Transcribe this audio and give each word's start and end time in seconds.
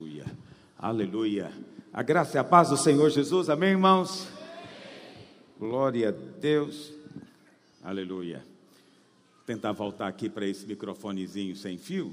Aleluia. 0.00 0.24
Aleluia. 0.76 1.52
A 1.92 2.02
graça 2.02 2.36
e 2.36 2.40
a 2.40 2.42
paz 2.42 2.68
do 2.68 2.76
Senhor 2.76 3.08
Jesus. 3.10 3.48
Amém, 3.48 3.70
irmãos? 3.70 4.26
Glória 5.56 6.08
a 6.08 6.10
Deus. 6.10 6.92
Aleluia. 7.80 8.38
Vou 8.38 9.44
tentar 9.46 9.70
voltar 9.70 10.08
aqui 10.08 10.28
para 10.28 10.48
esse 10.48 10.66
microfonezinho 10.66 11.54
sem 11.54 11.78
fio. 11.78 12.12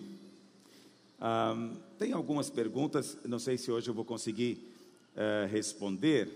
Ah, 1.19 1.71
tem 1.97 2.13
algumas 2.13 2.51
perguntas, 2.51 3.17
não 3.25 3.39
sei 3.39 3.57
se 3.57 3.71
hoje 3.71 3.89
eu 3.89 3.95
vou 3.95 4.05
conseguir 4.05 4.63
eh, 5.15 5.47
responder. 5.51 6.29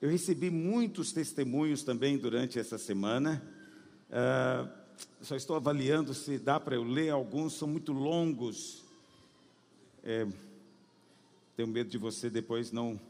Eu 0.00 0.08
recebi 0.08 0.48
muitos 0.48 1.12
testemunhos 1.12 1.82
também 1.82 2.16
durante 2.16 2.56
essa 2.56 2.78
semana. 2.78 3.42
Só 5.20 5.34
estou 5.34 5.56
avaliando 5.56 6.14
se 6.14 6.38
dá 6.38 6.60
para 6.60 6.76
eu 6.76 6.84
ler 6.84 7.10
alguns, 7.10 7.54
são 7.54 7.66
muito 7.66 7.92
longos. 7.92 8.84
É, 10.04 10.24
tenho 11.56 11.68
medo 11.68 11.88
de 11.88 11.98
você 11.98 12.28
depois 12.28 12.72
não 12.72 13.00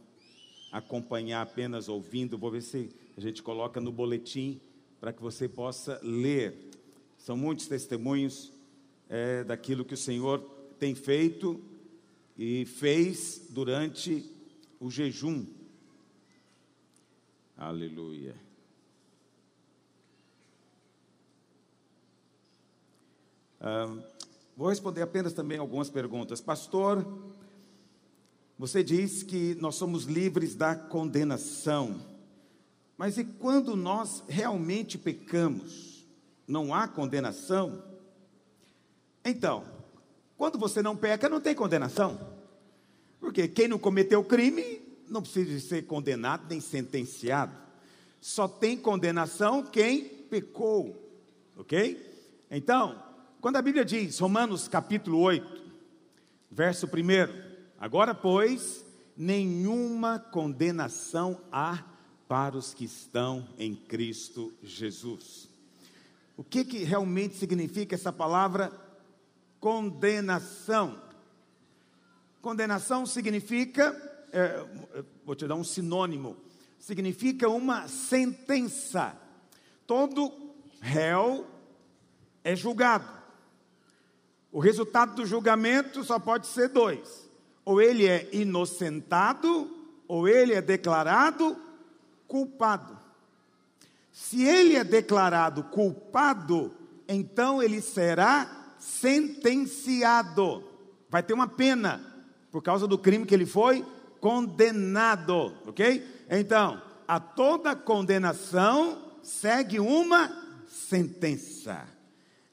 acompanhar 0.71 1.41
apenas 1.41 1.89
ouvindo. 1.89 2.37
Vou 2.37 2.51
ver 2.51 2.63
se 2.63 2.91
a 3.17 3.21
gente 3.21 3.43
coloca 3.43 3.81
no 3.81 3.91
boletim 3.91 4.61
para 5.01 5.13
que 5.13 5.23
você 5.23 5.49
possa 5.49 5.99
ler. 6.03 6.71
São 7.17 7.37
muitos 7.37 7.67
testemunhos 7.67 8.53
é, 9.09 9.45
daquilo 9.45 9.85
que 9.85 9.95
o 9.95 9.97
Senhor 9.97 10.41
tem 10.79 10.95
feito 10.95 11.63
e 12.37 12.65
fez 12.67 13.47
durante 13.51 14.31
o 14.79 14.91
jejum. 14.91 15.47
Aleluia. 17.57 18.35
Ah, 23.61 23.97
vou 24.55 24.69
responder 24.69 25.01
apenas 25.01 25.33
também 25.33 25.57
algumas 25.57 25.89
perguntas. 25.89 26.41
Pastor, 26.41 27.07
você 28.59 28.85
diz 28.85 29.23
que 29.23 29.57
nós 29.57 29.75
somos 29.75 30.05
livres 30.05 30.55
da 30.55 30.77
condenação. 30.77 32.01
Mas 32.97 33.19
e 33.19 33.25
quando 33.25 33.75
nós 33.75 34.23
realmente 34.29 34.97
pecamos? 34.97 36.07
Não 36.47 36.73
há 36.73 36.87
condenação? 36.87 37.83
Então, 39.25 39.65
quando 40.37 40.59
você 40.59 40.83
não 40.83 40.97
peca, 40.97 41.29
não 41.29 41.41
tem 41.41 41.55
condenação. 41.55 42.21
Porque 43.19 43.49
quem 43.49 43.67
não 43.67 43.79
cometeu 43.79 44.23
crime 44.23 44.83
não 45.09 45.23
precisa 45.23 45.59
ser 45.61 45.83
condenado 45.87 46.47
nem 46.49 46.61
sentenciado. 46.61 47.55
Só 48.21 48.47
tem 48.47 48.77
condenação 48.77 49.65
quem 49.65 50.05
pecou. 50.05 51.01
Ok? 51.57 52.13
Então, 52.51 53.03
quando 53.41 53.57
a 53.57 53.63
Bíblia 53.63 53.85
diz, 53.85 54.19
Romanos 54.19 54.69
capítulo 54.69 55.19
8, 55.21 55.63
verso 56.51 56.87
1, 56.87 57.54
agora, 57.85 58.15
pois, 58.15 58.83
nenhuma 59.15 60.19
condenação 60.19 61.39
há 61.53 61.85
para 62.27 62.57
os 62.57 62.73
que 62.73 62.87
estão 62.87 63.47
em 63.59 63.75
Cristo 63.75 64.51
Jesus. 64.63 65.51
O 66.35 66.43
que, 66.43 66.65
que 66.65 66.79
realmente 66.79 67.37
significa 67.37 67.95
essa 67.95 68.11
palavra 68.11 68.73
condenação? 69.61 70.99
Condenação 72.41 73.05
significa, 73.05 73.95
é, 74.33 75.05
vou 75.23 75.35
te 75.35 75.47
dar 75.47 75.55
um 75.55 75.63
sinônimo, 75.63 76.39
significa 76.79 77.51
uma 77.51 77.87
sentença. 77.87 79.15
Todo 79.87 80.33
réu 80.81 81.47
é 82.43 82.57
julgado. 82.57 83.13
O 84.51 84.59
resultado 84.59 85.17
do 85.17 85.27
julgamento 85.27 86.03
só 86.03 86.19
pode 86.19 86.47
ser 86.47 86.71
dois: 86.71 87.24
ou 87.65 87.81
ele 87.81 88.07
é 88.07 88.29
inocentado, 88.33 89.71
ou 90.07 90.29
ele 90.29 90.53
é 90.55 90.61
declarado 90.61 91.57
culpado. 92.29 92.99
Se 94.13 94.45
ele 94.45 94.77
é 94.77 94.85
declarado 94.85 95.65
culpado, 95.65 96.73
então 97.09 97.63
ele 97.63 97.81
será 97.81 98.75
sentenciado. 98.79 100.63
Vai 101.09 101.23
ter 101.23 101.33
uma 101.33 101.49
pena 101.49 102.01
por 102.51 102.63
causa 102.63 102.87
do 102.87 102.99
crime 102.99 103.27
que 103.27 103.35
ele 103.35 103.47
foi 103.47 103.85
condenado, 104.21 105.53
ok? 105.67 106.07
Então, 106.31 106.81
a 107.07 107.19
toda 107.19 107.75
condenação 107.75 109.03
segue 109.23 109.81
uma 109.81 110.31
sentença. 110.67 111.87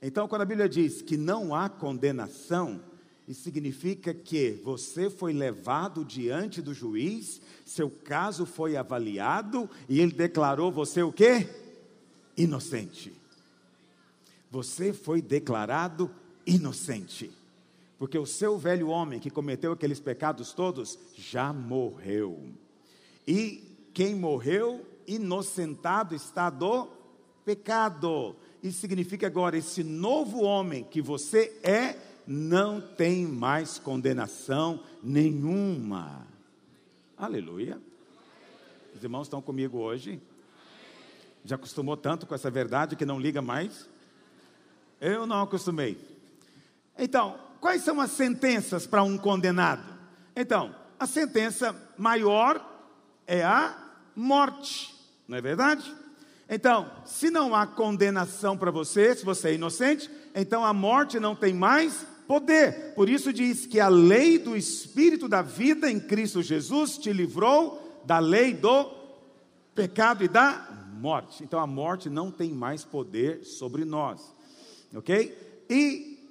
Então, 0.01 0.27
quando 0.27 0.41
a 0.41 0.45
Bíblia 0.45 0.67
diz 0.67 1.01
que 1.01 1.15
não 1.15 1.53
há 1.53 1.69
condenação, 1.69 2.81
isso 3.31 3.43
significa 3.43 4.13
que 4.13 4.59
você 4.61 5.09
foi 5.09 5.31
levado 5.31 6.03
diante 6.03 6.61
do 6.61 6.73
juiz, 6.73 7.41
seu 7.65 7.89
caso 7.89 8.45
foi 8.45 8.75
avaliado 8.75 9.69
e 9.87 10.01
ele 10.01 10.11
declarou 10.11 10.69
você 10.69 11.01
o 11.01 11.13
quê? 11.13 11.47
Inocente. 12.35 13.13
Você 14.51 14.91
foi 14.91 15.21
declarado 15.21 16.11
inocente. 16.45 17.31
Porque 17.97 18.17
o 18.17 18.25
seu 18.25 18.57
velho 18.57 18.89
homem 18.89 19.17
que 19.17 19.29
cometeu 19.29 19.71
aqueles 19.71 20.01
pecados 20.01 20.51
todos 20.51 20.99
já 21.15 21.53
morreu. 21.53 22.37
E 23.25 23.63
quem 23.93 24.13
morreu 24.13 24.85
inocentado 25.07 26.13
está 26.13 26.49
do 26.49 26.89
pecado. 27.45 28.35
Isso 28.61 28.81
significa 28.81 29.25
agora, 29.25 29.57
esse 29.57 29.85
novo 29.85 30.41
homem 30.43 30.83
que 30.83 31.01
você 31.01 31.57
é, 31.63 32.10
não 32.31 32.79
tem 32.79 33.25
mais 33.25 33.77
condenação 33.77 34.81
nenhuma. 35.03 36.25
Aleluia. 37.17 37.77
Os 38.95 39.03
irmãos 39.03 39.23
estão 39.23 39.41
comigo 39.41 39.77
hoje? 39.77 40.21
Já 41.43 41.55
acostumou 41.55 41.97
tanto 41.97 42.25
com 42.25 42.33
essa 42.33 42.49
verdade 42.49 42.95
que 42.95 43.05
não 43.05 43.19
liga 43.19 43.41
mais? 43.41 43.89
Eu 45.01 45.27
não 45.27 45.41
acostumei. 45.41 45.97
Então, 46.97 47.37
quais 47.59 47.83
são 47.83 47.99
as 47.99 48.11
sentenças 48.11 48.87
para 48.87 49.03
um 49.03 49.17
condenado? 49.17 49.83
Então, 50.33 50.73
a 50.97 51.05
sentença 51.05 51.75
maior 51.97 52.65
é 53.27 53.43
a 53.43 53.75
morte, 54.15 54.95
não 55.27 55.37
é 55.37 55.41
verdade? 55.41 55.93
Então, 56.49 56.89
se 57.05 57.29
não 57.29 57.53
há 57.53 57.67
condenação 57.67 58.57
para 58.57 58.71
você, 58.71 59.15
se 59.15 59.25
você 59.25 59.49
é 59.49 59.53
inocente, 59.55 60.09
então 60.33 60.63
a 60.63 60.73
morte 60.73 61.19
não 61.19 61.35
tem 61.35 61.53
mais 61.53 62.05
poder. 62.31 62.93
Por 62.95 63.09
isso 63.09 63.33
diz 63.33 63.65
que 63.65 63.77
a 63.77 63.89
lei 63.89 64.37
do 64.37 64.55
Espírito 64.55 65.27
da 65.27 65.41
vida 65.41 65.91
em 65.91 65.99
Cristo 65.99 66.41
Jesus 66.41 66.97
te 66.97 67.11
livrou 67.11 68.01
da 68.05 68.19
lei 68.19 68.53
do 68.53 68.89
pecado 69.75 70.23
e 70.23 70.29
da 70.29 70.89
morte. 70.93 71.43
Então 71.43 71.59
a 71.59 71.67
morte 71.67 72.09
não 72.09 72.31
tem 72.31 72.49
mais 72.53 72.85
poder 72.85 73.43
sobre 73.43 73.83
nós. 73.83 74.33
Ok? 74.95 75.37
E 75.69 76.25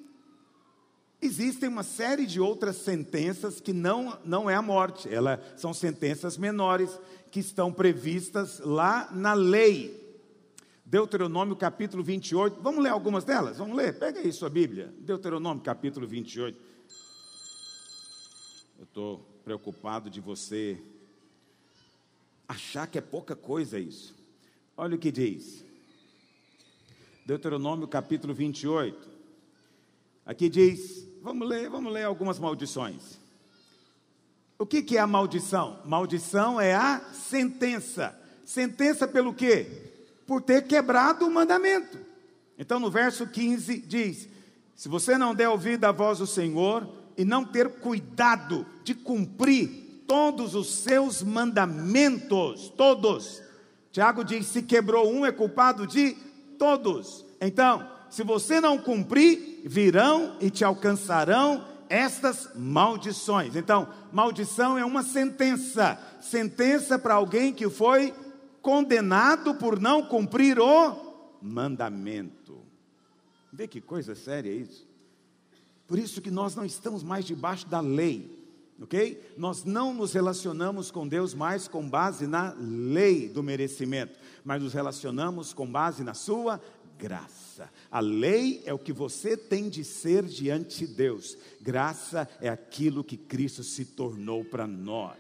existem 1.21 1.69
uma 1.69 1.83
série 1.83 2.25
de 2.25 2.41
outras 2.41 2.77
sentenças 2.77 3.61
que 3.61 3.75
não, 3.75 4.19
não 4.25 4.49
é 4.49 4.55
a 4.55 4.63
morte, 4.63 5.07
elas 5.13 5.39
são 5.59 5.75
sentenças 5.75 6.39
menores 6.39 6.99
que 7.31 7.41
estão 7.41 7.71
previstas 7.71 8.59
lá 8.61 9.11
na 9.13 9.35
lei. 9.35 10.00
Deuteronômio 10.91 11.55
capítulo 11.55 12.03
28. 12.03 12.61
Vamos 12.61 12.83
ler 12.83 12.89
algumas 12.89 13.23
delas? 13.23 13.59
Vamos 13.59 13.77
ler? 13.77 13.97
Pega 13.97 14.19
aí 14.19 14.33
sua 14.33 14.51
Bíblia. 14.51 14.93
Deuteronômio 14.99 15.63
capítulo 15.63 16.05
28. 16.05 16.59
Eu 18.77 18.83
estou 18.83 19.19
preocupado 19.45 20.11
de 20.11 20.21
você 20.21 20.83
achar 22.49 22.89
que 22.89 22.99
é 22.99 23.01
pouca 23.01 23.37
coisa 23.37 23.79
isso. 23.79 24.17
Olha 24.77 24.97
o 24.97 24.99
que 24.99 25.13
diz. 25.13 25.65
Deuteronômio 27.25 27.87
capítulo 27.87 28.35
28. 28.35 29.09
Aqui 30.27 30.49
diz, 30.49 31.07
vamos 31.23 31.49
ler, 31.49 31.71
vamos 31.71 31.93
ler 31.93 32.03
algumas 32.03 32.41
maldições. 32.41 33.17
O 34.59 34.67
que, 34.67 34.83
que 34.83 34.97
é 34.97 35.01
a 35.01 35.07
maldição? 35.07 35.81
Maldição 35.85 36.61
é 36.61 36.75
a 36.75 36.99
sentença. 37.13 38.21
Sentença 38.45 39.07
pelo 39.07 39.33
quê? 39.33 39.90
Por 40.31 40.41
ter 40.41 40.63
quebrado 40.63 41.27
o 41.27 41.31
mandamento. 41.31 41.99
Então, 42.57 42.79
no 42.79 42.89
verso 42.89 43.27
15 43.27 43.79
diz: 43.79 44.29
Se 44.77 44.89
você 44.89 45.19
não 45.19 45.35
der 45.35 45.49
ouvido 45.49 45.85
à 45.87 45.91
voz 45.91 46.19
do 46.21 46.27
Senhor 46.27 46.89
e 47.19 47.25
não 47.25 47.45
ter 47.45 47.69
cuidado 47.81 48.65
de 48.85 48.95
cumprir 48.95 50.05
todos 50.07 50.55
os 50.55 50.73
seus 50.73 51.21
mandamentos, 51.21 52.69
todos. 52.77 53.43
Tiago 53.91 54.23
diz: 54.23 54.47
se 54.47 54.63
quebrou 54.63 55.13
um, 55.13 55.27
é 55.27 55.33
culpado 55.33 55.85
de 55.85 56.17
todos. 56.57 57.27
Então, 57.41 57.91
se 58.09 58.23
você 58.23 58.61
não 58.61 58.79
cumprir, 58.79 59.63
virão 59.65 60.37
e 60.41 60.49
te 60.49 60.65
alcançarão 60.65 61.67
estas 61.89 62.51
maldições. 62.55 63.57
Então, 63.57 63.89
maldição 64.13 64.79
é 64.79 64.85
uma 64.85 65.03
sentença 65.03 65.99
sentença 66.21 66.97
para 66.99 67.15
alguém 67.15 67.53
que 67.53 67.69
foi 67.69 68.15
condenado 68.63 69.55
por 69.55 69.81
não 69.81 70.07
cumprir 70.07 70.59
o 70.59 71.39
mandamento. 71.43 72.59
Vê 73.53 73.67
que 73.67 73.81
coisa 73.81 74.15
séria 74.15 74.53
isso. 74.53 74.89
Por 75.87 75.99
isso 75.99 76.21
que 76.21 76.31
nós 76.31 76.55
não 76.55 76.65
estamos 76.65 77.03
mais 77.03 77.25
debaixo 77.25 77.67
da 77.67 77.81
lei. 77.81 78.39
ok? 78.81 79.35
Nós 79.37 79.65
não 79.65 79.93
nos 79.93 80.13
relacionamos 80.13 80.91
com 80.91 81.07
Deus 81.07 81.35
mais 81.35 81.67
com 81.67 81.89
base 81.89 82.27
na 82.27 82.55
lei 82.59 83.29
do 83.29 83.43
merecimento, 83.43 84.19
mas 84.45 84.63
nos 84.63 84.73
relacionamos 84.73 85.53
com 85.53 85.67
base 85.67 86.05
na 86.05 86.15
Sua 86.15 86.61
graça. 86.97 87.71
A 87.91 87.99
lei 87.99 88.63
é 88.65 88.73
o 88.73 88.79
que 88.79 88.93
você 88.93 89.37
tem 89.37 89.69
de 89.69 89.83
ser 89.83 90.25
diante 90.25 90.87
de 90.87 90.95
Deus, 90.95 91.37
graça 91.61 92.29
é 92.41 92.49
aquilo 92.49 93.03
que 93.03 93.17
Cristo 93.17 93.65
se 93.65 93.85
tornou 93.85 94.45
para 94.45 94.67
nós. 94.67 95.17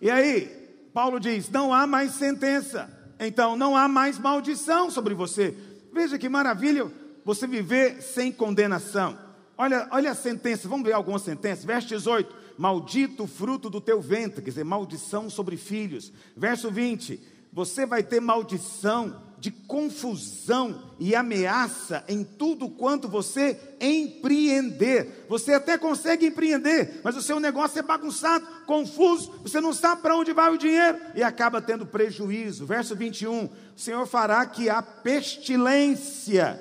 E 0.00 0.10
aí, 0.10 0.63
Paulo 0.94 1.18
diz: 1.18 1.50
não 1.50 1.74
há 1.74 1.88
mais 1.88 2.12
sentença, 2.12 2.88
então 3.18 3.56
não 3.56 3.76
há 3.76 3.88
mais 3.88 4.16
maldição 4.16 4.88
sobre 4.90 5.12
você. 5.12 5.54
Veja 5.92 6.16
que 6.16 6.28
maravilha 6.28 6.90
você 7.24 7.48
viver 7.48 8.00
sem 8.00 8.30
condenação. 8.30 9.18
Olha, 9.58 9.88
olha 9.90 10.12
a 10.12 10.14
sentença, 10.14 10.68
vamos 10.68 10.86
ver 10.86 10.92
algumas 10.92 11.22
sentenças. 11.22 11.64
Verso 11.64 11.88
18: 11.88 12.32
Maldito 12.56 13.24
o 13.24 13.26
fruto 13.26 13.68
do 13.68 13.80
teu 13.80 14.00
ventre, 14.00 14.40
quer 14.40 14.50
dizer, 14.50 14.64
maldição 14.64 15.28
sobre 15.28 15.56
filhos. 15.56 16.12
Verso 16.36 16.70
20: 16.70 17.20
Você 17.52 17.84
vai 17.84 18.04
ter 18.04 18.20
maldição 18.20 19.20
de 19.44 19.50
confusão 19.50 20.90
e 20.98 21.14
ameaça 21.14 22.02
em 22.08 22.24
tudo 22.24 22.66
quanto 22.66 23.06
você 23.06 23.60
empreender. 23.78 25.26
Você 25.28 25.52
até 25.52 25.76
consegue 25.76 26.24
empreender, 26.24 27.02
mas 27.04 27.14
o 27.14 27.20
seu 27.20 27.38
negócio 27.38 27.78
é 27.78 27.82
bagunçado, 27.82 28.46
confuso, 28.64 29.30
você 29.42 29.60
não 29.60 29.74
sabe 29.74 30.00
para 30.00 30.16
onde 30.16 30.32
vai 30.32 30.50
o 30.50 30.56
dinheiro 30.56 30.98
e 31.14 31.22
acaba 31.22 31.60
tendo 31.60 31.84
prejuízo. 31.84 32.64
Verso 32.64 32.96
21: 32.96 33.44
O 33.44 33.50
Senhor 33.76 34.06
fará 34.06 34.46
que 34.46 34.70
a 34.70 34.80
pestilência, 34.80 36.58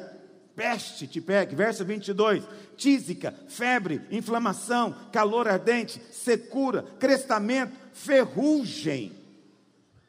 peste 0.53 1.07
te 1.07 1.21
pegue. 1.21 1.55
Verso 1.55 1.85
22: 1.85 2.43
tísica, 2.75 3.33
febre, 3.47 4.01
inflamação, 4.11 4.93
calor 5.09 5.47
ardente, 5.47 6.01
secura, 6.11 6.83
crestamento, 6.99 7.71
ferrugem. 7.93 9.13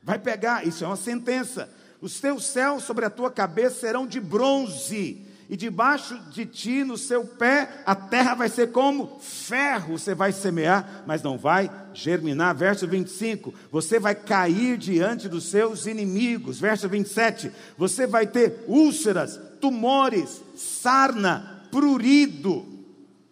Vai 0.02 0.18
pegar, 0.18 0.66
isso 0.66 0.82
é 0.82 0.88
uma 0.88 0.96
sentença. 0.96 1.72
Os 2.04 2.20
teus 2.20 2.44
céus 2.44 2.82
sobre 2.82 3.06
a 3.06 3.08
tua 3.08 3.30
cabeça 3.30 3.80
serão 3.80 4.06
de 4.06 4.20
bronze, 4.20 5.22
e 5.48 5.56
debaixo 5.56 6.20
de 6.30 6.44
ti, 6.44 6.84
no 6.84 6.98
seu 6.98 7.24
pé, 7.24 7.80
a 7.86 7.94
terra 7.94 8.34
vai 8.34 8.50
ser 8.50 8.72
como 8.72 9.18
ferro. 9.20 9.96
Você 9.96 10.14
vai 10.14 10.30
semear, 10.30 11.02
mas 11.06 11.22
não 11.22 11.38
vai 11.38 11.70
germinar. 11.94 12.54
Verso 12.54 12.86
25: 12.86 13.54
Você 13.72 13.98
vai 13.98 14.14
cair 14.14 14.76
diante 14.76 15.30
dos 15.30 15.44
seus 15.44 15.86
inimigos. 15.86 16.60
Verso 16.60 16.86
27: 16.90 17.50
Você 17.78 18.06
vai 18.06 18.26
ter 18.26 18.64
úlceras, 18.68 19.40
tumores, 19.58 20.42
sarna, 20.54 21.62
prurido, 21.70 22.66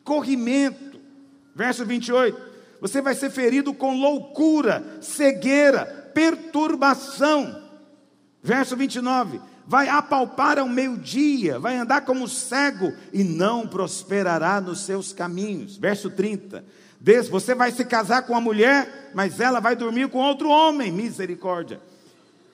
corrimento. 0.03 0.99
Verso 1.55 1.85
28: 1.85 2.41
Você 2.81 3.03
vai 3.03 3.15
ser 3.15 3.29
ferido 3.29 3.75
com 3.75 4.01
loucura, 4.01 4.83
cegueira, 5.03 5.85
perturbação. 6.15 7.62
Verso 8.43 8.77
29: 8.77 9.41
Vai 9.67 9.89
apalpar 9.89 10.59
ao 10.59 10.69
meio-dia, 10.69 11.59
vai 11.59 11.77
andar 11.77 12.00
como 12.00 12.27
cego 12.27 12.93
e 13.12 13.23
não 13.23 13.67
prosperará 13.67 14.61
nos 14.61 14.81
seus 14.81 15.12
caminhos. 15.12 15.77
Verso 15.77 16.11
30: 16.11 16.65
Você 17.31 17.55
vai 17.55 17.71
se 17.71 17.85
casar 17.85 18.23
com 18.23 18.33
uma 18.33 18.41
mulher, 18.41 19.12
mas 19.15 19.39
ela 19.39 19.61
vai 19.61 19.77
dormir 19.77 20.09
com 20.09 20.19
outro 20.19 20.49
homem. 20.49 20.91
Misericórdia. 20.91 21.81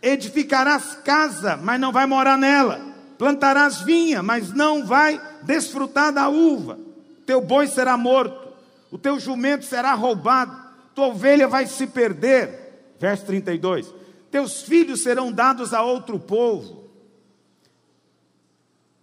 Edificarás 0.03 0.99
casa, 1.03 1.57
mas 1.57 1.81
não 1.81 1.91
vai 1.91 2.07
morar 2.07 2.37
nela. 2.37 2.81
Plantarás 3.17 3.81
vinha, 3.81 4.23
mas 4.23 4.53
não 4.53 4.87
vai 4.87 5.21
desfrutar 5.43 6.13
da 6.13 6.29
uva. 6.29 6.79
Teu 7.27 7.41
boi 7.41 7.67
será 7.67 7.97
morto, 7.97 8.53
o 8.93 8.97
teu 8.97 9.19
jumento 9.19 9.65
será 9.65 9.93
roubado, 9.95 10.57
tua 10.95 11.09
ovelha 11.09 11.49
vai 11.49 11.67
se 11.67 11.87
perder. 11.87 12.95
Verso 13.01 13.27
32 13.27 13.98
teus 14.31 14.63
filhos 14.63 15.03
serão 15.03 15.33
dados 15.33 15.73
a 15.73 15.83
outro 15.83 16.19
povo. 16.19 16.89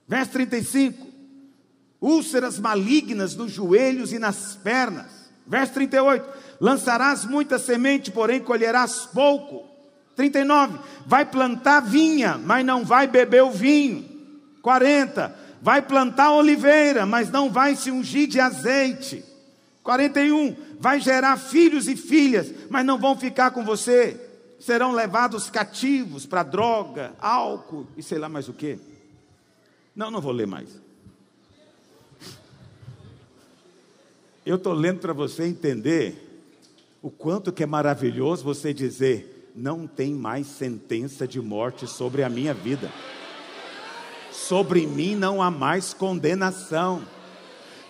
Verso 0.08 0.32
35: 0.34 1.08
úlceras 2.00 2.60
malignas 2.60 3.36
nos 3.36 3.52
joelhos 3.52 4.14
e 4.14 4.20
nas 4.20 4.56
pernas. 4.56 5.32
Verso 5.48 5.74
38: 5.74 6.28
lançarás 6.60 7.26
muita 7.26 7.58
semente, 7.58 8.12
porém 8.12 8.40
colherás 8.40 9.08
pouco. 9.12 9.66
39: 10.16 10.80
vai 11.06 11.26
plantar 11.26 11.82
vinha, 11.82 12.38
mas 12.38 12.66
não 12.66 12.86
vai 12.86 13.08
beber 13.08 13.44
o 13.44 13.52
vinho. 13.52 14.06
40: 14.62 15.36
vai 15.62 15.82
plantar 15.82 16.32
oliveira, 16.32 17.06
mas 17.06 17.32
não 17.32 17.50
vai 17.50 17.76
se 17.76 17.90
ungir 17.90 18.28
de 18.28 18.40
azeite. 18.40 19.26
41: 19.82 20.56
vai 20.80 21.00
gerar 21.00 21.38
filhos 21.38 21.88
e 21.88 21.96
filhas, 21.96 22.52
mas 22.70 22.86
não 22.86 23.00
vão 23.00 23.18
ficar 23.18 23.50
com 23.50 23.66
você 23.66 24.25
serão 24.66 24.94
levados 24.94 25.48
cativos 25.48 26.26
para 26.26 26.42
droga, 26.42 27.14
álcool 27.20 27.86
e 27.96 28.02
sei 28.02 28.18
lá 28.18 28.28
mais 28.28 28.50
o 28.50 28.54
que. 28.54 28.80
Não, 29.96 30.10
não 30.10 30.20
vou 30.20 30.32
ler 30.32 30.48
mais. 30.48 30.82
Eu 34.44 34.56
estou 34.56 34.74
lendo 34.74 35.00
para 35.02 35.14
você 35.14 35.46
entender 35.46 36.44
o 37.00 37.12
quanto 37.12 37.54
que 37.54 37.62
é 37.62 37.68
maravilhoso 37.68 38.44
você 38.44 38.74
dizer: 38.74 39.52
não 39.56 39.86
tem 39.86 40.16
mais 40.16 40.48
sentença 40.48 41.28
de 41.28 41.40
morte 41.40 41.86
sobre 41.86 42.24
a 42.24 42.30
minha 42.30 42.54
vida. 42.54 42.92
Sobre 44.32 44.88
mim 44.88 45.16
não 45.16 45.44
há 45.44 45.52
mais 45.52 45.94
condenação. 45.94 47.04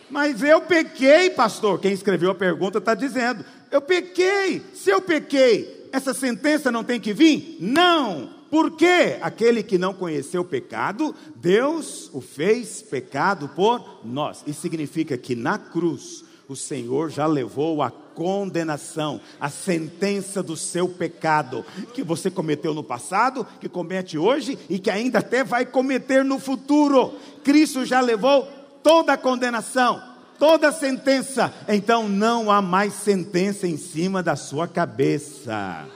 Mas 0.10 0.44
eu 0.44 0.60
pequei, 0.62 1.30
pastor. 1.30 1.80
Quem 1.80 1.94
escreveu 1.94 2.32
a 2.32 2.36
pergunta 2.36 2.80
está 2.80 2.94
dizendo: 2.94 3.46
eu 3.72 3.82
pequei. 3.82 4.62
Se 4.74 4.90
eu 4.90 5.02
pequei, 5.02 5.75
essa 5.96 6.14
sentença 6.14 6.72
não 6.72 6.84
tem 6.84 7.00
que 7.00 7.14
vir? 7.14 7.58
Não! 7.60 8.30
Porque 8.52 9.18
aquele 9.22 9.64
que 9.64 9.78
não 9.78 9.94
conheceu 9.94 10.42
o 10.42 10.46
pecado, 10.46 11.16
Deus 11.36 12.10
o 12.14 12.22
fez 12.22 12.82
pecado 12.82 13.50
por 13.50 14.02
nós. 14.04 14.44
Isso 14.46 14.62
significa 14.62 15.18
que 15.18 15.36
na 15.36 15.58
cruz 15.58 16.24
o 16.48 16.56
Senhor 16.56 17.10
já 17.10 17.26
levou 17.26 17.82
a 17.82 17.90
condenação, 17.90 19.20
a 19.40 19.50
sentença 19.50 20.44
do 20.44 20.56
seu 20.56 20.88
pecado, 20.88 21.66
que 21.94 22.04
você 22.04 22.30
cometeu 22.30 22.74
no 22.74 22.84
passado, 22.84 23.46
que 23.60 23.68
comete 23.68 24.18
hoje 24.18 24.58
e 24.70 24.78
que 24.78 24.92
ainda 24.92 25.20
até 25.20 25.44
vai 25.44 25.66
cometer 25.66 26.24
no 26.24 26.40
futuro. 26.40 27.14
Cristo 27.44 27.84
já 27.84 28.00
levou 28.00 28.48
toda 28.84 29.14
a 29.14 29.18
condenação 29.18 30.15
toda 30.38 30.72
sentença, 30.72 31.54
então 31.68 32.08
não 32.08 32.52
há 32.52 32.62
mais 32.62 32.94
sentença 32.94 33.68
em 33.68 33.78
cima 33.78 34.22
da 34.24 34.36
sua 34.36 34.68
cabeça. 34.68 35.88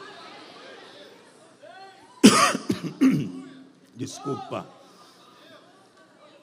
Desculpa. 3.96 4.68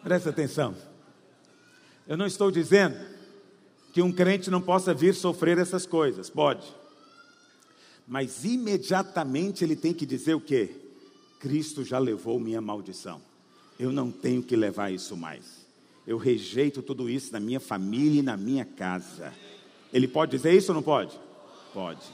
Presta 0.03 0.31
atenção. 0.31 0.75
Eu 2.07 2.17
não 2.17 2.27
estou 2.27 2.51
dizendo 2.51 2.97
que 3.93 4.01
um 4.01 4.13
crente 4.13 4.51
não 4.51 4.61
possa 4.61 4.95
vir 4.95 5.15
sofrer 5.15 5.59
essas 5.59 5.87
coisas, 5.87 6.31
pode. 6.31 6.67
Mas 8.07 8.45
imediatamente 8.45 9.65
ele 9.65 9.75
tem 9.75 9.93
que 9.93 10.07
dizer 10.07 10.35
o 10.35 10.41
quê? 10.41 10.77
Cristo 11.41 11.83
já 11.83 11.99
levou 11.99 12.39
minha 12.39 12.61
maldição. 12.61 13.21
Eu 13.79 13.91
não 13.91 14.11
tenho 14.11 14.43
que 14.43 14.55
levar 14.55 14.93
isso 14.93 15.17
mais 15.17 15.66
eu 16.07 16.17
rejeito 16.17 16.83
tudo 16.83 17.11
isso 17.11 17.33
na 17.33 17.41
minha 17.41 17.59
família 17.59 18.21
e 18.21 18.23
na 18.23 18.37
minha 18.37 18.65
casa. 18.65 19.33
Ele 19.93 20.07
pode 20.07 20.37
dizer 20.37 20.53
isso 20.55 20.71
ou 20.71 20.77
não 20.77 20.83
pode? 20.83 21.19
Pode. 21.75 22.07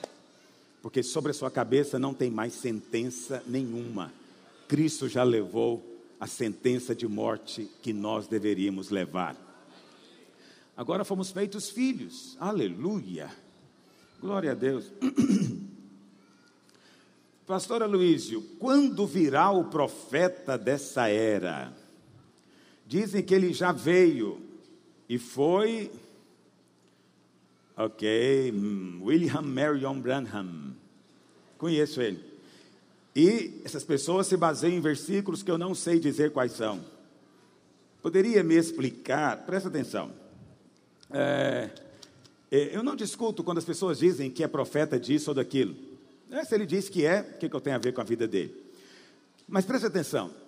Porque 0.81 1.03
sobre 1.03 1.31
a 1.31 1.35
sua 1.35 1.51
cabeça 1.51 1.99
não 1.99 2.15
tem 2.15 2.31
mais 2.31 2.55
sentença 2.55 3.43
nenhuma. 3.47 4.13
Cristo 4.67 5.09
já 5.09 5.23
levou 5.23 5.83
a 6.19 6.27
sentença 6.27 6.95
de 6.95 7.07
morte 7.07 7.69
que 7.83 7.93
nós 7.93 8.27
deveríamos 8.27 8.91
levar. 8.91 9.37
Agora 10.77 11.05
fomos 11.05 11.31
feitos 11.31 11.69
filhos. 11.69 12.37
Aleluia. 12.41 13.31
Glória 14.21 14.53
a 14.53 14.55
Deus. 14.55 14.91
Pastor 17.47 17.83
Aloysio, 17.83 18.41
quando 18.59 19.07
virá 19.07 19.51
o 19.51 19.65
profeta 19.65 20.57
dessa 20.57 21.09
era? 21.09 21.73
Dizem 22.93 23.23
que 23.23 23.35
ele 23.35 23.55
já 23.55 23.73
veio 23.73 24.39
e 25.09 25.17
foi. 25.17 25.91
Ok, 27.75 28.53
William 29.01 29.41
Marion 29.41 29.99
Branham. 29.99 30.77
Conheço 31.57 32.03
ele. 32.03 32.23
E 33.17 33.63
essas 33.65 33.83
pessoas 33.83 34.27
se 34.27 34.37
baseiam 34.37 34.77
em 34.77 34.81
versículos 34.83 35.43
que 35.43 35.51
eu 35.51 35.57
não 35.57 35.75
sei 35.75 35.99
dizer 35.99 36.33
quais 36.33 36.53
são. 36.53 36.85
Poderia 38.03 38.45
me 38.45 38.57
explicar? 38.57 39.39
Presta 39.47 39.71
atenção. 39.71 40.13
É, 41.11 41.71
é 42.51 42.77
eu 42.77 42.83
não 42.83 42.95
discuto 42.95 43.43
quando 43.43 43.57
as 43.57 43.65
pessoas 43.65 44.01
dizem 44.01 44.31
que 44.31 44.45
é 44.45 44.47
profeta 44.47 45.01
disso 45.01 45.31
ou 45.31 45.35
daquilo. 45.35 45.75
É, 46.31 46.45
se 46.45 46.55
ele 46.55 46.67
diz 46.67 46.91
que 46.91 47.07
é, 47.07 47.23
o 47.23 47.39
que, 47.39 47.49
que 47.49 47.57
eu 47.57 47.61
tenho 47.63 47.77
a 47.77 47.79
ver 47.79 47.95
com 47.95 48.03
a 48.03 48.05
vida 48.05 48.29
dele? 48.29 48.55
Mas 49.49 49.65
presta 49.65 49.87
atenção. 49.87 50.42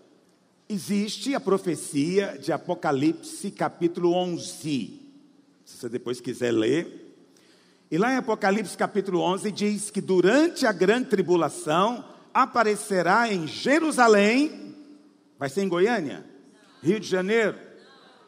Existe 0.66 1.34
a 1.34 1.40
profecia 1.40 2.38
de 2.40 2.50
Apocalipse 2.50 3.50
capítulo 3.50 4.14
11. 4.14 4.98
se 5.62 5.76
você 5.76 5.90
depois 5.90 6.22
quiser 6.22 6.52
ler. 6.52 7.16
E 7.90 7.98
lá 7.98 8.14
em 8.14 8.16
Apocalipse 8.16 8.74
capítulo 8.76 9.20
11 9.20 9.52
diz 9.52 9.90
que 9.90 10.00
durante 10.00 10.66
a 10.66 10.72
grande 10.72 11.10
tribulação 11.10 12.02
aparecerá 12.32 13.30
em 13.30 13.46
Jerusalém, 13.46 14.74
vai 15.38 15.50
ser 15.50 15.62
em 15.62 15.68
Goiânia, 15.68 16.24
Rio 16.82 16.98
de 16.98 17.06
Janeiro, 17.06 17.58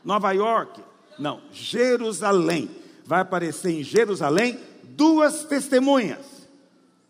Nova 0.05 0.31
York, 0.33 0.83
não, 1.19 1.41
Jerusalém. 1.51 2.71
Vai 3.07 3.21
aparecer 3.21 3.71
em 3.71 3.83
Jerusalém 3.83 4.61
duas 4.85 5.45
testemunhas, 5.45 6.27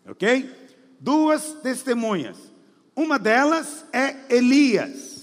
ok? 0.07 0.49
Duas 1.01 1.51
testemunhas. 1.61 2.37
Uma 2.95 3.19
delas 3.19 3.85
é 3.91 4.15
Elias. 4.33 5.16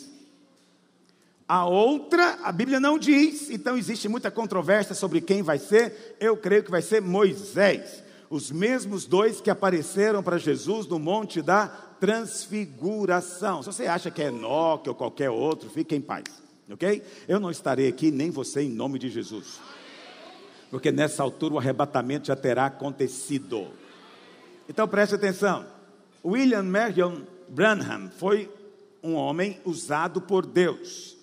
A 1.46 1.66
outra, 1.66 2.38
a 2.42 2.50
Bíblia 2.50 2.80
não 2.80 2.98
diz, 2.98 3.50
então 3.50 3.76
existe 3.76 4.08
muita 4.08 4.30
controvérsia 4.30 4.94
sobre 4.94 5.20
quem 5.20 5.42
vai 5.42 5.58
ser. 5.58 6.16
Eu 6.18 6.36
creio 6.36 6.64
que 6.64 6.70
vai 6.70 6.80
ser 6.80 7.02
Moisés. 7.02 8.02
Os 8.30 8.50
mesmos 8.50 9.04
dois 9.04 9.42
que 9.42 9.50
apareceram 9.50 10.22
para 10.22 10.38
Jesus 10.38 10.86
no 10.86 10.98
Monte 10.98 11.42
da 11.42 11.68
Transfiguração. 12.00 13.62
Se 13.62 13.66
você 13.66 13.86
acha 13.86 14.10
que 14.10 14.22
é 14.22 14.28
Enoque 14.28 14.88
ou 14.88 14.94
qualquer 14.94 15.28
outro, 15.28 15.68
fique 15.68 15.94
em 15.94 16.00
paz, 16.00 16.24
ok? 16.70 17.02
Eu 17.28 17.38
não 17.38 17.50
estarei 17.50 17.88
aqui, 17.88 18.10
nem 18.10 18.30
você, 18.30 18.62
em 18.62 18.70
nome 18.70 18.98
de 18.98 19.10
Jesus. 19.10 19.60
Porque 20.70 20.90
nessa 20.90 21.22
altura 21.22 21.54
o 21.54 21.58
arrebatamento 21.58 22.28
já 22.28 22.36
terá 22.36 22.66
acontecido. 22.66 23.68
Então 24.66 24.88
preste 24.88 25.14
atenção. 25.14 25.66
William 26.24 26.62
Marion 26.62 27.20
Branham 27.48 28.10
foi 28.18 28.50
um 29.02 29.14
homem 29.14 29.60
usado 29.64 30.22
por 30.22 30.46
Deus. 30.46 31.13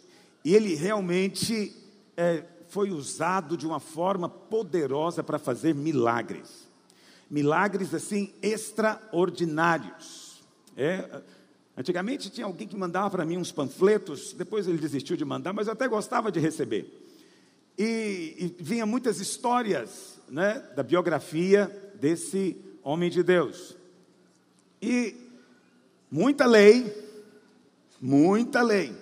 E 0.44 0.56
ele 0.56 0.76
realmente 0.76 1.76
é, 2.18 2.44
foi 2.70 2.92
usado 2.92 3.58
de 3.58 3.68
uma 3.68 3.80
forma 3.80 4.30
poderosa 4.30 5.24
para 5.24 5.38
fazer 5.38 5.76
milagres. 5.76 6.68
Milagres 7.30 7.94
assim 7.94 8.34
extraordinários. 8.42 10.42
É, 10.76 11.22
antigamente 11.78 12.30
tinha 12.30 12.46
alguém 12.46 12.68
que 12.68 12.76
mandava 12.76 13.10
para 13.10 13.26
mim 13.26 13.38
uns 13.38 13.52
panfletos, 13.52 14.34
depois 14.34 14.68
ele 14.68 14.78
desistiu 14.78 15.16
de 15.16 15.26
mandar, 15.26 15.54
mas 15.54 15.68
eu 15.68 15.74
até 15.74 15.88
gostava 15.88 16.32
de 16.32 16.40
receber. 16.40 17.00
E, 17.78 18.56
e 18.60 18.64
vinha 18.64 18.86
muitas 18.86 19.20
histórias 19.20 20.20
né, 20.30 20.60
da 20.76 20.84
biografia 20.84 21.94
desse 22.00 22.58
homem 22.84 23.10
de 23.10 23.22
Deus. 23.22 23.76
E 24.82 25.16
muita 26.10 26.46
lei, 26.46 26.92
muita 28.00 28.62
lei. 28.62 29.01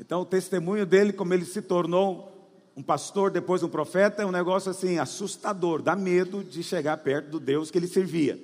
Então, 0.00 0.22
o 0.22 0.24
testemunho 0.24 0.86
dele, 0.86 1.12
como 1.12 1.34
ele 1.34 1.44
se 1.44 1.60
tornou 1.60 2.26
um 2.74 2.82
pastor, 2.82 3.30
depois 3.30 3.62
um 3.62 3.68
profeta, 3.68 4.22
é 4.22 4.26
um 4.26 4.32
negócio 4.32 4.70
assim 4.70 4.98
assustador, 4.98 5.82
dá 5.82 5.94
medo 5.94 6.42
de 6.42 6.62
chegar 6.62 6.96
perto 6.96 7.28
do 7.28 7.38
Deus 7.38 7.70
que 7.70 7.76
ele 7.76 7.86
servia. 7.86 8.40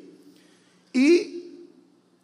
E, 0.95 1.67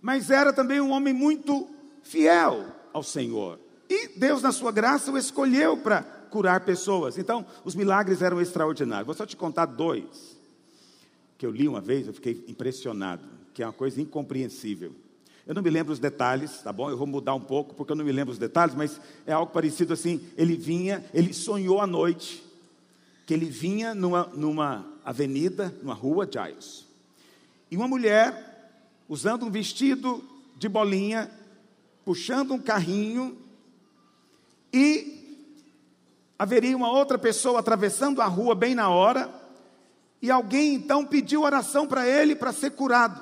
mas 0.03 0.31
era 0.31 0.53
também 0.53 0.83
um 0.83 0.91
homem 0.91 1.15
muito 1.15 1.67
fiel 2.03 2.67
ao 2.93 3.03
Senhor. 3.03 3.59
E 3.89 4.09
Deus, 4.19 4.43
na 4.43 4.53
sua 4.53 4.71
graça, 4.71 5.11
o 5.11 5.17
escolheu 5.17 5.79
para 5.79 6.03
curar 6.03 6.61
pessoas. 6.61 7.17
Então, 7.17 7.47
os 7.65 7.75
milagres 7.75 8.21
eram 8.21 8.39
extraordinários. 8.39 9.07
Vou 9.07 9.15
só 9.15 9.25
te 9.25 9.37
contar 9.37 9.65
dois 9.65 10.37
que 11.39 11.47
eu 11.47 11.51
li 11.51 11.67
uma 11.67 11.81
vez, 11.81 12.07
eu 12.07 12.13
fiquei 12.13 12.45
impressionado, 12.47 13.25
que 13.55 13.63
é 13.63 13.67
uma 13.67 13.73
coisa 13.73 14.01
incompreensível. 14.01 14.95
Eu 15.47 15.55
não 15.55 15.63
me 15.63 15.71
lembro 15.71 15.93
os 15.93 15.99
detalhes, 15.99 16.63
tá 16.63 16.73
bom? 16.73 16.89
Eu 16.89 16.97
vou 16.97 17.07
mudar 17.07 17.35
um 17.35 17.41
pouco 17.41 17.75
porque 17.75 17.93
eu 17.93 17.97
não 17.97 18.05
me 18.05 18.13
lembro 18.13 18.33
os 18.33 18.39
detalhes, 18.39 18.75
mas 18.75 19.01
é 19.27 19.33
algo 19.33 19.53
parecido 19.53 19.93
assim. 19.93 20.25
Ele 20.37 20.57
vinha, 20.57 21.05
ele 21.13 21.33
sonhou 21.33 21.81
à 21.81 21.87
noite 21.87 22.45
que 23.27 23.35
ele 23.35 23.47
vinha 23.47 23.95
numa, 23.95 24.25
numa 24.35 24.87
avenida, 25.05 25.75
numa 25.83 25.95
rua, 25.95 26.29
Jaios. 26.31 26.87
E 27.71 27.77
uma 27.77 27.89
mulher, 27.89 28.73
usando 29.09 29.47
um 29.47 29.51
vestido 29.51 30.23
de 30.57 30.69
bolinha, 30.69 31.31
puxando 32.05 32.55
um 32.55 32.59
carrinho, 32.59 33.37
e 34.73 35.41
haveria 36.39 36.77
uma 36.77 36.91
outra 36.91 37.19
pessoa 37.19 37.61
atravessando 37.61 38.21
a 38.21 38.27
rua 38.27 38.55
bem 38.55 38.75
na 38.75 38.89
hora, 38.89 39.33
e 40.21 40.31
alguém 40.31 40.75
então 40.75 41.05
pediu 41.05 41.43
oração 41.43 41.87
para 41.87 42.07
ele 42.07 42.37
para 42.37 42.53
ser 42.53 42.71
curado. 42.71 43.21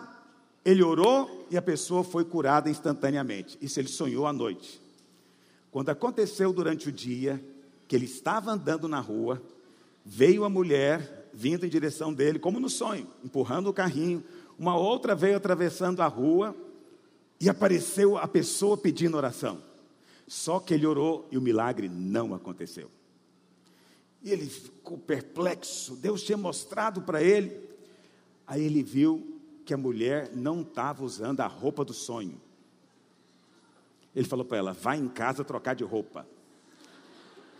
Ele 0.64 0.82
orou 0.82 1.39
e 1.50 1.56
a 1.56 1.62
pessoa 1.62 2.04
foi 2.04 2.24
curada 2.24 2.70
instantaneamente. 2.70 3.58
Isso 3.60 3.80
ele 3.80 3.88
sonhou 3.88 4.26
à 4.26 4.32
noite. 4.32 4.80
Quando 5.70 5.88
aconteceu 5.88 6.52
durante 6.52 6.88
o 6.88 6.92
dia, 6.92 7.44
que 7.88 7.96
ele 7.96 8.06
estava 8.06 8.52
andando 8.52 8.86
na 8.86 9.00
rua, 9.00 9.42
veio 10.04 10.44
a 10.44 10.48
mulher 10.48 11.28
vindo 11.34 11.66
em 11.66 11.68
direção 11.68 12.12
dele, 12.12 12.38
como 12.38 12.60
no 12.60 12.68
sonho, 12.68 13.06
empurrando 13.24 13.68
o 13.68 13.72
carrinho. 13.72 14.22
Uma 14.58 14.76
outra 14.76 15.14
veio 15.14 15.36
atravessando 15.36 16.00
a 16.00 16.06
rua 16.06 16.54
e 17.40 17.48
apareceu 17.48 18.16
a 18.16 18.28
pessoa 18.28 18.76
pedindo 18.76 19.16
oração. 19.16 19.60
Só 20.28 20.60
que 20.60 20.72
ele 20.72 20.86
orou 20.86 21.26
e 21.32 21.38
o 21.38 21.42
milagre 21.42 21.88
não 21.88 22.32
aconteceu. 22.32 22.88
E 24.22 24.30
ele 24.30 24.46
ficou 24.46 24.98
perplexo. 24.98 25.96
Deus 25.96 26.22
tinha 26.22 26.38
mostrado 26.38 27.02
para 27.02 27.22
ele. 27.22 27.68
Aí 28.46 28.62
ele 28.64 28.82
viu 28.82 29.39
que 29.70 29.74
a 29.74 29.78
mulher 29.78 30.32
não 30.34 30.62
estava 30.62 31.04
usando 31.04 31.38
a 31.38 31.46
roupa 31.46 31.84
do 31.84 31.94
sonho. 31.94 32.40
Ele 34.16 34.26
falou 34.26 34.44
para 34.44 34.58
ela: 34.58 34.72
vai 34.72 34.98
em 34.98 35.06
casa 35.06 35.44
trocar 35.44 35.76
de 35.76 35.84
roupa. 35.84 36.26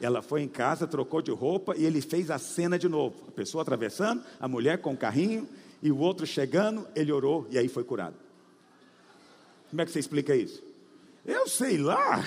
Ela 0.00 0.21
foi 0.21 0.43
em 0.43 0.49
casa, 0.49 0.88
trocou 0.88 1.23
de 1.23 1.31
roupa 1.31 1.76
e 1.76 1.85
ele 1.85 2.00
fez 2.00 2.29
a 2.29 2.37
cena 2.37 2.76
de 2.76 2.88
novo. 2.88 3.14
A 3.29 3.31
pessoa 3.31 3.62
atravessando, 3.62 4.25
a 4.40 4.49
mulher 4.49 4.79
com 4.79 4.93
o 4.93 4.97
carrinho 4.97 5.49
e 5.81 5.93
o 5.93 5.99
outro 5.99 6.26
chegando, 6.26 6.85
ele 6.97 7.12
orou 7.12 7.47
e 7.49 7.57
aí 7.57 7.69
foi 7.69 7.85
curado. 7.85 8.17
Como 9.69 9.81
é 9.81 9.85
que 9.85 9.93
você 9.93 10.00
explica 10.00 10.35
isso? 10.35 10.61
Eu 11.25 11.47
sei 11.47 11.79
lá. 11.79 12.25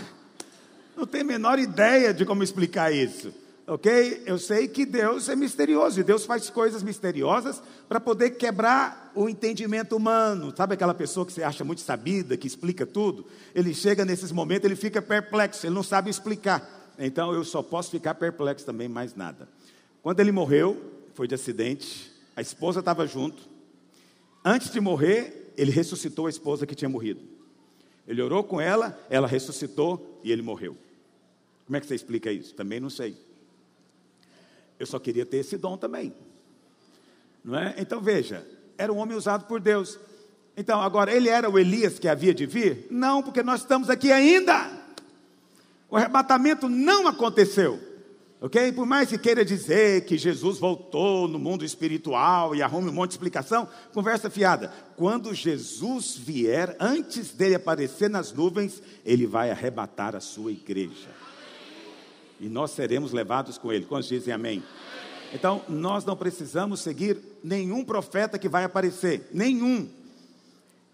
Não 0.95 1.05
tenho 1.05 1.25
a 1.25 1.27
menor 1.27 1.59
ideia 1.59 2.13
de 2.13 2.25
como 2.25 2.41
explicar 2.41 2.93
isso 2.93 3.33
ok? 3.67 4.23
Eu 4.25 4.37
sei 4.37 4.67
que 4.67 4.85
Deus 4.85 5.29
é 5.29 5.35
misterioso 5.35 5.99
e 5.99 6.03
Deus 6.03 6.25
faz 6.25 6.49
coisas 6.49 6.83
misteriosas 6.83 7.61
para 7.87 7.99
poder 7.99 8.31
quebrar 8.31 9.11
o 9.15 9.29
entendimento 9.29 9.95
humano. 9.95 10.53
Sabe 10.55 10.73
aquela 10.73 10.93
pessoa 10.93 11.25
que 11.25 11.31
você 11.31 11.43
acha 11.43 11.63
muito 11.63 11.81
sabida, 11.81 12.37
que 12.37 12.47
explica 12.47 12.85
tudo? 12.85 13.25
Ele 13.53 13.73
chega 13.73 14.05
nesses 14.05 14.31
momentos, 14.31 14.65
ele 14.65 14.75
fica 14.75 15.01
perplexo, 15.01 15.65
ele 15.65 15.75
não 15.75 15.83
sabe 15.83 16.09
explicar. 16.09 16.93
Então 16.97 17.33
eu 17.33 17.43
só 17.43 17.61
posso 17.63 17.91
ficar 17.91 18.15
perplexo 18.15 18.65
também, 18.65 18.87
mais 18.87 19.15
nada. 19.15 19.47
Quando 20.01 20.19
ele 20.19 20.31
morreu, 20.31 20.91
foi 21.13 21.27
de 21.27 21.35
acidente, 21.35 22.11
a 22.35 22.41
esposa 22.41 22.79
estava 22.79 23.07
junto. 23.07 23.43
Antes 24.43 24.69
de 24.71 24.81
morrer, 24.81 25.53
ele 25.55 25.71
ressuscitou 25.71 26.27
a 26.27 26.29
esposa 26.29 26.65
que 26.65 26.75
tinha 26.75 26.89
morrido. 26.89 27.21
Ele 28.05 28.21
orou 28.21 28.43
com 28.43 28.59
ela, 28.59 28.99
ela 29.09 29.27
ressuscitou 29.27 30.19
e 30.23 30.31
ele 30.31 30.41
morreu. 30.41 30.75
Como 31.65 31.77
é 31.77 31.79
que 31.79 31.87
você 31.87 31.95
explica 31.95 32.31
isso? 32.31 32.53
Também 32.53 32.79
não 32.79 32.89
sei. 32.89 33.15
Eu 34.83 34.87
só 34.87 34.99
queria 34.99 35.25
ter 35.25 35.37
esse 35.37 35.57
dom 35.57 35.77
também. 35.77 36.13
Não 37.41 37.57
é? 37.57 37.73
Então 37.77 38.01
veja, 38.01 38.45
era 38.77 38.91
um 38.91 38.97
homem 38.97 39.15
usado 39.15 39.45
por 39.45 39.61
Deus. 39.61 39.97
Então, 40.57 40.81
agora, 40.81 41.11
ele 41.11 41.29
era 41.29 41.49
o 41.49 41.57
Elias 41.57 41.97
que 41.97 42.07
havia 42.07 42.33
de 42.33 42.45
vir? 42.45 42.85
Não, 42.91 43.23
porque 43.23 43.41
nós 43.41 43.61
estamos 43.61 43.89
aqui 43.89 44.11
ainda. 44.11 44.69
O 45.89 45.95
arrebatamento 45.95 46.67
não 46.67 47.07
aconteceu. 47.07 47.79
Ok? 48.41 48.73
Por 48.73 48.85
mais 48.85 49.07
que 49.07 49.17
queira 49.17 49.45
dizer 49.45 50.03
que 50.03 50.17
Jesus 50.17 50.59
voltou 50.59 51.29
no 51.29 51.39
mundo 51.39 51.63
espiritual 51.63 52.53
e 52.53 52.61
arrume 52.61 52.89
um 52.89 52.93
monte 52.93 53.11
de 53.11 53.15
explicação, 53.15 53.69
conversa 53.93 54.29
fiada. 54.29 54.67
Quando 54.97 55.33
Jesus 55.33 56.17
vier, 56.17 56.75
antes 56.77 57.31
dele 57.31 57.55
aparecer 57.55 58.09
nas 58.09 58.33
nuvens, 58.33 58.83
ele 59.05 59.25
vai 59.25 59.49
arrebatar 59.49 60.13
a 60.13 60.19
sua 60.19 60.51
igreja 60.51 61.22
e 62.39 62.47
nós 62.47 62.71
seremos 62.71 63.11
levados 63.11 63.57
com 63.57 63.71
ele. 63.71 63.85
Quantos 63.85 64.09
dizem 64.09 64.33
amém? 64.33 64.63
Então, 65.33 65.63
nós 65.67 66.05
não 66.05 66.15
precisamos 66.15 66.81
seguir 66.81 67.17
nenhum 67.43 67.83
profeta 67.83 68.37
que 68.37 68.47
vai 68.47 68.63
aparecer, 68.63 69.29
nenhum. 69.33 69.89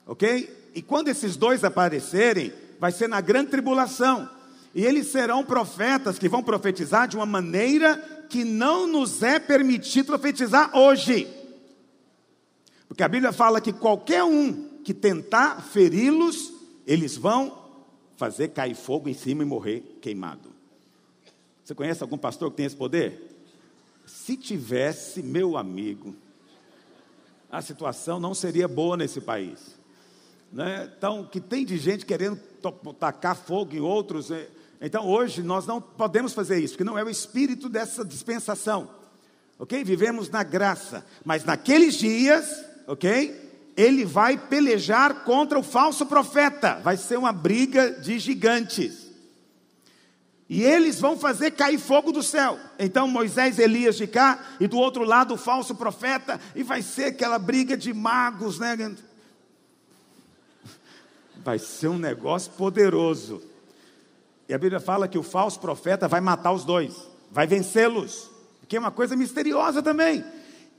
Ok? 0.06 0.50
E 0.74 0.82
quando 0.82 1.10
esses 1.10 1.36
dois 1.36 1.64
aparecerem, 1.64 2.54
vai 2.80 2.92
ser 2.92 3.10
na 3.10 3.20
grande 3.20 3.52
tribulação. 3.52 4.30
E 4.74 4.86
eles 4.86 5.08
serão 5.08 5.44
profetas 5.44 6.18
que 6.18 6.30
vão 6.30 6.42
profetizar 6.42 7.08
de 7.08 7.18
uma 7.18 7.26
maneira 7.26 7.98
que 8.30 8.44
não 8.44 8.88
nos 8.88 9.22
é 9.24 9.40
permitido 9.40 10.06
profetizar 10.06 10.76
hoje. 10.78 11.28
Porque 12.88 13.04
a 13.04 13.08
Bíblia 13.08 13.34
fala 13.34 13.60
que 13.60 13.74
qualquer 13.74 14.24
um 14.24 14.70
que 14.84 14.94
tentar 14.94 15.62
feri-los, 15.62 16.54
eles 16.88 17.18
vão 17.18 17.58
fazer 18.16 18.50
cair 18.50 18.76
fogo 18.76 19.10
em 19.10 19.14
cima 19.14 19.44
e 19.44 19.46
morrer 19.46 19.98
queimado. 20.02 20.50
Você 21.70 21.76
conhece 21.76 22.02
algum 22.02 22.18
pastor 22.18 22.50
que 22.50 22.58
tem 22.58 22.66
esse 22.66 22.76
poder? 22.76 23.30
Se 24.04 24.36
tivesse, 24.36 25.22
meu 25.22 25.56
amigo, 25.56 26.16
a 27.52 27.62
situação 27.62 28.20
não 28.20 28.34
seria 28.34 28.68
boa 28.68 28.98
nesse 28.98 29.22
país. 29.22 29.78
Né? 30.52 30.92
Então, 30.98 31.24
que 31.32 31.40
tem 31.40 31.64
de 31.64 31.78
gente 31.78 32.08
querendo 32.08 32.38
tacar 33.00 33.36
fogo 33.36 33.76
em 33.76 33.80
outros, 33.80 34.32
é, 34.32 34.50
Então 34.82 35.06
hoje 35.08 35.44
nós 35.44 35.68
não 35.68 35.80
podemos 35.80 36.34
fazer 36.34 36.58
isso, 36.60 36.74
porque 36.74 36.84
não 36.84 36.98
é 36.98 37.04
o 37.04 37.10
espírito 37.10 37.70
dessa 37.70 38.04
dispensação. 38.04 38.90
Ok? 39.60 39.84
Vivemos 39.84 40.28
na 40.28 40.42
graça. 40.42 41.06
Mas 41.24 41.46
naqueles 41.46 41.94
dias, 41.94 42.66
ok? 42.88 43.72
Ele 43.78 44.06
vai 44.06 44.40
pelejar 44.40 45.24
contra 45.24 45.60
o 45.60 45.62
falso 45.62 46.08
profeta. 46.08 46.80
Vai 46.80 46.98
ser 46.98 47.20
uma 47.20 47.32
briga 47.32 47.92
de 47.92 48.18
gigantes. 48.18 48.99
E 50.50 50.64
eles 50.64 51.00
vão 51.00 51.16
fazer 51.16 51.52
cair 51.52 51.78
fogo 51.78 52.12
do 52.12 52.24
céu. 52.24 52.58
Então 52.80 53.08
Moisés 53.08 53.60
Elias 53.60 53.96
de 53.96 54.08
cá, 54.08 54.44
e 54.60 54.68
do 54.68 54.80
outro 54.80 55.04
lado 55.04 55.36
o 55.36 55.38
falso 55.38 55.76
profeta, 55.76 56.42
e 56.56 56.64
vai 56.64 56.82
ser 56.82 57.06
aquela 57.06 57.38
briga 57.38 57.78
de 57.78 57.94
magos, 57.94 58.58
né? 58.58 58.96
Vai 61.44 61.60
ser 61.60 61.90
um 61.90 62.00
negócio 62.00 62.52
poderoso. 62.54 63.44
E 64.48 64.54
a 64.54 64.58
Bíblia 64.58 64.80
fala 64.80 65.08
que 65.08 65.20
o 65.20 65.24
falso 65.24 65.60
profeta 65.60 66.08
vai 66.08 66.20
matar 66.20 66.52
os 66.52 66.66
dois, 66.66 66.96
vai 67.30 67.46
vencê-los, 67.46 68.32
que 68.68 68.76
é 68.76 68.80
uma 68.80 68.90
coisa 68.90 69.16
misteriosa 69.16 69.84
também. 69.84 70.26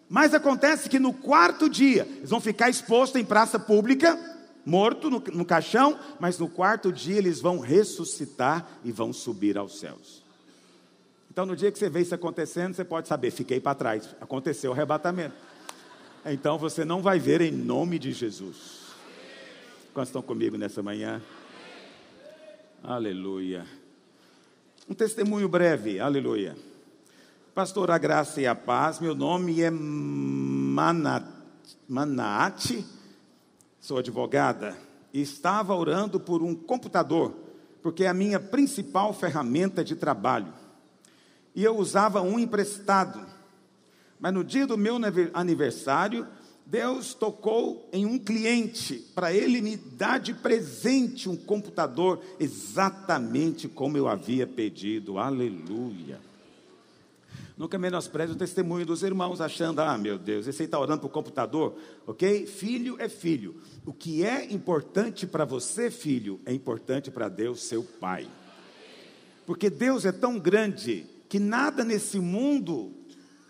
Mas 0.08 0.34
acontece 0.34 0.88
que 0.88 0.98
no 0.98 1.12
quarto 1.12 1.70
dia, 1.70 2.08
eles 2.16 2.30
vão 2.30 2.40
ficar 2.40 2.68
expostos 2.68 3.20
em 3.20 3.24
praça 3.24 3.60
pública, 3.60 4.18
morto 4.64 5.10
no, 5.10 5.22
no 5.32 5.44
caixão, 5.44 5.98
mas 6.18 6.38
no 6.38 6.48
quarto 6.48 6.92
dia 6.92 7.16
eles 7.16 7.40
vão 7.40 7.58
ressuscitar 7.58 8.68
e 8.84 8.92
vão 8.92 9.12
subir 9.12 9.56
aos 9.58 9.78
céus. 9.78 10.22
Então, 11.30 11.46
no 11.46 11.54
dia 11.54 11.70
que 11.70 11.78
você 11.78 11.88
vê 11.88 12.00
isso 12.00 12.14
acontecendo, 12.14 12.74
você 12.74 12.84
pode 12.84 13.06
saber, 13.06 13.30
fiquei 13.30 13.60
para 13.60 13.74
trás, 13.74 14.14
aconteceu 14.20 14.70
o 14.70 14.74
arrebatamento. 14.74 15.36
Então, 16.26 16.58
você 16.58 16.84
não 16.84 17.00
vai 17.00 17.18
ver 17.18 17.40
em 17.40 17.52
nome 17.52 17.98
de 17.98 18.12
Jesus. 18.12 18.80
Quantos 19.94 20.08
estão 20.08 20.22
comigo 20.22 20.56
nessa 20.58 20.82
manhã? 20.82 21.22
Aleluia. 22.82 23.64
Um 24.88 24.94
testemunho 24.94 25.48
breve, 25.48 26.00
aleluia. 26.00 26.56
Pastor, 27.54 27.90
a 27.90 27.98
graça 27.98 28.40
e 28.40 28.46
a 28.46 28.54
paz, 28.54 28.98
meu 29.00 29.14
nome 29.14 29.60
é 29.60 29.70
Manaate, 31.88 32.84
sou 33.80 33.98
advogada, 33.98 34.76
e 35.12 35.20
estava 35.20 35.74
orando 35.74 36.20
por 36.20 36.42
um 36.42 36.54
computador, 36.54 37.34
porque 37.82 38.04
é 38.04 38.08
a 38.08 38.14
minha 38.14 38.38
principal 38.38 39.12
ferramenta 39.12 39.82
de 39.82 39.96
trabalho. 39.96 40.52
E 41.54 41.64
eu 41.64 41.76
usava 41.76 42.20
um 42.20 42.38
emprestado. 42.38 43.26
Mas 44.20 44.32
no 44.32 44.44
dia 44.44 44.66
do 44.66 44.76
meu 44.76 44.96
aniversário, 45.32 46.28
Deus 46.64 47.14
tocou 47.14 47.88
em 47.92 48.06
um 48.06 48.18
cliente 48.18 48.96
para 49.14 49.32
ele 49.32 49.60
me 49.60 49.76
dar 49.76 50.20
de 50.20 50.34
presente 50.34 51.28
um 51.28 51.36
computador 51.36 52.22
exatamente 52.38 53.66
como 53.66 53.96
eu 53.96 54.06
havia 54.06 54.46
pedido. 54.46 55.18
Aleluia. 55.18 56.29
Nunca 57.60 57.78
menospreze 57.78 58.32
o 58.32 58.36
testemunho 58.36 58.86
dos 58.86 59.02
irmãos, 59.02 59.38
achando, 59.38 59.80
ah, 59.80 59.98
meu 59.98 60.16
Deus, 60.16 60.46
esse 60.46 60.62
aí 60.62 60.64
está 60.64 60.80
orando 60.80 61.00
para 61.00 61.08
o 61.08 61.10
computador, 61.10 61.76
ok? 62.06 62.46
Filho 62.46 62.96
é 62.98 63.06
filho. 63.06 63.56
O 63.84 63.92
que 63.92 64.24
é 64.24 64.50
importante 64.50 65.26
para 65.26 65.44
você, 65.44 65.90
filho, 65.90 66.40
é 66.46 66.54
importante 66.54 67.10
para 67.10 67.28
Deus, 67.28 67.62
seu 67.62 67.82
pai. 67.82 68.26
Porque 69.44 69.68
Deus 69.68 70.06
é 70.06 70.10
tão 70.10 70.38
grande 70.38 71.04
que 71.28 71.38
nada 71.38 71.84
nesse 71.84 72.18
mundo 72.18 72.94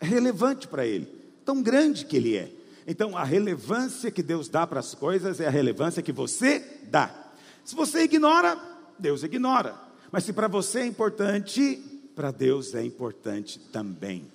é 0.00 0.07
relevante 0.07 0.67
para 0.67 0.85
ele. 0.85 1.07
Tão 1.45 1.62
grande 1.62 2.05
que 2.05 2.17
ele 2.17 2.37
é. 2.37 2.50
Então, 2.88 3.17
a 3.17 3.23
relevância 3.23 4.11
que 4.11 4.25
Deus 4.25 4.49
dá 4.49 4.67
para 4.67 4.81
as 4.81 4.93
coisas 4.93 5.38
é 5.38 5.47
a 5.47 5.50
relevância 5.50 6.02
que 6.02 6.11
você 6.11 6.81
dá. 6.90 7.31
Se 7.64 7.76
você 7.76 8.02
ignora, 8.02 8.61
Deus 8.99 9.23
ignora. 9.23 9.76
Mas 10.11 10.25
se 10.25 10.33
para 10.33 10.49
você 10.49 10.81
é 10.81 10.87
importante, 10.87 11.90
para 12.21 12.31
Deus 12.31 12.75
é 12.75 12.85
importante 12.85 13.59
também. 13.59 14.31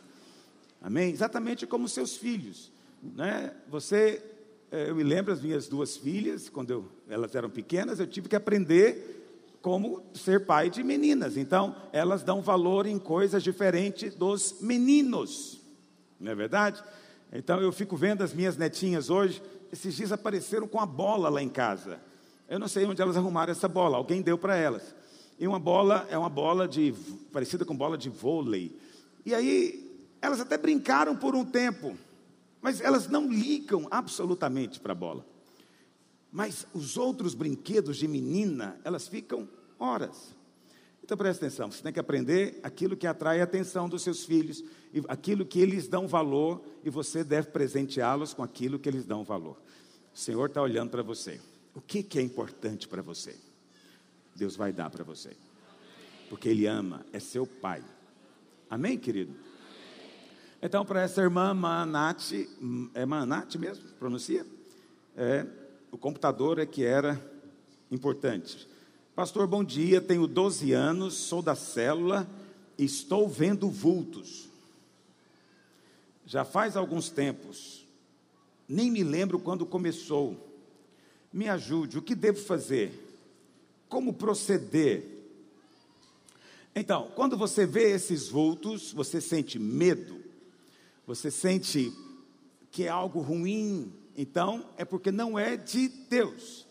Amém? 0.82 1.12
Exatamente 1.12 1.68
como 1.68 1.88
seus 1.88 2.18
filhos. 2.18 2.72
Né? 3.04 3.52
Você, 3.70 4.24
eh, 4.72 4.90
eu 4.90 4.96
me 4.96 5.04
lembro 5.04 5.32
as 5.32 5.40
minhas 5.40 5.68
duas 5.68 5.96
filhas, 5.96 6.50
quando 6.50 6.72
eu, 6.72 6.86
elas 7.08 7.36
eram 7.36 7.48
pequenas, 7.48 8.00
eu 8.00 8.08
tive 8.08 8.28
que 8.28 8.36
aprender 8.36 9.60
como 9.62 10.04
ser 10.16 10.48
pai 10.48 10.68
de 10.68 10.84
meninas. 10.84 11.38
Então, 11.38 11.76
elas 11.94 12.24
dão 12.24 12.42
valor 12.42 12.88
em 12.88 12.98
coisas 12.98 13.44
diferentes 13.44 14.16
dos 14.16 14.60
meninos. 14.62 15.62
Não 16.20 16.32
é 16.32 16.36
verdade? 16.36 16.84
Então 17.32 17.62
eu 17.62 17.72
fico 17.72 17.96
vendo 17.96 18.24
as 18.24 18.34
minhas 18.34 18.58
netinhas 18.58 19.12
hoje, 19.12 19.44
esses 19.72 19.96
dias 19.96 20.12
apareceram 20.12 20.68
com 20.68 20.80
a 20.80 20.88
bola 20.88 21.30
lá 21.30 21.44
em 21.44 21.50
casa. 21.50 22.00
Eu 22.50 22.58
não 22.58 22.68
sei 22.68 22.84
onde 22.86 23.00
elas 23.00 23.16
arrumaram 23.16 23.52
essa 23.52 23.68
bola, 23.68 23.98
alguém 23.98 24.24
deu 24.24 24.40
para 24.40 24.56
elas. 24.56 24.96
E 25.38 25.48
uma 25.48 25.60
bola 25.60 26.08
é 26.10 26.18
uma 26.18 26.30
bola 26.30 26.68
de 26.68 26.94
parecida 27.32 27.66
com 27.66 27.76
bola 27.76 27.98
de 27.98 28.10
vôlei. 28.10 28.76
E 29.26 29.34
aí 29.34 29.86
elas 30.22 30.40
até 30.40 30.58
brincaram 30.58 31.16
por 31.16 31.36
um 31.36 31.46
tempo, 31.46 31.96
mas 32.62 32.80
elas 32.80 33.08
não 33.08 33.32
ligam 33.32 33.88
absolutamente 33.92 34.80
para 34.80 34.94
a 34.94 34.96
bola. 34.96 35.26
Mas 36.32 36.66
os 36.74 36.98
outros 36.98 37.34
brinquedos 37.34 37.98
de 37.98 38.08
menina, 38.08 38.80
elas 38.84 39.08
ficam 39.08 39.48
horas. 39.80 40.36
Então 41.04 41.16
preste 41.16 41.46
atenção, 41.46 41.72
você 41.72 41.84
tem 41.84 41.94
que 41.94 42.00
aprender 42.00 42.60
aquilo 42.64 42.98
que 42.98 43.06
atrai 43.06 43.40
a 43.40 43.44
atenção 43.44 43.88
dos 43.88 44.02
seus 44.02 44.26
filhos, 44.26 44.64
aquilo 45.08 45.46
que 45.46 45.60
eles 45.60 45.88
dão 45.88 46.08
valor, 46.08 46.64
e 46.84 46.90
você 46.90 47.24
deve 47.24 47.50
presenteá-los 47.52 48.34
com 48.34 48.42
aquilo 48.42 48.80
que 48.80 48.90
eles 48.90 49.06
dão 49.06 49.24
valor. 49.24 49.56
O 50.14 50.18
Senhor 50.18 50.48
está 50.48 50.62
olhando 50.62 50.90
para 50.90 51.04
você. 51.04 51.40
O 51.76 51.82
que, 51.82 52.02
que 52.02 52.18
é 52.18 52.22
importante 52.22 52.88
para 52.88 53.04
você? 53.04 53.36
Deus 54.36 54.56
vai 54.56 54.74
dar 54.74 54.90
para 54.90 55.04
você. 55.04 55.32
Porque 56.30 56.50
Ele 56.50 56.68
ama, 56.68 57.06
é 57.14 57.20
seu 57.20 57.48
pai. 57.48 57.84
Amém, 58.70 58.98
querido? 58.98 59.34
Então, 60.62 60.86
para 60.86 61.02
essa 61.02 61.22
irmã 61.22 61.54
Manate, 61.54 62.50
é 62.94 63.06
Manate 63.06 63.58
mesmo? 63.58 63.88
Pronuncia? 64.00 64.46
É, 65.16 65.46
o 65.92 65.98
computador 65.98 66.60
é 66.60 66.66
que 66.66 66.84
era 66.84 67.22
importante. 67.90 68.68
Pastor, 69.16 69.48
bom 69.48 69.64
dia. 69.64 70.02
Tenho 70.02 70.28
12 70.28 70.74
anos, 70.74 71.14
sou 71.14 71.42
da 71.42 71.56
célula, 71.56 72.28
estou 72.78 73.30
vendo 73.30 73.70
vultos. 73.70 74.50
Já 76.26 76.44
faz 76.44 76.76
alguns 76.76 77.10
tempos, 77.10 77.86
nem 78.68 78.90
me 78.90 79.04
lembro 79.04 79.38
quando 79.40 79.66
começou. 79.66 80.52
Me 81.32 81.48
ajude, 81.48 82.00
o 82.00 82.02
que 82.02 82.16
devo 82.16 82.40
fazer? 82.40 83.05
Como 83.88 84.14
proceder? 84.14 85.04
Então, 86.76 87.12
quando 87.16 87.38
você 87.38 87.66
vê 87.66 87.92
esses 87.92 88.28
vultos, 88.28 88.92
você 88.92 89.22
sente 89.22 89.58
medo, 89.58 90.22
você 91.08 91.32
sente 91.32 91.94
que 92.70 92.84
é 92.84 92.90
algo 92.90 93.22
ruim, 93.22 93.94
então 94.18 94.66
é 94.76 94.84
porque 94.84 95.10
não 95.12 95.40
é 95.40 95.56
de 95.56 95.88
Deus, 95.88 96.68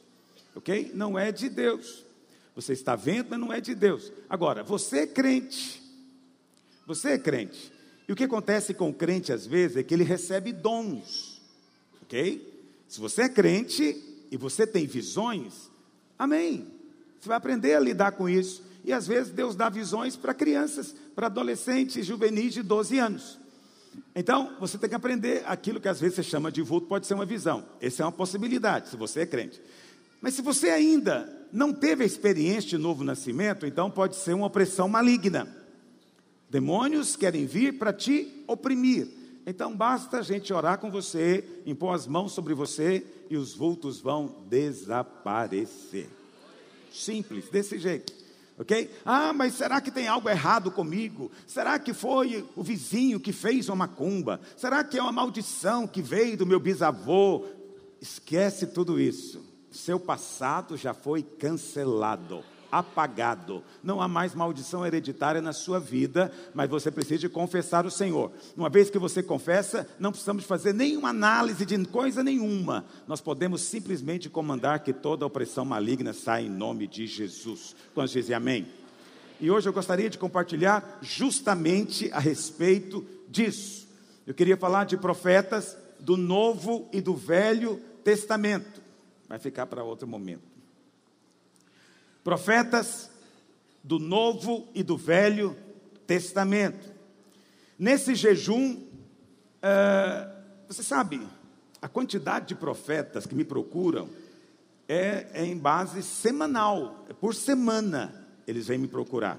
ok? 0.54 0.92
Não 0.94 1.18
é 1.18 1.32
de 1.32 1.48
Deus. 1.48 2.04
Você 2.54 2.74
está 2.74 2.94
vendo, 2.94 3.30
mas 3.30 3.40
não 3.40 3.52
é 3.52 3.60
de 3.60 3.74
Deus. 3.74 4.12
Agora, 4.28 4.62
você 4.62 5.00
é 5.00 5.06
crente. 5.06 5.82
Você 6.86 7.12
é 7.12 7.18
crente. 7.18 7.72
E 8.06 8.12
o 8.12 8.16
que 8.16 8.24
acontece 8.24 8.74
com 8.74 8.90
o 8.90 8.94
crente 8.94 9.32
às 9.32 9.46
vezes 9.46 9.78
é 9.78 9.82
que 9.82 9.94
ele 9.94 10.04
recebe 10.04 10.52
dons. 10.52 11.40
Ok? 12.02 12.52
Se 12.86 13.00
você 13.00 13.22
é 13.22 13.28
crente 13.28 14.26
e 14.30 14.36
você 14.36 14.66
tem 14.66 14.86
visões, 14.86 15.70
amém. 16.18 16.73
Você 17.24 17.28
vai 17.28 17.38
aprender 17.38 17.72
a 17.74 17.80
lidar 17.80 18.12
com 18.12 18.28
isso. 18.28 18.62
E 18.84 18.92
às 18.92 19.06
vezes 19.06 19.32
Deus 19.32 19.56
dá 19.56 19.70
visões 19.70 20.14
para 20.14 20.34
crianças, 20.34 20.94
para 21.14 21.28
adolescentes, 21.28 22.04
juvenis 22.04 22.52
de 22.52 22.62
12 22.62 22.98
anos. 22.98 23.38
Então, 24.14 24.54
você 24.60 24.76
tem 24.76 24.90
que 24.90 24.94
aprender 24.94 25.42
aquilo 25.46 25.80
que 25.80 25.88
às 25.88 25.98
vezes 25.98 26.16
você 26.16 26.22
chama 26.22 26.52
de 26.52 26.60
vulto, 26.60 26.86
pode 26.86 27.06
ser 27.06 27.14
uma 27.14 27.24
visão. 27.24 27.64
Essa 27.80 28.02
é 28.02 28.04
uma 28.04 28.12
possibilidade, 28.12 28.90
se 28.90 28.96
você 28.98 29.20
é 29.20 29.26
crente. 29.26 29.58
Mas 30.20 30.34
se 30.34 30.42
você 30.42 30.68
ainda 30.68 31.26
não 31.50 31.72
teve 31.72 32.02
a 32.02 32.06
experiência 32.06 32.68
de 32.68 32.76
novo 32.78 33.02
nascimento, 33.02 33.64
então 33.64 33.90
pode 33.90 34.16
ser 34.16 34.34
uma 34.34 34.48
opressão 34.48 34.86
maligna. 34.86 35.48
Demônios 36.50 37.16
querem 37.16 37.46
vir 37.46 37.78
para 37.78 37.90
te 37.90 38.44
oprimir. 38.46 39.08
Então 39.46 39.74
basta 39.74 40.18
a 40.18 40.22
gente 40.22 40.52
orar 40.52 40.76
com 40.76 40.90
você, 40.90 41.42
impor 41.64 41.94
as 41.94 42.06
mãos 42.06 42.32
sobre 42.32 42.52
você 42.52 43.02
e 43.30 43.36
os 43.38 43.54
vultos 43.54 43.98
vão 43.98 44.44
desaparecer. 44.46 46.23
Simples, 46.94 47.48
desse 47.48 47.78
jeito. 47.78 48.12
Ok? 48.56 48.88
Ah, 49.04 49.32
mas 49.32 49.54
será 49.54 49.80
que 49.80 49.90
tem 49.90 50.06
algo 50.06 50.28
errado 50.28 50.70
comigo? 50.70 51.30
Será 51.44 51.76
que 51.78 51.92
foi 51.92 52.48
o 52.54 52.62
vizinho 52.62 53.18
que 53.18 53.32
fez 53.32 53.68
uma 53.68 53.74
macumba? 53.76 54.40
Será 54.56 54.84
que 54.84 54.96
é 54.96 55.02
uma 55.02 55.10
maldição 55.10 55.88
que 55.88 56.00
veio 56.00 56.36
do 56.36 56.46
meu 56.46 56.60
bisavô? 56.60 57.44
Esquece 58.00 58.68
tudo 58.68 59.00
isso. 59.00 59.44
Seu 59.72 59.98
passado 59.98 60.76
já 60.76 60.94
foi 60.94 61.22
cancelado, 61.22 62.44
apagado. 62.78 63.62
Não 63.82 64.00
há 64.00 64.08
mais 64.08 64.34
maldição 64.34 64.84
hereditária 64.84 65.40
na 65.40 65.52
sua 65.52 65.78
vida, 65.78 66.32
mas 66.54 66.68
você 66.68 66.90
precisa 66.90 67.28
confessar 67.28 67.86
o 67.86 67.90
Senhor. 67.90 68.32
Uma 68.56 68.68
vez 68.68 68.90
que 68.90 68.98
você 68.98 69.22
confessa, 69.22 69.88
não 69.98 70.10
precisamos 70.10 70.44
fazer 70.44 70.72
nenhuma 70.74 71.10
análise 71.10 71.64
de 71.64 71.84
coisa 71.86 72.22
nenhuma. 72.22 72.84
Nós 73.06 73.20
podemos 73.20 73.60
simplesmente 73.60 74.28
comandar 74.28 74.80
que 74.80 74.92
toda 74.92 75.26
opressão 75.26 75.64
maligna 75.64 76.12
saia 76.12 76.46
em 76.46 76.50
nome 76.50 76.86
de 76.86 77.06
Jesus. 77.06 77.76
Quando 77.94 78.08
dizem 78.08 78.34
amém? 78.34 78.66
E 79.40 79.50
hoje 79.50 79.68
eu 79.68 79.72
gostaria 79.72 80.08
de 80.08 80.18
compartilhar 80.18 80.98
justamente 81.02 82.10
a 82.12 82.18
respeito 82.18 83.04
disso. 83.28 83.86
Eu 84.26 84.34
queria 84.34 84.56
falar 84.56 84.84
de 84.84 84.96
profetas 84.96 85.76
do 86.00 86.16
Novo 86.16 86.88
e 86.92 87.00
do 87.00 87.14
Velho 87.14 87.80
Testamento. 88.02 88.82
Vai 89.28 89.38
ficar 89.38 89.66
para 89.66 89.84
outro 89.84 90.06
momento. 90.06 90.53
Profetas 92.24 93.10
do 93.82 93.98
Novo 93.98 94.66
e 94.74 94.82
do 94.82 94.96
Velho 94.96 95.54
Testamento. 96.06 96.90
Nesse 97.78 98.14
jejum, 98.14 98.76
uh, 98.76 100.34
você 100.66 100.82
sabe, 100.82 101.20
a 101.82 101.86
quantidade 101.86 102.46
de 102.48 102.54
profetas 102.54 103.26
que 103.26 103.34
me 103.34 103.44
procuram 103.44 104.08
é, 104.88 105.26
é 105.34 105.44
em 105.44 105.58
base 105.58 106.02
semanal, 106.02 107.04
é 107.10 107.12
por 107.12 107.34
semana 107.34 108.26
eles 108.46 108.68
vêm 108.68 108.78
me 108.78 108.88
procurar. 108.88 109.38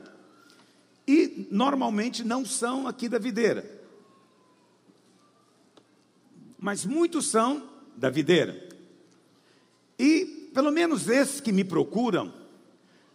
E 1.07 1.47
normalmente 1.49 2.23
não 2.23 2.45
são 2.45 2.87
aqui 2.87 3.09
da 3.09 3.17
videira, 3.17 3.65
mas 6.59 6.85
muitos 6.85 7.25
são 7.31 7.67
da 7.97 8.11
videira. 8.11 8.69
E 9.97 10.51
pelo 10.53 10.71
menos 10.71 11.07
esses 11.07 11.41
que 11.41 11.51
me 11.51 11.63
procuram 11.63 12.44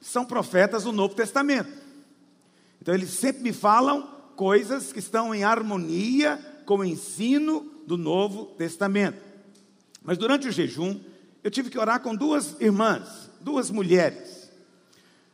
são 0.01 0.25
profetas 0.25 0.85
do 0.85 0.93
Novo 0.93 1.15
Testamento. 1.15 1.71
Então 2.81 2.95
eles 2.95 3.11
sempre 3.11 3.43
me 3.43 3.53
falam 3.53 4.09
coisas 4.37 4.93
que 4.93 4.99
estão 4.99 5.35
em 5.35 5.45
harmonia 5.45 6.39
com 6.65 6.79
o 6.79 6.85
ensino 6.85 7.71
do 7.87 7.99
Novo 7.99 8.47
Testamento. 8.57 9.19
Mas 10.03 10.17
durante 10.17 10.49
o 10.49 10.53
jejum, 10.53 10.99
eu 11.45 11.51
tive 11.51 11.69
que 11.69 11.79
orar 11.79 12.01
com 12.01 12.15
duas 12.15 12.57
irmãs, 12.61 13.31
duas 13.41 13.71
mulheres. 13.71 14.51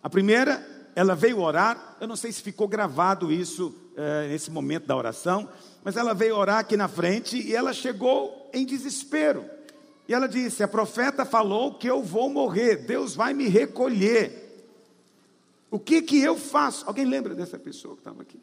A 0.02 0.10
primeira, 0.10 0.64
ela 0.94 1.14
veio 1.14 1.40
orar, 1.40 1.96
eu 2.00 2.08
não 2.08 2.16
sei 2.16 2.32
se 2.32 2.42
ficou 2.42 2.66
gravado 2.66 3.32
isso 3.32 3.74
é, 3.96 4.28
nesse 4.28 4.50
momento 4.50 4.86
da 4.86 4.96
oração, 4.96 5.48
mas 5.84 5.96
ela 5.96 6.14
veio 6.14 6.36
orar 6.36 6.58
aqui 6.58 6.76
na 6.76 6.88
frente 6.88 7.40
e 7.40 7.54
ela 7.54 7.72
chegou 7.72 8.50
em 8.52 8.64
desespero. 8.64 9.44
E 10.08 10.14
ela 10.14 10.28
disse: 10.28 10.62
A 10.62 10.68
profeta 10.68 11.24
falou 11.24 11.74
que 11.74 11.88
eu 11.88 12.02
vou 12.02 12.28
morrer, 12.28 12.76
Deus 12.76 13.14
vai 13.14 13.34
me 13.34 13.48
recolher. 13.48 14.45
O 15.76 15.78
que 15.78 16.00
que 16.00 16.18
eu 16.22 16.38
faço? 16.38 16.86
Alguém 16.86 17.04
lembra 17.04 17.34
dessa 17.34 17.58
pessoa 17.58 17.96
que 17.96 18.00
estava 18.00 18.22
aqui? 18.22 18.40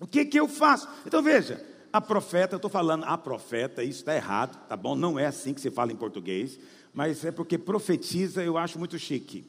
O 0.00 0.06
que 0.06 0.24
que 0.24 0.40
eu 0.40 0.48
faço? 0.48 0.88
Então 1.06 1.22
veja, 1.22 1.62
a 1.92 2.00
profeta, 2.00 2.54
eu 2.54 2.56
estou 2.56 2.70
falando 2.70 3.04
a 3.04 3.18
profeta, 3.18 3.84
isso 3.84 3.98
está 3.98 4.16
errado, 4.16 4.58
tá 4.66 4.74
bom? 4.74 4.96
Não 4.96 5.18
é 5.18 5.26
assim 5.26 5.52
que 5.52 5.60
se 5.60 5.70
fala 5.70 5.92
em 5.92 5.96
português, 5.96 6.58
mas 6.94 7.22
é 7.22 7.30
porque 7.30 7.58
profetiza 7.58 8.42
eu 8.42 8.56
acho 8.56 8.78
muito 8.78 8.98
chique. 8.98 9.44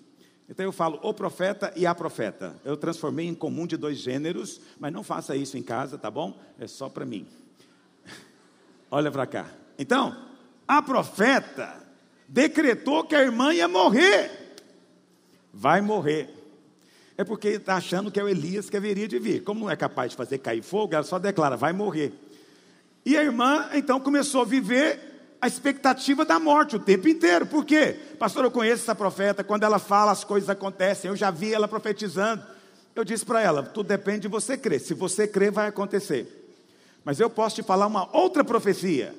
Então 0.49 0.65
eu 0.65 0.73
falo 0.73 0.99
o 1.01 1.13
profeta 1.13 1.71
e 1.73 1.85
a 1.85 1.95
profeta. 1.95 2.59
Eu 2.65 2.75
transformei 2.75 3.27
em 3.27 3.33
comum 3.33 3.65
de 3.65 3.77
dois 3.77 3.97
gêneros, 3.97 4.59
mas 4.77 4.91
não 4.91 5.01
faça 5.01 5.37
isso 5.37 5.57
em 5.57 5.63
casa, 5.63 5.97
tá 5.97 6.11
bom? 6.11 6.37
É 6.59 6.67
só 6.67 6.89
para 6.89 7.05
mim. 7.05 7.25
Olha 8.91 9.09
para 9.09 9.25
cá. 9.25 9.49
Então, 9.77 10.21
a 10.67 10.81
profeta 10.81 11.81
decretou 12.27 13.05
que 13.05 13.15
a 13.15 13.21
irmã 13.21 13.53
ia 13.53 13.69
morrer. 13.69 14.57
Vai 15.53 15.79
morrer 15.79 16.38
é 17.19 17.23
porque 17.25 17.49
está 17.49 17.75
achando 17.75 18.09
que 18.09 18.17
é 18.17 18.23
o 18.23 18.29
Elias 18.29 18.69
que 18.69 18.77
haveria 18.77 19.05
de 19.05 19.19
vir. 19.19 19.43
Como 19.43 19.59
não 19.59 19.69
é 19.69 19.75
capaz 19.75 20.11
de 20.11 20.15
fazer 20.15 20.37
cair 20.37 20.61
fogo, 20.61 20.95
ela 20.95 21.03
só 21.03 21.19
declara, 21.19 21.57
vai 21.57 21.73
morrer. 21.73 22.13
E 23.05 23.17
a 23.17 23.21
irmã, 23.21 23.67
então, 23.73 23.99
começou 23.99 24.43
a 24.43 24.45
viver 24.45 25.35
a 25.41 25.45
expectativa 25.45 26.23
da 26.23 26.39
morte 26.39 26.77
o 26.77 26.79
tempo 26.79 27.09
inteiro. 27.09 27.45
Por 27.45 27.65
quê? 27.65 27.99
Pastor, 28.17 28.45
eu 28.45 28.51
conheço 28.51 28.83
essa 28.83 28.95
profeta, 28.95 29.43
quando 29.43 29.63
ela 29.63 29.79
fala, 29.79 30.13
as 30.13 30.23
coisas 30.23 30.49
acontecem. 30.49 31.09
Eu 31.09 31.15
já 31.17 31.29
vi 31.29 31.53
ela 31.53 31.67
profetizando. 31.67 32.41
Eu 32.95 33.03
disse 33.03 33.25
para 33.25 33.41
ela: 33.41 33.63
tudo 33.63 33.87
depende 33.87 34.21
de 34.21 34.27
você 34.29 34.57
crer. 34.57 34.79
Se 34.79 34.93
você 34.93 35.27
crer, 35.27 35.51
vai 35.51 35.67
acontecer. 35.67 36.55
Mas 37.03 37.19
eu 37.19 37.29
posso 37.29 37.57
te 37.57 37.63
falar 37.63 37.87
uma 37.87 38.07
outra 38.15 38.45
profecia 38.45 39.13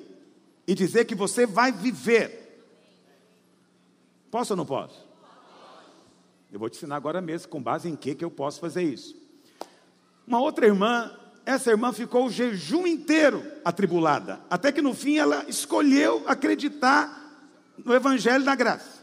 e 0.65 0.73
dizer 0.73 1.05
que 1.05 1.13
você 1.13 1.45
vai 1.45 1.71
viver. 1.71 2.65
Posso 4.31 4.53
ou 4.53 4.57
não 4.57 4.65
posso? 4.65 5.10
Eu 6.51 6.59
vou 6.59 6.69
te 6.69 6.75
ensinar 6.75 6.97
agora 6.97 7.21
mesmo 7.21 7.47
com 7.47 7.63
base 7.63 7.87
em 7.87 7.95
que 7.95 8.13
que 8.13 8.25
eu 8.25 8.29
posso 8.29 8.59
fazer 8.59 8.83
isso. 8.83 9.15
Uma 10.27 10.41
outra 10.41 10.65
irmã, 10.65 11.09
essa 11.45 11.71
irmã 11.71 11.93
ficou 11.93 12.25
o 12.25 12.29
jejum 12.29 12.85
inteiro 12.85 13.41
atribulada, 13.63 14.41
até 14.49 14.69
que 14.69 14.81
no 14.81 14.93
fim 14.93 15.17
ela 15.17 15.45
escolheu 15.47 16.23
acreditar 16.27 17.19
no 17.85 17.93
evangelho 17.93 18.43
da 18.43 18.53
graça. 18.53 19.01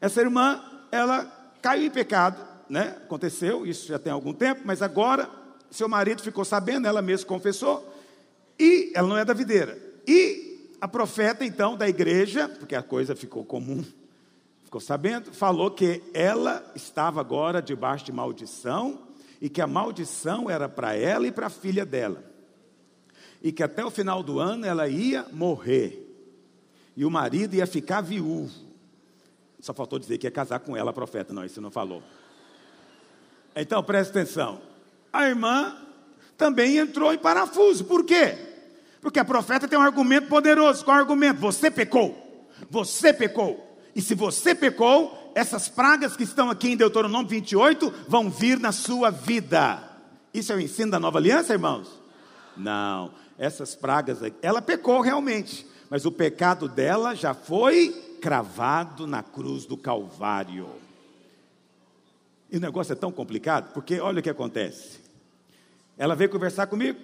Essa 0.00 0.22
irmã, 0.22 0.64
ela 0.90 1.26
caiu 1.60 1.84
em 1.84 1.90
pecado, 1.90 2.42
né? 2.70 2.96
Aconteceu, 3.04 3.66
isso 3.66 3.86
já 3.86 3.98
tem 3.98 4.12
algum 4.12 4.32
tempo, 4.32 4.62
mas 4.64 4.80
agora 4.80 5.28
seu 5.70 5.88
marido 5.88 6.22
ficou 6.22 6.44
sabendo, 6.44 6.86
ela 6.86 7.02
mesma 7.02 7.26
confessou, 7.26 7.86
e 8.58 8.92
ela 8.94 9.08
não 9.08 9.18
é 9.18 9.24
da 9.26 9.34
videira. 9.34 9.78
E 10.06 10.70
a 10.80 10.88
profeta 10.88 11.44
então 11.44 11.76
da 11.76 11.86
igreja, 11.86 12.48
porque 12.48 12.74
a 12.74 12.82
coisa 12.82 13.14
ficou 13.14 13.44
comum 13.44 13.84
ficou 14.72 14.80
sabendo, 14.80 15.30
falou 15.34 15.70
que 15.70 16.02
ela 16.14 16.64
estava 16.74 17.20
agora 17.20 17.60
debaixo 17.60 18.06
de 18.06 18.12
maldição 18.12 19.00
e 19.38 19.50
que 19.50 19.60
a 19.60 19.66
maldição 19.66 20.48
era 20.48 20.66
para 20.66 20.94
ela 20.96 21.26
e 21.26 21.30
para 21.30 21.48
a 21.48 21.50
filha 21.50 21.84
dela. 21.84 22.24
E 23.42 23.52
que 23.52 23.62
até 23.62 23.84
o 23.84 23.90
final 23.90 24.22
do 24.22 24.40
ano 24.40 24.64
ela 24.64 24.88
ia 24.88 25.26
morrer. 25.30 26.08
E 26.96 27.04
o 27.04 27.10
marido 27.10 27.54
ia 27.54 27.66
ficar 27.66 28.00
viúvo. 28.00 28.50
Só 29.60 29.74
faltou 29.74 29.98
dizer 29.98 30.16
que 30.16 30.26
ia 30.26 30.30
casar 30.30 30.60
com 30.60 30.74
ela, 30.74 30.90
profeta. 30.90 31.34
Não, 31.34 31.44
isso 31.44 31.60
não 31.60 31.70
falou. 31.70 32.02
Então 33.54 33.82
preste 33.82 34.08
atenção. 34.08 34.58
A 35.12 35.28
irmã 35.28 35.76
também 36.38 36.78
entrou 36.78 37.12
em 37.12 37.18
parafuso. 37.18 37.84
Por 37.84 38.06
quê? 38.06 38.38
Porque 39.02 39.20
a 39.20 39.24
profeta 39.24 39.68
tem 39.68 39.78
um 39.78 39.82
argumento 39.82 40.28
poderoso. 40.28 40.82
Qual 40.82 40.96
é 40.96 41.00
o 41.00 41.02
argumento? 41.02 41.40
Você 41.40 41.70
pecou. 41.70 42.48
Você 42.70 43.12
pecou. 43.12 43.71
E 43.94 44.00
se 44.00 44.14
você 44.14 44.54
pecou, 44.54 45.32
essas 45.34 45.68
pragas 45.68 46.16
que 46.16 46.22
estão 46.22 46.50
aqui 46.50 46.70
em 46.70 46.76
Deuteronômio 46.76 47.28
28 47.28 47.92
vão 48.08 48.30
vir 48.30 48.58
na 48.58 48.72
sua 48.72 49.10
vida. 49.10 49.82
Isso 50.32 50.52
é 50.52 50.56
o 50.56 50.60
ensino 50.60 50.90
da 50.90 51.00
nova 51.00 51.18
aliança, 51.18 51.52
irmãos? 51.52 52.00
Não, 52.56 53.12
essas 53.38 53.74
pragas, 53.74 54.18
ela 54.40 54.62
pecou 54.62 55.00
realmente, 55.00 55.66
mas 55.90 56.04
o 56.04 56.12
pecado 56.12 56.68
dela 56.68 57.14
já 57.14 57.34
foi 57.34 57.90
cravado 58.20 59.06
na 59.06 59.22
cruz 59.22 59.66
do 59.66 59.76
Calvário. 59.76 60.68
E 62.50 62.56
o 62.56 62.60
negócio 62.60 62.92
é 62.92 62.96
tão 62.96 63.10
complicado, 63.10 63.72
porque 63.72 63.98
olha 63.98 64.20
o 64.20 64.22
que 64.22 64.30
acontece. 64.30 65.00
Ela 65.96 66.14
veio 66.14 66.30
conversar 66.30 66.66
comigo 66.66 66.98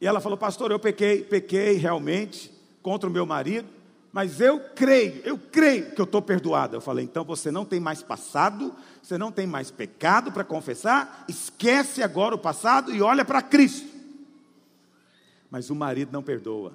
e 0.00 0.06
ela 0.06 0.20
falou: 0.20 0.38
Pastor, 0.38 0.70
eu 0.70 0.78
pequei, 0.78 1.22
pequei 1.22 1.74
realmente 1.74 2.50
contra 2.82 3.08
o 3.08 3.12
meu 3.12 3.26
marido, 3.26 3.68
mas 4.12 4.40
eu 4.40 4.60
creio, 4.74 5.22
eu 5.24 5.38
creio 5.38 5.92
que 5.92 6.00
eu 6.00 6.04
estou 6.04 6.20
perdoado. 6.20 6.76
Eu 6.76 6.80
falei, 6.80 7.04
então 7.04 7.24
você 7.24 7.50
não 7.50 7.64
tem 7.64 7.78
mais 7.78 8.02
passado, 8.02 8.74
você 9.02 9.16
não 9.16 9.30
tem 9.30 9.46
mais 9.46 9.70
pecado 9.70 10.32
para 10.32 10.44
confessar, 10.44 11.24
esquece 11.28 12.02
agora 12.02 12.34
o 12.34 12.38
passado 12.38 12.92
e 12.92 13.00
olha 13.00 13.24
para 13.24 13.40
Cristo. 13.40 13.88
Mas 15.50 15.70
o 15.70 15.74
marido 15.74 16.12
não 16.12 16.22
perdoa. 16.22 16.72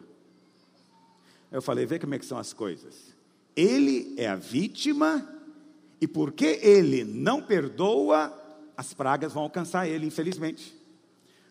Eu 1.51 1.61
falei, 1.61 1.85
vê 1.85 1.99
como 1.99 2.15
é 2.15 2.19
que 2.19 2.25
são 2.25 2.37
as 2.37 2.53
coisas. 2.53 3.13
Ele 3.55 4.13
é 4.17 4.27
a 4.27 4.35
vítima, 4.35 5.25
e 5.99 6.07
porque 6.07 6.59
ele 6.61 7.03
não 7.03 7.41
perdoa, 7.41 8.33
as 8.75 8.93
pragas 8.93 9.33
vão 9.33 9.43
alcançar 9.43 9.87
ele, 9.87 10.05
infelizmente. 10.05 10.75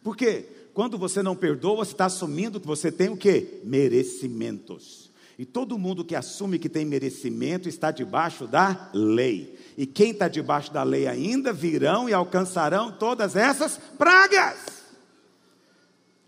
Por 0.02 0.16
quê? 0.16 0.46
Quando 0.74 0.98
você 0.98 1.22
não 1.22 1.34
perdoa, 1.34 1.84
você 1.84 1.92
está 1.92 2.06
assumindo 2.06 2.60
que 2.60 2.66
você 2.66 2.92
tem 2.92 3.08
o 3.08 3.16
quê? 3.16 3.60
Merecimentos. 3.64 5.03
E 5.38 5.44
todo 5.44 5.78
mundo 5.78 6.04
que 6.04 6.14
assume 6.14 6.58
que 6.58 6.68
tem 6.68 6.84
merecimento 6.84 7.68
está 7.68 7.90
debaixo 7.90 8.46
da 8.46 8.90
lei. 8.92 9.58
E 9.76 9.86
quem 9.86 10.12
está 10.12 10.28
debaixo 10.28 10.72
da 10.72 10.82
lei 10.82 11.06
ainda 11.06 11.52
virão 11.52 12.08
e 12.08 12.12
alcançarão 12.12 12.92
todas 12.92 13.34
essas 13.34 13.78
pragas. 13.98 14.84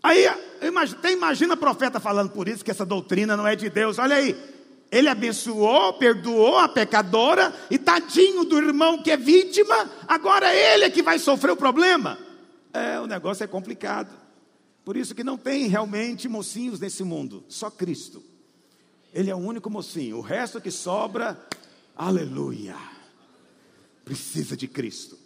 Aí, 0.03 0.25
imagina, 0.61 1.11
imagina 1.11 1.53
o 1.53 1.57
profeta 1.57 1.99
falando 1.99 2.31
por 2.31 2.47
isso 2.47 2.63
que 2.63 2.71
essa 2.71 2.85
doutrina 2.85 3.37
não 3.37 3.47
é 3.47 3.55
de 3.55 3.69
Deus. 3.69 3.97
Olha 3.97 4.17
aí, 4.17 4.35
ele 4.91 5.07
abençoou, 5.07 5.93
perdoou 5.93 6.57
a 6.57 6.67
pecadora 6.67 7.53
e 7.69 7.77
tadinho 7.77 8.43
do 8.45 8.57
irmão 8.57 9.01
que 9.01 9.11
é 9.11 9.17
vítima, 9.17 9.89
agora 10.07 10.53
ele 10.53 10.85
é 10.85 10.89
que 10.89 11.03
vai 11.03 11.19
sofrer 11.19 11.51
o 11.51 11.57
problema. 11.57 12.17
É, 12.73 12.99
o 12.99 13.07
negócio 13.07 13.43
é 13.43 13.47
complicado. 13.47 14.13
Por 14.85 14.95
isso 14.95 15.13
que 15.13 15.23
não 15.23 15.37
tem 15.37 15.67
realmente 15.67 16.29
mocinhos 16.29 16.79
nesse 16.79 17.03
mundo, 17.03 17.43
só 17.49 17.69
Cristo. 17.69 18.23
Ele 19.13 19.29
é 19.29 19.35
o 19.35 19.39
único 19.39 19.69
mocinho. 19.69 20.17
O 20.17 20.21
resto 20.21 20.61
que 20.61 20.71
sobra, 20.71 21.37
aleluia. 21.95 22.75
Precisa 24.03 24.55
de 24.55 24.67
Cristo. 24.67 25.17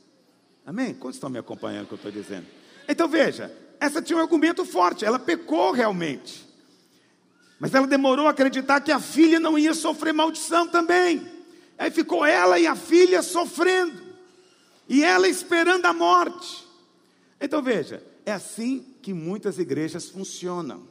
Amém? 0.66 0.94
Quantos 0.94 1.18
estão 1.18 1.30
me 1.30 1.40
acompanhando 1.40 1.88
que 1.88 1.94
eu 1.94 1.98
estou 1.98 2.12
dizendo? 2.12 2.46
Então 2.88 3.08
veja, 3.08 3.52
essa 3.80 4.02
tinha 4.02 4.18
um 4.18 4.22
argumento 4.22 4.64
forte, 4.64 5.04
ela 5.04 5.20
pecou 5.20 5.72
realmente. 5.72 6.48
Mas 7.60 7.74
ela 7.74 7.86
demorou 7.86 8.28
a 8.28 8.32
acreditar 8.32 8.82
que 8.82 8.92
a 8.92 9.00
filha 9.00 9.40
não 9.40 9.58
ia 9.58 9.74
sofrer 9.74 10.14
maldição 10.14 10.68
também. 10.68 11.28
Aí 11.78 11.92
ficou 11.92 12.26
ela 12.26 12.60
e 12.60 12.68
a 12.68 12.76
filha 12.76 13.22
sofrendo. 13.22 14.02
E 14.88 15.04
ela 15.04 15.28
esperando 15.28 15.86
a 15.86 15.94
morte. 15.94 16.68
Então 17.40 17.62
veja, 17.62 18.04
é 18.26 18.32
assim 18.32 18.86
que 19.02 19.14
muitas 19.14 19.58
igrejas 19.58 20.10
funcionam. 20.10 20.88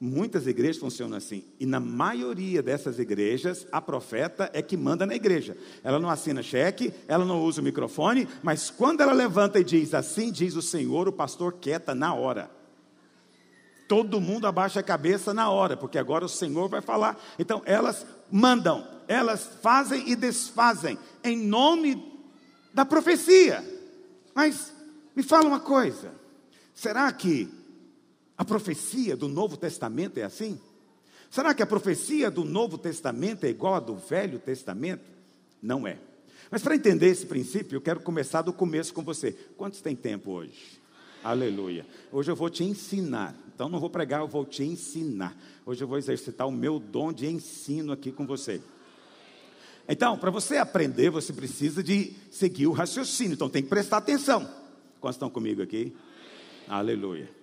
Muitas 0.00 0.46
igrejas 0.46 0.80
funcionam 0.80 1.16
assim. 1.16 1.44
E 1.58 1.66
na 1.66 1.80
maioria 1.80 2.62
dessas 2.62 3.00
igrejas, 3.00 3.66
a 3.72 3.80
profeta 3.80 4.48
é 4.52 4.62
que 4.62 4.76
manda 4.76 5.04
na 5.04 5.16
igreja. 5.16 5.56
Ela 5.82 5.98
não 5.98 6.08
assina 6.08 6.40
cheque, 6.40 6.92
ela 7.08 7.24
não 7.24 7.42
usa 7.42 7.60
o 7.60 7.64
microfone, 7.64 8.28
mas 8.40 8.70
quando 8.70 9.00
ela 9.00 9.12
levanta 9.12 9.58
e 9.58 9.64
diz 9.64 9.94
assim, 9.94 10.30
diz 10.30 10.54
o 10.54 10.62
Senhor, 10.62 11.08
o 11.08 11.12
pastor 11.12 11.54
quieta 11.54 11.96
na 11.96 12.14
hora. 12.14 12.48
Todo 13.88 14.20
mundo 14.20 14.46
abaixa 14.46 14.78
a 14.78 14.84
cabeça 14.84 15.34
na 15.34 15.50
hora, 15.50 15.76
porque 15.76 15.98
agora 15.98 16.24
o 16.24 16.28
Senhor 16.28 16.68
vai 16.68 16.80
falar. 16.80 17.18
Então 17.36 17.60
elas 17.64 18.06
mandam, 18.30 18.86
elas 19.08 19.48
fazem 19.60 20.08
e 20.08 20.14
desfazem 20.14 20.96
em 21.24 21.36
nome 21.36 22.00
da 22.72 22.84
profecia. 22.84 23.64
Mas 24.32 24.72
me 25.16 25.24
fala 25.24 25.48
uma 25.48 25.58
coisa: 25.58 26.12
será 26.72 27.10
que 27.10 27.57
a 28.38 28.44
profecia 28.44 29.16
do 29.16 29.26
Novo 29.26 29.56
Testamento 29.56 30.18
é 30.18 30.22
assim? 30.22 30.60
Será 31.28 31.52
que 31.52 31.62
a 31.62 31.66
profecia 31.66 32.30
do 32.30 32.44
Novo 32.44 32.78
Testamento 32.78 33.44
é 33.44 33.48
igual 33.48 33.74
à 33.74 33.80
do 33.80 33.96
Velho 33.96 34.38
Testamento? 34.38 35.04
Não 35.60 35.84
é. 35.84 35.98
Mas 36.48 36.62
para 36.62 36.76
entender 36.76 37.08
esse 37.08 37.26
princípio, 37.26 37.76
eu 37.76 37.80
quero 37.80 38.00
começar 38.00 38.42
do 38.42 38.52
começo 38.52 38.94
com 38.94 39.02
você. 39.02 39.32
Quantos 39.56 39.80
tem 39.80 39.96
tempo 39.96 40.30
hoje? 40.30 40.80
Aleluia. 41.22 41.84
Hoje 42.12 42.30
eu 42.30 42.36
vou 42.36 42.48
te 42.48 42.62
ensinar. 42.62 43.34
Então 43.52 43.68
não 43.68 43.80
vou 43.80 43.90
pregar, 43.90 44.20
eu 44.20 44.28
vou 44.28 44.46
te 44.46 44.62
ensinar. 44.62 45.36
Hoje 45.66 45.82
eu 45.82 45.88
vou 45.88 45.98
exercitar 45.98 46.46
o 46.46 46.52
meu 46.52 46.78
dom 46.78 47.12
de 47.12 47.26
ensino 47.26 47.92
aqui 47.92 48.12
com 48.12 48.24
você. 48.24 48.62
Então, 49.88 50.16
para 50.16 50.30
você 50.30 50.58
aprender, 50.58 51.10
você 51.10 51.32
precisa 51.32 51.82
de 51.82 52.12
seguir 52.30 52.68
o 52.68 52.72
raciocínio. 52.72 53.34
Então 53.34 53.50
tem 53.50 53.62
que 53.62 53.68
prestar 53.68 53.96
atenção. 53.96 54.48
Quantos 55.00 55.16
estão 55.16 55.28
comigo 55.28 55.60
aqui? 55.60 55.92
Aleluia. 56.68 57.37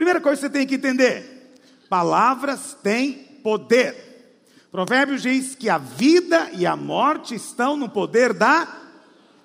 Primeira 0.00 0.18
coisa 0.18 0.40
que 0.40 0.46
você 0.46 0.50
tem 0.50 0.66
que 0.66 0.76
entender: 0.76 1.60
palavras 1.86 2.74
têm 2.82 3.12
poder. 3.42 4.38
Provérbios 4.72 5.20
diz 5.20 5.54
que 5.54 5.68
a 5.68 5.76
vida 5.76 6.48
e 6.54 6.64
a 6.64 6.74
morte 6.74 7.34
estão 7.34 7.76
no 7.76 7.86
poder 7.86 8.32
da. 8.32 8.66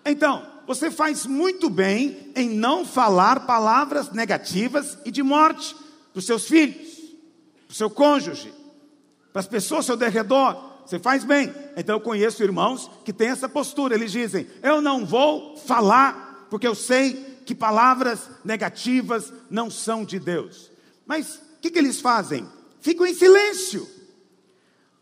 Então, 0.05 0.47
você 0.65 0.89
faz 0.89 1.25
muito 1.25 1.69
bem 1.69 2.31
em 2.33 2.47
não 2.47 2.85
falar 2.85 3.45
palavras 3.45 4.11
negativas 4.11 4.97
e 5.03 5.11
de 5.11 5.21
morte 5.21 5.75
para 6.13 6.19
os 6.19 6.25
seus 6.25 6.47
filhos, 6.47 6.99
para 7.67 7.73
o 7.73 7.75
seu 7.75 7.89
cônjuge, 7.89 8.53
para 9.33 9.41
as 9.41 9.47
pessoas 9.47 9.79
ao 9.79 9.83
seu 9.83 9.97
derredor. 9.97 10.55
Você 10.85 10.97
faz 10.99 11.25
bem. 11.25 11.53
Então 11.75 11.97
eu 11.97 11.99
conheço 11.99 12.41
irmãos 12.41 12.89
que 13.03 13.11
têm 13.11 13.27
essa 13.27 13.49
postura. 13.49 13.93
Eles 13.93 14.13
dizem: 14.13 14.47
Eu 14.63 14.79
não 14.81 15.05
vou 15.05 15.57
falar, 15.57 16.47
porque 16.49 16.65
eu 16.65 16.75
sei 16.75 17.34
que 17.45 17.53
palavras 17.53 18.29
negativas 18.43 19.31
não 19.49 19.69
são 19.69 20.03
de 20.03 20.19
Deus. 20.19 20.71
Mas 21.05 21.35
o 21.35 21.61
que, 21.61 21.69
que 21.69 21.79
eles 21.79 22.01
fazem? 22.01 22.47
Ficam 22.81 23.05
em 23.05 23.13
silêncio. 23.13 23.87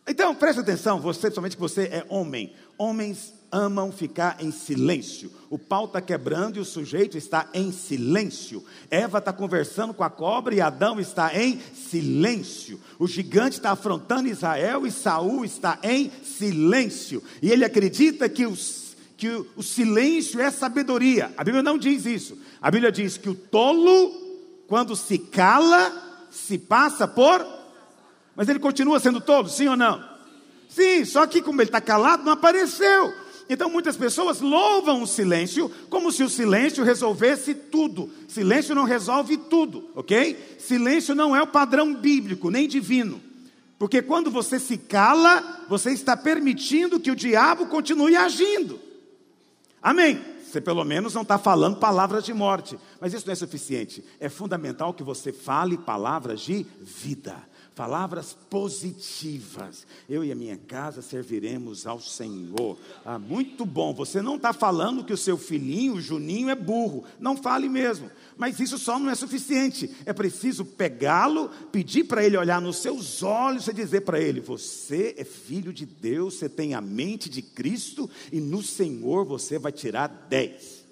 Então, 0.08 0.36
preste 0.36 0.60
atenção, 0.60 1.00
você, 1.00 1.32
somente 1.32 1.56
que 1.56 1.62
você 1.62 1.84
é 1.84 2.06
homem. 2.10 2.54
Homens 2.78 3.34
amam 3.54 3.92
ficar 3.92 4.38
em 4.44 4.52
silêncio. 4.52 5.32
O 5.50 5.60
pau 5.60 5.86
está 5.86 6.02
quebrando 6.02 6.58
e 6.58 6.60
o 6.60 6.66
sujeito 6.66 7.18
está 7.18 7.48
em 7.54 7.72
silêncio. 7.72 8.66
Eva 8.90 9.20
está 9.20 9.32
conversando 9.32 9.94
com 9.94 10.04
a 10.04 10.10
cobra 10.10 10.56
e 10.56 10.60
Adão 10.60 11.00
está 11.00 11.38
em 11.40 11.62
silêncio. 11.74 12.82
O 12.98 13.08
gigante 13.08 13.58
está 13.58 13.72
afrontando 13.72 14.28
Israel 14.28 14.86
e 14.88 14.92
Saul 14.92 15.46
está 15.46 15.78
em 15.84 16.12
silêncio. 16.24 17.24
E 17.42 17.52
ele 17.52 17.64
acredita 17.64 18.28
que 18.28 18.46
os 18.48 18.83
que 19.24 19.46
o 19.56 19.64
silêncio 19.64 20.42
é 20.42 20.52
sabedoria. 20.52 21.34
A 21.38 21.46
Bíblia 21.46 21.64
não 21.64 21.78
diz 21.78 22.06
isso. 22.06 22.38
A 22.62 22.70
Bíblia 22.70 22.92
diz 22.92 23.16
que 23.16 23.30
o 23.30 23.34
tolo, 23.34 24.12
quando 24.68 24.98
se 24.98 25.18
cala, 25.18 26.28
se 26.30 26.58
passa 26.58 27.08
por. 27.08 27.48
Mas 28.36 28.50
ele 28.50 28.60
continua 28.60 29.00
sendo 29.00 29.22
tolo, 29.22 29.48
sim 29.48 29.70
ou 29.70 29.78
não? 29.78 30.04
Sim, 30.68 31.06
só 31.06 31.26
que 31.26 31.42
como 31.42 31.62
ele 31.62 31.70
está 31.70 31.80
calado, 31.80 32.26
não 32.26 32.34
apareceu. 32.34 33.14
Então 33.50 33.70
muitas 33.70 33.96
pessoas 33.96 34.42
louvam 34.42 35.02
o 35.02 35.08
silêncio 35.08 35.72
como 35.90 36.12
se 36.12 36.22
o 36.22 36.30
silêncio 36.30 36.84
resolvesse 36.84 37.54
tudo. 37.54 38.12
Silêncio 38.28 38.76
não 38.76 38.84
resolve 38.84 39.38
tudo, 39.38 39.90
ok? 39.96 40.58
Silêncio 40.60 41.16
não 41.16 41.34
é 41.34 41.42
o 41.42 41.48
padrão 41.48 41.96
bíblico, 41.96 42.52
nem 42.52 42.68
divino. 42.68 43.22
Porque 43.80 44.02
quando 44.02 44.30
você 44.30 44.60
se 44.60 44.78
cala, 44.78 45.64
você 45.70 45.92
está 45.92 46.18
permitindo 46.18 47.00
que 47.00 47.12
o 47.12 47.16
diabo 47.16 47.68
continue 47.68 48.18
agindo. 48.18 48.83
Amém. 49.84 50.20
Você 50.44 50.62
pelo 50.62 50.84
menos 50.84 51.14
não 51.14 51.24
está 51.24 51.38
falando 51.38 51.78
palavras 51.78 52.24
de 52.24 52.34
morte, 52.34 52.80
mas 53.02 53.14
isso 53.14 53.26
não 53.26 53.34
é 53.34 53.36
suficiente. 53.36 54.04
É 54.20 54.30
fundamental 54.30 54.94
que 54.94 55.04
você 55.04 55.34
fale 55.34 55.78
palavras 55.78 56.42
de 56.42 56.66
vida 56.80 57.36
palavras 57.76 58.38
positivas. 58.50 59.86
Eu 60.08 60.24
e 60.24 60.32
a 60.32 60.36
minha 60.36 60.58
casa 60.58 61.02
serviremos 61.02 61.88
ao 61.88 62.00
Senhor. 62.00 62.78
Ah, 63.04 63.18
muito 63.18 63.66
bom. 63.66 63.94
Você 63.94 64.22
não 64.22 64.36
está 64.36 64.54
falando 64.54 65.04
que 65.04 65.14
o 65.14 65.18
seu 65.18 65.38
filhinho, 65.38 65.96
o 65.96 66.02
Juninho, 66.02 66.50
é 66.50 66.56
burro. 66.56 67.04
Não 67.20 67.36
fale 67.36 67.68
mesmo. 67.68 68.10
Mas 68.38 68.60
isso 68.60 68.78
só 68.78 69.00
não 69.00 69.10
é 69.10 69.16
suficiente. 69.16 69.90
É 70.06 70.14
preciso 70.14 70.64
pegá-lo, 70.64 71.50
pedir 71.72 72.04
para 72.04 72.24
ele 72.24 72.38
olhar 72.38 72.62
nos 72.62 72.78
seus 72.78 73.24
olhos 73.24 73.68
e 73.68 73.74
dizer 73.74 74.02
para 74.02 74.20
ele: 74.20 74.40
Você 74.40 75.16
é 75.18 75.24
filho 75.24 75.74
de 75.74 75.86
Deus, 75.86 76.36
você 76.36 76.50
tem 76.50 76.74
a 76.74 76.82
mente 76.82 77.30
de 77.30 77.42
Cristo 77.42 78.10
e 78.32 78.40
no 78.40 78.62
Senhor 78.62 79.26
você 79.26 79.58
vai 79.58 79.72
tirar 79.72 80.08
dez. 80.30 80.84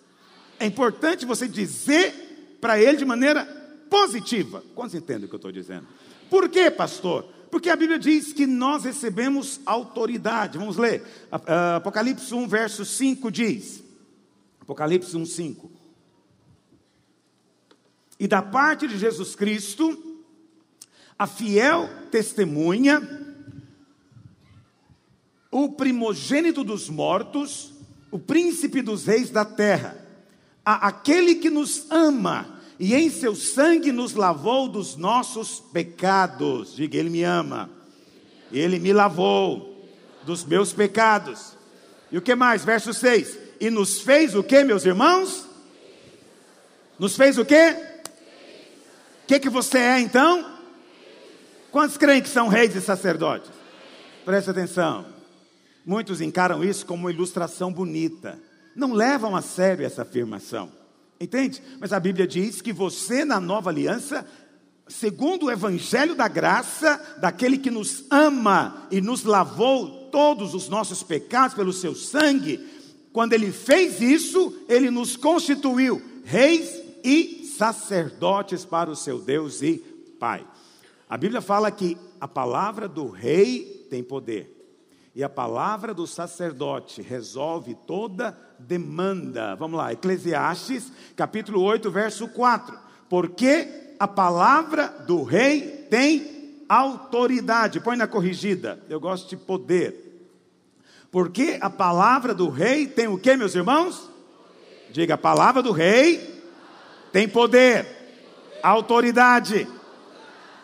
É 0.59 0.65
importante 0.65 1.25
você 1.25 1.47
dizer 1.47 2.57
para 2.59 2.79
ele 2.79 2.97
de 2.97 3.05
maneira 3.05 3.45
positiva. 3.89 4.63
Quantos 4.73 4.95
entendem 4.95 5.25
o 5.25 5.27
que 5.27 5.35
eu 5.35 5.37
estou 5.37 5.51
dizendo? 5.51 5.87
Por 6.31 6.47
quê, 6.47 6.71
pastor? 6.71 7.25
Porque 7.51 7.69
a 7.69 7.75
Bíblia 7.75 7.99
diz 7.99 8.31
que 8.31 8.47
nós 8.47 8.85
recebemos 8.85 9.59
autoridade. 9.65 10.57
Vamos 10.57 10.77
ler. 10.77 11.03
Apocalipse 11.75 12.33
1, 12.33 12.47
verso 12.47 12.85
5 12.85 13.29
diz. 13.29 13.83
Apocalipse 14.61 15.17
1, 15.17 15.25
5. 15.25 15.69
E 18.17 18.29
da 18.29 18.41
parte 18.41 18.87
de 18.87 18.97
Jesus 18.97 19.35
Cristo, 19.35 20.21
a 21.19 21.27
fiel 21.27 21.89
testemunha, 22.09 23.01
o 25.51 25.73
primogênito 25.73 26.63
dos 26.63 26.87
mortos, 26.87 27.73
o 28.09 28.17
príncipe 28.17 28.81
dos 28.81 29.05
reis 29.05 29.29
da 29.31 29.43
terra, 29.43 29.97
a 30.63 30.87
aquele 30.87 31.35
que 31.35 31.49
nos 31.49 31.91
ama 31.91 32.60
e 32.81 32.95
em 32.95 33.11
seu 33.11 33.35
sangue 33.35 33.91
nos 33.91 34.15
lavou 34.15 34.67
dos 34.67 34.95
nossos 34.95 35.59
pecados. 35.59 36.75
Diga, 36.75 36.97
Ele 36.97 37.11
me 37.11 37.21
ama. 37.21 37.69
Ele 38.51 38.79
me 38.79 38.91
lavou 38.91 39.87
dos 40.23 40.43
meus 40.43 40.73
pecados. 40.73 41.55
E 42.11 42.17
o 42.17 42.21
que 42.23 42.33
mais? 42.33 42.65
Verso 42.65 42.91
6. 42.91 43.37
E 43.59 43.69
nos 43.69 44.01
fez 44.01 44.33
o 44.33 44.41
que, 44.41 44.63
meus 44.63 44.83
irmãos? 44.83 45.45
Nos 46.97 47.15
fez 47.15 47.37
o 47.37 47.45
que? 47.45 47.69
O 47.69 49.27
que, 49.27 49.39
que 49.39 49.49
você 49.49 49.77
é 49.77 49.99
então? 49.99 50.51
Quantos 51.71 51.97
creem 51.97 52.19
que 52.23 52.29
são 52.29 52.47
reis 52.47 52.75
e 52.75 52.81
sacerdotes? 52.81 53.51
Preste 54.25 54.49
atenção. 54.49 55.05
Muitos 55.85 56.19
encaram 56.19 56.63
isso 56.63 56.83
como 56.87 57.03
uma 57.03 57.11
ilustração 57.11 57.71
bonita. 57.71 58.39
Não 58.75 58.91
levam 58.91 59.35
a 59.35 59.41
sério 59.43 59.85
essa 59.85 60.01
afirmação. 60.01 60.80
Entende? 61.21 61.61
Mas 61.79 61.93
a 61.93 61.99
Bíblia 61.99 62.25
diz 62.25 62.63
que 62.63 62.73
você, 62.73 63.23
na 63.23 63.39
nova 63.39 63.69
aliança, 63.69 64.25
segundo 64.87 65.45
o 65.45 65.51
evangelho 65.51 66.15
da 66.15 66.27
graça, 66.27 66.99
daquele 67.21 67.59
que 67.59 67.69
nos 67.69 68.05
ama 68.09 68.87
e 68.89 68.99
nos 68.99 69.23
lavou 69.23 70.09
todos 70.09 70.55
os 70.55 70.67
nossos 70.67 71.03
pecados 71.03 71.55
pelo 71.55 71.71
seu 71.71 71.93
sangue, 71.93 72.59
quando 73.13 73.33
ele 73.33 73.51
fez 73.51 74.01
isso, 74.01 74.65
ele 74.67 74.89
nos 74.89 75.15
constituiu 75.15 76.01
reis 76.25 76.81
e 77.03 77.45
sacerdotes 77.55 78.65
para 78.65 78.89
o 78.89 78.95
seu 78.95 79.19
Deus 79.19 79.61
e 79.61 79.77
Pai. 80.19 80.43
A 81.07 81.17
Bíblia 81.17 81.41
fala 81.41 81.69
que 81.69 81.95
a 82.19 82.27
palavra 82.27 82.87
do 82.87 83.07
rei 83.07 83.85
tem 83.91 84.03
poder. 84.03 84.57
E 85.13 85.23
a 85.23 85.29
palavra 85.29 85.93
do 85.93 86.07
sacerdote 86.07 87.01
resolve 87.01 87.75
toda 87.85 88.35
demanda. 88.67 89.55
Vamos 89.55 89.77
lá, 89.77 89.91
Eclesiastes, 89.91 90.91
capítulo 91.15 91.61
8, 91.61 91.89
verso 91.91 92.27
4. 92.27 92.77
Porque 93.09 93.67
a 93.99 94.07
palavra 94.07 94.87
do 95.05 95.23
rei 95.23 95.85
tem 95.89 96.63
autoridade. 96.67 97.79
Põe 97.79 97.97
na 97.97 98.07
corrigida. 98.07 98.81
Eu 98.89 98.99
gosto 98.99 99.29
de 99.29 99.37
poder. 99.37 100.11
Porque 101.11 101.57
a 101.59 101.69
palavra 101.69 102.33
do 102.33 102.49
rei 102.49 102.87
tem 102.87 103.07
o 103.07 103.17
que, 103.17 103.35
meus 103.35 103.53
irmãos? 103.53 104.09
Diga, 104.91 105.15
a 105.15 105.17
palavra 105.17 105.61
do 105.61 105.71
rei 105.71 106.41
tem 107.11 107.27
poder, 107.27 107.85
autoridade. 108.63 109.67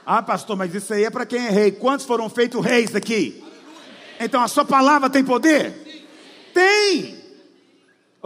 Ah, 0.05 0.23
pastor, 0.23 0.55
mas 0.55 0.73
isso 0.73 0.93
aí 0.93 1.03
é 1.03 1.09
para 1.09 1.25
quem 1.25 1.47
é 1.47 1.49
rei. 1.49 1.71
Quantos 1.71 2.05
foram 2.05 2.29
feitos 2.29 2.63
reis 2.63 2.95
aqui? 2.95 3.43
Então 4.19 4.41
a 4.41 4.47
sua 4.47 4.63
palavra 4.63 5.09
tem 5.09 5.23
poder? 5.23 6.05
Tem. 6.53 7.16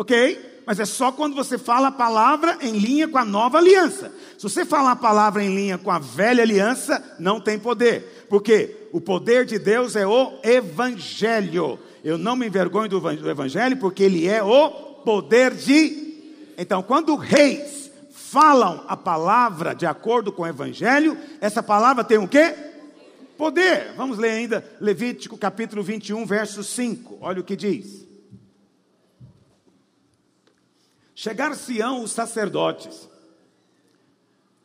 Ok? 0.01 0.63
Mas 0.65 0.79
é 0.79 0.85
só 0.85 1.11
quando 1.11 1.35
você 1.35 1.59
fala 1.59 1.89
a 1.89 1.91
palavra 1.91 2.57
em 2.59 2.71
linha 2.71 3.07
com 3.07 3.19
a 3.19 3.25
nova 3.25 3.59
aliança. 3.59 4.11
Se 4.35 4.41
você 4.41 4.65
falar 4.65 4.93
a 4.93 4.95
palavra 4.95 5.43
em 5.43 5.53
linha 5.53 5.77
com 5.77 5.91
a 5.91 5.99
velha 5.99 6.41
aliança, 6.41 7.15
não 7.19 7.39
tem 7.39 7.59
poder. 7.59 8.25
Porque 8.27 8.87
o 8.91 8.99
poder 8.99 9.45
de 9.45 9.59
Deus 9.59 9.95
é 9.95 10.07
o 10.07 10.39
evangelho. 10.43 11.77
Eu 12.03 12.17
não 12.17 12.35
me 12.35 12.47
envergonho 12.47 12.89
do 12.89 13.29
evangelho 13.29 13.77
porque 13.77 14.01
ele 14.01 14.27
é 14.27 14.41
o 14.41 14.71
poder 15.05 15.53
de 15.53 16.51
Então, 16.57 16.81
quando 16.81 17.15
reis 17.15 17.91
falam 18.11 18.83
a 18.87 18.97
palavra 18.97 19.75
de 19.75 19.85
acordo 19.85 20.31
com 20.31 20.41
o 20.41 20.47
evangelho, 20.47 21.15
essa 21.39 21.61
palavra 21.61 22.03
tem 22.03 22.17
o 22.17 22.27
quê? 22.27 22.55
Poder. 23.37 23.93
Vamos 23.95 24.17
ler 24.17 24.31
ainda 24.31 24.65
Levítico 24.79 25.37
capítulo 25.37 25.83
21, 25.83 26.25
verso 26.25 26.63
5. 26.63 27.19
Olha 27.21 27.41
o 27.41 27.43
que 27.43 27.55
diz. 27.55 28.10
Chegar-se-ão 31.21 32.01
os 32.03 32.09
sacerdotes, 32.09 33.07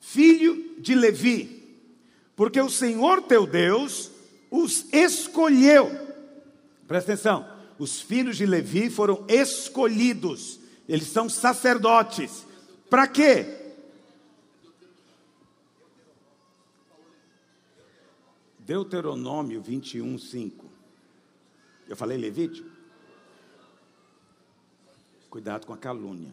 filho 0.01 0.81
de 0.81 0.95
Levi, 0.95 1.79
porque 2.35 2.59
o 2.59 2.71
Senhor 2.71 3.21
teu 3.21 3.47
Deus 3.47 4.11
os 4.51 4.91
escolheu. 4.91 5.91
Presta 6.89 7.13
atenção, 7.13 7.47
os 7.79 8.01
filhos 8.01 8.39
de 8.39 8.47
Levi 8.47 8.89
foram 8.89 9.23
escolhidos, 9.29 10.59
eles 10.89 11.09
são 11.09 11.29
sacerdotes. 11.29 12.47
Para 12.89 13.07
quê? 13.07 13.75
Deuteronômio 18.61 19.61
21, 19.61 20.17
5. 20.17 20.65
Eu 21.87 21.97
falei 21.99 22.17
Levítico? 22.17 22.76
Cuidado 25.37 25.67
com 25.67 25.75
a 25.75 25.77
calúnia. 25.77 26.33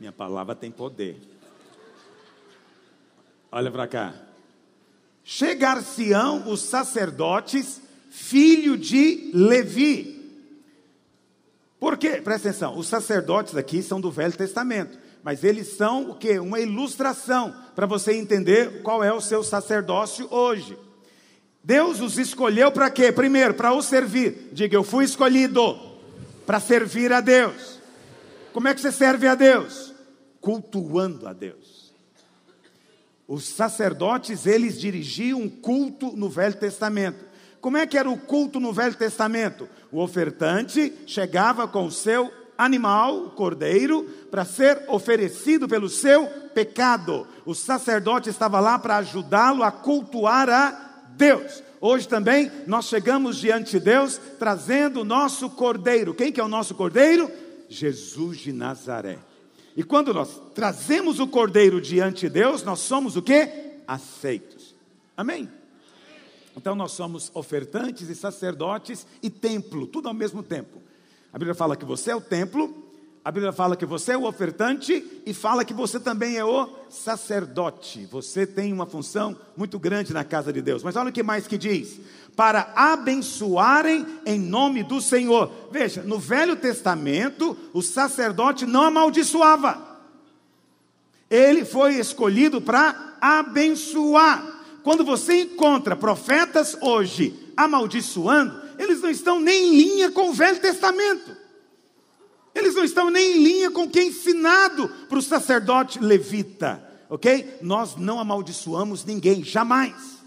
Minha 0.00 0.10
palavra 0.10 0.56
tem 0.56 0.72
poder. 0.72 1.16
Olha 3.52 3.70
para 3.70 3.86
cá. 3.86 4.12
Chegar-se-ão 5.22 6.50
os 6.50 6.62
sacerdotes, 6.62 7.80
filho 8.10 8.76
de 8.76 9.30
Levi. 9.32 10.20
Por 11.78 11.96
quê? 11.96 12.20
Presta 12.20 12.48
atenção, 12.48 12.76
os 12.76 12.88
sacerdotes 12.88 13.54
aqui 13.54 13.80
são 13.80 14.00
do 14.00 14.10
Velho 14.10 14.36
Testamento, 14.36 14.98
mas 15.22 15.44
eles 15.44 15.76
são 15.76 16.10
o 16.10 16.16
quê? 16.16 16.40
Uma 16.40 16.58
ilustração 16.58 17.54
para 17.76 17.86
você 17.86 18.14
entender 18.14 18.82
qual 18.82 19.04
é 19.04 19.12
o 19.12 19.20
seu 19.20 19.44
sacerdócio 19.44 20.26
hoje. 20.28 20.76
Deus 21.62 22.00
os 22.00 22.18
escolheu 22.18 22.72
para 22.72 22.90
quê? 22.90 23.12
Primeiro, 23.12 23.54
para 23.54 23.72
o 23.72 23.80
servir. 23.80 24.48
Diga, 24.52 24.74
eu 24.74 24.82
fui 24.82 25.04
escolhido 25.04 25.87
para 26.48 26.60
servir 26.60 27.12
a 27.12 27.20
Deus. 27.20 27.78
Como 28.54 28.68
é 28.68 28.74
que 28.74 28.80
você 28.80 28.90
serve 28.90 29.28
a 29.28 29.34
Deus? 29.34 29.92
Cultuando 30.40 31.28
a 31.28 31.34
Deus. 31.34 31.92
Os 33.28 33.44
sacerdotes, 33.44 34.46
eles 34.46 34.80
dirigiam 34.80 35.42
um 35.42 35.48
culto 35.50 36.16
no 36.16 36.30
Velho 36.30 36.56
Testamento. 36.56 37.22
Como 37.60 37.76
é 37.76 37.86
que 37.86 37.98
era 37.98 38.08
o 38.08 38.16
culto 38.16 38.58
no 38.58 38.72
Velho 38.72 38.94
Testamento? 38.94 39.68
O 39.92 40.00
ofertante 40.00 40.90
chegava 41.06 41.68
com 41.68 41.84
o 41.84 41.92
seu 41.92 42.32
animal, 42.56 43.26
o 43.26 43.30
cordeiro, 43.32 44.04
para 44.30 44.46
ser 44.46 44.86
oferecido 44.88 45.68
pelo 45.68 45.90
seu 45.90 46.28
pecado. 46.54 47.26
O 47.44 47.54
sacerdote 47.54 48.30
estava 48.30 48.58
lá 48.58 48.78
para 48.78 48.96
ajudá-lo 48.96 49.62
a 49.62 49.70
cultuar 49.70 50.48
a 50.48 51.02
Deus. 51.10 51.62
Hoje 51.80 52.08
também 52.08 52.50
nós 52.66 52.86
chegamos 52.86 53.36
diante 53.36 53.72
de 53.72 53.80
Deus 53.80 54.20
trazendo 54.38 55.00
o 55.00 55.04
nosso 55.04 55.48
cordeiro. 55.50 56.14
Quem 56.14 56.32
que 56.32 56.40
é 56.40 56.44
o 56.44 56.48
nosso 56.48 56.74
cordeiro? 56.74 57.30
Jesus 57.68 58.38
de 58.38 58.52
Nazaré. 58.52 59.18
E 59.76 59.84
quando 59.84 60.12
nós 60.12 60.40
trazemos 60.54 61.20
o 61.20 61.28
cordeiro 61.28 61.80
diante 61.80 62.22
de 62.22 62.30
Deus, 62.30 62.64
nós 62.64 62.80
somos 62.80 63.16
o 63.16 63.22
que? 63.22 63.48
Aceitos. 63.86 64.74
Amém? 65.16 65.48
Então 66.56 66.74
nós 66.74 66.92
somos 66.92 67.30
ofertantes 67.34 68.08
e 68.08 68.14
sacerdotes 68.16 69.06
e 69.22 69.30
templo, 69.30 69.86
tudo 69.86 70.08
ao 70.08 70.14
mesmo 70.14 70.42
tempo. 70.42 70.82
A 71.32 71.38
Bíblia 71.38 71.54
fala 71.54 71.76
que 71.76 71.84
você 71.84 72.10
é 72.10 72.16
o 72.16 72.20
templo 72.20 72.87
a 73.28 73.30
Bíblia 73.30 73.52
fala 73.52 73.76
que 73.76 73.84
você 73.84 74.12
é 74.12 74.16
o 74.16 74.24
ofertante 74.24 75.04
e 75.26 75.34
fala 75.34 75.62
que 75.62 75.74
você 75.74 76.00
também 76.00 76.38
é 76.38 76.44
o 76.46 76.66
sacerdote. 76.88 78.08
Você 78.10 78.46
tem 78.46 78.72
uma 78.72 78.86
função 78.86 79.36
muito 79.54 79.78
grande 79.78 80.14
na 80.14 80.24
casa 80.24 80.50
de 80.50 80.62
Deus. 80.62 80.82
Mas 80.82 80.96
olha 80.96 81.10
o 81.10 81.12
que 81.12 81.22
mais 81.22 81.46
que 81.46 81.58
diz: 81.58 82.00
para 82.34 82.72
abençoarem 82.74 84.06
em 84.24 84.40
nome 84.40 84.82
do 84.82 84.98
Senhor. 84.98 85.52
Veja, 85.70 86.02
no 86.02 86.18
Velho 86.18 86.56
Testamento, 86.56 87.54
o 87.74 87.82
sacerdote 87.82 88.64
não 88.64 88.84
amaldiçoava. 88.84 89.76
Ele 91.30 91.66
foi 91.66 91.96
escolhido 91.96 92.62
para 92.62 93.18
abençoar. 93.20 94.42
Quando 94.82 95.04
você 95.04 95.42
encontra 95.42 95.94
profetas 95.94 96.78
hoje 96.80 97.52
amaldiçoando, 97.54 98.58
eles 98.78 99.02
não 99.02 99.10
estão 99.10 99.38
nem 99.38 99.66
em 99.66 99.76
linha 99.76 100.10
com 100.10 100.30
o 100.30 100.32
Velho 100.32 100.58
Testamento. 100.58 101.37
Eles 102.54 102.74
não 102.74 102.84
estão 102.84 103.10
nem 103.10 103.36
em 103.36 103.42
linha 103.42 103.70
com 103.70 103.84
o 103.84 103.90
que 103.90 103.98
é 103.98 104.04
ensinado 104.04 104.88
para 105.08 105.18
o 105.18 105.22
sacerdote 105.22 105.98
levita, 106.00 106.82
ok? 107.08 107.58
Nós 107.62 107.96
não 107.96 108.18
amaldiçoamos 108.18 109.04
ninguém, 109.04 109.44
jamais. 109.44 110.18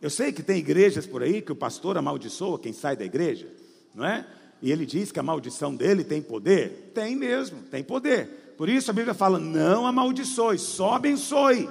Eu 0.00 0.10
sei 0.10 0.32
que 0.32 0.42
tem 0.42 0.58
igrejas 0.58 1.06
por 1.06 1.22
aí 1.22 1.42
que 1.42 1.52
o 1.52 1.56
pastor 1.56 1.96
amaldiçoa 1.96 2.58
quem 2.58 2.72
sai 2.72 2.96
da 2.96 3.04
igreja, 3.04 3.48
não 3.94 4.04
é? 4.04 4.26
E 4.62 4.72
ele 4.72 4.86
diz 4.86 5.12
que 5.12 5.18
a 5.18 5.22
maldição 5.22 5.74
dele 5.74 6.04
tem 6.04 6.20
poder. 6.22 6.92
Tem 6.94 7.14
mesmo, 7.14 7.62
tem 7.62 7.82
poder. 7.82 8.54
Por 8.56 8.68
isso 8.68 8.90
a 8.90 8.94
Bíblia 8.94 9.14
fala: 9.14 9.38
não 9.38 9.86
amaldiçoe, 9.86 10.58
só 10.58 10.94
abençoe, 10.94 11.68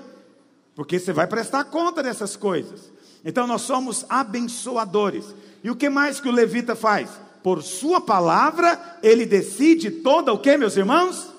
porque 0.76 1.00
você 1.00 1.12
vai 1.12 1.28
prestar 1.28 1.66
conta 1.66 2.02
dessas 2.02 2.36
coisas. 2.36 2.92
Então 3.24 3.46
nós 3.46 3.62
somos 3.62 4.06
abençoadores. 4.08 5.26
E 5.64 5.70
o 5.70 5.76
que 5.76 5.90
mais 5.90 6.20
que 6.20 6.30
o 6.30 6.32
levita 6.32 6.76
faz? 6.76 7.10
Por 7.44 7.64
sua 7.64 8.02
palavra, 8.02 9.00
ele 9.02 9.26
decide 9.26 9.90
toda 9.90 10.34
o 10.34 10.40
que, 10.40 10.58
meus 10.58 10.76
irmãos? 10.76 11.32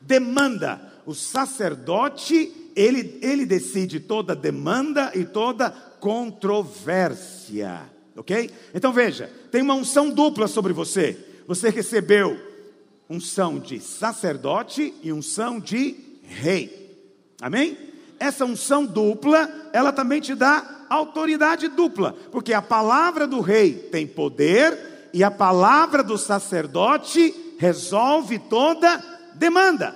Demanda. 0.00 0.80
O 1.06 1.14
sacerdote, 1.14 2.52
ele, 2.74 3.18
ele 3.22 3.46
decide 3.46 4.00
toda 4.00 4.34
demanda 4.34 5.12
e 5.14 5.24
toda 5.24 5.70
controvérsia. 6.00 7.90
Ok? 8.16 8.50
Então 8.74 8.92
veja, 8.92 9.30
tem 9.50 9.62
uma 9.62 9.74
unção 9.74 10.10
dupla 10.10 10.48
sobre 10.48 10.72
você. 10.72 11.16
Você 11.46 11.68
recebeu 11.68 12.36
unção 13.08 13.58
de 13.58 13.78
sacerdote 13.78 14.92
e 15.02 15.12
unção 15.12 15.60
de 15.60 15.96
rei. 16.22 16.96
Amém? 17.40 17.76
Essa 18.18 18.44
unção 18.44 18.84
dupla, 18.84 19.48
ela 19.72 19.92
também 19.92 20.20
te 20.20 20.34
dá 20.34 20.86
autoridade 20.88 21.68
dupla, 21.68 22.14
porque 22.30 22.52
a 22.52 22.62
palavra 22.62 23.26
do 23.26 23.40
rei 23.40 23.74
tem 23.74 24.06
poder 24.06 24.95
e 25.12 25.22
a 25.24 25.30
palavra 25.30 26.02
do 26.02 26.18
sacerdote 26.18 27.56
resolve 27.58 28.38
toda 28.38 29.02
demanda. 29.34 29.94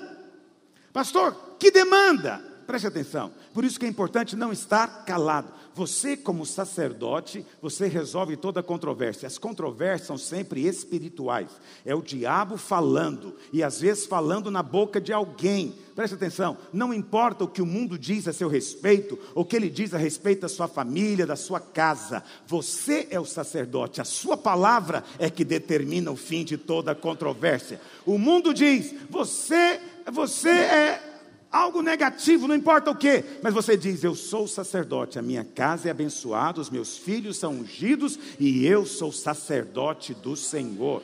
Pastor, 0.92 1.56
que 1.58 1.70
demanda? 1.70 2.40
Preste 2.66 2.86
atenção. 2.86 3.32
Por 3.52 3.64
isso 3.64 3.78
que 3.78 3.86
é 3.86 3.88
importante 3.88 4.36
não 4.36 4.52
estar 4.52 5.04
calado. 5.04 5.52
Você, 5.74 6.16
como 6.16 6.44
sacerdote, 6.44 7.46
você 7.62 7.86
resolve 7.86 8.36
toda 8.36 8.62
controvérsia. 8.62 9.26
As 9.26 9.38
controvérsias 9.38 10.06
são 10.06 10.18
sempre 10.18 10.66
espirituais. 10.66 11.48
É 11.84 11.94
o 11.94 12.02
diabo 12.02 12.56
falando, 12.56 13.36
e 13.52 13.62
às 13.62 13.80
vezes 13.80 14.06
falando 14.06 14.50
na 14.50 14.62
boca 14.62 15.00
de 15.00 15.12
alguém. 15.12 15.74
Preste 15.94 16.14
atenção, 16.14 16.56
não 16.72 16.94
importa 16.94 17.44
o 17.44 17.48
que 17.48 17.62
o 17.62 17.66
mundo 17.66 17.98
diz 17.98 18.26
a 18.26 18.32
seu 18.32 18.48
respeito, 18.48 19.18
ou 19.34 19.42
o 19.42 19.44
que 19.44 19.54
ele 19.54 19.68
diz 19.68 19.94
a 19.94 19.98
respeito 19.98 20.42
da 20.42 20.48
sua 20.48 20.66
família, 20.66 21.26
da 21.26 21.36
sua 21.36 21.60
casa. 21.60 22.24
Você 22.46 23.06
é 23.10 23.20
o 23.20 23.24
sacerdote, 23.24 24.00
a 24.00 24.04
sua 24.04 24.36
palavra 24.36 25.04
é 25.18 25.30
que 25.30 25.44
determina 25.44 26.10
o 26.10 26.16
fim 26.16 26.44
de 26.44 26.56
toda 26.56 26.94
controvérsia. 26.94 27.80
O 28.04 28.18
mundo 28.18 28.52
diz: 28.54 28.94
você, 29.08 29.80
você 30.10 30.50
é 30.50 31.09
algo 31.50 31.82
negativo, 31.82 32.46
não 32.46 32.54
importa 32.54 32.90
o 32.90 32.94
que, 32.94 33.24
mas 33.42 33.52
você 33.52 33.76
diz: 33.76 34.04
Eu 34.04 34.14
sou 34.14 34.46
sacerdote, 34.46 35.18
a 35.18 35.22
minha 35.22 35.44
casa 35.44 35.88
é 35.88 35.90
abençoada, 35.90 36.60
os 36.60 36.70
meus 36.70 36.96
filhos 36.96 37.36
são 37.36 37.52
ungidos 37.52 38.18
e 38.38 38.64
eu 38.64 38.86
sou 38.86 39.10
sacerdote 39.10 40.14
do 40.14 40.36
Senhor. 40.36 41.02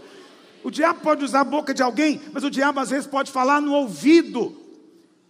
O 0.62 0.70
diabo 0.70 1.01
pode 1.01 1.24
usar 1.24 1.40
a 1.40 1.44
boca 1.44 1.74
de 1.74 1.82
alguém, 1.82 2.20
mas 2.32 2.44
o 2.44 2.51
diabo 2.51 2.80
às 2.80 2.90
vezes 2.90 3.07
pode 3.07 3.30
falar 3.30 3.61
no 3.61 3.72
ouvido. 3.72 4.57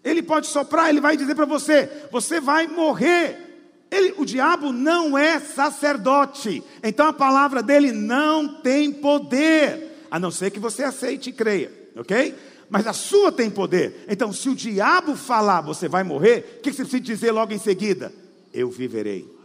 Ele 0.04 0.22
pode 0.22 0.46
soprar, 0.46 0.88
ele 0.88 1.00
vai 1.00 1.16
dizer 1.16 1.34
para 1.34 1.46
você: 1.46 1.90
Você 2.10 2.40
vai 2.40 2.66
morrer. 2.66 3.44
Ele, 3.88 4.14
o 4.18 4.24
diabo 4.24 4.72
não 4.72 5.16
é 5.16 5.38
sacerdote, 5.38 6.62
então 6.82 7.06
a 7.06 7.12
palavra 7.12 7.62
dele 7.62 7.92
não 7.92 8.60
tem 8.60 8.92
poder, 8.92 10.06
a 10.10 10.18
não 10.18 10.30
ser 10.30 10.50
que 10.50 10.58
você 10.58 10.82
aceite 10.82 11.30
e 11.30 11.32
creia, 11.32 11.70
ok? 11.94 12.34
Mas 12.68 12.86
a 12.86 12.92
sua 12.92 13.30
tem 13.30 13.50
poder. 13.50 14.04
Então, 14.08 14.32
se 14.32 14.48
o 14.48 14.54
diabo 14.54 15.14
falar, 15.16 15.60
você 15.60 15.88
vai 15.88 16.02
morrer, 16.02 16.58
o 16.58 16.62
que 16.62 16.72
você 16.72 16.82
precisa 16.82 17.00
dizer 17.00 17.32
logo 17.32 17.52
em 17.52 17.58
seguida? 17.58 18.12
Eu 18.52 18.70
viverei 18.70 19.36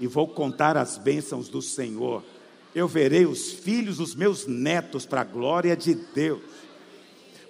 e 0.00 0.06
vou 0.06 0.26
contar 0.26 0.76
as 0.76 0.96
bênçãos 0.96 1.48
do 1.48 1.60
Senhor. 1.60 2.24
eu 2.74 2.86
verei 2.86 3.26
os 3.26 3.52
filhos 3.52 3.96
dos 3.96 4.14
meus 4.14 4.46
netos 4.46 5.04
para 5.04 5.22
a 5.22 5.24
glória 5.24 5.76
de 5.76 5.94
Deus. 5.94 6.40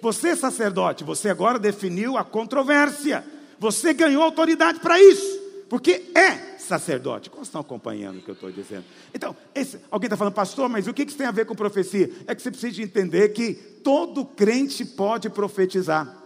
Você, 0.01 0.35
sacerdote, 0.35 1.03
você 1.03 1.29
agora 1.29 1.59
definiu 1.59 2.17
a 2.17 2.23
controvérsia. 2.23 3.23
Você 3.59 3.93
ganhou 3.93 4.23
autoridade 4.23 4.79
para 4.79 4.99
isso, 4.99 5.39
porque 5.69 6.11
é 6.15 6.50
sacerdote. 6.61 7.29
Como 7.29 7.43
estão 7.43 7.61
acompanhando 7.61 8.19
o 8.19 8.21
que 8.21 8.29
eu 8.29 8.33
estou 8.33 8.51
dizendo? 8.51 8.85
Então, 9.13 9.35
esse, 9.53 9.79
alguém 9.89 10.07
está 10.07 10.17
falando, 10.17 10.33
pastor, 10.33 10.69
mas 10.69 10.87
o 10.87 10.93
que 10.93 11.03
isso 11.03 11.17
tem 11.17 11.27
a 11.27 11.31
ver 11.31 11.45
com 11.45 11.55
profecia? 11.55 12.09
É 12.27 12.35
que 12.35 12.41
você 12.41 12.51
precisa 12.51 12.81
entender 12.81 13.29
que 13.29 13.53
todo 13.53 14.25
crente 14.25 14.85
pode 14.85 15.29
profetizar. 15.29 16.21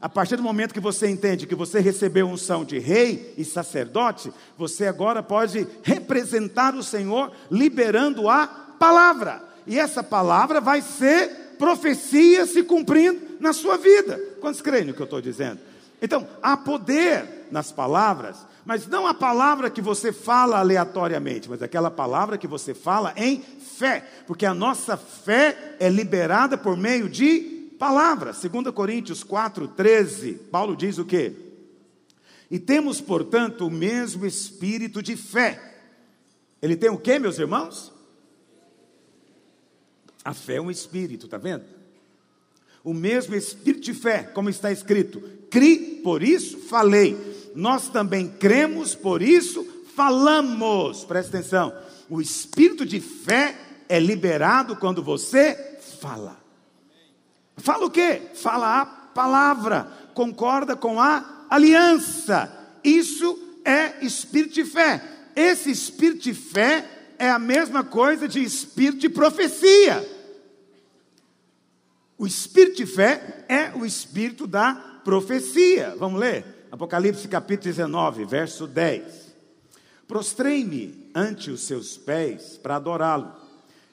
A 0.00 0.08
partir 0.08 0.34
do 0.34 0.42
momento 0.42 0.74
que 0.74 0.80
você 0.80 1.08
entende 1.08 1.46
que 1.46 1.54
você 1.54 1.78
recebeu 1.78 2.26
unção 2.26 2.64
de 2.64 2.78
rei 2.78 3.34
e 3.38 3.44
sacerdote, 3.44 4.32
você 4.58 4.86
agora 4.86 5.22
pode 5.22 5.66
representar 5.84 6.74
o 6.74 6.82
Senhor 6.82 7.30
liberando 7.48 8.28
a 8.28 8.46
palavra. 8.46 9.44
E 9.64 9.78
essa 9.78 10.02
palavra 10.02 10.60
vai 10.60 10.82
ser 10.82 11.54
profecia 11.56 12.46
se 12.46 12.64
cumprindo 12.64 13.20
na 13.38 13.52
sua 13.52 13.76
vida. 13.76 14.18
Quantos 14.40 14.60
creem 14.60 14.86
no 14.86 14.92
que 14.92 15.00
eu 15.00 15.04
estou 15.04 15.20
dizendo? 15.20 15.60
Então, 16.02 16.26
há 16.42 16.56
poder 16.56 17.46
nas 17.52 17.70
palavras, 17.70 18.44
mas 18.64 18.86
não 18.86 19.06
a 19.06 19.14
palavra 19.14 19.68
que 19.68 19.80
você 19.80 20.12
fala 20.12 20.58
aleatoriamente, 20.58 21.50
mas 21.50 21.62
aquela 21.62 21.90
palavra 21.90 22.38
que 22.38 22.46
você 22.46 22.72
fala 22.74 23.12
em 23.16 23.40
fé, 23.40 24.06
porque 24.26 24.46
a 24.46 24.54
nossa 24.54 24.96
fé 24.96 25.76
é 25.80 25.88
liberada 25.88 26.56
por 26.56 26.76
meio 26.76 27.08
de 27.08 27.74
palavra. 27.78 28.32
2 28.32 28.72
Coríntios 28.72 29.24
4, 29.24 29.66
13, 29.68 30.34
Paulo 30.50 30.76
diz 30.76 30.98
o 30.98 31.04
quê? 31.04 31.32
E 32.48 32.58
temos, 32.58 33.00
portanto, 33.00 33.66
o 33.66 33.70
mesmo 33.70 34.26
espírito 34.26 35.02
de 35.02 35.16
fé. 35.16 35.60
Ele 36.60 36.76
tem 36.76 36.90
o 36.90 36.98
quê, 36.98 37.18
meus 37.18 37.38
irmãos? 37.38 37.90
A 40.24 40.32
fé 40.32 40.56
é 40.56 40.60
um 40.60 40.70
espírito, 40.70 41.26
tá 41.26 41.38
vendo? 41.38 41.64
O 42.84 42.94
mesmo 42.94 43.34
espírito 43.34 43.82
de 43.82 43.94
fé, 43.94 44.22
como 44.22 44.48
está 44.48 44.70
escrito: 44.70 45.20
cri, 45.50 46.00
por 46.04 46.22
isso 46.22 46.58
falei. 46.58 47.31
Nós 47.54 47.88
também 47.88 48.28
cremos, 48.28 48.94
por 48.94 49.22
isso 49.22 49.64
falamos. 49.94 51.04
Presta 51.04 51.38
atenção. 51.38 51.72
O 52.08 52.20
espírito 52.20 52.84
de 52.84 53.00
fé 53.00 53.56
é 53.88 53.98
liberado 53.98 54.76
quando 54.76 55.02
você 55.02 55.78
fala. 56.00 56.40
Fala 57.56 57.86
o 57.86 57.90
quê? 57.90 58.22
Fala 58.34 58.80
a 58.80 58.86
palavra, 58.86 59.86
concorda 60.14 60.74
com 60.74 61.00
a 61.00 61.46
aliança. 61.48 62.50
Isso 62.82 63.38
é 63.64 64.04
espírito 64.04 64.54
de 64.54 64.64
fé. 64.64 65.02
Esse 65.36 65.70
espírito 65.70 66.22
de 66.22 66.34
fé 66.34 66.88
é 67.18 67.30
a 67.30 67.38
mesma 67.38 67.84
coisa 67.84 68.26
de 68.26 68.42
espírito 68.42 68.98
de 68.98 69.08
profecia. 69.08 70.08
O 72.18 72.26
espírito 72.26 72.76
de 72.76 72.86
fé 72.86 73.44
é 73.48 73.72
o 73.76 73.84
espírito 73.84 74.46
da 74.46 74.74
profecia. 75.04 75.94
Vamos 75.98 76.20
ler? 76.20 76.61
Apocalipse 76.72 77.28
capítulo 77.28 77.72
19, 77.72 78.24
verso 78.24 78.66
10. 78.66 79.04
Prostrei-me 80.08 81.08
ante 81.14 81.50
os 81.50 81.60
seus 81.60 81.96
pés 81.96 82.58
para 82.60 82.74
adorá-lo. 82.76 83.30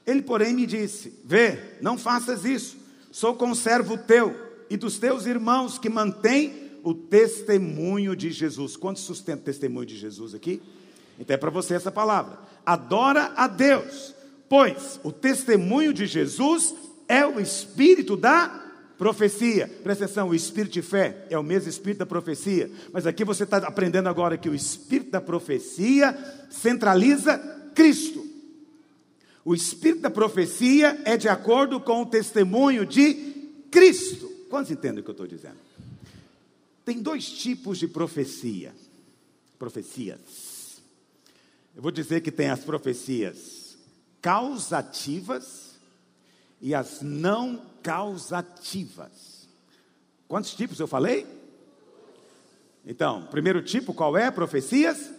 Ele, 0.07 0.23
porém, 0.23 0.53
me 0.53 0.65
disse: 0.65 1.13
Vê, 1.23 1.75
não 1.82 1.97
faças 1.97 2.43
isso 2.43 2.80
Sou 3.11 3.34
conservo 3.34 3.97
teu 3.97 4.36
e 4.69 4.77
dos 4.77 4.99
teus 4.99 5.25
irmãos 5.25 5.80
que 5.80 5.89
mantém 5.89 6.69
o 6.84 6.93
testemunho 6.93 8.15
de 8.15 8.30
Jesus. 8.32 8.77
Quanto 8.77 8.99
sustenta 8.99 9.41
o 9.41 9.45
testemunho 9.45 9.86
de 9.86 9.97
Jesus 9.97 10.36
aqui? 10.36 10.61
Então 11.19 11.34
é 11.34 11.38
para 11.38 11.49
você 11.49 11.73
essa 11.73 11.91
palavra. 11.91 12.38
Adora 12.63 13.34
a 13.36 13.47
Deus, 13.47 14.13
pois 14.47 14.99
o 15.03 15.11
testemunho 15.11 15.91
de 15.91 16.05
Jesus 16.05 16.75
é 17.07 17.25
o 17.25 17.39
espírito 17.39 18.15
da 18.15 18.59
profecia. 19.00 19.66
Presta 19.82 20.04
atenção, 20.04 20.28
o 20.28 20.36
espírito 20.36 20.74
de 20.74 20.82
fé 20.82 21.26
é 21.30 21.39
o 21.39 21.43
mesmo 21.43 21.70
espírito 21.70 22.00
da 22.00 22.06
profecia. 22.06 22.70
Mas 22.91 23.08
aqui 23.08 23.24
você 23.24 23.45
está 23.45 23.58
aprendendo 23.58 24.10
agora 24.10 24.38
que 24.38 24.50
o 24.50 24.54
espírito 24.54 25.10
da 25.12 25.22
profecia 25.22 26.16
centraliza 26.52 27.38
Cristo. 27.74 28.28
O 29.45 29.56
espírito 29.56 30.02
da 30.02 30.10
profecia 30.10 31.02
é 31.06 31.16
de 31.16 31.30
acordo 31.30 31.80
com 31.80 32.02
o 32.02 32.06
testemunho 32.06 32.86
de 32.86 33.14
Cristo. 33.72 34.28
Quantos 34.50 34.70
entendem 34.70 35.00
o 35.00 35.04
que 35.04 35.10
eu 35.10 35.14
estou 35.14 35.28
dizendo? 35.28 35.58
Tem 36.84 37.02
dois 37.02 37.30
tipos 37.30 37.78
de 37.78 37.88
profecia. 37.88 38.76
Profecias. 39.58 40.82
Eu 41.74 41.82
vou 41.82 41.91
dizer 41.91 42.20
que 42.20 42.32
tem 42.32 42.50
as 42.50 42.60
profecias 42.60 43.78
causativas 44.22 45.70
e 46.62 46.76
as 46.76 47.02
não 47.02 47.68
causativas. 47.84 49.47
Quantos 50.27 50.53
tipos 50.53 50.80
eu 50.80 50.88
falei? 50.88 51.25
Então, 52.86 53.23
primeiro 53.32 53.61
tipo, 53.61 53.93
qual 53.93 54.17
é? 54.17 54.30
Profecias. 54.32 55.11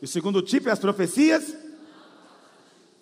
E 0.00 0.04
o 0.04 0.08
segundo 0.08 0.40
tipo 0.42 0.68
é 0.68 0.72
as 0.72 0.78
profecias 0.78 1.54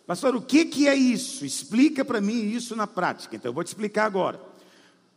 Pastor, 0.07 0.37
o 0.37 0.41
que, 0.41 0.65
que 0.67 0.87
é 0.87 0.95
isso? 0.95 1.45
Explica 1.45 2.05
para 2.05 2.21
mim 2.21 2.45
isso 2.45 2.77
na 2.77 2.87
prática. 2.87 3.35
Então, 3.35 3.51
eu 3.51 3.55
vou 3.55 3.65
te 3.65 3.69
explicar 3.69 4.05
agora. 4.05 4.41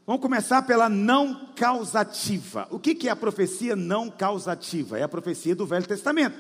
Vamos 0.06 0.22
começar 0.22 0.64
pela 0.64 0.90
não 0.90 1.52
causativa. 1.56 2.68
O 2.72 2.80
que, 2.80 2.96
que 2.96 3.08
é 3.08 3.12
a 3.12 3.16
profecia 3.16 3.76
não 3.76 4.10
causativa? 4.10 4.98
É 4.98 5.04
a 5.04 5.08
profecia 5.08 5.56
do 5.56 5.68
Velho 5.68 5.86
Testamento. 5.86 6.40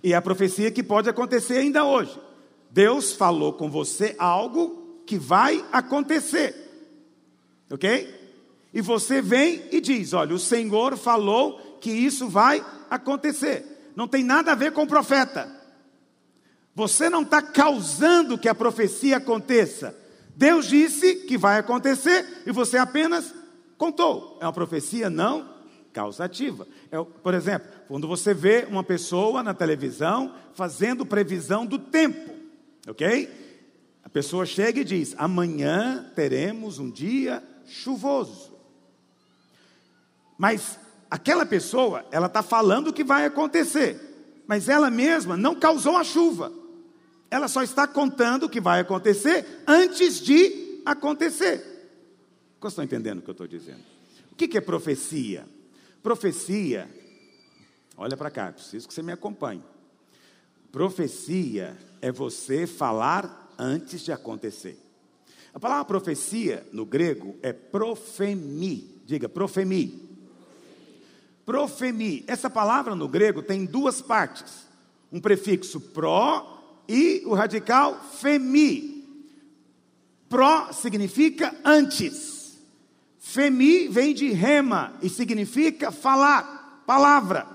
E 0.00 0.12
é 0.12 0.16
a 0.16 0.22
profecia 0.22 0.70
que 0.70 0.80
pode 0.80 1.10
acontecer 1.10 1.58
ainda 1.58 1.84
hoje. 1.84 2.16
Deus 2.70 3.12
falou 3.12 3.52
com 3.52 3.68
você 3.68 4.14
algo 4.16 4.77
que 5.08 5.16
vai 5.16 5.64
acontecer. 5.72 6.54
Ok? 7.70 8.14
E 8.74 8.82
você 8.82 9.22
vem 9.22 9.64
e 9.72 9.80
diz: 9.80 10.12
Olha, 10.12 10.34
o 10.34 10.38
Senhor 10.38 10.98
falou 10.98 11.78
que 11.80 11.90
isso 11.90 12.28
vai 12.28 12.64
acontecer. 12.90 13.92
Não 13.96 14.06
tem 14.06 14.22
nada 14.22 14.52
a 14.52 14.54
ver 14.54 14.72
com 14.72 14.82
o 14.82 14.86
profeta. 14.86 15.50
Você 16.74 17.08
não 17.08 17.22
está 17.22 17.40
causando 17.40 18.36
que 18.36 18.50
a 18.50 18.54
profecia 18.54 19.16
aconteça. 19.16 19.96
Deus 20.36 20.66
disse 20.66 21.14
que 21.26 21.38
vai 21.38 21.58
acontecer 21.58 22.42
e 22.46 22.52
você 22.52 22.76
apenas 22.76 23.34
contou. 23.78 24.36
É 24.42 24.44
uma 24.44 24.52
profecia 24.52 25.08
não 25.08 25.56
causativa. 25.90 26.68
É, 26.92 27.02
por 27.02 27.32
exemplo, 27.32 27.66
quando 27.88 28.06
você 28.06 28.34
vê 28.34 28.66
uma 28.68 28.84
pessoa 28.84 29.42
na 29.42 29.54
televisão 29.54 30.34
fazendo 30.52 31.06
previsão 31.06 31.64
do 31.64 31.78
tempo, 31.78 32.30
ok? 32.86 33.47
A 34.08 34.10
pessoa 34.10 34.46
chega 34.46 34.80
e 34.80 34.84
diz: 34.84 35.14
amanhã 35.18 36.10
teremos 36.16 36.78
um 36.78 36.90
dia 36.90 37.42
chuvoso. 37.66 38.56
Mas 40.38 40.78
aquela 41.10 41.44
pessoa, 41.44 42.06
ela 42.10 42.26
está 42.26 42.42
falando 42.42 42.88
o 42.88 42.92
que 42.92 43.04
vai 43.04 43.26
acontecer, 43.26 44.00
mas 44.46 44.66
ela 44.66 44.90
mesma 44.90 45.36
não 45.36 45.54
causou 45.54 45.94
a 45.98 46.04
chuva. 46.04 46.50
Ela 47.30 47.48
só 47.48 47.62
está 47.62 47.86
contando 47.86 48.44
o 48.44 48.48
que 48.48 48.62
vai 48.62 48.80
acontecer 48.80 49.44
antes 49.66 50.22
de 50.22 50.80
acontecer. 50.86 51.58
Vocês 52.58 52.72
estão 52.72 52.84
entendendo 52.84 53.18
o 53.18 53.22
que 53.22 53.28
eu 53.28 53.32
estou 53.32 53.46
dizendo? 53.46 53.82
O 54.32 54.36
que 54.36 54.56
é 54.56 54.60
profecia? 54.62 55.46
Profecia, 56.02 56.88
olha 57.94 58.16
para 58.16 58.30
cá, 58.30 58.52
preciso 58.52 58.88
que 58.88 58.94
você 58.94 59.02
me 59.02 59.12
acompanhe. 59.12 59.62
Profecia 60.72 61.76
é 62.00 62.10
você 62.10 62.66
falar 62.66 63.47
antes 63.58 64.02
de 64.02 64.12
acontecer. 64.12 64.78
A 65.52 65.58
palavra 65.58 65.84
profecia 65.84 66.66
no 66.72 66.84
grego 66.84 67.36
é 67.42 67.52
profemi. 67.52 69.02
Diga, 69.04 69.28
profemi. 69.28 70.08
Profemi. 71.44 72.24
Essa 72.26 72.48
palavra 72.48 72.94
no 72.94 73.08
grego 73.08 73.42
tem 73.42 73.64
duas 73.64 74.00
partes. 74.00 74.68
Um 75.10 75.20
prefixo 75.20 75.80
pró 75.80 76.82
e 76.86 77.22
o 77.26 77.34
radical 77.34 78.00
femi. 78.20 79.04
Pró 80.28 80.72
significa 80.72 81.54
antes. 81.64 82.58
Femi 83.18 83.88
vem 83.88 84.14
de 84.14 84.30
rema 84.30 84.94
e 85.02 85.08
significa 85.08 85.90
falar, 85.90 86.82
palavra. 86.86 87.46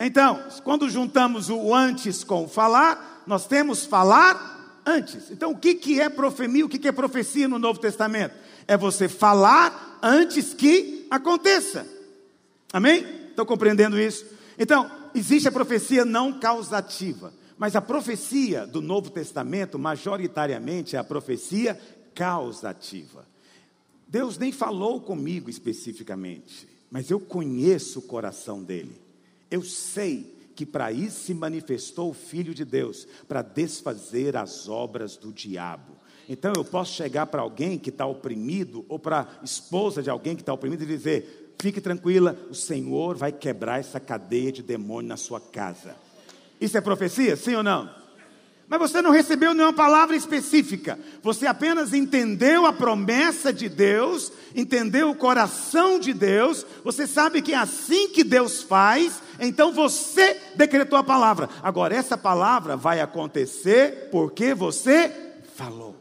Então, 0.00 0.42
quando 0.62 0.90
juntamos 0.90 1.48
o 1.48 1.74
antes 1.74 2.24
com 2.24 2.48
falar, 2.48 3.22
nós 3.26 3.46
temos 3.46 3.86
falar 3.86 4.53
antes. 4.86 5.30
Então, 5.30 5.52
o 5.52 5.58
que, 5.58 5.74
que 5.74 6.00
é 6.00 6.08
profemi? 6.08 6.62
O 6.62 6.68
que, 6.68 6.78
que 6.78 6.88
é 6.88 6.92
profecia 6.92 7.48
no 7.48 7.58
Novo 7.58 7.78
Testamento? 7.80 8.34
É 8.66 8.76
você 8.76 9.08
falar 9.08 9.98
antes 10.02 10.54
que 10.54 11.06
aconteça. 11.10 11.86
Amém? 12.72 13.04
Estão 13.30 13.46
compreendendo 13.46 13.98
isso? 13.98 14.26
Então, 14.58 14.90
existe 15.14 15.48
a 15.48 15.52
profecia 15.52 16.04
não 16.04 16.38
causativa. 16.38 17.32
Mas 17.56 17.76
a 17.76 17.80
profecia 17.80 18.66
do 18.66 18.82
Novo 18.82 19.10
Testamento, 19.10 19.78
majoritariamente, 19.78 20.96
é 20.96 20.98
a 20.98 21.04
profecia 21.04 21.78
causativa. 22.14 23.26
Deus 24.08 24.38
nem 24.38 24.52
falou 24.52 25.00
comigo 25.00 25.48
especificamente, 25.48 26.68
mas 26.90 27.10
eu 27.10 27.18
conheço 27.18 28.00
o 28.00 28.02
coração 28.02 28.62
dele. 28.62 29.00
Eu 29.50 29.62
sei 29.62 30.33
que 30.54 30.64
para 30.64 30.92
isso 30.92 31.24
se 31.24 31.34
manifestou 31.34 32.10
o 32.10 32.14
Filho 32.14 32.54
de 32.54 32.64
Deus, 32.64 33.06
para 33.26 33.42
desfazer 33.42 34.36
as 34.36 34.68
obras 34.68 35.16
do 35.16 35.32
diabo. 35.32 35.96
Então 36.28 36.52
eu 36.56 36.64
posso 36.64 36.94
chegar 36.94 37.26
para 37.26 37.42
alguém 37.42 37.78
que 37.78 37.90
está 37.90 38.06
oprimido, 38.06 38.84
ou 38.88 38.98
para 38.98 39.20
a 39.20 39.44
esposa 39.44 40.02
de 40.02 40.10
alguém 40.10 40.34
que 40.36 40.42
está 40.42 40.52
oprimido, 40.52 40.84
e 40.84 40.86
dizer: 40.86 41.54
fique 41.60 41.80
tranquila, 41.80 42.36
o 42.50 42.54
Senhor 42.54 43.16
vai 43.16 43.32
quebrar 43.32 43.80
essa 43.80 44.00
cadeia 44.00 44.52
de 44.52 44.62
demônio 44.62 45.08
na 45.08 45.16
sua 45.16 45.40
casa. 45.40 45.96
Isso 46.60 46.78
é 46.78 46.80
profecia, 46.80 47.36
sim 47.36 47.54
ou 47.54 47.62
não? 47.62 48.03
Mas 48.66 48.78
você 48.78 49.02
não 49.02 49.10
recebeu 49.10 49.52
nenhuma 49.52 49.72
palavra 49.72 50.16
específica. 50.16 50.98
Você 51.22 51.46
apenas 51.46 51.92
entendeu 51.92 52.64
a 52.64 52.72
promessa 52.72 53.52
de 53.52 53.68
Deus, 53.68 54.32
entendeu 54.54 55.10
o 55.10 55.14
coração 55.14 55.98
de 55.98 56.14
Deus. 56.14 56.64
Você 56.82 57.06
sabe 57.06 57.42
que 57.42 57.52
é 57.52 57.56
assim 57.56 58.08
que 58.08 58.24
Deus 58.24 58.62
faz. 58.62 59.22
Então 59.38 59.72
você 59.72 60.40
decretou 60.54 60.98
a 60.98 61.04
palavra. 61.04 61.48
Agora, 61.62 61.94
essa 61.94 62.16
palavra 62.16 62.76
vai 62.76 63.00
acontecer 63.00 64.08
porque 64.10 64.54
você 64.54 65.12
falou. 65.54 65.94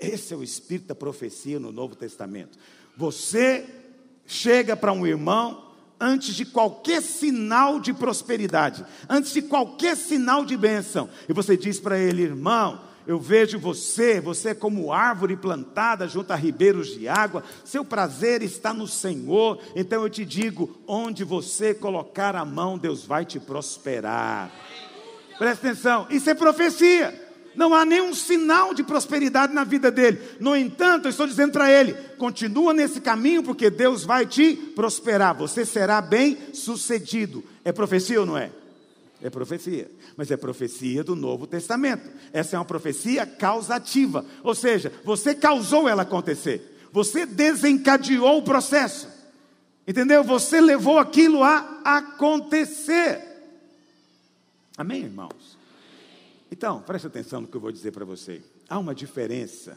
Esse 0.00 0.32
é 0.32 0.36
o 0.36 0.42
espírito 0.42 0.88
da 0.88 0.94
profecia 0.94 1.60
no 1.60 1.72
Novo 1.72 1.94
Testamento. 1.94 2.58
Você 2.96 3.66
chega 4.26 4.74
para 4.76 4.92
um 4.92 5.06
irmão 5.06 5.65
antes 6.00 6.34
de 6.34 6.44
qualquer 6.44 7.02
sinal 7.02 7.80
de 7.80 7.92
prosperidade, 7.92 8.84
antes 9.08 9.32
de 9.32 9.42
qualquer 9.42 9.96
sinal 9.96 10.44
de 10.44 10.56
bênção, 10.56 11.08
e 11.28 11.32
você 11.32 11.56
diz 11.56 11.80
para 11.80 11.98
ele, 11.98 12.22
irmão, 12.22 12.80
eu 13.06 13.20
vejo 13.20 13.58
você, 13.58 14.20
você 14.20 14.48
é 14.48 14.54
como 14.54 14.92
árvore 14.92 15.36
plantada 15.36 16.08
junto 16.08 16.32
a 16.32 16.36
ribeiros 16.36 16.88
de 16.88 17.06
água, 17.06 17.44
seu 17.64 17.84
prazer 17.84 18.42
está 18.42 18.74
no 18.74 18.88
Senhor, 18.88 19.60
então 19.76 20.02
eu 20.02 20.10
te 20.10 20.24
digo: 20.24 20.76
onde 20.88 21.22
você 21.22 21.72
colocar 21.72 22.34
a 22.34 22.44
mão, 22.44 22.76
Deus 22.76 23.04
vai 23.04 23.24
te 23.24 23.38
prosperar. 23.38 24.50
Presta 25.38 25.68
atenção, 25.68 26.06
isso 26.10 26.28
é 26.28 26.34
profecia 26.34 27.25
não 27.56 27.74
há 27.74 27.84
nenhum 27.84 28.14
sinal 28.14 28.74
de 28.74 28.82
prosperidade 28.82 29.52
na 29.52 29.64
vida 29.64 29.90
dele. 29.90 30.20
No 30.38 30.54
entanto, 30.54 31.06
eu 31.06 31.10
estou 31.10 31.26
dizendo 31.26 31.52
para 31.52 31.70
ele: 31.70 31.94
continua 32.18 32.72
nesse 32.72 33.00
caminho, 33.00 33.42
porque 33.42 33.70
Deus 33.70 34.04
vai 34.04 34.26
te 34.26 34.54
prosperar, 34.54 35.34
você 35.34 35.64
será 35.64 36.00
bem 36.00 36.38
sucedido. 36.52 37.42
É 37.64 37.72
profecia 37.72 38.20
ou 38.20 38.26
não 38.26 38.36
é? 38.36 38.50
É 39.22 39.30
profecia, 39.30 39.90
mas 40.16 40.30
é 40.30 40.36
profecia 40.36 41.02
do 41.02 41.16
Novo 41.16 41.46
Testamento. 41.46 42.08
Essa 42.32 42.56
é 42.56 42.58
uma 42.58 42.64
profecia 42.64 43.24
causativa, 43.24 44.24
ou 44.42 44.54
seja, 44.54 44.92
você 45.04 45.34
causou 45.34 45.88
ela 45.88 46.02
acontecer, 46.02 46.78
você 46.92 47.24
desencadeou 47.24 48.38
o 48.38 48.42
processo, 48.42 49.08
entendeu? 49.88 50.22
Você 50.22 50.60
levou 50.60 50.98
aquilo 50.98 51.42
a 51.42 51.80
acontecer. 51.82 53.22
Amém, 54.76 55.04
irmãos? 55.04 55.55
Então, 56.56 56.80
preste 56.80 57.06
atenção 57.06 57.42
no 57.42 57.46
que 57.46 57.54
eu 57.54 57.60
vou 57.60 57.70
dizer 57.70 57.92
para 57.92 58.06
você. 58.06 58.40
Há 58.66 58.78
uma 58.78 58.94
diferença 58.94 59.76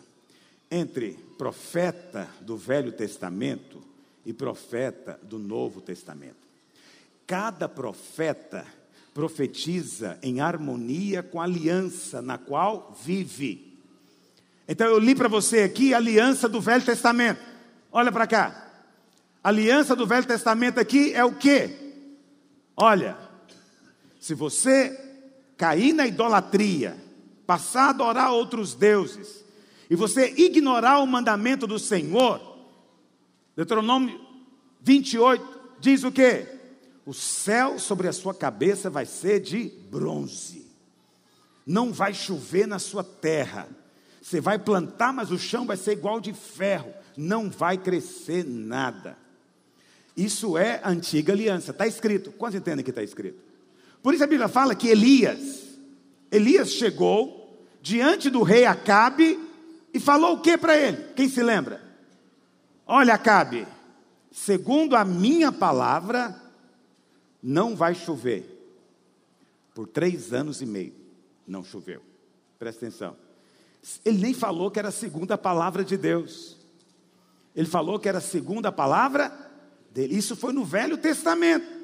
entre 0.71 1.11
profeta 1.37 2.29
do 2.39 2.55
Velho 2.55 2.93
Testamento 2.93 3.83
e 4.25 4.31
profeta 4.31 5.19
do 5.21 5.37
Novo 5.37 5.81
Testamento. 5.81 6.37
Cada 7.27 7.67
profeta 7.67 8.65
profetiza 9.13 10.17
em 10.23 10.39
harmonia 10.39 11.21
com 11.21 11.41
a 11.41 11.43
aliança 11.43 12.21
na 12.21 12.37
qual 12.37 12.97
vive. 13.03 13.77
Então 14.65 14.87
eu 14.87 14.99
li 14.99 15.13
para 15.13 15.27
você 15.27 15.63
aqui 15.63 15.93
a 15.93 15.97
aliança 15.97 16.47
do 16.47 16.61
Velho 16.61 16.85
Testamento. 16.85 17.41
Olha 17.91 18.09
para 18.09 18.25
cá. 18.25 18.71
A 19.43 19.49
aliança 19.49 19.97
do 19.97 20.07
Velho 20.07 20.25
Testamento 20.25 20.79
aqui 20.79 21.13
é 21.13 21.25
o 21.25 21.35
quê? 21.35 21.75
Olha, 22.77 23.17
se 24.17 24.33
você 24.33 25.08
cair 25.59 25.91
na 25.91 26.07
idolatria, 26.07 26.97
passar 27.45 27.87
a 27.87 27.89
adorar 27.89 28.31
outros 28.31 28.73
deuses, 28.73 29.43
e 29.89 29.95
você 29.95 30.33
ignorar 30.37 30.99
o 30.99 31.05
mandamento 31.05 31.67
do 31.67 31.77
Senhor, 31.77 32.41
Deuteronômio 33.57 34.21
28 34.81 35.59
diz 35.81 36.05
o 36.05 36.11
que? 36.13 36.47
O 37.05 37.13
céu 37.13 37.77
sobre 37.77 38.07
a 38.07 38.13
sua 38.13 38.33
cabeça 38.33 38.89
vai 38.89 39.05
ser 39.05 39.41
de 39.41 39.69
bronze, 39.91 40.65
não 41.67 41.91
vai 41.91 42.13
chover 42.13 42.65
na 42.65 42.79
sua 42.79 43.03
terra, 43.03 43.67
você 44.21 44.39
vai 44.39 44.57
plantar, 44.57 45.11
mas 45.11 45.29
o 45.29 45.37
chão 45.37 45.65
vai 45.65 45.75
ser 45.75 45.91
igual 45.91 46.21
de 46.21 46.31
ferro, 46.31 46.93
não 47.17 47.49
vai 47.49 47.77
crescer 47.77 48.45
nada. 48.45 49.17
Isso 50.15 50.57
é 50.57 50.79
antiga 50.85 51.33
aliança, 51.33 51.71
está 51.71 51.87
escrito. 51.87 52.31
Quantos 52.33 52.59
entendem 52.59 52.83
que 52.83 52.91
está 52.91 53.01
escrito? 53.01 53.48
Por 54.01 54.13
isso 54.13 54.23
a 54.23 54.27
Bíblia 54.27 54.47
fala 54.47 54.75
que 54.75 54.87
Elias, 54.87 55.63
Elias 56.31 56.71
chegou 56.71 57.39
diante 57.81 58.29
do 58.29 58.43
rei 58.43 58.65
Acabe 58.65 59.39
e 59.93 59.99
falou 59.99 60.35
o 60.35 60.41
que 60.41 60.57
para 60.57 60.77
ele? 60.77 60.97
Quem 61.15 61.27
se 61.27 61.41
lembra? 61.41 61.81
Olha, 62.85 63.13
Acabe, 63.13 63.67
segundo 64.31 64.95
a 64.95 65.03
minha 65.03 65.51
palavra, 65.51 66.35
não 67.41 67.75
vai 67.75 67.93
chover. 67.93 68.57
Por 69.73 69.87
três 69.87 70.33
anos 70.33 70.61
e 70.61 70.65
meio, 70.65 70.93
não 71.47 71.63
choveu. 71.63 72.01
Presta 72.57 72.85
atenção. 72.85 73.15
Ele 74.03 74.17
nem 74.17 74.33
falou 74.33 74.69
que 74.69 74.79
era 74.79 74.89
a 74.89 74.91
segunda 74.91 75.37
palavra 75.37 75.83
de 75.83 75.95
Deus. 75.95 76.57
Ele 77.55 77.67
falou 77.67 77.99
que 77.99 78.09
era 78.09 78.17
a 78.17 78.21
segunda 78.21 78.71
palavra 78.71 79.31
dele. 79.91 80.15
Isso 80.15 80.35
foi 80.35 80.51
no 80.51 80.65
Velho 80.65 80.97
Testamento. 80.97 81.78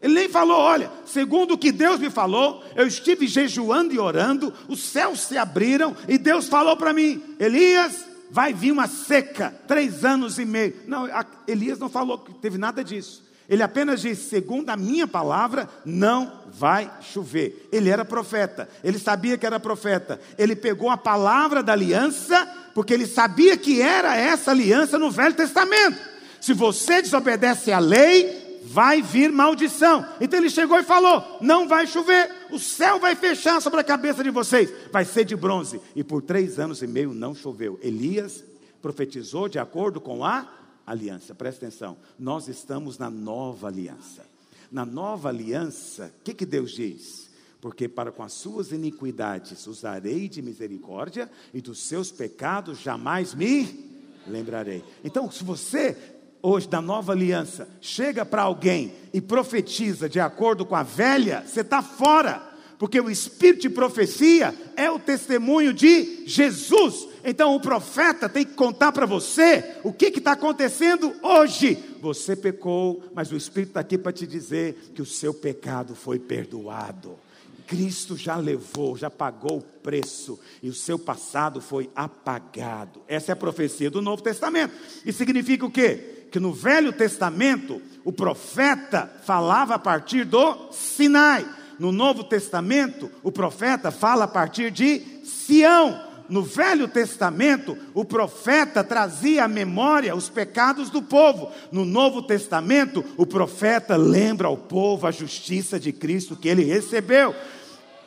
Ele 0.00 0.14
nem 0.14 0.28
falou, 0.28 0.58
olha, 0.58 0.90
segundo 1.04 1.54
o 1.54 1.58
que 1.58 1.72
Deus 1.72 1.98
me 1.98 2.08
falou, 2.08 2.64
eu 2.76 2.86
estive 2.86 3.26
jejuando 3.26 3.92
e 3.92 3.98
orando, 3.98 4.54
os 4.68 4.80
céus 4.80 5.20
se 5.22 5.36
abriram 5.36 5.96
e 6.06 6.16
Deus 6.16 6.46
falou 6.46 6.76
para 6.76 6.92
mim: 6.92 7.20
Elias, 7.38 8.04
vai 8.30 8.52
vir 8.54 8.70
uma 8.70 8.86
seca, 8.86 9.52
três 9.66 10.04
anos 10.04 10.38
e 10.38 10.44
meio. 10.44 10.74
Não, 10.86 11.08
Elias 11.48 11.78
não 11.78 11.88
falou 11.88 12.18
que 12.18 12.32
teve 12.34 12.58
nada 12.58 12.84
disso. 12.84 13.26
Ele 13.48 13.62
apenas 13.62 14.00
disse: 14.00 14.28
segundo 14.28 14.70
a 14.70 14.76
minha 14.76 15.06
palavra, 15.06 15.68
não 15.84 16.44
vai 16.46 16.88
chover. 17.00 17.68
Ele 17.72 17.90
era 17.90 18.04
profeta, 18.04 18.68
ele 18.84 19.00
sabia 19.00 19.36
que 19.36 19.46
era 19.46 19.58
profeta. 19.58 20.20
Ele 20.38 20.54
pegou 20.54 20.90
a 20.90 20.96
palavra 20.96 21.60
da 21.60 21.72
aliança, 21.72 22.46
porque 22.72 22.94
ele 22.94 23.06
sabia 23.06 23.56
que 23.56 23.82
era 23.82 24.14
essa 24.14 24.52
aliança 24.52 24.96
no 24.96 25.10
Velho 25.10 25.34
Testamento. 25.34 25.98
Se 26.40 26.52
você 26.52 27.02
desobedece 27.02 27.72
à 27.72 27.80
lei, 27.80 28.47
vai 28.68 29.02
vir 29.02 29.32
maldição. 29.32 30.06
Então 30.20 30.38
ele 30.38 30.50
chegou 30.50 30.78
e 30.78 30.82
falou: 30.82 31.38
não 31.40 31.66
vai 31.66 31.86
chover, 31.86 32.30
o 32.50 32.58
céu 32.58 33.00
vai 33.00 33.14
fechar 33.16 33.60
sobre 33.60 33.80
a 33.80 33.84
cabeça 33.84 34.22
de 34.22 34.30
vocês, 34.30 34.70
vai 34.92 35.04
ser 35.04 35.24
de 35.24 35.34
bronze. 35.34 35.80
E 35.96 36.04
por 36.04 36.22
três 36.22 36.58
anos 36.58 36.82
e 36.82 36.86
meio 36.86 37.12
não 37.12 37.34
choveu. 37.34 37.78
Elias 37.82 38.44
profetizou 38.80 39.48
de 39.48 39.58
acordo 39.58 40.00
com 40.00 40.24
a 40.24 40.46
aliança. 40.86 41.34
Presta 41.34 41.66
atenção, 41.66 41.96
nós 42.18 42.48
estamos 42.48 42.98
na 42.98 43.10
nova 43.10 43.68
aliança. 43.68 44.26
Na 44.70 44.84
nova 44.84 45.30
aliança, 45.30 46.12
o 46.20 46.24
que, 46.24 46.34
que 46.34 46.46
Deus 46.46 46.72
diz? 46.72 47.28
Porque 47.60 47.88
para 47.88 48.12
com 48.12 48.22
as 48.22 48.34
suas 48.34 48.70
iniquidades 48.70 49.66
usarei 49.66 50.28
de 50.28 50.40
misericórdia, 50.42 51.30
e 51.52 51.60
dos 51.60 51.80
seus 51.80 52.12
pecados 52.12 52.78
jamais 52.78 53.34
me 53.34 53.88
lembrarei. 54.26 54.84
Então, 55.02 55.30
se 55.30 55.42
você 55.42 56.17
hoje 56.42 56.68
da 56.68 56.80
nova 56.80 57.12
aliança 57.12 57.68
chega 57.80 58.24
para 58.24 58.42
alguém 58.42 58.92
e 59.12 59.20
profetiza 59.20 60.08
de 60.08 60.20
acordo 60.20 60.64
com 60.64 60.76
a 60.76 60.82
velha, 60.82 61.44
você 61.46 61.60
está 61.60 61.82
fora, 61.82 62.42
porque 62.78 63.00
o 63.00 63.10
espírito 63.10 63.62
de 63.62 63.70
profecia 63.70 64.54
é 64.76 64.90
o 64.90 64.98
testemunho 64.98 65.74
de 65.74 66.24
Jesus. 66.26 67.08
Então 67.24 67.54
o 67.54 67.60
profeta 67.60 68.28
tem 68.28 68.44
que 68.44 68.54
contar 68.54 68.92
para 68.92 69.04
você 69.04 69.76
o 69.82 69.92
que 69.92 70.06
está 70.06 70.32
acontecendo 70.32 71.12
hoje. 71.22 71.76
Você 72.00 72.36
pecou, 72.36 73.02
mas 73.12 73.32
o 73.32 73.36
Espírito 73.36 73.70
está 73.70 73.80
aqui 73.80 73.98
para 73.98 74.12
te 74.12 74.26
dizer 74.26 74.92
que 74.94 75.02
o 75.02 75.06
seu 75.06 75.34
pecado 75.34 75.96
foi 75.96 76.18
perdoado. 76.18 77.18
Cristo 77.66 78.16
já 78.16 78.36
levou, 78.36 78.96
já 78.96 79.10
pagou 79.10 79.58
o 79.58 79.62
preço 79.62 80.40
e 80.62 80.70
o 80.70 80.74
seu 80.74 80.98
passado 80.98 81.60
foi 81.60 81.90
apagado. 81.94 83.02
Essa 83.06 83.32
é 83.32 83.34
a 83.34 83.36
profecia 83.36 83.90
do 83.90 84.00
Novo 84.00 84.22
Testamento. 84.22 84.74
E 85.04 85.12
significa 85.12 85.66
o 85.66 85.70
quê? 85.70 86.17
Que 86.30 86.40
no 86.40 86.52
Velho 86.52 86.92
Testamento 86.92 87.80
o 88.04 88.12
profeta 88.12 89.10
falava 89.24 89.74
a 89.74 89.78
partir 89.78 90.24
do 90.24 90.72
Sinai. 90.72 91.46
No 91.78 91.92
Novo 91.92 92.24
Testamento, 92.24 93.10
o 93.22 93.30
profeta 93.30 93.90
fala 93.90 94.24
a 94.24 94.28
partir 94.28 94.70
de 94.70 95.00
Sião. 95.24 96.08
No 96.28 96.42
Velho 96.42 96.86
Testamento, 96.88 97.76
o 97.94 98.04
profeta 98.04 98.84
trazia 98.84 99.44
à 99.44 99.48
memória 99.48 100.14
os 100.14 100.28
pecados 100.28 100.90
do 100.90 101.00
povo. 101.00 101.50
No 101.72 101.84
Novo 101.84 102.22
Testamento, 102.22 103.04
o 103.16 103.24
profeta 103.24 103.96
lembra 103.96 104.48
ao 104.48 104.56
povo 104.56 105.06
a 105.06 105.10
justiça 105.10 105.80
de 105.80 105.92
Cristo 105.92 106.36
que 106.36 106.48
ele 106.48 106.64
recebeu. 106.64 107.34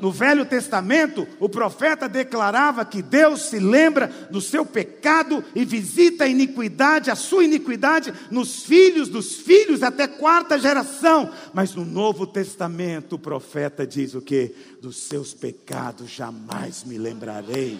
No 0.02 0.12
Velho 0.12 0.46
Testamento, 0.46 1.28
o 1.40 1.48
profeta 1.48 2.10
declarava 2.10 2.84
que 2.84 3.04
Deus 3.04 3.44
se 3.44 3.60
lembra 3.60 4.08
do 4.32 4.42
seu 4.42 4.66
pecado 4.66 5.44
e 5.54 5.64
visita 5.64 6.24
a 6.24 6.28
iniquidade, 6.28 7.12
a 7.12 7.16
sua 7.16 7.44
iniquidade, 7.44 8.12
nos 8.32 8.64
filhos 8.64 9.08
dos 9.08 9.36
filhos 9.36 9.84
até 9.84 10.08
quarta 10.08 10.58
geração. 10.58 11.32
Mas 11.54 11.76
no 11.76 11.86
Novo 11.86 12.26
Testamento, 12.26 13.14
o 13.14 13.20
profeta 13.20 13.86
diz 13.86 14.16
o 14.16 14.22
que? 14.22 14.56
Dos 14.82 14.98
seus 15.04 15.36
pecados 15.36 16.10
jamais 16.10 16.84
me 16.84 16.98
lembrarei. 16.98 17.80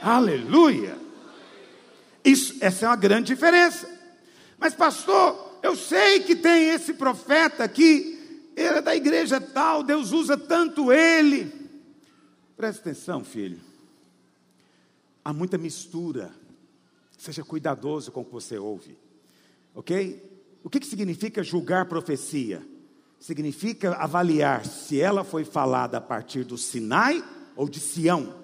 Aleluia! 0.00 0.96
Isso, 2.24 2.54
essa 2.60 2.86
é 2.86 2.88
uma 2.88 2.96
grande 2.96 3.34
diferença. 3.34 3.88
Mas, 4.60 4.74
pastor, 4.74 5.58
eu 5.60 5.74
sei 5.74 6.20
que 6.20 6.36
tem 6.36 6.68
esse 6.68 6.92
profeta 6.94 7.64
aqui 7.64 8.11
ele 8.56 8.78
é 8.78 8.82
da 8.82 8.94
igreja 8.94 9.40
tal, 9.40 9.82
Deus 9.82 10.12
usa 10.12 10.36
tanto 10.36 10.92
ele. 10.92 11.52
Preste 12.56 12.80
atenção, 12.80 13.24
filho. 13.24 13.60
Há 15.24 15.32
muita 15.32 15.56
mistura. 15.56 16.30
Seja 17.16 17.44
cuidadoso 17.44 18.10
com 18.10 18.20
o 18.20 18.24
que 18.24 18.32
você 18.32 18.58
ouve. 18.58 18.98
Ok? 19.74 20.30
O 20.64 20.70
que, 20.70 20.80
que 20.80 20.86
significa 20.86 21.42
julgar 21.42 21.86
profecia? 21.86 22.62
Significa 23.18 23.94
avaliar 23.94 24.64
se 24.66 25.00
ela 25.00 25.22
foi 25.22 25.44
falada 25.44 25.98
a 25.98 26.00
partir 26.00 26.44
do 26.44 26.58
Sinai 26.58 27.22
ou 27.54 27.68
de 27.68 27.78
Sião. 27.78 28.34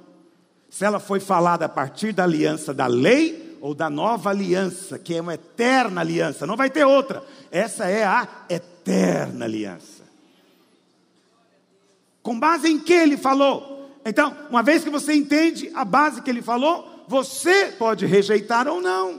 Se 0.70 0.84
ela 0.84 1.00
foi 1.00 1.18
falada 1.18 1.64
a 1.64 1.68
partir 1.68 2.12
da 2.12 2.24
aliança 2.24 2.72
da 2.72 2.86
lei 2.86 3.56
ou 3.60 3.74
da 3.74 3.90
nova 3.90 4.30
aliança, 4.30 4.98
que 4.98 5.14
é 5.14 5.20
uma 5.20 5.34
eterna 5.34 6.00
aliança. 6.00 6.46
Não 6.46 6.56
vai 6.56 6.70
ter 6.70 6.84
outra. 6.84 7.24
Essa 7.50 7.86
é 7.88 8.04
a 8.04 8.46
eterna 8.48 9.44
aliança. 9.44 9.97
Com 12.28 12.38
base 12.38 12.68
em 12.68 12.78
que 12.78 12.92
ele 12.92 13.16
falou? 13.16 13.90
Então, 14.04 14.36
uma 14.50 14.62
vez 14.62 14.84
que 14.84 14.90
você 14.90 15.14
entende 15.14 15.70
a 15.72 15.82
base 15.82 16.20
que 16.20 16.28
ele 16.28 16.42
falou, 16.42 17.06
você 17.08 17.68
pode 17.68 18.04
rejeitar 18.04 18.68
ou 18.68 18.82
não. 18.82 19.18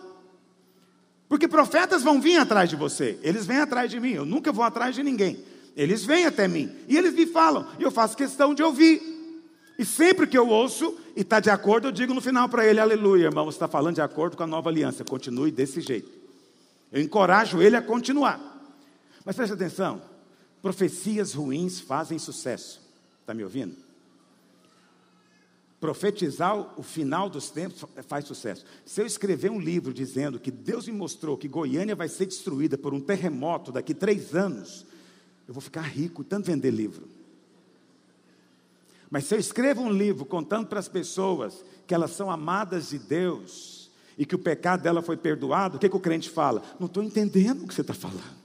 Porque 1.28 1.48
profetas 1.48 2.04
vão 2.04 2.22
vir 2.22 2.38
atrás 2.38 2.70
de 2.70 2.76
você, 2.76 3.18
eles 3.24 3.48
vêm 3.48 3.58
atrás 3.58 3.90
de 3.90 4.00
mim, 4.00 4.12
eu 4.12 4.28
nunca 4.28 4.52
vou 4.52 4.64
atrás 4.64 4.94
de 4.94 5.02
ninguém. 5.02 5.44
Eles 5.76 6.06
vêm 6.06 6.28
até 6.28 6.48
mim 6.48 6.70
e 6.88 6.96
eles 6.96 7.16
me 7.16 7.26
falam, 7.26 7.66
e 7.80 7.82
eu 7.82 7.90
faço 7.90 8.16
questão 8.16 8.54
de 8.54 8.62
ouvir. 8.62 9.02
E 9.80 9.84
sempre 9.84 10.28
que 10.28 10.38
eu 10.38 10.48
ouço 10.48 10.96
e 11.16 11.22
está 11.22 11.40
de 11.40 11.50
acordo, 11.50 11.88
eu 11.88 11.92
digo 11.92 12.14
no 12.14 12.22
final 12.22 12.48
para 12.48 12.64
ele: 12.64 12.80
Aleluia, 12.80 13.24
irmão, 13.24 13.46
você 13.46 13.56
está 13.56 13.68
falando 13.68 13.96
de 13.96 14.02
acordo 14.02 14.38
com 14.38 14.44
a 14.44 14.48
nova 14.48 14.70
aliança, 14.70 15.04
continue 15.04 15.50
desse 15.50 15.82
jeito. 15.82 16.12
Eu 16.92 17.02
encorajo 17.02 17.60
ele 17.60 17.76
a 17.76 17.82
continuar. 17.82 18.40
Mas 19.26 19.36
preste 19.36 19.54
atenção: 19.54 20.00
profecias 20.62 21.34
ruins 21.34 21.80
fazem 21.80 22.20
sucesso. 22.20 22.88
Está 23.30 23.36
me 23.36 23.44
ouvindo? 23.44 23.76
Profetizar 25.80 26.58
o 26.80 26.82
final 26.82 27.30
dos 27.30 27.52
tempos 27.52 27.86
faz 28.08 28.26
sucesso. 28.26 28.66
Se 28.84 29.00
eu 29.02 29.06
escrever 29.06 29.52
um 29.52 29.60
livro 29.60 29.94
dizendo 29.94 30.40
que 30.40 30.50
Deus 30.50 30.88
me 30.88 30.94
mostrou 30.94 31.38
que 31.38 31.48
Goiânia 31.48 31.96
vai 31.96 32.10
ser 32.10 32.26
destruída 32.26 32.76
por 32.76 32.92
um 32.92 33.00
terremoto 33.00 33.72
daqui 33.72 33.94
três 33.94 34.34
anos, 34.34 34.84
eu 35.48 35.54
vou 35.54 35.62
ficar 35.62 35.82
rico 35.82 36.24
tanto 36.24 36.48
vender 36.48 36.72
livro. 36.72 37.08
Mas 39.12 39.26
se 39.26 39.36
eu 39.36 39.40
escrevo 39.40 39.84
um 39.84 39.92
livro 39.92 40.26
contando 40.26 40.66
para 40.66 40.80
as 40.80 40.88
pessoas 40.88 41.64
que 41.86 41.94
elas 41.94 42.10
são 42.10 42.32
amadas 42.32 42.90
de 42.90 42.98
Deus 42.98 43.92
e 44.18 44.26
que 44.26 44.34
o 44.34 44.40
pecado 44.40 44.82
dela 44.82 45.04
foi 45.04 45.18
perdoado, 45.18 45.78
o 45.78 45.80
que, 45.80 45.88
que 45.88 45.96
o 45.96 46.00
crente 46.00 46.32
fala? 46.32 46.64
Não 46.80 46.88
estou 46.88 47.04
entendendo 47.04 47.64
o 47.64 47.68
que 47.68 47.76
você 47.76 47.82
está 47.82 47.94
falando. 47.94 48.39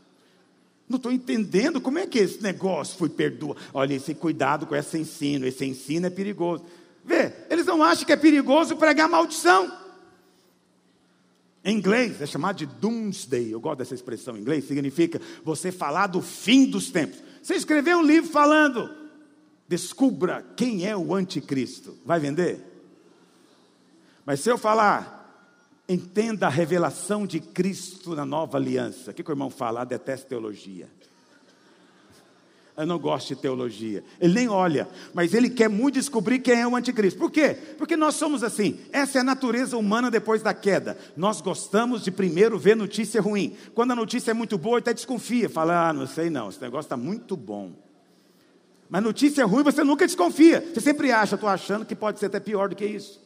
Não 0.89 0.97
estou 0.97 1.11
entendendo 1.11 1.81
como 1.81 1.99
é 1.99 2.07
que 2.07 2.19
esse 2.19 2.43
negócio 2.43 2.99
foi 2.99 3.09
perdoado. 3.09 3.59
Olha, 3.73 3.95
esse 3.95 4.15
cuidado 4.15 4.67
com 4.67 4.77
esse 4.77 4.99
ensino, 4.99 5.47
esse 5.47 5.65
ensino 5.65 6.07
é 6.07 6.11
perigoso. 6.11 6.65
Vê, 7.05 7.33
eles 7.51 7.67
não 7.67 7.83
acham 7.83 8.05
que 8.05 8.13
é 8.13 8.17
perigoso 8.17 8.77
pregar 8.77 9.09
maldição. 9.09 9.85
Em 11.65 11.77
inglês 11.77 12.21
é 12.21 12.27
chamado 12.27 12.57
de 12.57 12.67
doomsday. 12.67 13.51
Eu 13.51 13.61
gosto 13.61 13.79
dessa 13.79 13.95
expressão 13.95 14.37
em 14.37 14.41
inglês, 14.41 14.69
significa 14.69 15.21
você 15.43 15.73
falar 15.73 16.09
do 16.09 16.21
fim 16.21 16.67
dos 16.67 16.91
tempos. 16.91 17.19
Você 17.43 17.55
escreveu 17.55 17.99
um 17.99 18.03
livro 18.03 18.31
falando, 18.31 18.91
descubra 19.67 20.45
quem 20.57 20.87
é 20.87 20.95
o 20.95 21.15
anticristo. 21.15 21.97
Vai 22.05 22.21
vender? 22.21 22.61
Mas 24.27 24.41
se 24.41 24.51
eu 24.51 24.59
falar, 24.59 25.24
Entenda 25.89 26.47
a 26.47 26.51
revelação 26.51 27.27
de 27.27 27.41
Cristo 27.41 28.15
na 28.15 28.25
nova 28.25 28.57
aliança. 28.57 29.11
O 29.11 29.15
que, 29.15 29.23
que 29.23 29.31
o 29.31 29.33
irmão 29.33 29.51
fala? 29.51 29.83
Ah, 29.83 29.85
detesta 29.85 30.29
teologia. 30.29 30.89
Eu 32.77 32.87
não 32.87 32.99
gosto 32.99 33.29
de 33.29 33.37
teologia. 33.37 34.03
Ele 34.21 34.35
nem 34.35 34.49
olha, 34.49 34.89
mas 35.13 35.33
ele 35.33 35.49
quer 35.49 35.69
muito 35.69 35.95
descobrir 35.95 36.41
quem 36.41 36.61
é 36.61 36.67
o 36.67 36.75
anticristo. 36.75 37.21
Por 37.21 37.31
quê? 37.31 37.57
Porque 37.79 37.97
nós 37.97 38.17
somos 38.17 38.43
assim. 38.43 38.81
Essa 38.91 39.19
é 39.19 39.21
a 39.21 39.25
natureza 39.25 39.77
humana 39.77 40.11
depois 40.11 40.43
da 40.43 40.53
queda. 40.53 40.99
Nós 41.17 41.41
gostamos 41.41 42.03
de 42.03 42.11
primeiro 42.11 42.59
ver 42.59 42.75
notícia 42.75 43.21
ruim. 43.21 43.57
Quando 43.75 43.93
a 43.93 43.97
notícia 43.97 44.33
é 44.33 44.35
muito 44.35 44.59
boa, 44.59 44.79
até 44.79 44.93
desconfia. 44.93 45.49
Fala, 45.49 45.91
ah, 45.91 45.93
não 45.93 46.07
sei 46.07 46.31
não, 46.31 46.49
esse 46.49 46.61
negócio 46.61 46.87
está 46.87 46.97
muito 46.97 47.37
bom. 47.37 47.73
Mas 48.91 49.03
notícia 49.03 49.47
ruim 49.47 49.63
você 49.63 49.85
nunca 49.85 50.05
desconfia. 50.05 50.61
Você 50.73 50.81
sempre 50.81 51.13
acha, 51.13 51.37
estou 51.37 51.49
achando 51.49 51.87
que 51.87 51.95
pode 51.95 52.19
ser 52.19 52.27
até 52.27 52.41
pior 52.41 52.69
do 52.69 52.75
que 52.75 52.85
isso. 52.85 53.23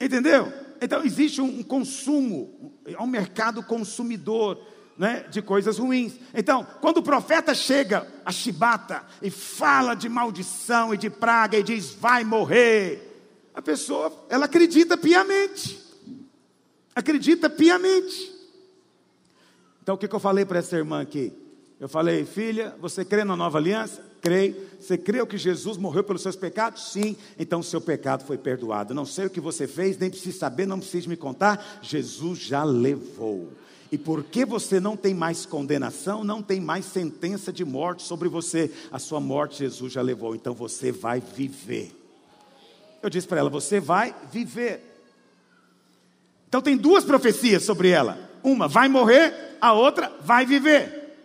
Entendeu? 0.00 0.52
Então 0.82 1.04
existe 1.04 1.40
um 1.40 1.62
consumo, 1.62 2.74
é 2.84 3.00
um 3.00 3.06
mercado 3.06 3.62
consumidor 3.62 4.60
né, 4.98 5.24
de 5.30 5.40
coisas 5.40 5.78
ruins. 5.78 6.18
Então, 6.34 6.66
quando 6.80 6.98
o 6.98 7.02
profeta 7.02 7.54
chega 7.54 8.06
a 8.24 8.32
Chibata 8.32 9.04
e 9.22 9.30
fala 9.30 9.94
de 9.94 10.08
maldição 10.08 10.92
e 10.92 10.96
de 10.98 11.08
praga 11.08 11.56
e 11.56 11.62
diz 11.62 11.94
vai 11.94 12.24
morrer, 12.24 13.00
a 13.54 13.62
pessoa 13.62 14.12
ela 14.28 14.46
acredita 14.46 14.96
piamente. 14.96 15.80
Acredita 16.94 17.48
piamente. 17.48 18.32
Então 19.82 19.94
o 19.94 19.98
que, 19.98 20.08
que 20.08 20.14
eu 20.14 20.20
falei 20.20 20.44
para 20.44 20.58
essa 20.58 20.76
irmã 20.76 21.00
aqui? 21.00 21.32
Eu 21.78 21.88
falei, 21.88 22.24
filha, 22.24 22.74
você 22.80 23.04
crê 23.04 23.22
na 23.22 23.36
nova 23.36 23.58
aliança? 23.58 24.11
Creio. 24.22 24.70
Você 24.80 24.96
creu 24.96 25.26
que 25.26 25.36
Jesus 25.36 25.76
morreu 25.76 26.02
pelos 26.02 26.22
seus 26.22 26.36
pecados? 26.36 26.92
Sim. 26.92 27.16
Então 27.38 27.60
o 27.60 27.64
seu 27.64 27.80
pecado 27.80 28.24
foi 28.24 28.38
perdoado. 28.38 28.94
Não 28.94 29.04
sei 29.04 29.26
o 29.26 29.30
que 29.30 29.40
você 29.40 29.66
fez, 29.66 29.98
nem 29.98 30.08
preciso 30.08 30.38
saber, 30.38 30.66
não 30.66 30.78
precisa 30.78 31.08
me 31.08 31.16
contar. 31.16 31.80
Jesus 31.82 32.38
já 32.38 32.64
levou. 32.64 33.52
E 33.90 33.98
porque 33.98 34.44
você 34.44 34.80
não 34.80 34.96
tem 34.96 35.12
mais 35.12 35.44
condenação, 35.44 36.24
não 36.24 36.40
tem 36.40 36.60
mais 36.60 36.86
sentença 36.86 37.52
de 37.52 37.64
morte 37.64 38.02
sobre 38.02 38.28
você, 38.28 38.70
a 38.90 38.98
sua 38.98 39.20
morte 39.20 39.58
Jesus 39.58 39.92
já 39.92 40.00
levou. 40.00 40.34
Então 40.34 40.54
você 40.54 40.90
vai 40.90 41.20
viver. 41.20 41.94
Eu 43.02 43.10
disse 43.10 43.26
para 43.26 43.40
ela: 43.40 43.50
você 43.50 43.80
vai 43.80 44.14
viver. 44.32 44.80
Então 46.48 46.62
tem 46.62 46.76
duas 46.76 47.04
profecias 47.04 47.64
sobre 47.64 47.88
ela. 47.88 48.30
Uma 48.42 48.66
vai 48.66 48.88
morrer, 48.88 49.56
a 49.60 49.72
outra 49.72 50.12
vai 50.22 50.46
viver. 50.46 51.16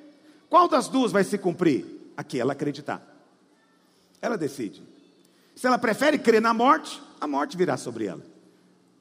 Qual 0.49 0.67
das 0.67 0.87
duas 0.87 1.11
vai 1.11 1.23
se 1.23 1.37
cumprir? 1.37 1.96
A 2.17 2.23
que 2.23 2.39
ela 2.39 2.53
acreditar. 2.53 3.01
Ela 4.21 4.37
decide. 4.37 4.83
Se 5.55 5.67
ela 5.67 5.77
prefere 5.77 6.17
crer 6.17 6.41
na 6.41 6.53
morte, 6.53 7.01
a 7.21 7.27
morte 7.27 7.55
virá 7.55 7.77
sobre 7.77 8.05
ela. 8.05 8.25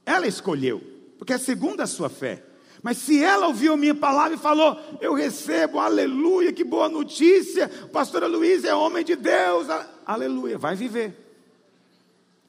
Ela 0.04 0.26
escolheu, 0.26 0.80
porque 1.18 1.32
é 1.32 1.38
segundo 1.38 1.80
a 1.80 1.86
sua 1.86 2.08
fé. 2.08 2.44
Mas 2.82 2.98
se 2.98 3.22
ela 3.22 3.48
ouviu 3.48 3.72
a 3.72 3.76
minha 3.76 3.94
palavra 3.94 4.34
e 4.34 4.40
falou, 4.40 4.78
eu 5.00 5.12
recebo, 5.12 5.80
aleluia, 5.80 6.52
que 6.52 6.62
boa 6.62 6.88
notícia, 6.88 7.68
pastora 7.92 8.26
Luiz 8.26 8.64
é 8.64 8.74
homem 8.74 9.04
de 9.04 9.16
Deus, 9.16 9.66
aleluia, 10.04 10.56
vai 10.56 10.76
viver. 10.76 11.14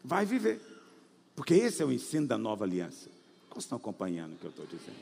Vai 0.03 0.26
viver. 0.26 0.61
Porque 1.36 1.53
esse 1.55 1.82
é 1.82 1.86
o 1.86 1.91
ensino 1.91 2.28
da 2.28 2.38
nova 2.38 2.65
aliança. 2.65 3.09
Como 3.49 3.59
estão 3.59 3.78
acompanhando 3.78 4.34
o 4.34 4.36
que 4.38 4.45
eu 4.45 4.49
estou 4.51 4.65
dizendo? 4.65 4.97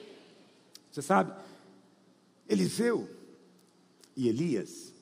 Você 0.92 1.02
sabe, 1.02 1.34
Eliseu, 2.48 3.10
e 4.16 4.30
Elias, 4.30 4.94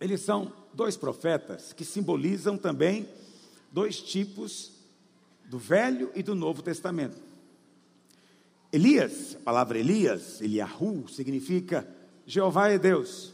eles 0.00 0.22
são 0.22 0.52
dois 0.72 0.96
profetas 0.96 1.72
que 1.72 1.84
simbolizam 1.84 2.56
também 2.56 3.08
dois 3.70 4.00
tipos 4.00 4.72
do 5.44 5.58
Velho 5.58 6.10
e 6.14 6.22
do 6.22 6.34
Novo 6.34 6.62
Testamento. 6.62 7.16
Elias, 8.72 9.36
a 9.36 9.40
palavra 9.40 9.78
Elias, 9.78 10.40
Eliahu, 10.40 11.08
significa 11.08 11.86
Jeová 12.24 12.68
é 12.68 12.78
Deus. 12.78 13.32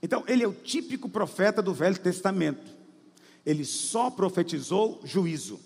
Então, 0.00 0.22
ele 0.28 0.44
é 0.44 0.48
o 0.48 0.52
típico 0.52 1.08
profeta 1.08 1.60
do 1.60 1.74
Velho 1.74 1.98
Testamento. 1.98 2.70
Ele 3.44 3.64
só 3.64 4.10
profetizou 4.10 5.00
juízo, 5.04 5.58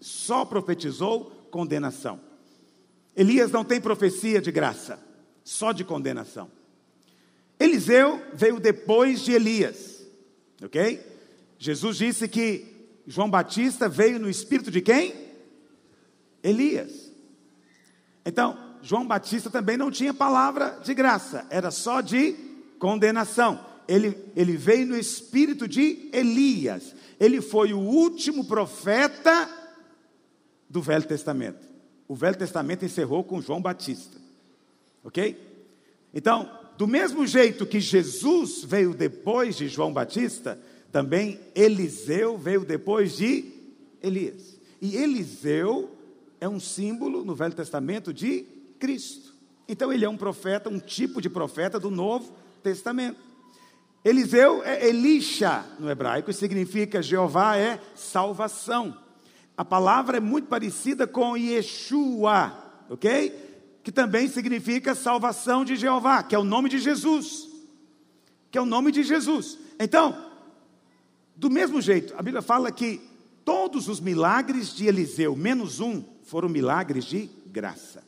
só 0.00 0.44
profetizou 0.44 1.30
condenação. 1.50 2.18
Elias 3.14 3.50
não 3.50 3.64
tem 3.64 3.80
profecia 3.80 4.40
de 4.40 4.50
graça, 4.50 4.98
só 5.44 5.72
de 5.72 5.84
condenação. 5.84 6.50
Eliseu 7.58 8.22
veio 8.34 8.60
depois 8.60 9.20
de 9.20 9.32
Elias, 9.32 10.06
ok? 10.62 11.00
Jesus 11.58 11.96
disse 11.96 12.28
que 12.28 12.66
João 13.06 13.30
Batista 13.30 13.88
veio 13.88 14.18
no 14.18 14.28
espírito 14.28 14.70
de 14.70 14.80
quem? 14.80 15.14
Elias. 16.42 17.10
Então, 18.24 18.58
João 18.82 19.06
Batista 19.06 19.48
também 19.48 19.76
não 19.76 19.90
tinha 19.90 20.12
palavra 20.12 20.78
de 20.82 20.92
graça, 20.92 21.46
era 21.50 21.70
só 21.70 22.00
de 22.00 22.34
condenação. 22.78 23.64
ele, 23.88 24.16
ele 24.34 24.56
veio 24.56 24.86
no 24.86 24.96
espírito 24.96 25.66
de 25.66 26.10
Elias. 26.12 26.94
Ele 27.18 27.40
foi 27.40 27.72
o 27.72 27.78
último 27.78 28.44
profeta 28.44 29.48
do 30.68 30.82
Velho 30.82 31.06
Testamento. 31.06 31.66
O 32.08 32.14
Velho 32.14 32.36
Testamento 32.36 32.84
encerrou 32.84 33.24
com 33.24 33.40
João 33.40 33.60
Batista. 33.60 34.18
Ok? 35.02 35.40
Então, 36.12 36.50
do 36.76 36.86
mesmo 36.86 37.26
jeito 37.26 37.66
que 37.66 37.80
Jesus 37.80 38.62
veio 38.62 38.92
depois 38.92 39.56
de 39.56 39.68
João 39.68 39.92
Batista, 39.92 40.58
também 40.92 41.40
Eliseu 41.54 42.36
veio 42.36 42.64
depois 42.64 43.16
de 43.16 43.52
Elias. 44.02 44.58
E 44.80 44.96
Eliseu 44.96 45.90
é 46.40 46.48
um 46.48 46.60
símbolo 46.60 47.24
no 47.24 47.34
Velho 47.34 47.54
Testamento 47.54 48.12
de 48.12 48.46
Cristo. 48.78 49.34
Então 49.68 49.92
ele 49.92 50.04
é 50.04 50.08
um 50.08 50.16
profeta, 50.16 50.68
um 50.68 50.78
tipo 50.78 51.20
de 51.20 51.28
profeta 51.28 51.80
do 51.80 51.90
Novo 51.90 52.32
Testamento. 52.62 53.18
Eliseu 54.04 54.62
é 54.62 54.86
Elisha 54.86 55.64
no 55.80 55.90
hebraico, 55.90 56.32
significa 56.32 57.02
Jeová 57.02 57.56
é 57.56 57.80
salvação. 57.94 58.96
A 59.56 59.64
palavra 59.64 60.18
é 60.18 60.20
muito 60.20 60.46
parecida 60.46 61.06
com 61.06 61.36
Yeshua, 61.36 62.52
ok? 62.88 63.45
Que 63.86 63.92
também 63.92 64.26
significa 64.26 64.96
salvação 64.96 65.64
de 65.64 65.76
Jeová, 65.76 66.20
que 66.20 66.34
é 66.34 66.38
o 66.40 66.42
nome 66.42 66.68
de 66.68 66.80
Jesus. 66.80 67.46
Que 68.50 68.58
é 68.58 68.60
o 68.60 68.66
nome 68.66 68.90
de 68.90 69.04
Jesus. 69.04 69.56
Então, 69.78 70.26
do 71.36 71.48
mesmo 71.48 71.80
jeito, 71.80 72.12
a 72.18 72.20
Bíblia 72.20 72.42
fala 72.42 72.72
que 72.72 73.00
todos 73.44 73.86
os 73.86 74.00
milagres 74.00 74.74
de 74.74 74.86
Eliseu, 74.88 75.36
menos 75.36 75.78
um, 75.78 76.02
foram 76.24 76.48
milagres 76.48 77.04
de 77.04 77.30
graça. 77.46 78.02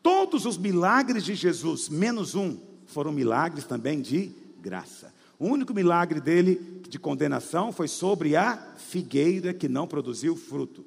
Todos 0.00 0.46
os 0.46 0.56
milagres 0.56 1.24
de 1.24 1.34
Jesus, 1.34 1.88
menos 1.88 2.36
um, 2.36 2.56
foram 2.86 3.10
milagres 3.10 3.64
também 3.64 4.00
de 4.00 4.30
graça. 4.60 5.12
O 5.40 5.48
único 5.48 5.74
milagre 5.74 6.20
dele 6.20 6.82
de 6.88 7.00
condenação 7.00 7.72
foi 7.72 7.88
sobre 7.88 8.36
a 8.36 8.56
figueira 8.76 9.52
que 9.52 9.68
não 9.68 9.88
produziu 9.88 10.36
fruto. 10.36 10.86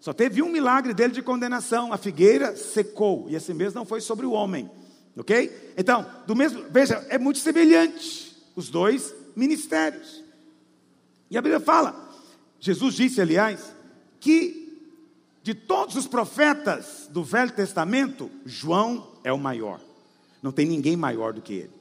Só 0.00 0.12
teve 0.12 0.42
um 0.42 0.48
milagre 0.48 0.94
dele 0.94 1.12
de 1.12 1.22
condenação, 1.22 1.92
a 1.92 1.98
figueira 1.98 2.56
secou, 2.56 3.26
e 3.28 3.34
esse 3.34 3.52
mesmo 3.52 3.80
não 3.80 3.86
foi 3.86 4.00
sobre 4.00 4.26
o 4.26 4.32
homem. 4.32 4.70
Ok? 5.16 5.72
Então, 5.76 6.06
do 6.26 6.36
mesmo, 6.36 6.64
veja, 6.70 7.04
é 7.08 7.18
muito 7.18 7.40
semelhante 7.40 8.36
os 8.54 8.68
dois 8.68 9.12
ministérios. 9.34 10.22
E 11.30 11.36
a 11.36 11.42
Bíblia 11.42 11.60
fala, 11.60 12.08
Jesus 12.60 12.94
disse, 12.94 13.20
aliás, 13.20 13.74
que 14.20 14.68
de 15.42 15.54
todos 15.54 15.96
os 15.96 16.06
profetas 16.06 17.08
do 17.10 17.24
Velho 17.24 17.52
Testamento, 17.52 18.30
João 18.44 19.14
é 19.24 19.32
o 19.32 19.38
maior. 19.38 19.80
Não 20.42 20.52
tem 20.52 20.66
ninguém 20.66 20.96
maior 20.96 21.32
do 21.32 21.40
que 21.42 21.54
ele. 21.54 21.72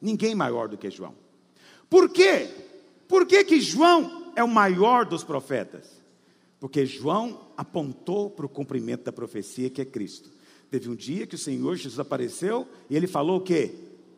Ninguém 0.00 0.34
maior 0.34 0.68
do 0.68 0.76
que 0.78 0.90
João. 0.90 1.14
Por 1.88 2.08
quê? 2.08 2.48
Por 3.06 3.26
que, 3.26 3.44
que 3.44 3.60
João 3.60 4.32
é 4.34 4.42
o 4.42 4.48
maior 4.48 5.04
dos 5.04 5.22
profetas? 5.22 5.95
Porque 6.66 6.84
João 6.84 7.46
apontou 7.56 8.28
para 8.28 8.44
o 8.44 8.48
cumprimento 8.48 9.04
da 9.04 9.12
profecia 9.12 9.70
que 9.70 9.80
é 9.80 9.84
Cristo. 9.84 10.32
Teve 10.68 10.90
um 10.90 10.96
dia 10.96 11.24
que 11.24 11.36
o 11.36 11.38
Senhor 11.38 11.76
Jesus 11.76 12.00
apareceu 12.00 12.66
e 12.90 12.96
ele 12.96 13.06
falou 13.06 13.38
o 13.38 13.40
quê? 13.40 13.72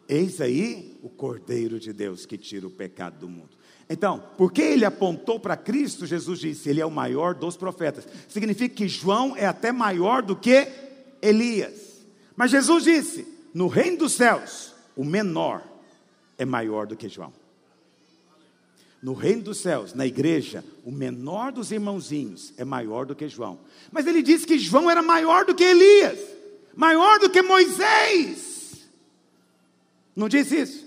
Eis 0.09 0.41
aí 0.41 0.99
o 1.03 1.11
Cordeiro 1.11 1.79
de 1.79 1.93
Deus 1.93 2.25
que 2.25 2.39
tira 2.39 2.67
o 2.67 2.71
pecado 2.71 3.19
do 3.19 3.29
mundo. 3.29 3.51
Então, 3.87 4.31
porque 4.39 4.63
ele 4.63 4.87
apontou 4.87 5.39
para 5.39 5.59
Cristo, 5.59 6.07
Jesus 6.07 6.39
disse: 6.39 6.71
Ele 6.71 6.81
é 6.81 6.87
o 6.87 6.91
maior 6.91 7.35
dos 7.35 7.55
profetas. 7.55 8.09
Significa 8.27 8.75
que 8.75 8.89
João 8.89 9.37
é 9.37 9.45
até 9.45 9.71
maior 9.71 10.23
do 10.23 10.35
que 10.35 10.69
Elias. 11.21 12.03
Mas 12.35 12.51
Jesus 12.51 12.85
disse: 12.85 13.29
No 13.53 13.67
reino 13.69 13.99
dos 13.99 14.13
céus, 14.15 14.73
o 14.97 15.05
menor 15.05 15.63
é 16.39 16.47
maior 16.47 16.87
do 16.87 16.97
que 16.97 17.11
João. 17.11 17.38
No 19.01 19.13
reino 19.13 19.43
dos 19.43 19.59
céus, 19.59 19.95
na 19.95 20.07
igreja, 20.07 20.65
o 20.85 20.91
menor 20.91 21.53
dos 21.53 21.71
irmãozinhos 21.71 22.53
é 22.57 22.65
maior 22.65 23.07
do 23.07 23.15
que 23.15 23.29
João. 23.29 23.61
Mas 23.93 24.07
ele 24.07 24.23
disse 24.23 24.47
que 24.47 24.59
João 24.59 24.91
era 24.91 25.01
maior 25.01 25.45
do 25.45 25.55
que 25.55 25.63
Elias, 25.63 26.19
maior 26.75 27.21
do 27.21 27.31
que 27.31 27.41
Moisés. 27.41 28.89
Não 30.17 30.29
disse 30.29 30.61
isso? 30.61 30.85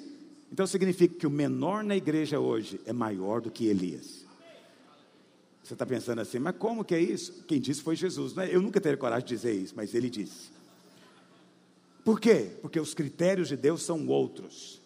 Então 0.51 0.67
significa 0.67 1.15
que 1.15 1.25
o 1.25 1.29
menor 1.29 1.85
na 1.85 1.95
igreja 1.95 2.37
hoje 2.37 2.81
é 2.85 2.91
maior 2.91 3.39
do 3.39 3.49
que 3.49 3.67
Elias. 3.67 4.25
Você 5.63 5.73
está 5.73 5.85
pensando 5.85 6.19
assim, 6.19 6.37
mas 6.37 6.57
como 6.57 6.83
que 6.83 6.93
é 6.93 6.99
isso? 6.99 7.45
Quem 7.47 7.61
disse 7.61 7.81
foi 7.81 7.95
Jesus. 7.95 8.33
Né? 8.33 8.49
Eu 8.53 8.61
nunca 8.61 8.81
teria 8.81 8.97
coragem 8.97 9.25
de 9.25 9.33
dizer 9.33 9.53
isso, 9.53 9.73
mas 9.73 9.95
ele 9.95 10.09
disse. 10.09 10.51
Por 12.03 12.19
quê? 12.19 12.51
Porque 12.61 12.77
os 12.77 12.93
critérios 12.93 13.47
de 13.47 13.55
Deus 13.55 13.83
são 13.83 14.05
outros. 14.07 14.80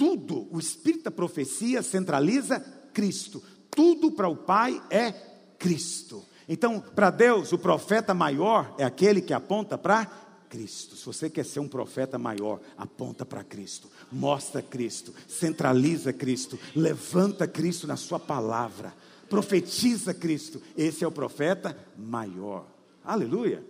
Tudo, 0.00 0.48
o 0.50 0.58
espírito 0.58 1.04
da 1.04 1.10
profecia 1.10 1.82
centraliza 1.82 2.58
Cristo. 2.94 3.42
Tudo 3.70 4.10
para 4.10 4.30
o 4.30 4.34
Pai 4.34 4.82
é 4.88 5.12
Cristo. 5.58 6.24
Então, 6.48 6.80
para 6.80 7.10
Deus, 7.10 7.52
o 7.52 7.58
profeta 7.58 8.14
maior 8.14 8.74
é 8.78 8.84
aquele 8.84 9.20
que 9.20 9.34
aponta 9.34 9.76
para 9.76 10.06
Cristo. 10.48 10.96
Se 10.96 11.04
você 11.04 11.28
quer 11.28 11.44
ser 11.44 11.60
um 11.60 11.68
profeta 11.68 12.18
maior, 12.18 12.60
aponta 12.78 13.26
para 13.26 13.44
Cristo, 13.44 13.90
mostra 14.10 14.62
Cristo, 14.62 15.12
centraliza 15.28 16.14
Cristo, 16.14 16.58
levanta 16.74 17.46
Cristo 17.46 17.86
na 17.86 17.96
sua 17.96 18.18
palavra, 18.18 18.94
profetiza 19.28 20.14
Cristo. 20.14 20.62
Esse 20.78 21.04
é 21.04 21.06
o 21.06 21.12
profeta 21.12 21.76
maior. 21.94 22.64
Aleluia. 23.04 23.62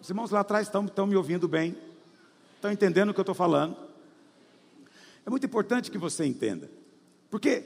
Os 0.00 0.08
irmãos 0.08 0.30
lá 0.30 0.38
atrás 0.38 0.68
estão, 0.68 0.84
estão 0.84 1.04
me 1.04 1.16
ouvindo 1.16 1.48
bem, 1.48 1.76
estão 2.54 2.70
entendendo 2.70 3.08
o 3.08 3.12
que 3.12 3.18
eu 3.18 3.22
estou 3.22 3.34
falando. 3.34 3.92
É 5.26 5.30
muito 5.30 5.46
importante 5.46 5.90
que 5.90 5.98
você 5.98 6.24
entenda, 6.24 6.70
porque 7.30 7.64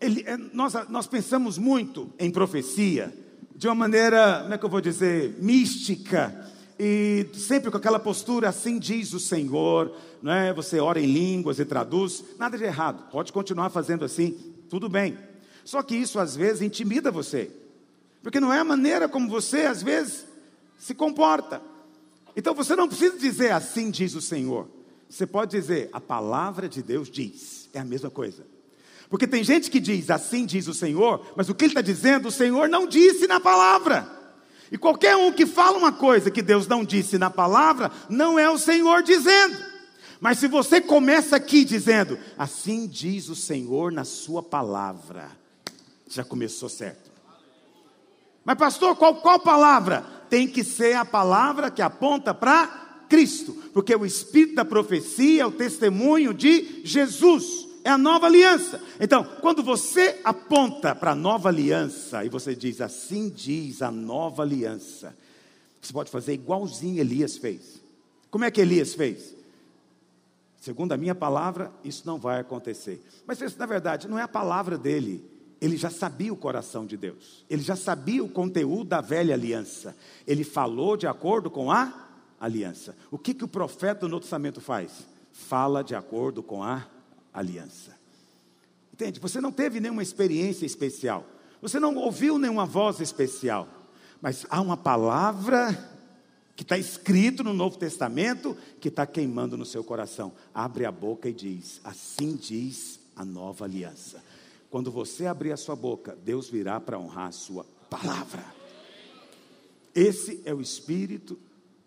ele, 0.00 0.22
é, 0.26 0.36
nós, 0.36 0.74
nós 0.88 1.06
pensamos 1.06 1.58
muito 1.58 2.12
em 2.18 2.30
profecia 2.30 3.12
de 3.54 3.66
uma 3.66 3.74
maneira, 3.74 4.40
como 4.42 4.54
é 4.54 4.58
que 4.58 4.64
eu 4.64 4.68
vou 4.68 4.80
dizer, 4.80 5.36
mística 5.40 6.48
e 6.78 7.26
sempre 7.34 7.70
com 7.72 7.76
aquela 7.76 7.98
postura, 7.98 8.48
assim 8.48 8.78
diz 8.78 9.12
o 9.12 9.18
Senhor, 9.18 9.92
não 10.22 10.30
é? 10.30 10.52
Você 10.52 10.78
ora 10.78 11.00
em 11.00 11.06
línguas 11.06 11.58
e 11.58 11.64
traduz, 11.64 12.22
nada 12.38 12.56
de 12.56 12.62
errado, 12.62 13.10
pode 13.10 13.32
continuar 13.32 13.70
fazendo 13.70 14.04
assim, 14.04 14.38
tudo 14.70 14.88
bem. 14.88 15.18
Só 15.64 15.82
que 15.82 15.96
isso 15.96 16.20
às 16.20 16.36
vezes 16.36 16.62
intimida 16.62 17.10
você, 17.10 17.50
porque 18.22 18.38
não 18.38 18.52
é 18.52 18.60
a 18.60 18.64
maneira 18.64 19.08
como 19.08 19.28
você 19.28 19.62
às 19.62 19.82
vezes 19.82 20.24
se 20.78 20.94
comporta. 20.94 21.60
Então 22.36 22.54
você 22.54 22.76
não 22.76 22.86
precisa 22.86 23.18
dizer 23.18 23.50
assim 23.50 23.90
diz 23.90 24.14
o 24.14 24.20
Senhor, 24.20 24.68
você 25.08 25.26
pode 25.26 25.52
dizer 25.52 25.88
a 25.92 26.00
palavra 26.00 26.68
de 26.68 26.82
Deus 26.82 27.10
diz, 27.10 27.68
é 27.72 27.78
a 27.78 27.84
mesma 27.84 28.10
coisa. 28.10 28.46
Porque 29.08 29.26
tem 29.26 29.42
gente 29.42 29.70
que 29.70 29.80
diz 29.80 30.10
assim 30.10 30.44
diz 30.44 30.68
o 30.68 30.74
Senhor, 30.74 31.32
mas 31.34 31.48
o 31.48 31.54
que 31.54 31.64
ele 31.64 31.72
está 31.72 31.80
dizendo, 31.80 32.28
o 32.28 32.32
Senhor 32.32 32.68
não 32.68 32.86
disse 32.86 33.26
na 33.26 33.40
palavra. 33.40 34.06
E 34.70 34.76
qualquer 34.76 35.16
um 35.16 35.32
que 35.32 35.46
fala 35.46 35.78
uma 35.78 35.92
coisa 35.92 36.30
que 36.30 36.42
Deus 36.42 36.66
não 36.66 36.84
disse 36.84 37.16
na 37.16 37.30
palavra, 37.30 37.90
não 38.08 38.38
é 38.38 38.50
o 38.50 38.58
Senhor 38.58 39.02
dizendo. 39.02 39.56
Mas 40.20 40.38
se 40.38 40.48
você 40.48 40.80
começa 40.80 41.36
aqui 41.36 41.64
dizendo, 41.64 42.18
assim 42.36 42.86
diz 42.86 43.28
o 43.28 43.34
Senhor 43.34 43.90
na 43.90 44.04
sua 44.04 44.42
palavra, 44.42 45.30
já 46.06 46.24
começou 46.24 46.68
certo. 46.68 47.08
Mas, 48.44 48.58
pastor, 48.58 48.96
qual, 48.96 49.16
qual 49.16 49.38
palavra? 49.38 50.04
Tem 50.28 50.46
que 50.46 50.64
ser 50.64 50.94
a 50.94 51.04
palavra 51.04 51.70
que 51.70 51.82
aponta 51.82 52.34
para 52.34 52.87
Cristo, 53.08 53.52
porque 53.72 53.94
o 53.94 54.04
espírito 54.04 54.56
da 54.56 54.64
profecia 54.64 55.42
é 55.42 55.46
o 55.46 55.52
testemunho 55.52 56.34
de 56.34 56.82
Jesus 56.84 57.68
é 57.84 57.90
a 57.90 57.98
nova 57.98 58.26
aliança. 58.26 58.80
Então, 59.00 59.24
quando 59.40 59.62
você 59.62 60.20
aponta 60.22 60.94
para 60.94 61.12
a 61.12 61.14
nova 61.14 61.48
aliança 61.48 62.24
e 62.24 62.28
você 62.28 62.54
diz 62.54 62.80
assim 62.80 63.30
diz 63.30 63.80
a 63.80 63.90
nova 63.90 64.42
aliança, 64.42 65.16
você 65.80 65.92
pode 65.92 66.10
fazer 66.10 66.34
igualzinho 66.34 67.00
Elias 67.00 67.38
fez. 67.38 67.80
Como 68.30 68.44
é 68.44 68.50
que 68.50 68.60
Elias 68.60 68.94
fez? 68.94 69.34
Segundo 70.60 70.92
a 70.92 70.96
minha 70.96 71.14
palavra, 71.14 71.72
isso 71.82 72.02
não 72.04 72.18
vai 72.18 72.40
acontecer. 72.40 73.02
Mas 73.26 73.38
na 73.56 73.66
verdade, 73.66 74.06
não 74.06 74.18
é 74.18 74.22
a 74.22 74.28
palavra 74.28 74.76
dele. 74.76 75.24
Ele 75.60 75.76
já 75.76 75.90
sabia 75.90 76.32
o 76.32 76.36
coração 76.36 76.84
de 76.84 76.96
Deus. 76.96 77.44
Ele 77.48 77.62
já 77.62 77.74
sabia 77.74 78.22
o 78.22 78.28
conteúdo 78.28 78.84
da 78.84 79.00
velha 79.00 79.34
aliança. 79.34 79.96
Ele 80.26 80.44
falou 80.44 80.96
de 80.96 81.06
acordo 81.06 81.50
com 81.50 81.72
a 81.72 82.07
aliança. 82.40 82.96
O 83.10 83.18
que, 83.18 83.34
que 83.34 83.44
o 83.44 83.48
profeta 83.48 84.00
do 84.00 84.08
Novo 84.08 84.22
Testamento 84.22 84.60
faz? 84.60 85.06
Fala 85.32 85.82
de 85.82 85.94
acordo 85.94 86.42
com 86.42 86.62
a 86.62 86.86
aliança. 87.32 87.96
Entende? 88.92 89.20
Você 89.20 89.40
não 89.40 89.52
teve 89.52 89.80
nenhuma 89.80 90.02
experiência 90.02 90.66
especial. 90.66 91.24
Você 91.60 91.78
não 91.78 91.94
ouviu 91.96 92.38
nenhuma 92.38 92.66
voz 92.66 93.00
especial. 93.00 93.68
Mas 94.20 94.46
há 94.50 94.60
uma 94.60 94.76
palavra 94.76 95.96
que 96.56 96.62
está 96.64 96.76
escrito 96.76 97.44
no 97.44 97.54
Novo 97.54 97.78
Testamento 97.78 98.56
que 98.80 98.88
está 98.88 99.06
queimando 99.06 99.56
no 99.56 99.64
seu 99.64 99.84
coração. 99.84 100.32
Abre 100.52 100.84
a 100.84 100.90
boca 100.90 101.28
e 101.28 101.32
diz: 101.32 101.80
Assim 101.84 102.34
diz 102.34 102.98
a 103.14 103.24
nova 103.24 103.64
aliança. 103.64 104.22
Quando 104.68 104.90
você 104.90 105.26
abrir 105.26 105.52
a 105.52 105.56
sua 105.56 105.76
boca, 105.76 106.18
Deus 106.24 106.50
virá 106.50 106.80
para 106.80 106.98
honrar 106.98 107.28
a 107.28 107.32
sua 107.32 107.64
palavra. 107.88 108.44
Esse 109.94 110.42
é 110.44 110.52
o 110.52 110.60
espírito 110.60 111.38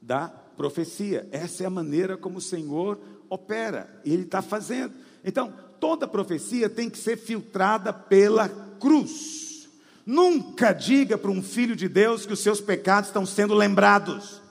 da 0.01 0.27
profecia. 0.57 1.27
Essa 1.31 1.63
é 1.63 1.65
a 1.67 1.69
maneira 1.69 2.17
como 2.17 2.39
o 2.39 2.41
Senhor 2.41 2.99
opera, 3.29 4.01
e 4.03 4.13
Ele 4.13 4.23
está 4.23 4.41
fazendo. 4.41 4.93
Então, 5.23 5.53
toda 5.79 6.07
profecia 6.07 6.69
tem 6.69 6.89
que 6.89 6.97
ser 6.97 7.17
filtrada 7.17 7.93
pela 7.93 8.49
cruz. 8.79 9.69
Nunca 10.05 10.73
diga 10.73 11.17
para 11.17 11.31
um 11.31 11.41
filho 11.41 11.75
de 11.75 11.87
Deus 11.87 12.25
que 12.25 12.33
os 12.33 12.39
seus 12.39 12.59
pecados 12.59 13.09
estão 13.09 13.25
sendo 13.25 13.53
lembrados. 13.53 14.41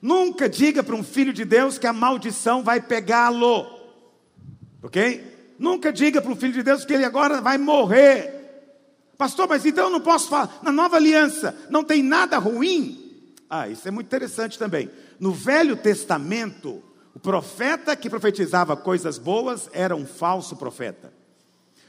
Nunca 0.00 0.48
diga 0.48 0.82
para 0.82 0.94
um 0.94 1.02
filho 1.02 1.32
de 1.32 1.44
Deus 1.44 1.76
que 1.76 1.86
a 1.86 1.92
maldição 1.92 2.62
vai 2.62 2.80
pegá-lo. 2.80 3.66
Ok? 4.82 5.56
Nunca 5.58 5.92
diga 5.92 6.22
para 6.22 6.30
um 6.30 6.36
filho 6.36 6.52
de 6.52 6.62
Deus 6.62 6.84
que 6.84 6.92
ele 6.92 7.04
agora 7.04 7.40
vai 7.40 7.58
morrer. 7.58 8.38
Pastor, 9.18 9.48
mas 9.48 9.66
então 9.66 9.86
eu 9.86 9.90
não 9.90 10.00
posso 10.00 10.28
falar. 10.28 10.60
Na 10.62 10.70
nova 10.70 10.96
aliança 10.96 11.54
não 11.68 11.82
tem 11.82 12.02
nada 12.02 12.38
ruim. 12.38 13.07
Ah, 13.48 13.68
isso 13.68 13.88
é 13.88 13.90
muito 13.90 14.06
interessante 14.06 14.58
também. 14.58 14.90
No 15.18 15.32
Velho 15.32 15.76
Testamento, 15.76 16.82
o 17.14 17.18
profeta 17.18 17.96
que 17.96 18.10
profetizava 18.10 18.76
coisas 18.76 19.18
boas 19.18 19.68
era 19.72 19.96
um 19.96 20.06
falso 20.06 20.56
profeta. 20.56 21.12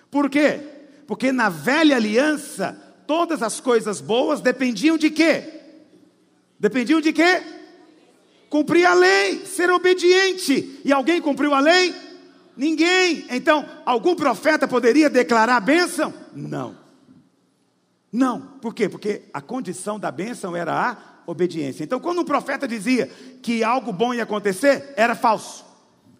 Por 0.10 0.30
quê? 0.30 0.60
Porque 1.06 1.32
na 1.32 1.50
velha 1.50 1.96
aliança, 1.96 2.74
todas 3.06 3.44
as 3.44 3.60
coisas 3.60 4.00
boas 4.00 4.42
dependiam 4.42 4.98
de 4.98 5.10
quê? 5.10 5.62
Dependiam 6.60 7.02
de 7.02 7.12
quê? 7.14 7.44
Cumprir 8.50 8.86
a 8.86 8.94
lei, 8.94 9.46
ser 9.46 9.70
obediente. 9.70 10.82
E 10.84 10.92
alguém 10.92 11.22
cumpriu 11.22 11.54
a 11.54 11.60
lei? 11.60 11.94
Ninguém. 12.58 13.26
Então, 13.30 13.66
algum 13.86 14.16
profeta 14.16 14.68
poderia 14.68 15.10
declarar 15.10 15.58
a 15.58 15.62
bênção? 15.62 16.14
Não. 16.34 16.78
Não. 18.12 18.42
Por 18.62 18.74
quê? 18.74 18.90
Porque 18.90 19.24
a 19.34 19.42
condição 19.42 20.00
da 20.00 20.12
bênção 20.12 20.56
era 20.56 20.74
a 20.74 21.09
obediência. 21.30 21.84
Então, 21.84 22.00
quando 22.00 22.22
um 22.22 22.26
profeta 22.26 22.68
dizia 22.68 23.10
que 23.42 23.64
algo 23.64 23.94
bom 23.94 24.14
ia 24.14 24.24
acontecer, 24.24 24.94
era 24.96 25.16
falso, 25.16 25.66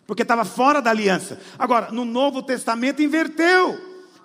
porque 0.06 0.22
estava 0.22 0.46
fora 0.46 0.82
da 0.82 0.90
aliança. 0.90 1.40
Agora, 1.58 1.92
no 1.92 2.06
Novo 2.06 2.44
Testamento 2.44 3.02
inverteu. 3.02 3.78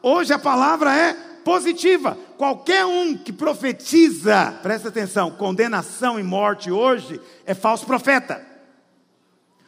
Hoje 0.02 0.32
a 0.32 0.38
palavra 0.38 0.94
é 0.94 1.14
positiva. 1.44 2.16
Qualquer 2.36 2.84
um 2.84 3.16
que 3.16 3.32
profetiza, 3.32 4.58
presta 4.62 4.88
atenção, 4.88 5.30
condenação 5.30 6.18
e 6.18 6.22
morte 6.22 6.70
hoje 6.70 7.20
é 7.46 7.54
falso 7.54 7.86
profeta. 7.86 8.44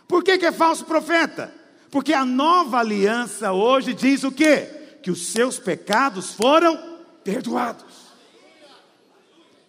Por 0.09 0.23
que, 0.23 0.39
que 0.39 0.47
é 0.47 0.53
falso 0.53 0.85
profeta? 0.85 1.53
Porque 1.91 2.13
a 2.13 2.25
nova 2.25 2.79
aliança 2.79 3.53
hoje 3.53 3.95
diz 3.95 4.25
o 4.25 4.33
quê? 4.33 4.99
Que 5.03 5.11
os 5.11 5.29
seus 5.29 5.59
pecados 5.59 6.35
foram 6.35 6.79
perdoados. 7.25 8.06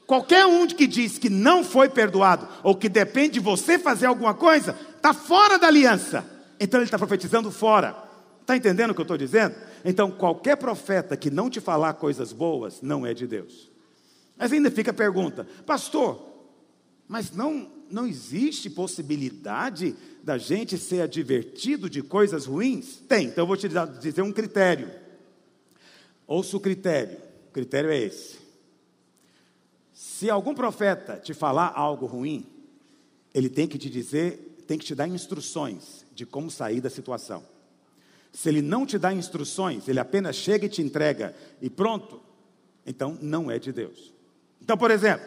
Qualquer 0.08 0.46
um 0.46 0.66
que 0.66 0.88
diz 0.88 1.18
que 1.18 1.30
não 1.30 1.66
foi 1.66 1.90
perdoado, 1.90 2.48
ou 2.64 2.74
que 2.74 2.88
depende 2.88 3.34
de 3.34 3.40
você 3.42 3.78
fazer 3.78 4.06
alguma 4.06 4.34
coisa, 4.34 4.74
está 4.96 5.14
fora 5.14 5.60
da 5.60 5.68
aliança. 5.68 6.26
Então 6.58 6.80
ele 6.80 6.86
está 6.86 6.98
profetizando 6.98 7.52
fora. 7.52 8.08
Está 8.40 8.56
entendendo 8.56 8.92
o 8.92 8.94
que 8.96 9.02
eu 9.02 9.04
estou 9.04 9.18
dizendo? 9.18 9.54
Então, 9.84 10.10
qualquer 10.10 10.56
profeta 10.56 11.18
que 11.18 11.30
não 11.30 11.50
te 11.50 11.60
falar 11.60 11.96
coisas 11.96 12.32
boas, 12.32 12.82
não 12.82 13.06
é 13.06 13.14
de 13.14 13.28
Deus. 13.28 13.70
Mas 14.38 14.54
ainda 14.54 14.72
fica 14.72 14.92
a 14.92 14.94
pergunta, 14.94 15.46
pastor, 15.66 16.26
mas 17.10 17.32
não, 17.32 17.70
não 17.92 18.08
existe 18.08 18.70
possibilidade 18.70 19.94
da 20.24 20.38
gente 20.38 20.78
ser 20.78 21.02
advertido 21.02 21.90
de 21.90 22.02
coisas 22.02 22.46
ruins? 22.46 23.02
Tem, 23.10 23.28
então 23.28 23.44
eu 23.44 23.48
vou 23.48 23.58
te 23.58 23.68
dizer 24.00 24.22
um 24.22 24.32
critério. 24.32 24.90
Ouça 26.26 26.56
o 26.56 26.62
critério. 26.62 27.18
O 27.50 27.52
critério 27.52 27.90
é 27.90 27.98
esse. 27.98 28.47
Se 30.18 30.32
algum 30.32 30.56
profeta 30.56 31.18
te 31.18 31.32
falar 31.32 31.74
algo 31.76 32.08
ruim, 32.08 32.44
ele 33.36 33.48
tem 33.48 33.68
que 33.68 33.78
te 33.78 33.88
dizer, 33.88 34.64
tem 34.66 34.76
que 34.76 34.84
te 34.84 34.96
dar 34.96 35.08
instruções 35.08 36.04
de 36.12 36.26
como 36.26 36.50
sair 36.50 36.82
da 36.82 36.90
situação. 36.90 37.44
Se 38.34 38.50
ele 38.50 38.64
não 38.64 38.84
te 38.84 38.98
dá 38.98 39.14
instruções, 39.14 39.88
ele 39.88 40.00
apenas 40.00 40.36
chega 40.36 40.66
e 40.66 40.70
te 40.70 40.82
entrega 40.82 41.36
e 41.62 41.70
pronto, 41.70 42.20
então 42.84 43.16
não 43.22 43.52
é 43.52 43.60
de 43.60 43.72
Deus. 43.72 44.12
Então, 44.60 44.76
por 44.76 44.90
exemplo, 44.90 45.24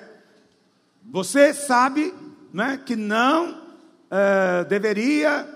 você 1.05 1.55
sabe 1.55 2.13
né, 2.53 2.83
que 2.85 2.97
não 2.97 3.53
uh, 3.53 4.65
deveria 4.69 5.49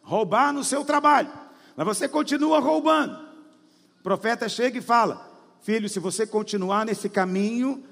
roubar 0.00 0.52
no 0.52 0.62
seu 0.62 0.84
trabalho, 0.84 1.32
mas 1.74 1.84
você 1.84 2.08
continua 2.08 2.60
roubando. 2.60 3.18
O 3.98 4.02
profeta 4.04 4.48
chega 4.48 4.78
e 4.78 4.80
fala: 4.80 5.28
Filho, 5.60 5.88
se 5.88 5.98
você 5.98 6.24
continuar 6.24 6.86
nesse 6.86 7.08
caminho, 7.08 7.82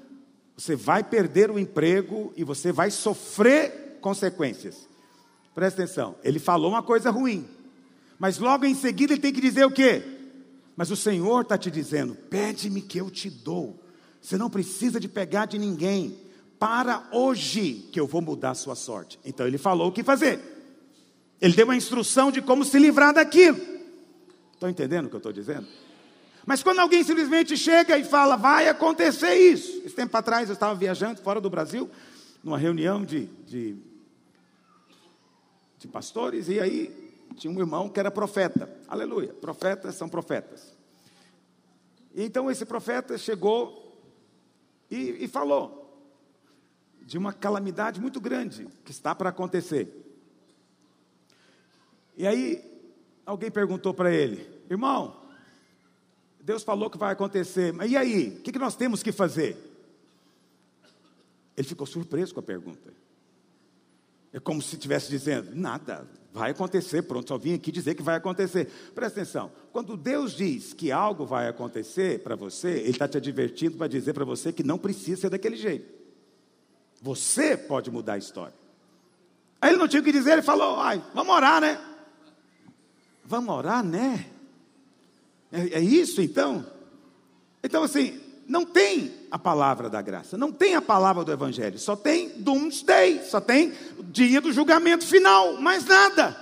você 0.55 0.75
vai 0.75 1.03
perder 1.03 1.51
o 1.51 1.59
emprego 1.59 2.33
e 2.35 2.43
você 2.43 2.71
vai 2.71 2.89
sofrer 2.89 3.97
consequências. 4.01 4.87
Presta 5.53 5.83
atenção, 5.83 6.15
ele 6.23 6.39
falou 6.39 6.71
uma 6.71 6.83
coisa 6.83 7.09
ruim, 7.09 7.47
mas 8.19 8.37
logo 8.37 8.65
em 8.65 8.75
seguida 8.75 9.13
ele 9.13 9.21
tem 9.21 9.33
que 9.33 9.41
dizer 9.41 9.65
o 9.65 9.71
quê? 9.71 10.03
Mas 10.75 10.91
o 10.91 10.95
Senhor 10.95 11.41
está 11.41 11.57
te 11.57 11.71
dizendo: 11.71 12.15
pede-me 12.15 12.81
que 12.81 12.97
eu 12.97 13.09
te 13.09 13.29
dou. 13.29 13.79
Você 14.21 14.37
não 14.37 14.49
precisa 14.49 14.99
de 14.99 15.07
pegar 15.07 15.45
de 15.45 15.57
ninguém. 15.57 16.17
Para 16.57 17.07
hoje 17.11 17.89
que 17.91 17.99
eu 17.99 18.07
vou 18.07 18.21
mudar 18.21 18.51
a 18.51 18.55
sua 18.55 18.75
sorte. 18.75 19.19
Então 19.25 19.45
ele 19.45 19.57
falou 19.57 19.89
o 19.89 19.91
que 19.91 20.03
fazer. 20.03 20.39
Ele 21.39 21.53
deu 21.53 21.65
uma 21.65 21.75
instrução 21.75 22.31
de 22.31 22.41
como 22.41 22.63
se 22.63 22.79
livrar 22.79 23.13
daquilo. 23.13 23.59
Estão 24.53 24.69
entendendo 24.69 25.05
o 25.05 25.09
que 25.09 25.15
eu 25.15 25.19
estou 25.19 25.33
dizendo? 25.33 25.67
Mas 26.45 26.61
quando 26.61 26.79
alguém 26.79 27.03
simplesmente 27.03 27.57
chega 27.57 27.97
e 27.97 28.03
fala, 28.03 28.35
vai 28.35 28.67
acontecer 28.69 29.33
isso. 29.33 29.81
Esse 29.83 29.95
tempo 29.95 30.15
atrás 30.15 30.47
eu 30.47 30.53
estava 30.53 30.75
viajando 30.75 31.21
fora 31.21 31.41
do 31.41 31.49
Brasil, 31.49 31.89
numa 32.43 32.57
reunião 32.57 33.03
de, 33.03 33.25
de, 33.47 33.75
de 35.79 35.87
pastores, 35.87 36.47
e 36.47 36.59
aí 36.59 37.05
tinha 37.35 37.51
um 37.51 37.59
irmão 37.59 37.89
que 37.89 37.99
era 37.99 38.11
profeta. 38.11 38.69
Aleluia, 38.87 39.33
profetas 39.33 39.95
são 39.95 40.07
profetas. 40.07 40.75
E 42.13 42.23
então 42.23 42.49
esse 42.49 42.65
profeta 42.65 43.17
chegou 43.17 43.99
e, 44.89 45.23
e 45.25 45.27
falou 45.27 45.81
de 47.01 47.17
uma 47.17 47.33
calamidade 47.33 47.99
muito 47.99 48.21
grande 48.21 48.67
que 48.83 48.91
está 48.91 49.15
para 49.15 49.29
acontecer. 49.29 50.03
E 52.15 52.25
aí 52.25 52.63
alguém 53.25 53.49
perguntou 53.49 53.93
para 53.93 54.13
ele, 54.13 54.47
irmão, 54.69 55.24
Deus 56.45 56.61
falou 56.61 56.91
que 56.91 56.97
vai 56.97 57.11
acontecer, 57.11 57.73
mas 57.73 57.89
e 57.89 57.97
aí? 57.97 58.37
O 58.37 58.41
que, 58.41 58.59
nós 58.59 58.75
temos 58.75 59.01
que 59.01 59.11
fazer? 59.11 59.57
Ele 61.57 61.67
ficou 61.67 61.87
surpreso 61.87 62.35
com 62.35 62.39
a 62.39 62.43
pergunta. 62.43 62.93
É 64.31 64.39
como 64.39 64.61
se 64.61 64.75
estivesse 64.75 65.09
dizendo: 65.09 65.55
nada, 65.55 66.07
vai 66.31 66.51
acontecer, 66.51 67.01
pronto, 67.01 67.29
só 67.29 67.35
vim 67.35 67.55
aqui 67.55 67.71
dizer 67.71 67.95
que 67.95 68.03
vai 68.03 68.15
acontecer. 68.15 68.67
Presta 68.93 69.21
atenção: 69.21 69.51
quando 69.71 69.97
Deus 69.97 70.33
diz 70.33 70.71
que 70.71 70.91
algo 70.91 71.25
vai 71.25 71.47
acontecer 71.47 72.19
para 72.19 72.35
você, 72.35 72.69
Ele 72.69 72.91
está 72.91 73.07
te 73.07 73.17
advertindo 73.17 73.75
para 73.75 73.87
dizer 73.87 74.13
para 74.13 74.23
você 74.23 74.53
que 74.53 74.63
não 74.63 74.77
precisa 74.77 75.21
ser 75.21 75.29
daquele 75.31 75.57
jeito. 75.57 75.91
Você 77.01 77.57
pode 77.57 77.89
mudar 77.89 78.13
a 78.13 78.17
história. 78.19 78.53
Aí 79.59 79.71
ele 79.71 79.79
não 79.79 79.87
tinha 79.87 79.99
o 79.99 80.05
que 80.05 80.11
dizer, 80.11 80.33
ele 80.33 80.43
falou: 80.43 80.79
ai, 80.79 81.03
vamos 81.11 81.33
orar, 81.33 81.59
né? 81.59 81.83
Vamos 83.23 83.55
orar, 83.55 83.83
né? 83.83 84.29
É, 85.55 85.79
é 85.79 85.81
isso 85.81 86.21
então? 86.21 86.65
Então, 87.63 87.83
assim, 87.83 88.19
não 88.47 88.65
tem 88.65 89.11
a 89.31 89.39
palavra 89.39 89.89
da 89.89 90.01
graça, 90.01 90.37
não 90.37 90.51
tem 90.51 90.75
a 90.75 90.81
palavra 90.81 91.23
do 91.23 91.31
Evangelho, 91.31 91.79
só 91.79 91.95
tem 91.95 92.29
doomsday, 92.37 93.23
só 93.23 93.39
tem 93.39 93.73
o 93.97 94.03
dia 94.03 94.39
do 94.39 94.51
julgamento 94.51 95.05
final, 95.05 95.59
mais 95.59 95.85
nada. 95.85 96.37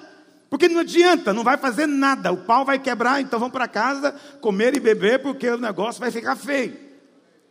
Porque 0.50 0.68
não 0.68 0.82
adianta, 0.82 1.34
não 1.34 1.44
vai 1.44 1.58
fazer 1.58 1.88
nada, 1.88 2.32
o 2.32 2.38
pau 2.38 2.66
vai 2.66 2.78
quebrar, 2.78 3.22
então 3.22 3.40
vamos 3.40 3.54
para 3.54 3.68
casa 3.68 4.12
comer 4.42 4.76
e 4.76 4.80
beber, 4.80 5.22
porque 5.22 5.50
o 5.50 5.58
negócio 5.58 6.00
vai 6.02 6.12
ficar 6.12 6.36
feio. 6.36 6.78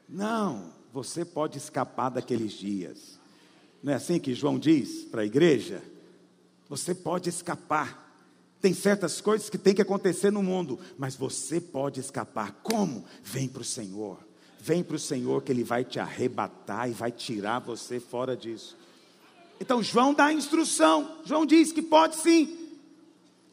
Não, 0.08 0.72
você 0.92 1.24
pode 1.24 1.56
escapar 1.56 2.10
daqueles 2.10 2.52
dias. 2.52 3.18
Não 3.82 3.92
é 3.92 3.96
assim 3.96 4.20
que 4.20 4.34
João 4.34 4.58
diz 4.58 5.04
para 5.04 5.22
a 5.22 5.26
igreja? 5.26 5.82
Você 6.68 6.94
pode 6.94 7.28
escapar. 7.28 8.11
Tem 8.62 8.72
certas 8.72 9.20
coisas 9.20 9.50
que 9.50 9.58
tem 9.58 9.74
que 9.74 9.82
acontecer 9.82 10.30
no 10.30 10.40
mundo, 10.40 10.78
mas 10.96 11.16
você 11.16 11.60
pode 11.60 11.98
escapar. 11.98 12.60
Como? 12.62 13.04
Vem 13.20 13.48
para 13.48 13.62
o 13.62 13.64
Senhor. 13.64 14.18
Vem 14.60 14.84
para 14.84 14.94
o 14.94 15.00
Senhor 15.00 15.42
que 15.42 15.50
Ele 15.50 15.64
vai 15.64 15.84
te 15.84 15.98
arrebatar 15.98 16.88
e 16.88 16.92
vai 16.92 17.10
tirar 17.10 17.58
você 17.58 17.98
fora 17.98 18.36
disso. 18.36 18.78
Então 19.60 19.82
João 19.82 20.14
dá 20.14 20.26
a 20.26 20.32
instrução. 20.32 21.18
João 21.24 21.44
diz 21.44 21.72
que 21.72 21.82
pode 21.82 22.14
sim. 22.14 22.56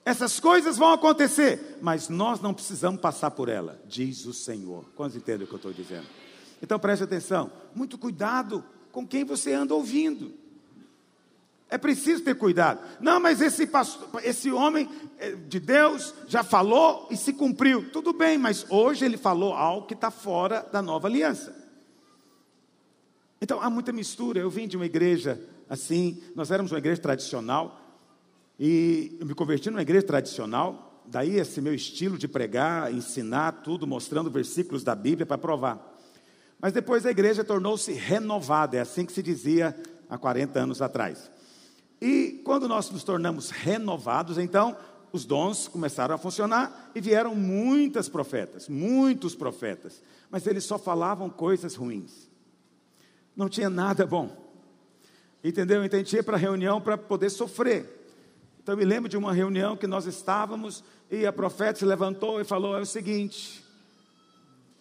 Essas 0.05 0.39
coisas 0.39 0.77
vão 0.77 0.93
acontecer, 0.93 1.79
mas 1.81 2.07
nós 2.07 2.39
não 2.39 2.53
precisamos 2.53 3.01
passar 3.01 3.31
por 3.31 3.49
ela, 3.49 3.81
diz 3.87 4.27
o 4.27 4.33
Senhor. 4.33 4.85
Quantos 4.95 5.17
entendem 5.17 5.45
o 5.45 5.47
que 5.47 5.53
eu 5.53 5.57
estou 5.57 5.73
dizendo? 5.73 6.05
Então 6.61 6.77
preste 6.77 7.03
atenção, 7.03 7.51
muito 7.73 7.97
cuidado 7.97 8.63
com 8.91 9.07
quem 9.07 9.23
você 9.23 9.53
anda 9.53 9.73
ouvindo. 9.73 10.31
É 11.69 11.77
preciso 11.77 12.23
ter 12.23 12.35
cuidado. 12.35 12.81
Não, 12.99 13.19
mas 13.19 13.41
esse, 13.41 13.67
pastor, 13.67 14.07
esse 14.23 14.51
homem 14.51 14.89
eh, 15.19 15.35
de 15.47 15.59
Deus 15.59 16.13
já 16.27 16.43
falou 16.43 17.07
e 17.11 17.15
se 17.15 17.31
cumpriu. 17.31 17.91
Tudo 17.91 18.11
bem, 18.11 18.37
mas 18.37 18.65
hoje 18.69 19.05
ele 19.05 19.17
falou 19.17 19.53
algo 19.53 19.85
que 19.85 19.93
está 19.93 20.09
fora 20.09 20.67
da 20.71 20.81
nova 20.81 21.07
aliança. 21.07 21.55
Então 23.39 23.61
há 23.61 23.69
muita 23.69 23.91
mistura. 23.91 24.39
Eu 24.39 24.49
vim 24.49 24.67
de 24.67 24.75
uma 24.75 24.85
igreja 24.85 25.39
assim, 25.69 26.21
nós 26.35 26.49
éramos 26.49 26.71
uma 26.71 26.79
igreja 26.79 26.99
tradicional, 26.99 27.79
e 28.59 29.15
eu 29.19 29.25
me 29.25 29.35
converti 29.35 29.69
numa 29.69 29.83
igreja 29.83 30.05
tradicional, 30.05 31.03
daí 31.05 31.37
esse 31.37 31.61
meu 31.61 31.73
estilo 31.73 32.17
de 32.17 32.27
pregar, 32.27 32.91
ensinar 32.91 33.61
tudo, 33.63 33.85
mostrando 33.85 34.31
versículos 34.31 34.83
da 34.83 34.95
Bíblia 34.95 35.25
para 35.25 35.37
provar. 35.37 35.97
Mas 36.59 36.73
depois 36.73 37.05
a 37.05 37.11
igreja 37.11 37.43
tornou-se 37.43 37.93
renovada, 37.93 38.77
é 38.77 38.81
assim 38.81 39.05
que 39.05 39.13
se 39.13 39.23
dizia 39.23 39.79
há 40.09 40.17
40 40.17 40.59
anos 40.59 40.81
atrás. 40.81 41.31
E 42.01 42.41
quando 42.43 42.67
nós 42.67 42.89
nos 42.89 43.03
tornamos 43.03 43.49
renovados, 43.49 44.37
então 44.37 44.75
os 45.11 45.25
dons 45.25 45.67
começaram 45.67 46.15
a 46.15 46.17
funcionar 46.17 46.91
e 46.95 47.01
vieram 47.01 47.35
muitas 47.35 48.07
profetas, 48.07 48.69
muitos 48.69 49.35
profetas, 49.35 50.01
mas 50.29 50.45
eles 50.47 50.63
só 50.63 50.77
falavam 50.77 51.29
coisas 51.29 51.75
ruins. 51.75 52.29
Não 53.35 53.49
tinha 53.49 53.69
nada 53.69 54.05
bom. 54.05 54.49
Entendeu? 55.43 55.83
Então 55.83 55.99
a 55.99 56.03
gente 56.03 56.15
ia 56.15 56.23
para 56.23 56.35
a 56.35 56.39
reunião 56.39 56.81
para 56.81 56.97
poder 56.97 57.29
sofrer. 57.29 57.97
Então 58.61 58.73
eu 58.73 58.77
me 58.77 58.85
lembro 58.85 59.09
de 59.09 59.17
uma 59.17 59.33
reunião 59.33 59.77
que 59.77 59.87
nós 59.87 60.05
estávamos 60.05 60.83
e 61.09 61.25
a 61.25 61.33
profeta 61.33 61.79
se 61.79 61.85
levantou 61.85 62.39
e 62.39 62.43
falou: 62.43 62.77
é 62.77 62.81
o 62.81 62.85
seguinte, 62.85 63.63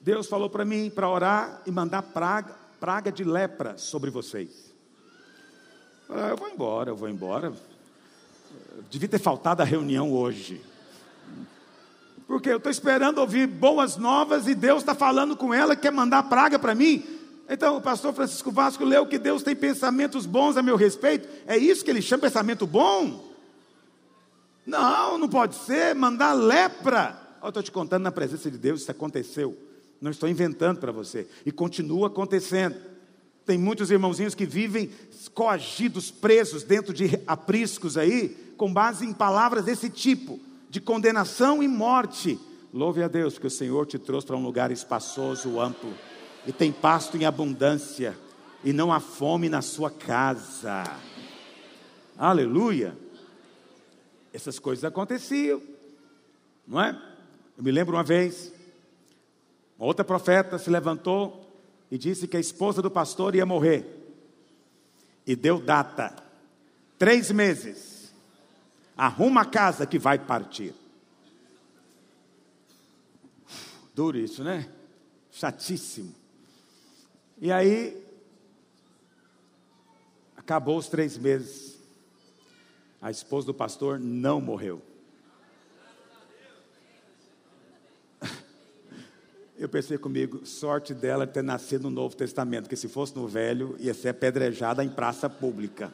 Deus 0.00 0.26
falou 0.26 0.50
para 0.50 0.64
mim 0.64 0.90
para 0.90 1.08
orar 1.08 1.62
e 1.66 1.70
mandar 1.70 2.02
praga, 2.02 2.54
praga 2.80 3.10
de 3.10 3.24
lepra 3.24 3.78
sobre 3.78 4.10
vocês. 4.10 4.67
Eu 6.08 6.36
vou 6.36 6.48
embora, 6.48 6.90
eu 6.90 6.96
vou 6.96 7.08
embora 7.08 7.52
devia 8.90 9.08
ter 9.08 9.18
faltado 9.18 9.62
a 9.62 9.64
reunião 9.64 10.12
hoje. 10.12 10.60
Porque 12.26 12.50
eu 12.50 12.58
estou 12.58 12.70
esperando 12.70 13.18
ouvir 13.18 13.46
boas 13.46 13.96
novas 13.96 14.46
e 14.46 14.54
Deus 14.54 14.82
está 14.82 14.94
falando 14.94 15.36
com 15.36 15.52
ela 15.52 15.74
que 15.74 15.82
quer 15.82 15.92
mandar 15.92 16.24
praga 16.24 16.58
para 16.58 16.74
mim. 16.74 17.02
Então 17.48 17.76
o 17.76 17.80
pastor 17.80 18.12
Francisco 18.12 18.50
Vasco 18.50 18.84
leu 18.84 19.06
que 19.06 19.18
Deus 19.18 19.42
tem 19.42 19.56
pensamentos 19.56 20.26
bons 20.26 20.56
a 20.56 20.62
meu 20.62 20.76
respeito. 20.76 21.26
É 21.46 21.56
isso 21.56 21.84
que 21.84 21.90
ele 21.90 22.02
chama 22.02 22.22
pensamento 22.22 22.66
bom? 22.66 23.26
Não, 24.66 25.16
não 25.16 25.28
pode 25.28 25.54
ser. 25.54 25.94
Mandar 25.94 26.34
lepra. 26.34 27.18
Eu 27.42 27.48
estou 27.48 27.62
te 27.62 27.72
contando 27.72 28.02
na 28.02 28.12
presença 28.12 28.50
de 28.50 28.58
Deus, 28.58 28.82
isso 28.82 28.90
aconteceu. 28.90 29.56
Não 30.00 30.10
estou 30.10 30.28
inventando 30.28 30.78
para 30.78 30.92
você. 30.92 31.26
E 31.46 31.50
continua 31.50 32.08
acontecendo. 32.08 32.76
Tem 33.48 33.56
muitos 33.56 33.90
irmãozinhos 33.90 34.34
que 34.34 34.44
vivem 34.44 34.90
coagidos, 35.32 36.10
presos 36.10 36.62
dentro 36.62 36.92
de 36.92 37.18
apriscos 37.26 37.96
aí, 37.96 38.28
com 38.58 38.70
base 38.70 39.06
em 39.06 39.12
palavras 39.14 39.64
desse 39.64 39.88
tipo, 39.88 40.38
de 40.68 40.82
condenação 40.82 41.62
e 41.62 41.66
morte. 41.66 42.38
Louve 42.74 43.02
a 43.02 43.08
Deus 43.08 43.38
que 43.38 43.46
o 43.46 43.50
Senhor 43.50 43.86
te 43.86 43.98
trouxe 43.98 44.26
para 44.26 44.36
um 44.36 44.44
lugar 44.44 44.70
espaçoso, 44.70 45.58
amplo, 45.58 45.94
e 46.46 46.52
tem 46.52 46.70
pasto 46.70 47.16
em 47.16 47.24
abundância, 47.24 48.14
e 48.62 48.70
não 48.70 48.92
há 48.92 49.00
fome 49.00 49.48
na 49.48 49.62
sua 49.62 49.90
casa. 49.90 50.84
Aleluia! 52.18 52.98
Essas 54.30 54.58
coisas 54.58 54.84
aconteciam, 54.84 55.62
não 56.66 56.82
é? 56.82 56.90
Eu 57.56 57.64
me 57.64 57.72
lembro 57.72 57.96
uma 57.96 58.04
vez, 58.04 58.52
uma 59.78 59.86
outra 59.86 60.04
profeta 60.04 60.58
se 60.58 60.68
levantou 60.68 61.47
e 61.90 61.98
disse 61.98 62.28
que 62.28 62.36
a 62.36 62.40
esposa 62.40 62.82
do 62.82 62.90
pastor 62.90 63.34
ia 63.34 63.46
morrer. 63.46 63.84
E 65.26 65.36
deu 65.36 65.60
data, 65.60 66.16
três 66.98 67.30
meses 67.30 67.98
arruma 68.96 69.42
a 69.42 69.44
casa 69.44 69.86
que 69.86 69.98
vai 69.98 70.18
partir. 70.18 70.74
Duro 73.94 74.18
isso, 74.18 74.42
né? 74.42 74.68
Chatíssimo. 75.30 76.14
E 77.40 77.52
aí, 77.52 78.04
acabou 80.36 80.76
os 80.76 80.88
três 80.88 81.16
meses. 81.16 81.78
A 83.00 83.10
esposa 83.10 83.46
do 83.46 83.54
pastor 83.54 84.00
não 84.00 84.40
morreu. 84.40 84.82
Eu 89.68 89.70
pensei 89.70 89.98
comigo, 89.98 90.46
sorte 90.46 90.94
dela 90.94 91.26
ter 91.26 91.44
nascido 91.44 91.82
no 91.82 91.90
Novo 91.90 92.16
Testamento, 92.16 92.62
porque 92.62 92.74
se 92.74 92.88
fosse 92.88 93.14
no 93.14 93.28
Velho, 93.28 93.76
ia 93.78 93.92
ser 93.92 94.08
apedrejada 94.08 94.82
em 94.82 94.88
praça 94.88 95.28
pública. 95.28 95.92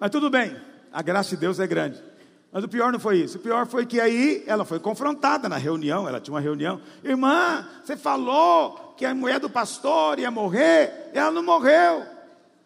Mas 0.00 0.10
tudo 0.10 0.28
bem 0.28 0.56
a 0.92 1.00
graça 1.00 1.30
de 1.30 1.36
Deus 1.36 1.60
é 1.60 1.68
grande. 1.68 2.02
Mas 2.50 2.64
o 2.64 2.68
pior 2.68 2.90
não 2.90 2.98
foi 2.98 3.18
isso. 3.18 3.38
O 3.38 3.40
pior 3.40 3.64
foi 3.64 3.86
que 3.86 4.00
aí 4.00 4.42
ela 4.44 4.64
foi 4.64 4.80
confrontada 4.80 5.48
na 5.48 5.56
reunião. 5.56 6.08
Ela 6.08 6.20
tinha 6.20 6.34
uma 6.34 6.40
reunião. 6.40 6.80
Irmã, 7.04 7.64
você 7.84 7.96
falou 7.96 8.92
que 8.96 9.06
a 9.06 9.14
mulher 9.14 9.38
do 9.38 9.48
pastor 9.48 10.18
ia 10.18 10.32
morrer. 10.32 11.12
E 11.14 11.18
ela 11.18 11.30
não 11.30 11.44
morreu. 11.44 12.04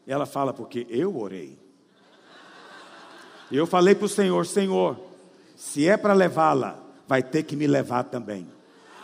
E 0.06 0.10
ela 0.12 0.24
fala, 0.24 0.54
porque 0.54 0.86
eu 0.88 1.18
orei. 1.18 1.58
E 3.50 3.56
eu 3.58 3.66
falei 3.66 3.94
para 3.94 4.06
o 4.06 4.08
Senhor: 4.08 4.46
Senhor, 4.46 4.98
se 5.54 5.86
é 5.86 5.98
para 5.98 6.14
levá-la, 6.14 6.78
vai 7.06 7.22
ter 7.22 7.42
que 7.42 7.54
me 7.54 7.66
levar 7.66 8.04
também. 8.04 8.56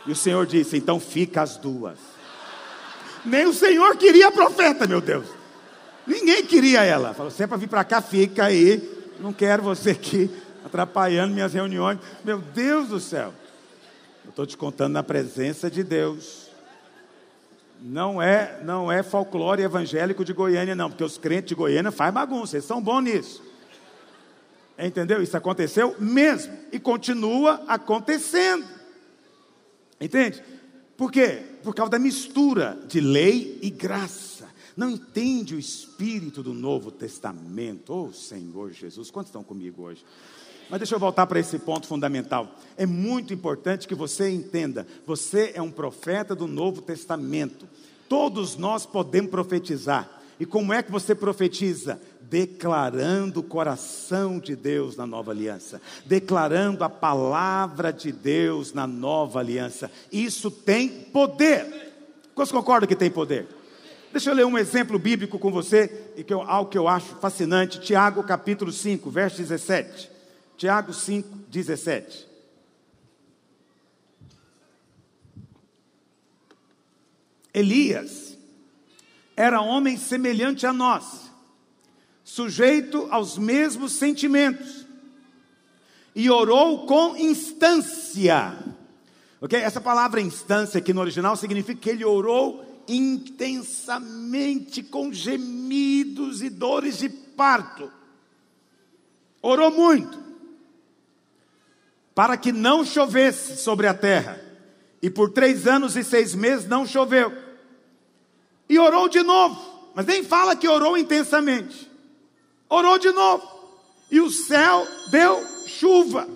E 0.06 0.12
o 0.12 0.16
Senhor 0.16 0.46
disse: 0.46 0.76
então 0.76 0.98
fica 0.98 1.42
as 1.42 1.56
duas. 1.56 1.98
Nem 3.24 3.46
o 3.46 3.54
Senhor 3.54 3.96
queria 3.96 4.28
a 4.28 4.32
profeta, 4.32 4.86
meu 4.86 5.00
Deus. 5.00 5.26
Ninguém 6.06 6.44
queria 6.44 6.82
ela. 6.82 7.14
Falou: 7.14 7.30
se 7.30 7.42
é 7.42 7.46
para 7.46 7.56
vir 7.56 7.68
para 7.68 7.84
cá, 7.84 8.00
fica 8.02 8.44
aí 8.44 8.94
não 9.18 9.32
quero 9.32 9.62
você 9.62 9.90
aqui 9.90 10.30
atrapalhando 10.64 11.34
minhas 11.34 11.54
reuniões. 11.54 11.98
Meu 12.24 12.38
Deus 12.38 12.88
do 12.88 13.00
céu. 13.00 13.32
Eu 14.24 14.30
estou 14.30 14.46
te 14.46 14.56
contando 14.56 14.92
na 14.92 15.02
presença 15.02 15.70
de 15.70 15.82
Deus. 15.82 16.50
Não 17.80 18.20
é, 18.20 18.60
não 18.64 18.90
é 18.90 19.02
folclore 19.02 19.62
evangélico 19.62 20.24
de 20.24 20.32
Goiânia, 20.32 20.74
não, 20.74 20.88
porque 20.88 21.04
os 21.04 21.18
crentes 21.18 21.48
de 21.48 21.54
Goiânia 21.54 21.92
fazem 21.92 22.14
bagunça, 22.14 22.56
eles 22.56 22.64
são 22.64 22.82
bons 22.82 23.02
nisso. 23.02 23.42
Entendeu? 24.78 25.22
Isso 25.22 25.36
aconteceu 25.36 25.94
mesmo 25.98 26.56
e 26.72 26.80
continua 26.80 27.62
acontecendo. 27.68 28.66
Entende? 30.04 30.42
Por 30.96 31.10
quê? 31.10 31.42
Por 31.62 31.74
causa 31.74 31.92
da 31.92 31.98
mistura 31.98 32.78
de 32.86 33.00
lei 33.00 33.58
e 33.62 33.70
graça 33.70 34.34
não 34.76 34.90
entende 34.90 35.54
o 35.54 35.58
espírito 35.58 36.42
do 36.42 36.52
Novo 36.52 36.90
Testamento. 36.90 37.92
Oh 37.92 38.12
Senhor 38.12 38.72
Jesus, 38.72 39.10
quantos 39.10 39.28
estão 39.28 39.44
comigo 39.44 39.82
hoje? 39.82 40.04
Mas 40.68 40.80
deixa 40.80 40.94
eu 40.94 40.98
voltar 40.98 41.26
para 41.26 41.38
esse 41.38 41.58
ponto 41.58 41.86
fundamental. 41.86 42.58
É 42.76 42.84
muito 42.84 43.32
importante 43.32 43.86
que 43.86 43.94
você 43.94 44.30
entenda: 44.30 44.86
você 45.06 45.52
é 45.54 45.62
um 45.62 45.70
profeta 45.70 46.34
do 46.34 46.46
Novo 46.46 46.82
Testamento. 46.82 47.68
Todos 48.08 48.56
nós 48.56 48.84
podemos 48.84 49.30
profetizar. 49.30 50.22
E 50.40 50.44
como 50.44 50.72
é 50.72 50.82
que 50.82 50.90
você 50.90 51.14
profetiza? 51.14 52.00
Declarando 52.34 53.38
o 53.38 53.44
coração 53.44 54.40
de 54.40 54.56
Deus 54.56 54.96
na 54.96 55.06
nova 55.06 55.30
aliança, 55.30 55.80
declarando 56.04 56.82
a 56.82 56.88
palavra 56.88 57.92
de 57.92 58.10
Deus 58.10 58.72
na 58.72 58.88
nova 58.88 59.38
aliança. 59.38 59.88
Isso 60.10 60.50
tem 60.50 60.88
poder. 60.88 61.92
Quantos 62.34 62.50
concordam 62.50 62.88
que 62.88 62.96
tem 62.96 63.08
poder? 63.08 63.46
Deixa 64.10 64.30
eu 64.30 64.34
ler 64.34 64.44
um 64.44 64.58
exemplo 64.58 64.98
bíblico 64.98 65.38
com 65.38 65.52
você, 65.52 66.10
e 66.16 66.24
que 66.24 66.34
eu, 66.34 66.42
algo 66.42 66.68
que 66.68 66.76
eu 66.76 66.88
acho 66.88 67.14
fascinante. 67.20 67.78
Tiago 67.80 68.20
capítulo 68.24 68.72
5, 68.72 69.08
verso 69.12 69.36
17. 69.36 70.10
Tiago 70.56 70.92
5, 70.92 71.28
17. 71.48 72.26
Elias 77.54 78.36
era 79.36 79.60
homem 79.60 79.96
semelhante 79.96 80.66
a 80.66 80.72
nós, 80.72 81.23
sujeito 82.24 83.06
aos 83.10 83.38
mesmos 83.38 83.92
sentimentos, 83.92 84.86
e 86.14 86.30
orou 86.30 86.86
com 86.86 87.16
instância. 87.16 88.56
Ok? 89.40 89.58
Essa 89.58 89.80
palavra 89.80 90.20
instância 90.20 90.78
aqui 90.78 90.92
no 90.92 91.00
original 91.00 91.36
significa 91.36 91.80
que 91.80 91.90
ele 91.90 92.04
orou 92.04 92.64
intensamente 92.88 94.82
com 94.82 95.12
gemidos 95.12 96.40
e 96.40 96.48
dores 96.48 96.98
de 96.98 97.08
parto. 97.08 97.90
Orou 99.42 99.70
muito 99.70 100.24
para 102.14 102.36
que 102.36 102.52
não 102.52 102.84
chovesse 102.84 103.56
sobre 103.56 103.86
a 103.86 103.94
terra. 103.94 104.40
E 105.02 105.10
por 105.10 105.30
três 105.30 105.66
anos 105.66 105.96
e 105.96 106.04
seis 106.04 106.34
meses 106.34 106.66
não 106.66 106.86
choveu. 106.86 107.36
E 108.68 108.78
orou 108.78 109.08
de 109.08 109.22
novo, 109.22 109.90
mas 109.94 110.06
nem 110.06 110.22
fala 110.22 110.56
que 110.56 110.68
orou 110.68 110.96
intensamente. 110.96 111.90
Orou 112.68 112.98
de 112.98 113.10
novo. 113.10 113.46
E 114.10 114.20
o 114.20 114.30
céu 114.30 114.86
deu 115.10 115.44
chuva. 115.66 116.28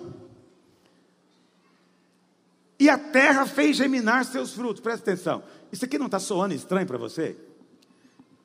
E 2.79 2.89
a 2.89 2.97
terra 2.97 3.45
fez 3.45 3.75
geminar 3.75 4.25
seus 4.25 4.53
frutos. 4.53 4.81
Presta 4.81 5.11
atenção. 5.11 5.43
Isso 5.71 5.85
aqui 5.85 5.97
não 5.97 6.05
está 6.05 6.19
soando 6.19 6.53
estranho 6.53 6.87
para 6.87 6.97
você? 6.97 7.35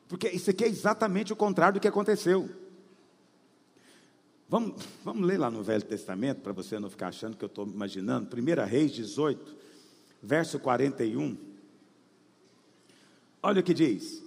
Porque 0.09 0.29
isso 0.29 0.51
aqui 0.51 0.65
é 0.65 0.69
exatamente 0.69 1.33
o 1.33 1.37
contrário 1.37 1.75
do 1.75 1.81
que 1.81 1.89
aconteceu. 1.89 2.51
Vamos, 4.49 4.85
vamos 5.03 5.27
ler 5.27 5.39
lá 5.39 5.51
no 5.51 5.63
Velho 5.63 5.83
Testamento, 5.83 6.41
para 6.41 6.53
você 6.53 6.79
não 6.79 6.91
ficar 6.91 7.09
achando 7.09 7.37
que 7.37 7.45
eu 7.45 7.49
estou 7.49 7.67
imaginando. 7.67 8.29
1 8.37 8.67
Reis 8.67 8.93
18, 8.93 9.57
verso 10.23 10.59
41. 10.59 11.37
Olha 13.43 13.61
o 13.61 13.65
que 13.65 13.75
diz. 13.75 14.23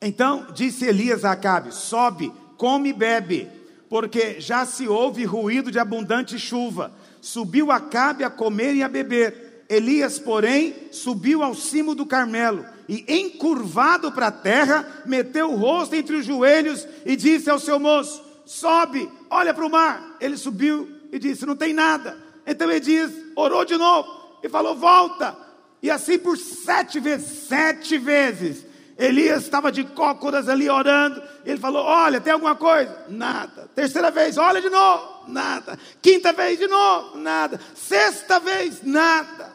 Então 0.00 0.50
disse 0.52 0.84
Elias 0.84 1.24
a 1.24 1.32
Acabe: 1.32 1.74
Sobe, 1.74 2.32
come 2.62 2.90
e 2.90 2.92
bebe, 2.92 3.48
porque 3.88 4.40
já 4.40 4.64
se 4.64 4.86
ouve 4.86 5.24
ruído 5.24 5.68
de 5.68 5.80
abundante 5.80 6.38
chuva. 6.38 6.92
Subiu 7.20 7.72
Acabe 7.72 8.22
a 8.22 8.30
comer 8.30 8.76
e 8.76 8.84
a 8.84 8.88
beber. 8.88 9.64
Elias, 9.68 10.20
porém, 10.20 10.72
subiu 10.92 11.42
ao 11.42 11.56
cimo 11.56 11.92
do 11.92 12.06
Carmelo 12.06 12.64
e, 12.88 13.04
encurvado 13.08 14.12
para 14.12 14.28
a 14.28 14.30
terra, 14.30 15.02
meteu 15.04 15.50
o 15.50 15.56
rosto 15.56 15.96
entre 15.96 16.14
os 16.14 16.24
joelhos 16.24 16.86
e 17.04 17.16
disse 17.16 17.50
ao 17.50 17.58
seu 17.58 17.80
moço: 17.80 18.22
Sobe, 18.46 19.10
olha 19.28 19.52
para 19.52 19.66
o 19.66 19.70
mar. 19.70 20.16
Ele 20.20 20.36
subiu 20.36 20.88
e 21.10 21.18
disse: 21.18 21.44
Não 21.44 21.56
tem 21.56 21.72
nada. 21.72 22.16
Então 22.46 22.70
Elias 22.70 23.10
orou 23.34 23.64
de 23.64 23.76
novo 23.76 24.08
e 24.40 24.48
falou: 24.48 24.76
Volta. 24.76 25.36
E 25.82 25.90
assim 25.90 26.16
por 26.16 26.38
sete 26.38 27.00
vezes, 27.00 27.48
sete 27.48 27.98
vezes, 27.98 28.64
Elias 28.98 29.44
estava 29.44 29.72
de 29.72 29.84
cócoras 29.84 30.48
ali 30.48 30.68
orando. 30.68 31.22
Ele 31.44 31.58
falou: 31.58 31.84
Olha, 31.84 32.20
tem 32.20 32.32
alguma 32.32 32.54
coisa? 32.54 33.04
Nada. 33.08 33.68
Terceira 33.74 34.10
vez, 34.10 34.36
olha 34.36 34.60
de 34.60 34.68
novo. 34.68 35.28
Nada. 35.28 35.78
Quinta 36.00 36.32
vez, 36.32 36.58
de 36.58 36.66
novo. 36.66 37.18
Nada. 37.18 37.60
Sexta 37.74 38.38
vez, 38.38 38.82
nada. 38.82 39.52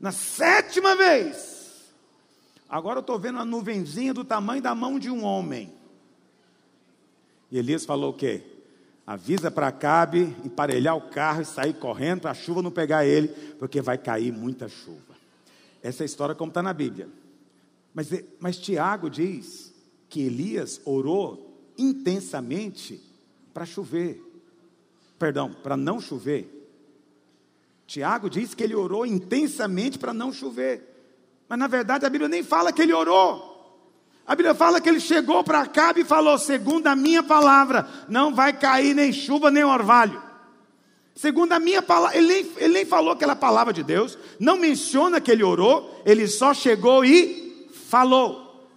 Na 0.00 0.12
sétima 0.12 0.94
vez, 0.94 1.92
agora 2.68 2.98
eu 2.98 3.00
estou 3.00 3.18
vendo 3.18 3.36
uma 3.36 3.44
nuvenzinha 3.44 4.14
do 4.14 4.24
tamanho 4.24 4.62
da 4.62 4.74
mão 4.74 4.98
de 4.98 5.10
um 5.10 5.24
homem. 5.24 5.72
E 7.50 7.58
Elias 7.58 7.84
falou 7.84 8.10
o 8.10 8.16
quê? 8.16 8.42
Avisa 9.06 9.50
para 9.50 9.68
Acabe 9.68 10.36
emparelhar 10.44 10.94
o 10.94 11.00
carro 11.00 11.40
e 11.40 11.44
sair 11.44 11.72
correndo 11.72 12.20
para 12.20 12.30
a 12.30 12.34
chuva 12.34 12.62
não 12.62 12.70
pegar 12.70 13.06
ele, 13.06 13.28
porque 13.58 13.80
vai 13.80 13.96
cair 13.96 14.30
muita 14.30 14.68
chuva. 14.68 15.16
Essa 15.82 16.02
é 16.02 16.04
a 16.04 16.06
história 16.06 16.34
como 16.34 16.50
está 16.50 16.62
na 16.62 16.72
Bíblia. 16.72 17.08
Mas, 17.94 18.08
mas 18.38 18.58
Tiago 18.58 19.08
diz 19.10 19.72
que 20.08 20.22
Elias 20.22 20.80
orou 20.84 21.72
intensamente 21.76 23.00
para 23.52 23.66
chover. 23.66 24.22
Perdão, 25.18 25.52
para 25.52 25.76
não 25.76 26.00
chover. 26.00 26.54
Tiago 27.86 28.28
diz 28.28 28.54
que 28.54 28.62
ele 28.62 28.74
orou 28.74 29.06
intensamente 29.06 29.98
para 29.98 30.12
não 30.12 30.32
chover. 30.32 30.84
Mas 31.48 31.58
na 31.58 31.66
verdade 31.66 32.04
a 32.04 32.10
Bíblia 32.10 32.28
nem 32.28 32.42
fala 32.42 32.72
que 32.72 32.82
ele 32.82 32.92
orou. 32.92 33.48
A 34.26 34.36
Bíblia 34.36 34.54
fala 34.54 34.80
que 34.80 34.88
ele 34.88 35.00
chegou 35.00 35.42
para 35.42 35.62
Acabe 35.62 36.02
e 36.02 36.04
falou: 36.04 36.36
segundo 36.36 36.86
a 36.86 36.94
minha 36.94 37.22
palavra, 37.22 37.88
não 38.08 38.34
vai 38.34 38.52
cair 38.52 38.94
nem 38.94 39.10
chuva 39.10 39.50
nem 39.50 39.64
orvalho. 39.64 40.22
Segundo 41.14 41.52
a 41.52 41.58
minha 41.58 41.80
palavra, 41.80 42.16
ele 42.16 42.52
ele 42.58 42.74
nem 42.74 42.84
falou 42.84 43.12
aquela 43.12 43.34
palavra 43.34 43.72
de 43.72 43.82
Deus, 43.82 44.18
não 44.38 44.58
menciona 44.58 45.20
que 45.20 45.30
ele 45.30 45.42
orou, 45.42 46.00
ele 46.04 46.28
só 46.28 46.52
chegou 46.52 47.04
e 47.04 47.47
falou. 47.88 48.68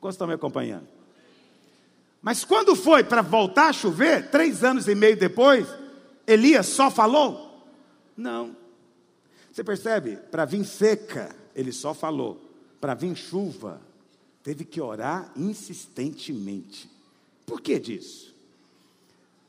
Quantos 0.00 0.14
estão 0.14 0.26
me 0.26 0.34
acompanhando? 0.34 0.86
Mas 2.20 2.44
quando 2.44 2.76
foi 2.76 3.02
para 3.02 3.22
voltar 3.22 3.68
a 3.68 3.72
chover, 3.72 4.30
três 4.30 4.62
anos 4.62 4.86
e 4.86 4.94
meio 4.94 5.16
depois, 5.16 5.66
Elias 6.26 6.66
só 6.66 6.90
falou? 6.90 7.64
Não. 8.14 8.54
Você 9.50 9.64
percebe? 9.64 10.16
Para 10.30 10.44
vir 10.44 10.64
seca, 10.66 11.34
ele 11.54 11.72
só 11.72 11.94
falou. 11.94 12.38
Para 12.78 12.94
vir 12.94 13.16
chuva, 13.16 13.80
teve 14.42 14.64
que 14.64 14.80
orar 14.80 15.32
insistentemente. 15.34 16.90
Por 17.46 17.62
que 17.62 17.78
disso? 17.78 18.34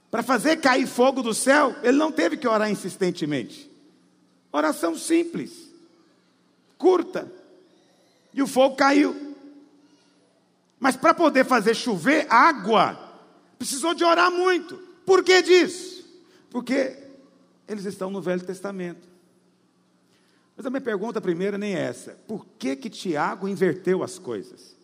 Para 0.09 0.23
fazer 0.23 0.57
cair 0.57 0.87
fogo 0.87 1.21
do 1.21 1.33
céu, 1.33 1.75
ele 1.83 1.97
não 1.97 2.11
teve 2.11 2.37
que 2.37 2.47
orar 2.47 2.71
insistentemente. 2.71 3.69
Oração 4.51 4.97
simples, 4.97 5.69
curta, 6.77 7.40
e 8.33 8.41
o 8.41 8.47
fogo 8.47 8.75
caiu. 8.75 9.35
Mas 10.79 10.95
para 10.95 11.13
poder 11.13 11.45
fazer 11.45 11.75
chover 11.75 12.25
água, 12.29 12.97
precisou 13.57 13.93
de 13.93 14.03
orar 14.03 14.31
muito. 14.31 14.77
Por 15.05 15.23
que 15.23 15.41
disso? 15.41 16.05
Porque 16.49 16.97
eles 17.67 17.85
estão 17.85 18.09
no 18.09 18.21
Velho 18.21 18.43
Testamento. 18.43 19.07
Mas 20.57 20.65
a 20.65 20.69
minha 20.69 20.81
pergunta 20.81 21.21
primeira 21.21 21.57
nem 21.57 21.75
é 21.75 21.79
essa. 21.79 22.17
Por 22.27 22.45
que 22.57 22.75
que 22.75 22.89
Tiago 22.89 23.47
inverteu 23.47 24.03
as 24.03 24.19
coisas? 24.19 24.75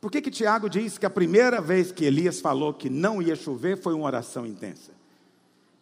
Por 0.00 0.10
que, 0.10 0.20
que 0.20 0.30
Tiago 0.30 0.70
diz 0.70 0.96
que 0.96 1.06
a 1.06 1.10
primeira 1.10 1.60
vez 1.60 1.90
que 1.90 2.04
Elias 2.04 2.40
falou 2.40 2.72
que 2.72 2.88
não 2.88 3.20
ia 3.20 3.34
chover 3.34 3.76
foi 3.80 3.94
uma 3.94 4.06
oração 4.06 4.46
intensa? 4.46 4.92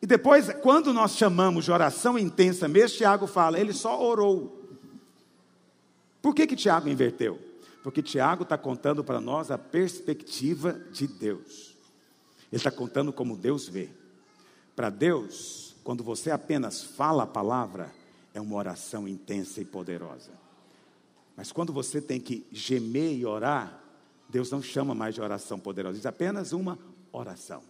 E 0.01 0.07
depois, 0.07 0.51
quando 0.63 0.93
nós 0.93 1.17
chamamos 1.17 1.67
de 1.67 1.73
oração 1.73 2.19
intensa 2.19 2.67
mesmo, 2.67 2.97
Tiago 2.97 3.27
fala, 3.27 3.61
ele 3.61 3.73
só 3.73 4.03
orou. 4.03 4.66
Por 6.27 6.35
que, 6.35 6.45
que 6.45 6.57
Tiago 6.57 6.89
inverteu? 6.89 7.39
Porque 7.85 8.03
Tiago 8.03 8.43
está 8.43 8.59
contando 8.59 9.05
para 9.05 9.21
nós 9.21 9.49
a 9.53 9.57
perspectiva 9.57 10.73
de 10.91 11.07
Deus. 11.07 11.77
Ele 12.51 12.57
está 12.57 12.69
contando 12.69 13.13
como 13.13 13.37
Deus 13.37 13.69
vê. 13.69 13.91
Para 14.75 14.91
Deus, 14.91 15.77
quando 15.85 16.03
você 16.03 16.33
apenas 16.33 16.83
fala 16.83 17.23
a 17.23 17.27
palavra, 17.29 17.93
é 18.35 18.41
uma 18.41 18.57
oração 18.57 19.07
intensa 19.07 19.61
e 19.61 19.65
poderosa. 19.65 20.33
Mas 21.37 21.53
quando 21.53 21.73
você 21.73 22.01
tem 22.01 22.19
que 22.19 22.45
gemer 22.51 23.17
e 23.17 23.25
orar, 23.25 23.81
Deus 24.29 24.51
não 24.51 24.61
chama 24.61 24.97
mais 24.97 25.15
de 25.15 25.21
oração 25.21 25.61
poderosa, 25.61 25.95
diz 25.95 26.07
apenas 26.07 26.51
uma 26.51 26.77
oração. 27.13 27.63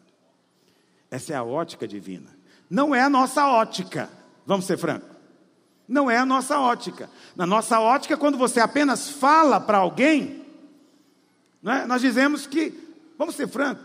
Essa 1.10 1.34
é 1.34 1.36
a 1.36 1.44
ótica 1.44 1.86
divina. 1.86 2.34
Não 2.70 2.94
é 2.94 3.02
a 3.02 3.10
nossa 3.10 3.46
ótica, 3.46 4.08
vamos 4.46 4.64
ser 4.64 4.78
francos. 4.78 5.15
Não 5.88 6.10
é 6.10 6.18
a 6.18 6.26
nossa 6.26 6.58
ótica. 6.58 7.08
Na 7.34 7.46
nossa 7.46 7.78
ótica, 7.80 8.16
quando 8.16 8.36
você 8.36 8.60
apenas 8.60 9.08
fala 9.08 9.60
para 9.60 9.78
alguém, 9.78 10.44
é? 11.64 11.86
nós 11.86 12.00
dizemos 12.00 12.46
que, 12.46 12.72
vamos 13.18 13.34
ser 13.34 13.48
francos, 13.48 13.84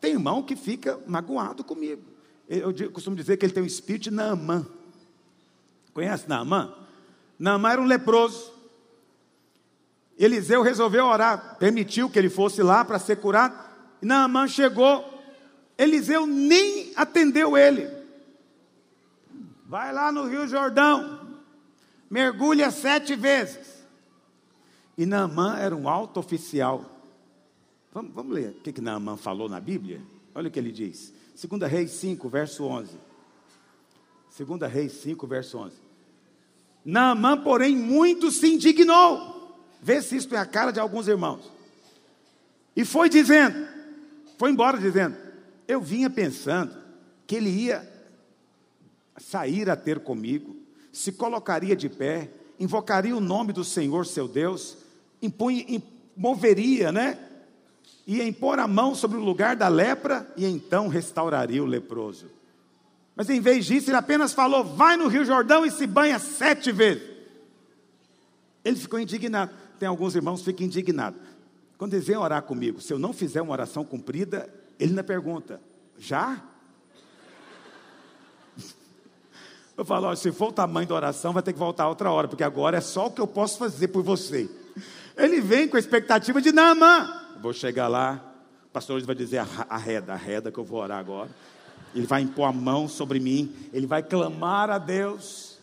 tem 0.00 0.12
irmão 0.12 0.42
que 0.42 0.54
fica 0.54 0.98
magoado 1.06 1.64
comigo. 1.64 2.02
Eu, 2.48 2.72
costumo 2.92 3.16
dizer 3.16 3.36
que 3.36 3.44
ele 3.44 3.52
tem 3.52 3.62
o 3.62 3.66
espírito 3.66 4.04
de 4.04 4.10
Naamã. 4.10 4.66
Conhece 5.92 6.28
Naamã? 6.28 6.72
Naamã 7.38 7.72
era 7.72 7.80
um 7.80 7.84
leproso. 7.84 8.52
Eliseu 10.18 10.62
resolveu 10.62 11.04
orar, 11.06 11.56
permitiu 11.58 12.08
que 12.08 12.18
ele 12.18 12.30
fosse 12.30 12.62
lá 12.62 12.84
para 12.84 12.98
ser 12.98 13.16
curado. 13.16 13.56
E 14.00 14.06
Naamã 14.06 14.48
chegou, 14.48 15.04
Eliseu 15.76 16.26
nem 16.26 16.92
atendeu 16.96 17.56
ele. 17.56 17.88
Vai 19.66 19.92
lá 19.92 20.10
no 20.10 20.26
Rio 20.26 20.48
Jordão, 20.48 21.17
mergulha 22.10 22.70
sete 22.70 23.14
vezes. 23.14 23.84
E 24.96 25.06
Naamã 25.06 25.56
era 25.58 25.74
um 25.74 25.88
alto 25.88 26.18
oficial. 26.20 26.84
Vamos, 27.92 28.12
vamos 28.12 28.32
ler 28.32 28.50
o 28.50 28.60
que, 28.60 28.72
que 28.72 28.80
Naamã 28.80 29.16
falou 29.16 29.48
na 29.48 29.60
Bíblia? 29.60 30.00
Olha 30.34 30.48
o 30.48 30.50
que 30.50 30.58
ele 30.58 30.72
diz. 30.72 31.12
2 31.40 31.70
Reis 31.70 31.92
5, 31.92 32.28
verso 32.28 32.64
11. 32.64 32.96
2 34.38 34.72
Reis 34.72 34.92
5, 34.92 35.26
verso 35.26 35.58
11. 35.58 35.76
Naamã, 36.84 37.36
porém, 37.36 37.76
muito 37.76 38.30
se 38.30 38.46
indignou 38.46 39.38
Vê 39.80 40.02
se 40.02 40.16
isso 40.16 40.34
é 40.34 40.38
a 40.38 40.46
cara 40.46 40.72
de 40.72 40.80
alguns 40.80 41.08
irmãos. 41.08 41.50
E 42.74 42.84
foi 42.84 43.08
dizendo, 43.08 43.66
foi 44.36 44.50
embora 44.50 44.78
dizendo: 44.78 45.16
Eu 45.66 45.80
vinha 45.80 46.10
pensando 46.10 46.76
que 47.26 47.36
ele 47.36 47.50
ia 47.50 47.88
sair 49.18 49.70
a 49.70 49.76
ter 49.76 50.00
comigo, 50.00 50.56
se 50.98 51.12
colocaria 51.12 51.76
de 51.76 51.88
pé, 51.88 52.28
invocaria 52.58 53.16
o 53.16 53.20
nome 53.20 53.52
do 53.52 53.62
Senhor 53.62 54.04
seu 54.04 54.26
Deus, 54.26 54.76
impunha, 55.22 55.80
moveria, 56.16 56.90
né? 56.90 57.18
Ia 58.04 58.26
impor 58.26 58.58
a 58.58 58.66
mão 58.66 58.94
sobre 58.94 59.16
o 59.16 59.24
lugar 59.24 59.54
da 59.54 59.68
lepra 59.68 60.28
e 60.36 60.44
então 60.44 60.88
restauraria 60.88 61.62
o 61.62 61.66
leproso. 61.66 62.26
Mas 63.14 63.30
em 63.30 63.40
vez 63.40 63.66
disso, 63.66 63.90
ele 63.90 63.96
apenas 63.96 64.32
falou: 64.32 64.64
vai 64.64 64.96
no 64.96 65.06
Rio 65.06 65.24
Jordão 65.24 65.64
e 65.64 65.70
se 65.70 65.86
banha 65.86 66.18
sete 66.18 66.72
vezes. 66.72 67.02
Ele 68.64 68.76
ficou 68.76 68.98
indignado 68.98 69.52
tem 69.78 69.88
alguns 69.88 70.16
irmãos 70.16 70.40
que 70.40 70.46
ficam 70.46 70.66
indignados. 70.66 71.20
Quando 71.76 71.94
eles 71.94 72.06
vêm 72.06 72.16
orar 72.16 72.42
comigo, 72.42 72.80
se 72.80 72.92
eu 72.92 72.98
não 72.98 73.12
fizer 73.12 73.40
uma 73.40 73.52
oração 73.52 73.84
cumprida, 73.84 74.52
ele 74.80 74.90
ainda 74.90 75.04
pergunta: 75.04 75.60
já? 75.96 76.42
Eu 79.78 79.84
falo: 79.84 80.14
se 80.16 80.32
for 80.32 80.48
o 80.48 80.52
tamanho 80.52 80.88
da 80.88 80.96
oração, 80.96 81.32
vai 81.32 81.40
ter 81.40 81.52
que 81.52 81.58
voltar 81.58 81.88
outra 81.88 82.10
hora, 82.10 82.26
porque 82.26 82.42
agora 82.42 82.78
é 82.78 82.80
só 82.80 83.06
o 83.06 83.10
que 83.12 83.20
eu 83.20 83.28
posso 83.28 83.56
fazer 83.56 83.86
por 83.88 84.02
você. 84.02 84.50
Ele 85.16 85.40
vem 85.40 85.68
com 85.68 85.76
a 85.76 85.80
expectativa 85.80 86.42
de 86.42 86.50
Naamã. 86.50 87.08
Vou 87.40 87.52
chegar 87.52 87.86
lá, 87.86 88.20
o 88.66 88.70
pastor 88.70 89.00
vai 89.02 89.14
dizer 89.14 89.38
a 89.38 89.76
reda, 89.76 90.14
a 90.14 90.16
reda 90.16 90.50
que 90.50 90.58
eu 90.58 90.64
vou 90.64 90.80
orar 90.80 90.98
agora. 90.98 91.30
Ele 91.94 92.06
vai 92.06 92.22
impor 92.22 92.48
a 92.48 92.52
mão 92.52 92.88
sobre 92.88 93.20
mim, 93.20 93.54
ele 93.72 93.86
vai 93.86 94.02
clamar 94.02 94.68
a 94.68 94.78
Deus. 94.78 95.58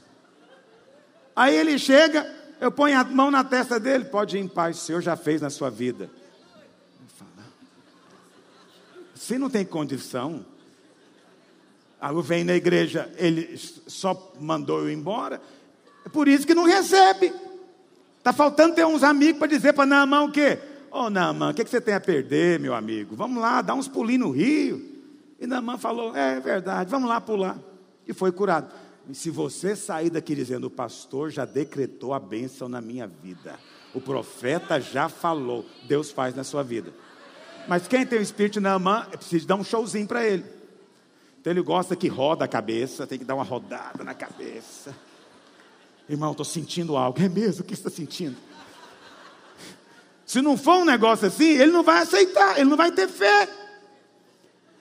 Aí 1.36 1.54
ele 1.54 1.78
chega, 1.78 2.26
eu 2.62 2.72
ponho 2.72 2.98
a 2.98 3.04
mão 3.04 3.30
na 3.30 3.44
testa 3.44 3.78
dele, 3.78 4.06
pode 4.06 4.38
ir 4.38 4.40
em 4.40 4.48
paz, 4.48 4.78
o 4.78 4.80
Senhor 4.80 5.02
já 5.02 5.18
fez 5.18 5.42
na 5.42 5.50
sua 5.50 5.70
vida. 5.70 6.10
Se 9.14 9.38
não 9.38 9.50
tem 9.50 9.66
condição, 9.66 10.46
aí 12.06 12.22
vem 12.22 12.44
na 12.44 12.54
igreja, 12.56 13.12
ele 13.18 13.58
só 13.58 14.34
mandou 14.40 14.82
eu 14.82 14.92
embora, 14.92 15.42
é 16.06 16.10
por 16.10 16.28
isso 16.28 16.46
que 16.46 16.54
não 16.54 16.66
recebe. 16.66 17.34
Está 18.20 18.32
faltando 18.32 18.76
ter 18.76 18.86
uns 18.86 19.02
amigos 19.02 19.40
para 19.40 19.48
dizer 19.48 19.74
para 19.74 19.88
Naamã 19.88 20.22
o 20.22 20.32
quê? 20.32 20.60
Ô 20.92 21.06
oh, 21.06 21.10
Naaman, 21.10 21.50
o 21.50 21.54
que, 21.54 21.64
que 21.64 21.70
você 21.70 21.82
tem 21.82 21.96
a 21.96 22.00
perder, 22.00 22.60
meu 22.60 22.76
amigo? 22.76 23.16
Vamos 23.16 23.42
lá, 23.42 23.62
dá 23.62 23.74
uns 23.74 23.88
pulinhos 23.88 24.28
no 24.28 24.32
rio. 24.32 24.86
E 25.40 25.48
Naaman 25.48 25.78
falou: 25.78 26.16
É 26.16 26.40
verdade, 26.40 26.90
vamos 26.90 27.10
lá 27.10 27.20
pular. 27.20 27.58
E 28.08 28.14
foi 28.14 28.32
curado. 28.32 28.72
E 29.10 29.16
se 29.16 29.30
você 29.30 29.76
sair 29.76 30.10
daqui 30.10 30.36
dizendo, 30.36 30.66
o 30.66 30.70
pastor 30.70 31.32
já 31.32 31.44
decretou 31.44 32.14
a 32.14 32.20
bênção 32.20 32.70
na 32.70 32.82
minha 32.82 33.08
vida, 33.08 33.60
o 33.94 34.02
profeta 34.02 34.80
já 34.80 35.10
falou, 35.10 35.66
Deus 35.88 36.12
faz 36.12 36.36
na 36.36 36.44
sua 36.44 36.64
vida. 36.64 36.94
Mas 37.68 37.88
quem 37.88 38.06
tem 38.06 38.20
o 38.20 38.22
espírito 38.22 38.54
de 38.54 38.60
Naamã, 38.62 39.06
precisa 39.12 39.48
dar 39.48 39.56
um 39.56 39.64
showzinho 39.64 40.08
para 40.08 40.26
ele. 40.26 40.55
Então 41.46 41.54
ele 41.54 41.62
gosta 41.62 41.96
que 41.96 42.08
roda 42.08 42.44
a 42.44 42.48
cabeça, 42.48 43.06
tem 43.06 43.20
que 43.20 43.24
dar 43.24 43.36
uma 43.36 43.44
rodada 43.44 44.04
na 44.04 44.16
cabeça. 44.16 44.96
Irmão, 46.10 46.32
estou 46.32 46.44
sentindo 46.44 46.98
algo. 46.98 47.22
É 47.22 47.30
mesmo? 47.30 47.62
O 47.62 47.64
que 47.64 47.76
está 47.76 47.88
sentindo? 47.88 48.36
Se 50.26 50.42
não 50.42 50.58
for 50.58 50.78
um 50.78 50.86
negócio 50.86 51.28
assim, 51.28 51.50
ele 51.50 51.72
não 51.72 51.84
vai 51.84 52.02
aceitar, 52.02 52.58
ele 52.58 52.68
não 52.68 52.76
vai 52.76 52.92
ter 52.92 53.08
fé. 53.08 53.48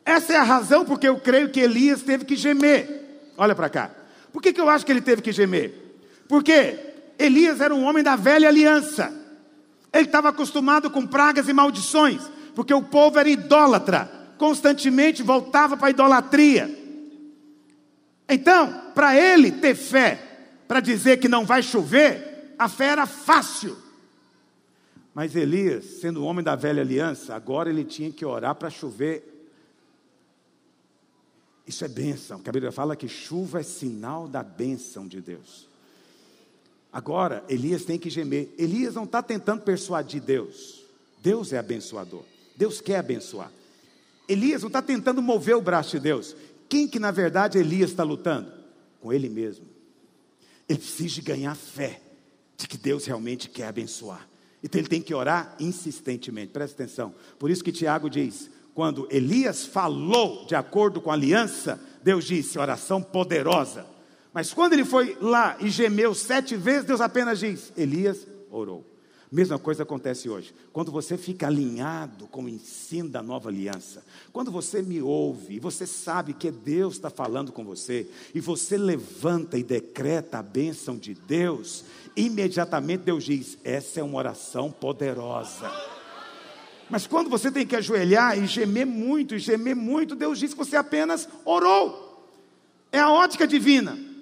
Essa 0.06 0.32
é 0.32 0.36
a 0.38 0.42
razão 0.42 0.86
porque 0.86 1.06
eu 1.06 1.20
creio 1.20 1.50
que 1.50 1.60
Elias 1.60 2.00
teve 2.00 2.24
que 2.24 2.34
gemer. 2.34 3.28
Olha 3.36 3.54
para 3.54 3.68
cá. 3.68 3.90
Por 4.32 4.40
que, 4.40 4.50
que 4.50 4.60
eu 4.62 4.70
acho 4.70 4.86
que 4.86 4.92
ele 4.92 5.02
teve 5.02 5.20
que 5.20 5.32
gemer? 5.32 5.98
Porque 6.26 6.78
Elias 7.18 7.60
era 7.60 7.74
um 7.74 7.84
homem 7.84 8.02
da 8.02 8.16
velha 8.16 8.48
aliança. 8.48 9.12
Ele 9.92 10.06
estava 10.06 10.30
acostumado 10.30 10.88
com 10.88 11.06
pragas 11.06 11.46
e 11.46 11.52
maldições, 11.52 12.22
porque 12.54 12.72
o 12.72 12.82
povo 12.82 13.18
era 13.18 13.28
idólatra, 13.28 14.10
constantemente 14.38 15.22
voltava 15.22 15.76
para 15.76 15.88
a 15.88 15.90
idolatria. 15.90 16.70
Então, 18.28 18.92
para 18.94 19.16
ele 19.16 19.52
ter 19.52 19.74
fé, 19.74 20.18
para 20.66 20.80
dizer 20.80 21.18
que 21.18 21.28
não 21.28 21.44
vai 21.44 21.62
chover, 21.62 22.54
a 22.58 22.68
fé 22.68 22.86
era 22.86 23.06
fácil. 23.06 23.76
Mas 25.14 25.36
Elias, 25.36 25.84
sendo 26.00 26.24
homem 26.24 26.44
da 26.44 26.56
velha 26.56 26.82
aliança, 26.82 27.34
agora 27.34 27.70
ele 27.70 27.84
tinha 27.84 28.10
que 28.10 28.24
orar 28.24 28.54
para 28.54 28.70
chover 28.70 29.34
isso 31.66 31.84
é 31.84 31.88
bênção, 31.88 32.40
que 32.40 32.48
a 32.48 32.52
Bíblia 32.52 32.70
fala 32.70 32.94
que 32.94 33.08
chuva 33.08 33.60
é 33.60 33.62
sinal 33.62 34.28
da 34.28 34.42
bênção 34.42 35.08
de 35.08 35.20
Deus. 35.20 35.66
Agora, 36.92 37.42
Elias 37.48 37.84
tem 37.84 37.98
que 37.98 38.10
gemer. 38.10 38.50
Elias 38.58 38.94
não 38.94 39.04
está 39.04 39.22
tentando 39.22 39.62
persuadir 39.62 40.20
Deus. 40.20 40.84
Deus 41.20 41.52
é 41.52 41.58
abençoador. 41.58 42.22
Deus 42.54 42.80
quer 42.80 42.98
abençoar. 42.98 43.50
Elias 44.28 44.62
não 44.62 44.68
está 44.68 44.80
tentando 44.80 45.20
mover 45.20 45.56
o 45.56 45.60
braço 45.60 45.92
de 45.92 46.00
Deus. 46.00 46.36
Quem 46.68 46.88
que 46.88 46.98
na 46.98 47.10
verdade 47.10 47.58
Elias 47.58 47.90
está 47.90 48.02
lutando? 48.02 48.52
Com 49.00 49.12
ele 49.12 49.28
mesmo. 49.28 49.66
Ele 50.68 50.78
precisa 50.78 51.20
ganhar 51.20 51.54
fé 51.54 52.00
de 52.56 52.66
que 52.66 52.76
Deus 52.78 53.04
realmente 53.04 53.48
quer 53.48 53.66
abençoar. 53.66 54.28
Então 54.62 54.80
ele 54.80 54.88
tem 54.88 55.02
que 55.02 55.14
orar 55.14 55.54
insistentemente. 55.60 56.52
Presta 56.52 56.82
atenção. 56.82 57.14
Por 57.38 57.50
isso 57.50 57.62
que 57.62 57.70
Tiago 57.70 58.08
diz: 58.08 58.50
quando 58.72 59.06
Elias 59.10 59.66
falou 59.66 60.46
de 60.46 60.54
acordo 60.54 61.00
com 61.00 61.10
a 61.10 61.14
aliança, 61.14 61.78
Deus 62.02 62.24
disse: 62.24 62.58
oração 62.58 63.02
poderosa. 63.02 63.86
Mas 64.32 64.52
quando 64.52 64.72
ele 64.72 64.84
foi 64.84 65.16
lá 65.20 65.56
e 65.60 65.68
gemeu 65.68 66.14
sete 66.14 66.56
vezes, 66.56 66.84
Deus 66.84 67.00
apenas 67.00 67.38
diz: 67.38 67.72
Elias 67.76 68.26
orou. 68.50 68.93
Mesma 69.30 69.58
coisa 69.58 69.82
acontece 69.82 70.28
hoje. 70.28 70.54
Quando 70.72 70.92
você 70.92 71.16
fica 71.16 71.46
alinhado 71.46 72.26
com 72.28 72.44
o 72.44 72.48
ensino 72.48 73.08
da 73.08 73.22
nova 73.22 73.48
aliança, 73.48 74.04
quando 74.32 74.50
você 74.50 74.80
me 74.80 75.02
ouve, 75.02 75.58
você 75.58 75.86
sabe 75.86 76.34
que 76.34 76.50
Deus 76.50 76.94
está 76.94 77.10
falando 77.10 77.50
com 77.50 77.64
você, 77.64 78.08
e 78.34 78.40
você 78.40 78.76
levanta 78.76 79.58
e 79.58 79.64
decreta 79.64 80.38
a 80.38 80.42
bênção 80.42 80.96
de 80.96 81.14
Deus, 81.14 81.84
imediatamente 82.16 83.02
Deus 83.04 83.24
diz: 83.24 83.58
essa 83.64 84.00
é 84.00 84.02
uma 84.02 84.18
oração 84.18 84.70
poderosa. 84.70 85.70
Mas 86.88 87.06
quando 87.06 87.30
você 87.30 87.50
tem 87.50 87.66
que 87.66 87.74
ajoelhar 87.74 88.38
e 88.38 88.46
gemer 88.46 88.86
muito, 88.86 89.34
e 89.34 89.38
gemer 89.38 89.74
muito, 89.74 90.14
Deus 90.14 90.38
diz 90.38 90.52
que 90.52 90.58
você 90.58 90.76
apenas 90.76 91.28
orou. 91.44 92.04
É 92.92 93.00
a 93.00 93.10
ótica 93.10 93.46
divina. 93.46 94.13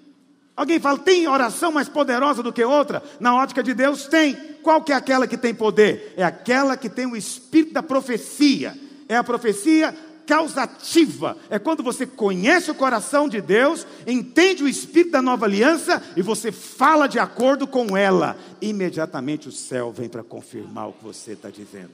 Alguém 0.62 0.78
fala, 0.78 0.96
tem 0.96 1.26
oração 1.26 1.72
mais 1.72 1.88
poderosa 1.88 2.40
do 2.40 2.52
que 2.52 2.62
outra? 2.62 3.02
Na 3.18 3.34
ótica 3.34 3.64
de 3.64 3.74
Deus 3.74 4.06
tem. 4.06 4.36
Qual 4.62 4.80
que 4.80 4.92
é 4.92 4.94
aquela 4.94 5.26
que 5.26 5.36
tem 5.36 5.52
poder? 5.52 6.14
É 6.16 6.22
aquela 6.22 6.76
que 6.76 6.88
tem 6.88 7.04
o 7.04 7.16
espírito 7.16 7.72
da 7.72 7.82
profecia. 7.82 8.78
É 9.08 9.16
a 9.16 9.24
profecia 9.24 9.92
causativa. 10.24 11.36
É 11.50 11.58
quando 11.58 11.82
você 11.82 12.06
conhece 12.06 12.70
o 12.70 12.76
coração 12.76 13.28
de 13.28 13.40
Deus, 13.40 13.84
entende 14.06 14.62
o 14.62 14.68
espírito 14.68 15.10
da 15.10 15.20
nova 15.20 15.46
aliança 15.46 16.00
e 16.16 16.22
você 16.22 16.52
fala 16.52 17.08
de 17.08 17.18
acordo 17.18 17.66
com 17.66 17.96
ela. 17.96 18.36
Imediatamente 18.60 19.48
o 19.48 19.52
céu 19.52 19.90
vem 19.90 20.08
para 20.08 20.22
confirmar 20.22 20.90
o 20.90 20.92
que 20.92 21.02
você 21.02 21.32
está 21.32 21.50
dizendo. 21.50 21.90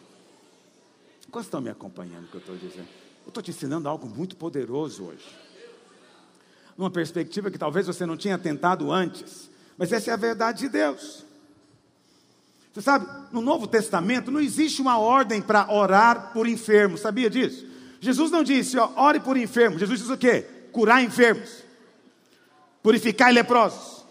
Quantos 1.30 1.46
estão 1.46 1.62
me 1.62 1.70
acompanhando 1.70 2.24
o 2.24 2.28
que 2.28 2.34
eu 2.34 2.40
estou 2.40 2.56
dizendo? 2.56 2.88
Eu 3.24 3.28
estou 3.28 3.42
te 3.42 3.50
ensinando 3.50 3.88
algo 3.88 4.06
muito 4.06 4.36
poderoso 4.36 5.04
hoje. 5.04 5.47
Numa 6.78 6.90
perspectiva 6.90 7.50
que 7.50 7.58
talvez 7.58 7.88
você 7.88 8.06
não 8.06 8.16
tinha 8.16 8.38
tentado 8.38 8.92
antes. 8.92 9.50
Mas 9.76 9.92
essa 9.92 10.12
é 10.12 10.14
a 10.14 10.16
verdade 10.16 10.60
de 10.60 10.68
Deus. 10.68 11.26
Você 12.72 12.80
sabe, 12.80 13.08
no 13.32 13.40
Novo 13.40 13.66
Testamento 13.66 14.30
não 14.30 14.38
existe 14.38 14.80
uma 14.80 14.96
ordem 14.96 15.42
para 15.42 15.72
orar 15.72 16.32
por 16.32 16.46
enfermos, 16.46 17.00
sabia 17.00 17.28
disso? 17.28 17.66
Jesus 18.00 18.30
não 18.30 18.44
disse, 18.44 18.78
ó, 18.78 18.92
ore 18.96 19.18
por 19.18 19.36
enfermos. 19.36 19.80
Jesus 19.80 19.98
disse 19.98 20.12
o 20.12 20.16
quê? 20.16 20.46
Curar 20.70 21.02
enfermos, 21.02 21.64
purificar 22.80 23.32
leprosos, 23.32 24.04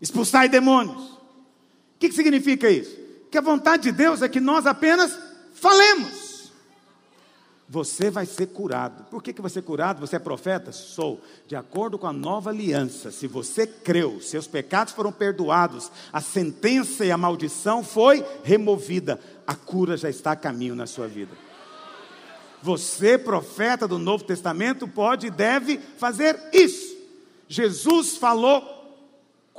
expulsar 0.00 0.48
demônios. 0.48 1.02
O 1.02 1.18
que, 1.98 2.08
que 2.08 2.14
significa 2.14 2.70
isso? 2.70 2.96
Que 3.30 3.36
a 3.36 3.42
vontade 3.42 3.82
de 3.82 3.92
Deus 3.92 4.22
é 4.22 4.28
que 4.28 4.40
nós 4.40 4.66
apenas 4.66 5.18
falemos 5.52 6.19
você 7.72 8.10
vai 8.10 8.26
ser 8.26 8.48
curado. 8.48 9.04
Por 9.04 9.22
que, 9.22 9.32
que 9.32 9.40
vai 9.40 9.48
ser 9.48 9.62
curado? 9.62 10.00
Você 10.00 10.16
é 10.16 10.18
profeta? 10.18 10.72
Sou. 10.72 11.20
De 11.46 11.54
acordo 11.54 11.96
com 11.96 12.08
a 12.08 12.12
nova 12.12 12.50
aliança, 12.50 13.12
se 13.12 13.28
você 13.28 13.64
creu, 13.64 14.20
seus 14.20 14.48
pecados 14.48 14.92
foram 14.92 15.12
perdoados, 15.12 15.88
a 16.12 16.20
sentença 16.20 17.04
e 17.04 17.12
a 17.12 17.16
maldição 17.16 17.84
foi 17.84 18.26
removida, 18.42 19.20
a 19.46 19.54
cura 19.54 19.96
já 19.96 20.10
está 20.10 20.32
a 20.32 20.36
caminho 20.36 20.74
na 20.74 20.84
sua 20.84 21.06
vida. 21.06 21.30
Você, 22.60 23.16
profeta 23.16 23.86
do 23.86 24.00
Novo 24.00 24.24
Testamento, 24.24 24.88
pode 24.88 25.28
e 25.28 25.30
deve 25.30 25.78
fazer 25.78 26.36
isso. 26.52 26.96
Jesus 27.48 28.16
falou 28.16 28.79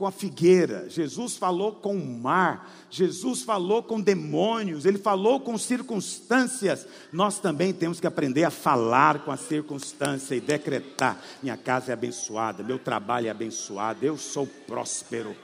com 0.01 0.07
a 0.07 0.11
figueira, 0.11 0.89
Jesus 0.89 1.37
falou 1.37 1.73
com 1.73 1.95
o 1.95 2.03
mar, 2.03 2.73
Jesus 2.89 3.43
falou 3.43 3.83
com 3.83 4.01
demônios, 4.01 4.83
ele 4.83 4.97
falou 4.97 5.39
com 5.39 5.55
circunstâncias. 5.59 6.87
Nós 7.13 7.37
também 7.37 7.71
temos 7.71 7.99
que 7.99 8.07
aprender 8.07 8.43
a 8.43 8.49
falar 8.49 9.19
com 9.19 9.29
a 9.29 9.37
circunstância 9.37 10.33
e 10.33 10.41
decretar: 10.41 11.21
minha 11.43 11.55
casa 11.55 11.91
é 11.91 11.93
abençoada, 11.93 12.63
meu 12.63 12.79
trabalho 12.79 13.27
é 13.27 13.29
abençoado, 13.29 14.03
eu 14.03 14.17
sou 14.17 14.47
próspero. 14.65 15.35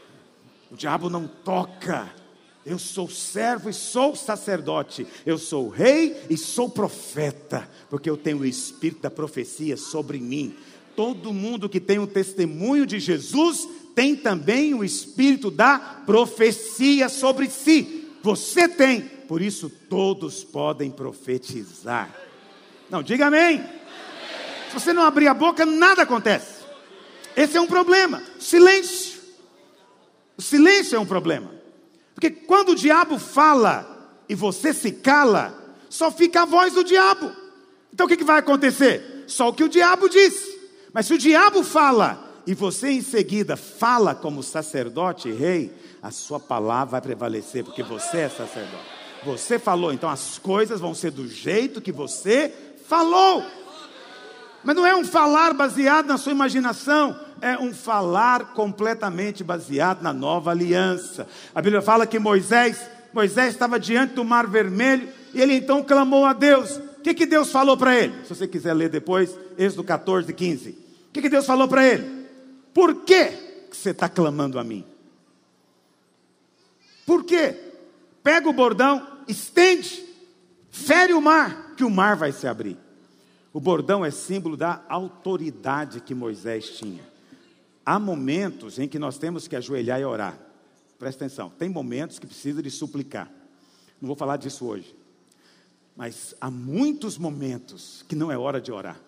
O 0.72 0.76
diabo 0.76 1.08
não 1.08 1.28
toca. 1.28 2.12
Eu 2.66 2.80
sou 2.80 3.08
servo 3.08 3.70
e 3.70 3.74
sou 3.74 4.16
sacerdote. 4.16 5.06
Eu 5.24 5.38
sou 5.38 5.70
rei 5.70 6.20
e 6.32 6.36
sou 6.36 6.68
profeta, 6.68 7.70
porque 7.92 8.10
eu 8.10 8.18
tenho 8.18 8.40
o 8.40 8.46
espírito 8.46 9.04
da 9.04 9.12
profecia 9.12 9.78
sobre 9.78 10.20
mim. 10.20 10.56
Todo 10.96 11.32
mundo 11.32 11.70
que 11.70 11.80
tem 11.80 12.00
o 12.00 12.08
testemunho 12.08 12.84
de 12.88 13.00
Jesus 13.00 13.70
tem 13.98 14.16
também 14.16 14.76
o 14.76 14.84
espírito 14.84 15.50
da 15.50 15.80
profecia 15.80 17.10
sobre 17.10 17.50
si. 17.50 18.08
Você 18.22 18.68
tem, 18.68 19.02
por 19.02 19.42
isso 19.42 19.72
todos 19.72 20.44
podem 20.44 20.92
profetizar. 20.92 22.16
Não, 22.92 23.02
diga 23.02 23.26
amém. 23.26 23.66
Se 24.68 24.76
você 24.76 24.94
não 24.94 25.02
abrir 25.02 25.28
a 25.28 25.34
boca, 25.34 25.66
nada 25.66 26.04
acontece. 26.04 26.64
Esse 27.36 27.58
é 27.58 27.62
um 27.62 27.66
problema. 27.66 28.22
Silêncio. 28.40 29.20
O 30.38 30.44
silêncio 30.44 30.96
é 30.96 31.00
um 31.00 31.06
problema. 31.06 31.50
Porque 32.14 32.30
quando 32.30 32.74
o 32.74 32.76
diabo 32.76 33.18
fala 33.18 34.16
e 34.30 34.36
você 34.36 34.76
se 34.76 34.92
cala, 34.92 35.76
só 35.90 36.12
fica 36.12 36.44
a 36.44 36.46
voz 36.46 36.72
do 36.72 36.84
diabo. 36.84 37.32
Então 37.92 38.06
o 38.06 38.10
que, 38.10 38.18
que 38.18 38.24
vai 38.24 38.38
acontecer? 38.38 39.24
Só 39.26 39.50
o 39.50 39.54
que 39.54 39.64
o 39.64 39.70
diabo 39.70 40.08
disse. 40.08 40.56
Mas 40.94 41.08
se 41.08 41.16
o 41.16 41.18
diabo 41.18 41.64
fala 41.64 42.27
e 42.48 42.54
você 42.54 42.92
em 42.92 43.02
seguida 43.02 43.58
fala 43.58 44.16
como 44.16 44.42
sacerdote 44.42 45.28
e 45.28 45.34
rei, 45.34 45.70
a 46.02 46.12
sua 46.12 46.40
palavra 46.40 46.92
vai 46.92 47.02
prevalecer, 47.02 47.66
porque 47.66 47.84
você 47.84 48.20
é 48.20 48.30
sacerdote. 48.30 48.86
Você 49.26 49.60
falou, 49.60 49.92
então 49.92 50.10
as 50.10 50.40
coisas 50.40 50.80
vão 50.80 50.96
ser 50.96 51.12
do 51.12 51.28
jeito 51.28 51.82
que 51.82 51.92
você 51.92 52.54
falou. 52.88 53.44
Mas 54.64 54.76
não 54.78 54.86
é 54.86 54.96
um 54.96 55.04
falar 55.04 55.54
baseado 55.54 56.08
na 56.08 56.18
sua 56.18 56.32
imaginação, 56.32 57.20
é 57.42 57.58
um 57.58 57.74
falar 57.74 58.54
completamente 58.54 59.44
baseado 59.44 60.02
na 60.02 60.14
nova 60.14 60.52
aliança. 60.52 61.28
A 61.54 61.62
Bíblia 61.62 61.82
fala 61.82 62.08
que 62.08 62.18
Moisés, 62.18 62.80
Moisés 63.14 63.52
estava 63.52 63.78
diante 63.78 64.14
do 64.14 64.24
mar 64.24 64.48
vermelho 64.48 65.10
e 65.34 65.42
ele 65.42 65.56
então 65.56 65.84
clamou 65.84 66.24
a 66.24 66.32
Deus. 66.32 66.78
O 66.78 67.02
que, 67.04 67.14
que 67.14 67.26
Deus 67.26 67.52
falou 67.52 67.76
para 67.76 67.94
ele? 67.94 68.14
Se 68.24 68.34
você 68.34 68.48
quiser 68.48 68.74
ler 68.74 68.88
depois, 68.88 69.38
Êxodo 69.58 69.84
14, 69.84 70.32
15. 70.32 70.70
O 70.70 70.76
que, 71.12 71.22
que 71.24 71.30
Deus 71.30 71.46
falou 71.46 71.68
para 71.68 71.86
ele? 71.86 72.17
Por 72.78 73.06
que 73.06 73.32
você 73.72 73.90
está 73.90 74.08
clamando 74.08 74.60
a 74.60 74.64
mim? 74.64 74.86
Por 77.08 77.24
quê? 77.24 77.74
Pega 78.22 78.48
o 78.48 78.54
bordão, 78.54 79.18
estende 79.28 80.06
fere 80.70 81.12
o 81.12 81.20
mar, 81.20 81.74
que 81.76 81.84
o 81.84 81.90
mar 81.90 82.16
vai 82.16 82.32
se 82.32 82.46
abrir. 82.46 82.78
O 83.52 83.60
bordão 83.60 84.06
é 84.06 84.12
símbolo 84.12 84.56
da 84.56 84.86
autoridade 84.88 86.02
que 86.02 86.14
Moisés 86.14 86.78
tinha. 86.78 87.04
Há 87.84 87.98
momentos 87.98 88.78
em 88.78 88.88
que 88.88 89.00
nós 89.00 89.18
temos 89.18 89.48
que 89.48 89.56
ajoelhar 89.56 90.00
e 90.00 90.06
orar. 90.06 90.38
Presta 91.00 91.26
atenção, 91.26 91.50
tem 91.50 91.70
momentos 91.70 92.20
que 92.20 92.28
precisa 92.28 92.62
de 92.62 92.70
suplicar. 92.70 93.28
Não 94.00 94.06
vou 94.06 94.16
falar 94.16 94.38
disso 94.38 94.68
hoje. 94.68 94.96
Mas 95.96 96.36
há 96.40 96.52
muitos 96.52 97.18
momentos 97.18 98.06
que 98.08 98.16
não 98.16 98.32
é 98.32 98.38
hora 98.38 98.62
de 98.62 98.72
orar. 98.72 99.02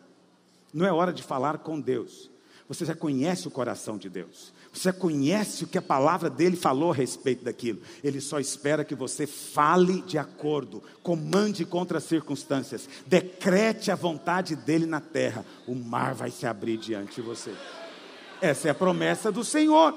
Não 0.73 0.87
é 0.87 0.91
hora 0.91 1.13
de 1.13 1.21
falar 1.21 1.59
com 1.59 1.79
Deus. 1.79 2.31
Você 2.69 2.85
já 2.85 2.93
conhece 2.93 3.47
o 3.47 3.51
coração 3.51 3.97
de 3.97 4.07
Deus. 4.07 4.53
Você 4.71 4.83
já 4.83 4.93
conhece 4.93 5.63
o 5.63 5.67
que 5.67 5.79
a 5.79 5.81
palavra 5.81 6.29
dele 6.29 6.55
falou 6.55 6.91
a 6.91 6.95
respeito 6.95 7.43
daquilo. 7.43 7.81
Ele 8.03 8.21
só 8.21 8.39
espera 8.39 8.85
que 8.85 8.93
você 8.93 9.25
fale 9.25 10.03
de 10.03 10.19
acordo, 10.19 10.83
comande 11.01 11.65
contra 11.65 11.97
as 11.97 12.03
circunstâncias, 12.03 12.87
decrete 13.07 13.89
a 13.89 13.95
vontade 13.95 14.55
dele 14.55 14.85
na 14.85 14.99
terra. 14.99 15.43
O 15.67 15.73
mar 15.73 16.13
vai 16.13 16.29
se 16.29 16.45
abrir 16.45 16.77
diante 16.77 17.15
de 17.15 17.21
você. 17.23 17.51
Essa 18.39 18.67
é 18.67 18.71
a 18.71 18.75
promessa 18.75 19.31
do 19.31 19.43
Senhor. 19.43 19.95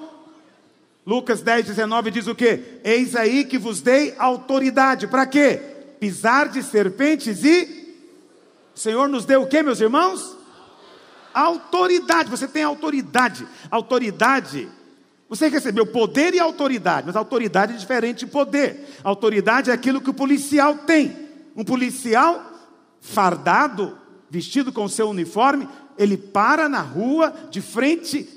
Lucas 1.06 1.42
10, 1.42 1.66
19 1.66 2.10
diz 2.10 2.26
o 2.26 2.34
que? 2.34 2.80
Eis 2.82 3.14
aí 3.14 3.44
que 3.44 3.58
vos 3.58 3.82
dei 3.82 4.14
autoridade. 4.16 5.06
Para 5.06 5.26
quê? 5.26 5.60
Pisar 6.00 6.48
de 6.48 6.62
serpentes 6.62 7.44
e. 7.44 7.82
O 8.74 8.78
Senhor 8.78 9.10
nos 9.10 9.26
deu 9.26 9.42
o 9.42 9.46
que, 9.46 9.62
meus 9.62 9.78
irmãos? 9.78 10.41
Autoridade. 11.34 12.30
Você 12.30 12.46
tem 12.46 12.62
autoridade. 12.62 13.46
Autoridade. 13.70 14.68
Você 15.28 15.48
recebeu 15.48 15.86
poder 15.86 16.34
e 16.34 16.38
autoridade, 16.38 17.06
mas 17.06 17.16
autoridade 17.16 17.72
é 17.72 17.76
diferente 17.78 18.26
de 18.26 18.30
poder. 18.30 18.86
Autoridade 19.02 19.70
é 19.70 19.72
aquilo 19.72 20.00
que 20.00 20.10
o 20.10 20.14
policial 20.14 20.76
tem. 20.78 21.16
Um 21.56 21.64
policial 21.64 22.52
fardado, 23.00 23.96
vestido 24.28 24.70
com 24.70 24.86
seu 24.88 25.08
uniforme, 25.08 25.66
ele 25.98 26.18
para 26.18 26.68
na 26.68 26.80
rua 26.80 27.34
de 27.50 27.62
frente 27.62 28.28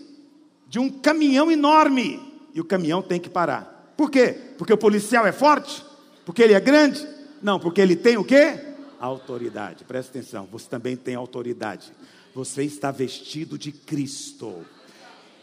de 0.68 0.80
um 0.80 0.90
caminhão 0.90 1.52
enorme 1.52 2.22
e 2.54 2.62
o 2.62 2.66
caminhão 2.66 3.02
tem 3.02 3.20
que 3.20 3.30
parar. 3.30 3.94
Por 3.98 4.10
quê? 4.10 4.34
Porque 4.58 4.72
o 4.72 4.78
policial 4.78 5.28
é 5.28 5.32
forte? 5.32 5.84
Porque 6.26 6.42
ele 6.42 6.54
é 6.54 6.60
grande? 6.60 7.06
Não, 7.42 7.60
porque 7.60 7.82
ele 7.82 7.96
tem 7.96 8.18
o 8.18 8.24
quê? 8.24 8.58
Autoridade. 9.00 9.84
Presta 9.84 10.18
atenção, 10.18 10.48
você 10.50 10.68
também 10.70 10.96
tem 10.96 11.16
autoridade. 11.16 11.92
Você 12.36 12.64
está 12.64 12.92
vestido 12.92 13.58
de 13.58 13.72
Cristo. 13.72 14.66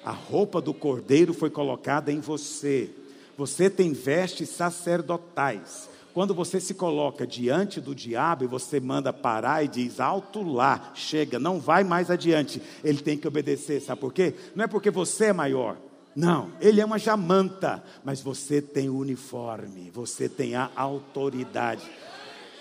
A 0.05 0.11
roupa 0.11 0.61
do 0.61 0.75
cordeiro 0.75 1.33
foi 1.33 1.49
colocada 1.49 2.13
em 2.13 2.21
você. 2.21 2.91
Você 3.35 3.71
tem 3.71 3.95
vestes 3.95 4.51
sacerdotais. 4.51 5.89
Quando 6.13 6.35
você 6.35 6.61
se 6.61 6.75
coloca 6.75 7.27
diante 7.27 7.81
do 7.81 7.95
diabo 7.95 8.45
e 8.45 8.47
você 8.47 8.79
manda 8.79 9.11
parar 9.11 9.65
e 9.65 9.69
diz 9.69 10.01
alto 10.01 10.43
lá, 10.43 10.93
chega, 10.95 11.39
não 11.39 11.59
vai 11.59 11.83
mais 11.83 12.11
adiante, 12.11 12.61
ele 12.85 13.01
tem 13.01 13.17
que 13.17 13.27
obedecer, 13.27 13.81
sabe 13.81 13.99
por 13.99 14.13
quê? 14.13 14.35
Não 14.55 14.65
é 14.65 14.67
porque 14.67 14.91
você 14.91 15.27
é 15.27 15.33
maior, 15.33 15.79
não, 16.15 16.53
ele 16.61 16.83
é 16.83 16.85
uma 16.85 16.99
jamanta, 16.99 17.83
mas 18.05 18.21
você 18.21 18.61
tem 18.61 18.91
o 18.91 18.99
uniforme, 18.99 19.91
você 19.91 20.29
tem 20.29 20.55
a 20.55 20.71
autoridade. 20.77 21.91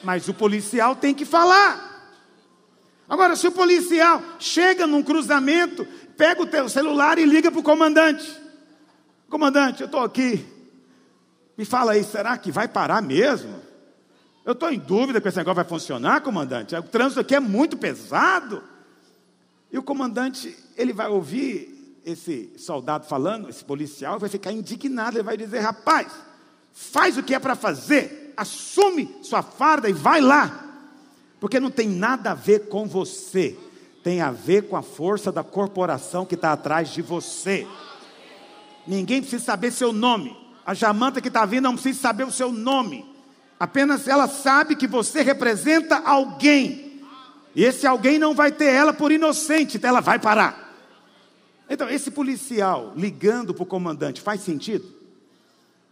Mas 0.01 0.29
o 0.29 0.33
policial 0.33 0.95
tem 0.95 1.13
que 1.13 1.25
falar. 1.25 1.90
Agora, 3.11 3.35
se 3.35 3.45
o 3.45 3.51
policial 3.51 4.23
chega 4.39 4.87
num 4.87 5.03
cruzamento, 5.03 5.85
pega 6.15 6.43
o 6.43 6.47
teu 6.47 6.69
celular 6.69 7.19
e 7.19 7.25
liga 7.25 7.51
para 7.51 7.59
o 7.59 7.63
comandante. 7.63 8.25
Comandante, 9.29 9.81
eu 9.81 9.87
estou 9.87 9.99
aqui. 9.99 10.45
Me 11.57 11.65
fala 11.65 11.91
aí, 11.91 12.05
será 12.05 12.37
que 12.37 12.53
vai 12.53 12.69
parar 12.69 13.01
mesmo? 13.01 13.59
Eu 14.45 14.53
estou 14.53 14.71
em 14.71 14.79
dúvida 14.79 15.19
que 15.19 15.27
esse 15.27 15.35
negócio 15.35 15.57
vai 15.57 15.65
funcionar, 15.65 16.21
comandante. 16.21 16.73
O 16.73 16.83
trânsito 16.83 17.19
aqui 17.19 17.35
é 17.35 17.41
muito 17.41 17.75
pesado. 17.75 18.63
E 19.69 19.77
o 19.77 19.83
comandante, 19.83 20.57
ele 20.77 20.93
vai 20.93 21.09
ouvir 21.09 21.99
esse 22.05 22.53
soldado 22.57 23.05
falando, 23.07 23.49
esse 23.49 23.65
policial, 23.65 24.19
vai 24.19 24.29
ficar 24.29 24.53
indignado. 24.53 25.17
Ele 25.17 25.23
vai 25.23 25.35
dizer: 25.35 25.59
rapaz, 25.59 26.07
faz 26.71 27.17
o 27.17 27.23
que 27.23 27.35
é 27.35 27.39
para 27.39 27.55
fazer, 27.55 28.33
assume 28.37 29.13
sua 29.21 29.43
farda 29.43 29.89
e 29.89 29.93
vai 29.93 30.21
lá. 30.21 30.60
Porque 31.41 31.59
não 31.59 31.71
tem 31.71 31.89
nada 31.89 32.31
a 32.31 32.35
ver 32.35 32.67
com 32.67 32.85
você, 32.85 33.57
tem 34.03 34.21
a 34.21 34.29
ver 34.29 34.69
com 34.69 34.77
a 34.77 34.83
força 34.83 35.31
da 35.31 35.43
corporação 35.43 36.23
que 36.23 36.35
está 36.35 36.53
atrás 36.53 36.89
de 36.89 37.01
você. 37.01 37.67
Ninguém 38.85 39.21
precisa 39.21 39.43
saber 39.43 39.71
seu 39.71 39.91
nome. 39.91 40.37
A 40.63 40.75
Jamanta 40.75 41.19
que 41.19 41.29
está 41.29 41.43
vindo 41.43 41.63
não 41.63 41.73
precisa 41.73 41.99
saber 41.99 42.25
o 42.25 42.31
seu 42.31 42.51
nome. 42.51 43.03
Apenas 43.59 44.07
ela 44.07 44.27
sabe 44.27 44.75
que 44.75 44.85
você 44.85 45.23
representa 45.23 45.97
alguém. 45.97 47.01
E 47.55 47.63
esse 47.65 47.87
alguém 47.87 48.19
não 48.19 48.35
vai 48.35 48.51
ter 48.51 48.71
ela 48.71 48.93
por 48.93 49.11
inocente, 49.11 49.77
então 49.77 49.89
ela 49.89 49.99
vai 49.99 50.19
parar. 50.19 50.77
Então, 51.67 51.89
esse 51.89 52.11
policial 52.11 52.93
ligando 52.95 53.51
para 53.51 53.63
o 53.63 53.65
comandante 53.65 54.21
faz 54.21 54.41
sentido? 54.41 54.85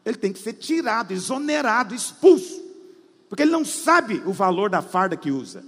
Ele 0.05 0.17
tem 0.17 0.31
que 0.31 0.39
ser 0.39 0.53
tirado, 0.53 1.11
exonerado, 1.11 1.95
expulso. 1.95 2.68
Porque 3.30 3.43
ele 3.43 3.51
não 3.51 3.64
sabe 3.64 4.22
o 4.26 4.34
valor 4.34 4.69
da 4.69 4.81
farda 4.81 5.15
que 5.15 5.31
usa. 5.31 5.64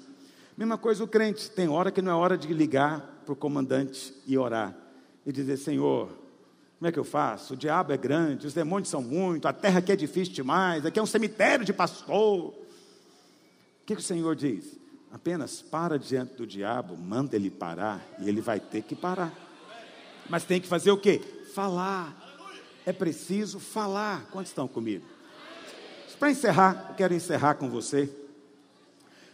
Mesma 0.57 0.77
coisa 0.77 1.03
o 1.03 1.07
crente, 1.07 1.49
tem 1.49 1.69
hora 1.69 1.91
que 1.91 2.01
não 2.01 2.11
é 2.11 2.15
hora 2.15 2.37
de 2.37 2.51
ligar 2.51 3.21
para 3.23 3.33
o 3.33 3.35
comandante 3.35 4.13
e 4.25 4.37
orar. 4.37 4.75
E 5.25 5.31
dizer, 5.31 5.57
Senhor, 5.57 6.09
como 6.79 6.89
é 6.89 6.91
que 6.91 6.97
eu 6.97 7.03
faço? 7.03 7.53
O 7.53 7.57
diabo 7.57 7.93
é 7.93 7.97
grande, 7.97 8.47
os 8.47 8.53
demônios 8.55 8.89
são 8.89 9.03
muito, 9.03 9.47
a 9.47 9.53
terra 9.53 9.77
aqui 9.77 9.91
é 9.91 9.95
difícil 9.95 10.33
demais, 10.33 10.83
aqui 10.83 10.99
é 10.99 11.03
um 11.03 11.05
cemitério 11.05 11.63
de 11.63 11.71
pastor. 11.71 12.49
O 12.49 12.55
que, 13.85 13.95
que 13.95 14.01
o 14.01 14.03
Senhor 14.03 14.35
diz? 14.35 14.79
Apenas 15.11 15.61
para 15.61 15.99
diante 15.99 16.33
do 16.33 16.47
diabo, 16.47 16.97
manda 16.97 17.35
ele 17.35 17.51
parar 17.51 18.03
e 18.19 18.27
ele 18.27 18.41
vai 18.41 18.59
ter 18.59 18.81
que 18.81 18.95
parar. 18.95 19.31
Mas 20.27 20.43
tem 20.43 20.59
que 20.59 20.67
fazer 20.67 20.89
o 20.89 20.97
quê? 20.97 21.21
Falar. 21.53 22.17
É 22.85 22.91
preciso 22.91 23.59
falar. 23.59 24.25
Quantos 24.31 24.49
estão 24.49 24.67
comigo? 24.67 25.05
Para 26.21 26.29
encerrar, 26.29 26.85
eu 26.89 26.95
quero 26.95 27.15
encerrar 27.15 27.55
com 27.55 27.67
você. 27.67 28.07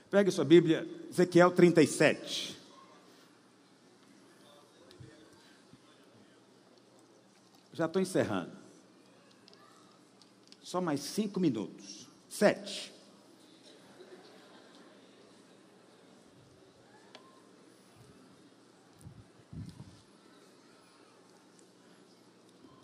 Pegue 0.10 0.32
sua 0.32 0.46
Bíblia, 0.46 0.88
Ezequiel 1.10 1.52
37. 1.52 2.58
Já 7.74 7.88
estou 7.88 8.02
encerrando. 8.02 8.54
Só 10.64 10.80
mais 10.80 11.02
cinco 11.02 11.42
minutos. 11.42 12.08
Sete. 12.30 12.94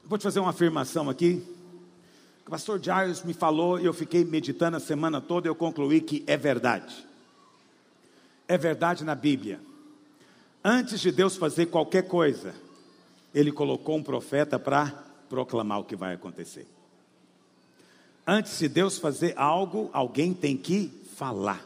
Vou 0.04 0.18
te 0.18 0.24
fazer 0.24 0.42
uma 0.42 0.50
afirmação 0.50 1.10
aqui. 1.10 1.53
Pastor 2.54 2.80
Giles 2.80 3.24
me 3.24 3.34
falou 3.34 3.80
e 3.80 3.86
eu 3.86 3.94
fiquei 3.96 4.24
meditando 4.24 4.78
a 4.78 4.80
semana 4.80 5.20
toda 5.20 5.48
e 5.48 5.50
eu 5.50 5.56
concluí 5.56 6.00
que 6.00 6.24
é 6.28 6.38
verdade. 6.38 6.94
É 8.48 8.56
verdade 8.60 9.04
na 9.04 9.16
Bíblia. 9.16 9.60
Antes 10.64 11.00
de 11.00 11.12
Deus 11.12 11.36
fazer 11.36 11.66
qualquer 11.66 12.04
coisa, 12.08 12.54
Ele 13.34 13.52
colocou 13.52 13.98
um 13.98 14.04
profeta 14.04 14.60
para 14.60 15.04
proclamar 15.28 15.80
o 15.80 15.84
que 15.84 15.96
vai 15.96 16.14
acontecer. 16.14 16.68
Antes 18.28 18.60
de 18.60 18.70
Deus 18.70 19.00
fazer 19.00 19.34
algo, 19.36 19.90
alguém 19.92 20.32
tem 20.32 20.56
que 20.56 20.94
falar. 21.16 21.66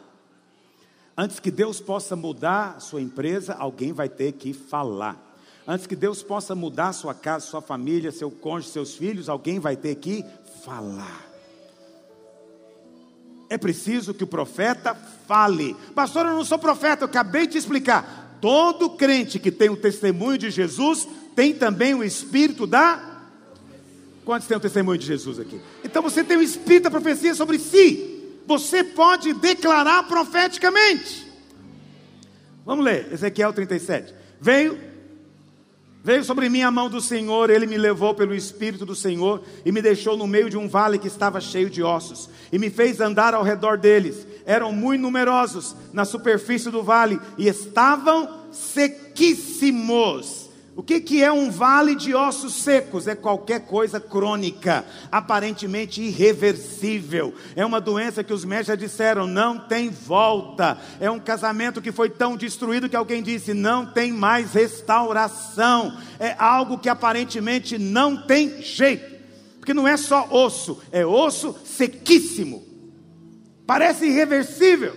Antes 1.14 1.38
que 1.38 1.50
Deus 1.50 1.80
possa 1.80 2.16
mudar 2.16 2.80
sua 2.80 3.02
empresa, 3.02 3.52
alguém 3.52 3.92
vai 3.92 4.08
ter 4.08 4.32
que 4.32 4.54
falar. 4.54 5.27
Antes 5.70 5.86
que 5.86 5.94
Deus 5.94 6.22
possa 6.22 6.54
mudar 6.54 6.94
sua 6.94 7.12
casa, 7.12 7.44
sua 7.44 7.60
família, 7.60 8.10
seu 8.10 8.30
cônjuge, 8.30 8.72
seus 8.72 8.94
filhos, 8.94 9.28
alguém 9.28 9.58
vai 9.58 9.76
ter 9.76 9.96
que 9.96 10.24
falar. 10.64 11.28
É 13.50 13.58
preciso 13.58 14.14
que 14.14 14.24
o 14.24 14.26
profeta 14.26 14.94
fale. 15.26 15.76
Pastor, 15.94 16.24
eu 16.24 16.32
não 16.32 16.44
sou 16.44 16.58
profeta, 16.58 17.04
eu 17.04 17.08
acabei 17.08 17.46
de 17.46 17.58
explicar. 17.58 18.38
Todo 18.40 18.88
crente 18.88 19.38
que 19.38 19.50
tem 19.50 19.68
o 19.68 19.76
testemunho 19.76 20.38
de 20.38 20.50
Jesus 20.50 21.06
tem 21.36 21.52
também 21.52 21.92
o 21.94 22.02
espírito 22.02 22.66
da. 22.66 23.28
Quantos 24.24 24.48
tem 24.48 24.56
o 24.56 24.60
testemunho 24.60 24.96
de 24.96 25.04
Jesus 25.04 25.38
aqui? 25.38 25.60
Então 25.84 26.00
você 26.02 26.24
tem 26.24 26.38
o 26.38 26.42
espírito 26.42 26.84
da 26.84 26.90
profecia 26.90 27.34
sobre 27.34 27.58
si. 27.58 28.38
Você 28.46 28.82
pode 28.82 29.34
declarar 29.34 30.04
profeticamente. 30.04 31.30
Vamos 32.64 32.82
ler, 32.82 33.12
Ezequiel 33.12 33.52
37. 33.52 34.14
Veio 34.40 34.87
Veio 36.02 36.22
sobre 36.22 36.48
mim 36.48 36.62
a 36.62 36.70
mão 36.70 36.88
do 36.88 37.00
Senhor, 37.00 37.50
ele 37.50 37.66
me 37.66 37.76
levou 37.76 38.14
pelo 38.14 38.34
Espírito 38.34 38.86
do 38.86 38.94
Senhor 38.94 39.42
e 39.64 39.72
me 39.72 39.82
deixou 39.82 40.16
no 40.16 40.26
meio 40.26 40.48
de 40.48 40.56
um 40.56 40.68
vale 40.68 40.98
que 40.98 41.08
estava 41.08 41.40
cheio 41.40 41.68
de 41.68 41.82
ossos, 41.82 42.30
e 42.52 42.58
me 42.58 42.70
fez 42.70 43.00
andar 43.00 43.34
ao 43.34 43.42
redor 43.42 43.76
deles. 43.76 44.26
Eram 44.46 44.72
muito 44.72 45.02
numerosos 45.02 45.74
na 45.92 46.04
superfície 46.04 46.70
do 46.70 46.82
vale 46.82 47.20
e 47.36 47.48
estavam 47.48 48.46
sequíssimos. 48.52 50.37
O 50.78 50.82
que, 50.84 51.00
que 51.00 51.24
é 51.24 51.32
um 51.32 51.50
vale 51.50 51.96
de 51.96 52.14
ossos 52.14 52.54
secos? 52.54 53.08
É 53.08 53.16
qualquer 53.16 53.66
coisa 53.66 53.98
crônica, 53.98 54.84
aparentemente 55.10 56.00
irreversível. 56.00 57.34
É 57.56 57.66
uma 57.66 57.80
doença 57.80 58.22
que 58.22 58.32
os 58.32 58.44
médicos 58.44 58.68
já 58.68 58.74
disseram, 58.76 59.26
não 59.26 59.58
tem 59.58 59.90
volta. 59.90 60.78
É 61.00 61.10
um 61.10 61.18
casamento 61.18 61.82
que 61.82 61.90
foi 61.90 62.08
tão 62.08 62.36
destruído 62.36 62.88
que 62.88 62.94
alguém 62.94 63.24
disse, 63.24 63.52
não 63.54 63.86
tem 63.86 64.12
mais 64.12 64.52
restauração. 64.52 65.98
É 66.16 66.36
algo 66.38 66.78
que 66.78 66.88
aparentemente 66.88 67.76
não 67.76 68.16
tem 68.16 68.62
jeito. 68.62 69.18
Porque 69.58 69.74
não 69.74 69.88
é 69.88 69.96
só 69.96 70.28
osso, 70.30 70.80
é 70.92 71.04
osso 71.04 71.56
sequíssimo. 71.64 72.62
Parece 73.66 74.06
irreversível. 74.06 74.94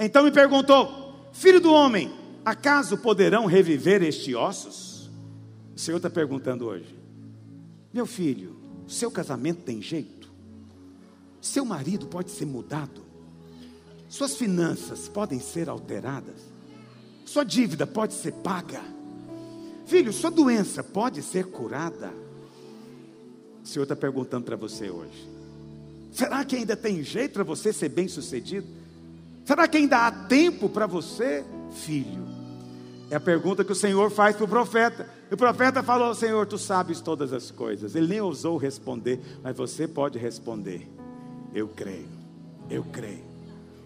Então 0.00 0.24
me 0.24 0.32
perguntou, 0.32 1.30
filho 1.32 1.60
do 1.60 1.72
homem, 1.72 2.18
Acaso 2.50 2.98
poderão 2.98 3.46
reviver 3.46 4.02
estes 4.02 4.34
ossos? 4.34 5.08
O 5.76 5.78
Senhor 5.78 5.98
está 5.98 6.10
perguntando 6.10 6.66
hoje. 6.66 6.98
Meu 7.94 8.04
filho, 8.04 8.56
seu 8.88 9.08
casamento 9.08 9.62
tem 9.62 9.80
jeito? 9.80 10.28
Seu 11.40 11.64
marido 11.64 12.08
pode 12.08 12.32
ser 12.32 12.46
mudado? 12.46 13.02
Suas 14.08 14.34
finanças 14.34 15.08
podem 15.08 15.38
ser 15.38 15.68
alteradas? 15.68 16.40
Sua 17.24 17.44
dívida 17.44 17.86
pode 17.86 18.14
ser 18.14 18.32
paga? 18.32 18.82
Filho, 19.86 20.12
sua 20.12 20.32
doença 20.32 20.82
pode 20.82 21.22
ser 21.22 21.44
curada? 21.44 22.12
O 23.62 23.68
Senhor 23.68 23.84
está 23.84 23.94
perguntando 23.94 24.46
para 24.46 24.56
você 24.56 24.90
hoje. 24.90 25.30
Será 26.10 26.44
que 26.44 26.56
ainda 26.56 26.76
tem 26.76 27.00
jeito 27.04 27.34
para 27.34 27.44
você 27.44 27.72
ser 27.72 27.90
bem 27.90 28.08
sucedido? 28.08 28.66
Será 29.44 29.68
que 29.68 29.76
ainda 29.76 30.04
há 30.04 30.10
tempo 30.10 30.68
para 30.68 30.88
você, 30.88 31.44
filho? 31.70 32.29
É 33.10 33.16
a 33.16 33.20
pergunta 33.20 33.64
que 33.64 33.72
o 33.72 33.74
Senhor 33.74 34.08
faz 34.08 34.36
para 34.36 34.44
o 34.44 34.48
profeta. 34.48 35.10
E 35.28 35.34
o 35.34 35.36
profeta 35.36 35.82
falou: 35.82 36.14
Senhor, 36.14 36.46
tu 36.46 36.56
sabes 36.56 37.00
todas 37.00 37.32
as 37.32 37.50
coisas. 37.50 37.96
Ele 37.96 38.06
nem 38.06 38.20
ousou 38.20 38.56
responder, 38.56 39.20
mas 39.42 39.56
você 39.56 39.88
pode 39.88 40.16
responder. 40.16 40.88
Eu 41.52 41.66
creio, 41.66 42.08
eu 42.70 42.84
creio. 42.84 43.28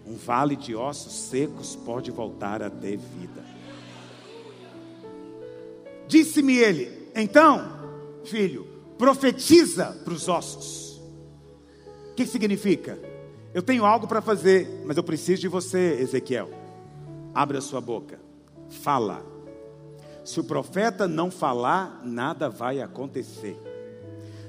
Um 0.05 0.15
vale 0.15 0.55
de 0.55 0.75
ossos 0.75 1.13
secos 1.13 1.75
pode 1.75 2.11
voltar 2.11 2.61
a 2.61 2.69
ter 2.69 2.97
vida. 2.97 3.43
Disse-me 6.07 6.57
ele: 6.57 7.09
Então, 7.15 7.67
filho, 8.25 8.67
profetiza 8.95 9.85
para 10.05 10.13
os 10.13 10.29
ossos. 10.29 11.01
O 12.11 12.13
que 12.13 12.27
significa? 12.27 12.99
Eu 13.55 13.63
tenho 13.63 13.85
algo 13.85 14.07
para 14.07 14.21
fazer, 14.21 14.83
mas 14.85 14.97
eu 14.97 15.03
preciso 15.03 15.41
de 15.41 15.47
você, 15.47 15.97
Ezequiel. 15.99 16.51
Abra 17.33 17.59
sua 17.59 17.81
boca 17.81 18.24
fala. 18.69 19.25
Se 20.23 20.39
o 20.39 20.43
profeta 20.43 21.07
não 21.07 21.29
falar, 21.29 22.01
nada 22.03 22.49
vai 22.49 22.81
acontecer. 22.81 23.57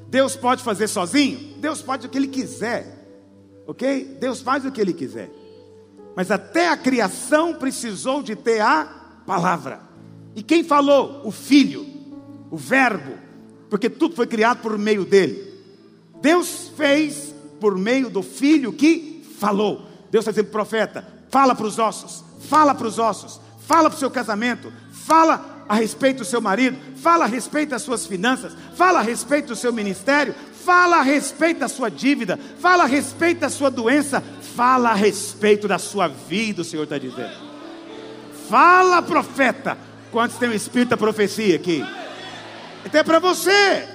Deus 0.08 0.36
pode 0.36 0.62
fazer 0.62 0.88
sozinho? 0.88 1.58
Deus 1.58 1.82
pode 1.82 2.06
o 2.06 2.10
que 2.10 2.16
Ele 2.16 2.28
quiser, 2.28 3.06
ok? 3.66 4.16
Deus 4.20 4.40
faz 4.40 4.64
o 4.64 4.72
que 4.72 4.80
Ele 4.80 4.92
quiser. 4.92 5.30
Mas 6.14 6.30
até 6.30 6.68
a 6.68 6.76
criação 6.76 7.54
precisou 7.54 8.22
de 8.22 8.34
ter 8.34 8.60
a 8.60 8.84
palavra. 9.26 9.80
E 10.34 10.42
quem 10.42 10.64
falou? 10.64 11.22
O 11.24 11.30
Filho, 11.30 11.86
o 12.50 12.56
Verbo, 12.56 13.12
porque 13.68 13.90
tudo 13.90 14.14
foi 14.14 14.26
criado 14.26 14.62
por 14.62 14.78
meio 14.78 15.04
dele. 15.04 15.54
Deus 16.22 16.70
fez 16.76 17.34
por 17.60 17.76
meio 17.76 18.08
do 18.08 18.22
Filho 18.22 18.72
que 18.72 19.22
falou. 19.38 19.82
Deus 20.10 20.22
está 20.22 20.30
dizendo, 20.30 20.50
profeta, 20.50 21.06
fala 21.28 21.54
para 21.54 21.66
os 21.66 21.78
ossos, 21.78 22.24
fala 22.40 22.74
para 22.74 22.86
os 22.86 22.98
ossos, 22.98 23.40
fala 23.66 23.90
para 23.90 23.96
o 23.96 23.98
seu 24.00 24.10
casamento, 24.10 24.72
fala 24.92 25.64
a 25.68 25.74
respeito 25.74 26.18
do 26.18 26.24
seu 26.24 26.40
marido, 26.40 26.78
fala 26.96 27.24
a 27.24 27.28
respeito 27.28 27.70
das 27.70 27.82
suas 27.82 28.06
finanças, 28.06 28.56
fala 28.76 29.00
a 29.00 29.02
respeito 29.02 29.48
do 29.48 29.56
seu 29.56 29.72
ministério, 29.72 30.34
fala 30.64 30.98
a 30.98 31.02
respeito 31.02 31.60
da 31.60 31.68
sua 31.68 31.90
dívida, 31.90 32.38
fala 32.60 32.84
a 32.84 32.86
respeito 32.86 33.40
da 33.40 33.50
sua 33.50 33.70
doença, 33.70 34.22
fala 34.54 34.90
a 34.90 34.94
respeito 34.94 35.66
da 35.66 35.78
sua 35.78 36.06
vida, 36.06 36.62
o 36.62 36.64
Senhor 36.64 36.84
está 36.84 36.96
dizendo. 36.96 37.34
Fala, 38.48 39.02
profeta. 39.02 39.76
Quantos 40.12 40.38
tem 40.38 40.48
o 40.48 40.54
espírito 40.54 40.90
da 40.90 40.96
profecia 40.96 41.56
aqui? 41.56 41.84
Então 42.84 43.00
é 43.00 43.04
para 43.04 43.18
você. 43.18 43.88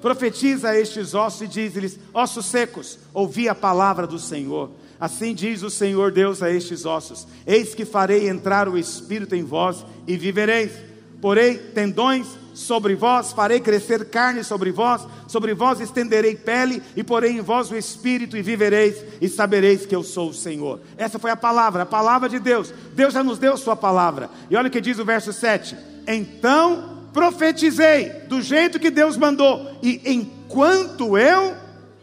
Profetiza 0.00 0.74
estes 0.78 1.14
ossos 1.14 1.42
e 1.42 1.46
diz-lhes: 1.46 1.98
ossos 2.12 2.46
secos, 2.46 2.98
ouvi 3.12 3.48
a 3.48 3.54
palavra 3.54 4.06
do 4.06 4.18
Senhor. 4.18 4.70
Assim 4.98 5.34
diz 5.34 5.62
o 5.62 5.70
Senhor 5.70 6.12
Deus 6.12 6.42
a 6.42 6.50
estes 6.50 6.84
ossos: 6.84 7.26
Eis 7.46 7.74
que 7.74 7.84
farei 7.84 8.28
entrar 8.28 8.68
o 8.68 8.78
espírito 8.78 9.34
em 9.34 9.44
vós 9.44 9.84
e 10.06 10.16
vivereis. 10.16 10.72
Porei 11.20 11.56
tendões 11.56 12.26
sobre 12.54 12.94
vós, 12.94 13.32
farei 13.32 13.58
crescer 13.58 14.04
carne 14.06 14.44
sobre 14.44 14.70
vós, 14.70 15.06
sobre 15.26 15.54
vós 15.54 15.80
estenderei 15.80 16.36
pele 16.36 16.82
e 16.94 17.02
porei 17.02 17.32
em 17.32 17.40
vós 17.40 17.70
o 17.70 17.76
espírito 17.76 18.36
e 18.36 18.42
vivereis 18.42 19.02
e 19.20 19.28
sabereis 19.28 19.84
que 19.84 19.94
eu 19.94 20.02
sou 20.02 20.30
o 20.30 20.34
Senhor. 20.34 20.80
Essa 20.96 21.18
foi 21.18 21.30
a 21.30 21.36
palavra, 21.36 21.82
a 21.82 21.86
palavra 21.86 22.28
de 22.28 22.38
Deus. 22.38 22.72
Deus 22.94 23.12
já 23.12 23.24
nos 23.24 23.38
deu 23.38 23.56
sua 23.56 23.74
palavra. 23.74 24.30
E 24.48 24.56
olha 24.56 24.68
o 24.68 24.70
que 24.70 24.80
diz 24.80 24.98
o 24.98 25.04
verso 25.04 25.32
7. 25.32 25.76
Então 26.06 26.94
profetizei 27.12 28.10
do 28.28 28.40
jeito 28.40 28.78
que 28.78 28.90
Deus 28.90 29.16
mandou 29.16 29.78
e 29.82 30.00
enquanto 30.04 31.18
eu 31.18 31.54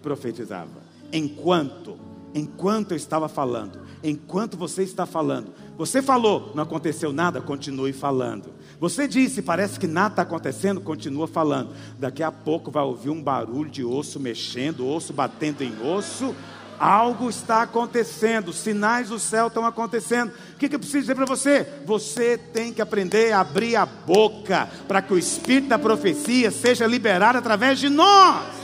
profetizava, 0.02 0.82
enquanto 1.12 1.98
enquanto 2.34 2.92
eu 2.92 2.98
estava 2.98 3.28
falando, 3.28 3.80
enquanto 4.04 4.58
você 4.58 4.84
está 4.84 5.06
falando. 5.06 5.52
Você 5.78 6.02
falou, 6.02 6.52
não 6.56 6.64
aconteceu 6.64 7.12
nada, 7.12 7.42
continue 7.42 7.94
falando. 7.94 8.54
Você 8.80 9.08
disse, 9.08 9.42
parece 9.42 9.80
que 9.80 9.88
nada 9.88 10.14
está 10.14 10.22
acontecendo, 10.24 10.82
continua 10.82 11.28
falando. 11.28 11.70
Daqui 12.00 12.24
a 12.24 12.32
pouco 12.32 12.72
vai 12.72 12.84
ouvir 12.84 13.10
um 13.10 13.22
barulho 13.22 13.70
de 13.70 13.84
osso 13.84 14.20
mexendo, 14.20 14.88
osso 14.88 15.14
batendo 15.14 15.64
em 15.64 15.74
osso. 15.86 16.36
Algo 16.80 17.30
está 17.30 17.62
acontecendo, 17.62 18.52
sinais 18.52 19.10
do 19.10 19.20
céu 19.20 19.48
estão 19.48 19.64
acontecendo. 19.66 20.32
O 20.56 20.58
que, 20.58 20.68
que 20.68 20.74
eu 20.74 20.80
preciso 20.80 21.02
dizer 21.02 21.16
para 21.16 21.26
você? 21.26 21.68
Você 21.86 22.40
tem 22.40 22.74
que 22.74 22.82
aprender 22.82 23.34
a 23.34 23.42
abrir 23.42 23.76
a 23.76 23.86
boca 23.86 24.68
para 24.88 25.00
que 25.00 25.14
o 25.14 25.18
espírito 25.18 25.68
da 25.68 25.78
profecia 25.78 26.50
seja 26.50 26.88
liberado 26.88 27.38
através 27.38 27.78
de 27.78 27.88
nós. 27.88 28.61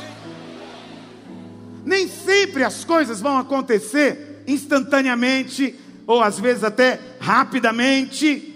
Nem 1.87 2.05
sempre 2.09 2.65
as 2.65 2.83
coisas 2.83 3.21
vão 3.21 3.37
acontecer 3.37 4.43
instantaneamente, 4.45 5.73
ou 6.05 6.21
às 6.21 6.37
vezes 6.37 6.65
até 6.65 6.99
rapidamente, 7.17 8.53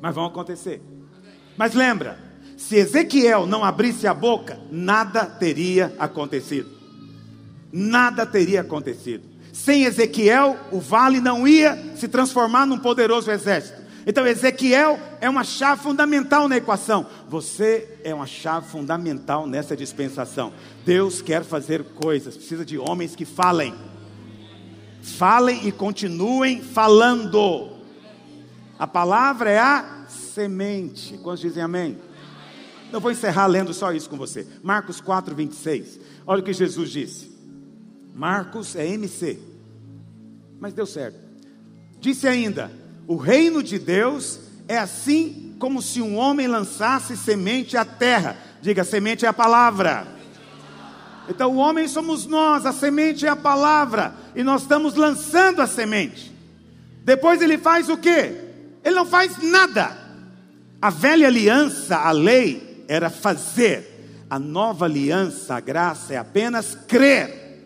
mas 0.00 0.14
vão 0.14 0.24
acontecer. 0.24 0.80
Mas 1.54 1.74
lembra, 1.74 2.18
se 2.56 2.76
Ezequiel 2.76 3.46
não 3.46 3.62
abrisse 3.62 4.06
a 4.06 4.14
boca, 4.14 4.58
nada 4.72 5.26
teria 5.26 5.94
acontecido. 5.98 6.70
Nada 7.70 8.24
teria 8.24 8.62
acontecido. 8.62 9.24
Sem 9.52 9.84
Ezequiel, 9.84 10.56
o 10.72 10.80
vale 10.80 11.20
não 11.20 11.46
ia 11.46 11.94
se 11.94 12.08
transformar 12.08 12.64
num 12.64 12.78
poderoso 12.78 13.30
exército. 13.30 13.82
Então, 14.06 14.26
Ezequiel 14.26 14.98
é 15.20 15.30
uma 15.30 15.44
chave 15.44 15.82
fundamental 15.82 16.48
na 16.48 16.56
equação. 16.56 17.06
Você 17.28 17.98
é 18.04 18.14
uma 18.14 18.26
chave 18.26 18.68
fundamental 18.68 19.46
nessa 19.46 19.76
dispensação. 19.76 20.52
Deus 20.84 21.22
quer 21.22 21.42
fazer 21.42 21.82
coisas, 21.84 22.36
precisa 22.36 22.64
de 22.64 22.78
homens 22.78 23.16
que 23.16 23.24
falem. 23.24 23.74
Falem 25.02 25.66
e 25.66 25.72
continuem 25.72 26.62
falando. 26.62 27.72
A 28.78 28.86
palavra 28.86 29.50
é 29.50 29.58
a 29.58 30.06
semente. 30.08 31.16
Quantos 31.18 31.40
dizem 31.40 31.62
amém? 31.62 31.98
Eu 32.92 33.00
vou 33.00 33.10
encerrar 33.10 33.46
lendo 33.46 33.72
só 33.72 33.92
isso 33.92 34.08
com 34.08 34.16
você. 34.16 34.46
Marcos 34.62 35.00
4, 35.00 35.34
26. 35.34 35.98
Olha 36.26 36.40
o 36.40 36.44
que 36.44 36.52
Jesus 36.52 36.90
disse. 36.90 37.34
Marcos 38.14 38.76
é 38.76 38.86
MC. 38.86 39.38
Mas 40.60 40.72
deu 40.72 40.86
certo. 40.86 41.18
Disse 42.00 42.28
ainda: 42.28 42.70
o 43.06 43.16
reino 43.16 43.62
de 43.62 43.78
Deus 43.78 44.40
é 44.66 44.78
assim 44.78 45.54
como 45.58 45.82
se 45.82 46.00
um 46.00 46.16
homem 46.16 46.46
lançasse 46.46 47.16
semente 47.16 47.76
à 47.76 47.84
terra. 47.84 48.36
Diga, 48.62 48.82
semente 48.84 49.26
é 49.26 49.28
a 49.28 49.32
palavra. 49.32 50.06
Então 51.28 51.52
o 51.52 51.56
homem 51.56 51.88
somos 51.88 52.26
nós, 52.26 52.66
a 52.66 52.72
semente 52.72 53.26
é 53.26 53.28
a 53.28 53.36
palavra, 53.36 54.14
e 54.34 54.42
nós 54.42 54.62
estamos 54.62 54.94
lançando 54.94 55.60
a 55.60 55.66
semente. 55.66 56.32
Depois 57.02 57.40
ele 57.40 57.56
faz 57.56 57.88
o 57.88 57.96
quê? 57.96 58.40
Ele 58.82 58.94
não 58.94 59.06
faz 59.06 59.38
nada. 59.42 59.96
A 60.80 60.90
velha 60.90 61.26
aliança, 61.26 61.96
a 61.96 62.10
lei, 62.10 62.84
era 62.88 63.08
fazer. 63.08 64.26
A 64.28 64.38
nova 64.38 64.84
aliança, 64.84 65.54
a 65.54 65.60
graça, 65.60 66.12
é 66.12 66.16
apenas 66.16 66.74
crer. 66.86 67.64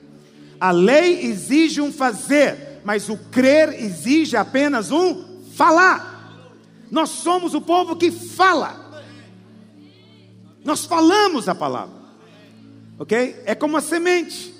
A 0.60 0.70
lei 0.70 1.24
exige 1.26 1.80
um 1.80 1.92
fazer, 1.92 2.80
mas 2.84 3.08
o 3.08 3.16
crer 3.16 3.74
exige 3.80 4.36
apenas 4.36 4.90
um 4.90 5.27
falar. 5.58 6.38
Nós 6.88 7.10
somos 7.10 7.52
o 7.52 7.60
povo 7.60 7.96
que 7.96 8.12
fala. 8.12 9.02
Nós 10.64 10.84
falamos 10.84 11.48
a 11.48 11.54
palavra. 11.54 11.98
Ok? 12.96 13.42
É 13.44 13.56
como 13.56 13.76
a 13.76 13.80
semente. 13.80 14.54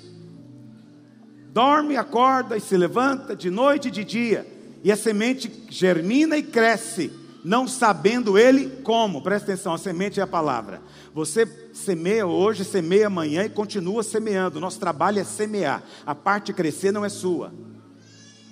Dorme, 1.53 1.95
acorda 1.95 2.57
e 2.57 2.61
se 2.61 2.75
levanta 2.75 3.33
de 3.33 3.49
noite 3.49 3.87
e 3.87 3.91
de 3.91 4.03
dia. 4.03 4.45
E 4.83 4.91
a 4.91 4.97
semente 4.97 5.49
germina 5.69 6.35
e 6.35 6.43
cresce. 6.43 7.11
não 7.45 7.65
sabendo 7.65 8.37
ele 8.37 8.81
como. 8.83 9.21
Presta 9.21 9.53
atenção, 9.53 9.73
a 9.73 9.77
semente 9.77 10.19
é 10.19 10.23
a 10.23 10.27
palavra. 10.27 10.81
Você 11.13 11.47
semeia 11.73 12.27
hoje, 12.27 12.65
semeia 12.65 13.07
amanhã 13.07 13.45
e 13.45 13.49
continua 13.49 14.03
semeando. 14.03 14.59
Nosso 14.59 14.77
trabalho 14.77 15.19
é 15.19 15.23
semear. 15.23 15.81
A 16.05 16.13
parte 16.13 16.51
crescer 16.51 16.91
não 16.91 17.05
é 17.05 17.09
sua. 17.09 17.53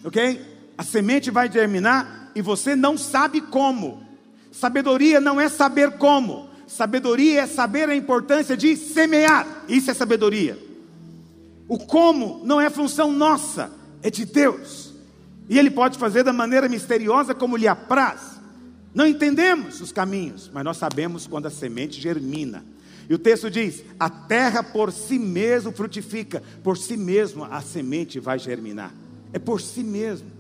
Ok? 0.06 0.42
A 0.78 0.84
semente 0.84 1.30
vai 1.30 1.52
germinar 1.52 2.27
e 2.38 2.42
você 2.42 2.76
não 2.76 2.96
sabe 3.00 3.42
como. 3.42 4.04
Sabedoria 4.52 5.20
não 5.20 5.42
é 5.42 5.50
saber 5.50 5.94
como. 5.94 6.48
Sabedoria 6.68 7.42
é 7.42 7.48
saber 7.48 7.90
a 7.90 7.96
importância 7.96 8.56
de 8.56 8.78
semear. 8.78 9.64
Isso 9.68 9.90
é 9.90 9.94
sabedoria. 9.96 10.56
O 11.68 11.80
como 11.80 12.40
não 12.46 12.62
é 12.62 12.70
função 12.70 13.12
nossa, 13.12 13.72
é 14.04 14.12
de 14.12 14.24
Deus. 14.24 14.94
E 15.50 15.58
Ele 15.58 15.72
pode 15.72 15.98
fazer 15.98 16.22
da 16.22 16.32
maneira 16.32 16.70
misteriosa 16.70 17.34
como 17.34 17.58
lhe 17.58 17.68
apraz. 17.68 18.38
Não 18.94 19.08
entendemos 19.08 19.82
os 19.82 19.92
caminhos, 19.92 20.52
mas 20.54 20.64
nós 20.64 20.78
sabemos 20.78 21.26
quando 21.26 21.48
a 21.48 21.52
semente 21.52 22.00
germina. 22.00 22.64
E 23.10 23.16
o 23.16 23.18
texto 23.18 23.50
diz: 23.50 23.84
a 24.00 24.12
terra 24.12 24.62
por 24.62 24.92
si 24.92 25.18
mesmo 25.18 25.72
frutifica, 25.72 26.44
por 26.64 26.78
si 26.78 26.98
mesmo 26.98 27.46
a 27.46 27.62
semente 27.62 28.20
vai 28.20 28.38
germinar. 28.38 28.94
É 29.34 29.40
por 29.40 29.60
si 29.60 29.84
mesmo. 29.84 30.37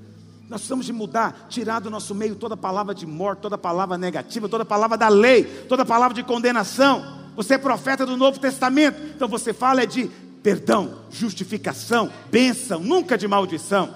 Nós 0.49 0.61
precisamos 0.61 0.85
de 0.85 0.93
mudar, 0.93 1.47
tirar 1.49 1.79
do 1.79 1.89
nosso 1.89 2.15
meio 2.15 2.35
toda 2.35 2.55
palavra 2.55 2.95
de 2.95 3.05
morte, 3.05 3.39
toda 3.39 3.57
palavra 3.57 3.97
negativa, 3.97 4.47
toda 4.47 4.63
palavra 4.63 4.97
da 4.97 5.09
lei, 5.09 5.43
toda 5.43 5.85
palavra 5.85 6.15
de 6.15 6.23
condenação. 6.23 7.17
Você 7.35 7.55
é 7.55 7.57
profeta 7.57 8.05
do 8.05 8.15
Novo 8.15 8.39
Testamento, 8.39 8.99
então 9.15 9.27
você 9.27 9.53
fala 9.53 9.83
é 9.83 9.85
de 9.85 10.09
perdão, 10.41 11.01
justificação, 11.11 12.11
bênção, 12.31 12.79
nunca 12.79 13.17
de 13.17 13.27
maldição. 13.27 13.93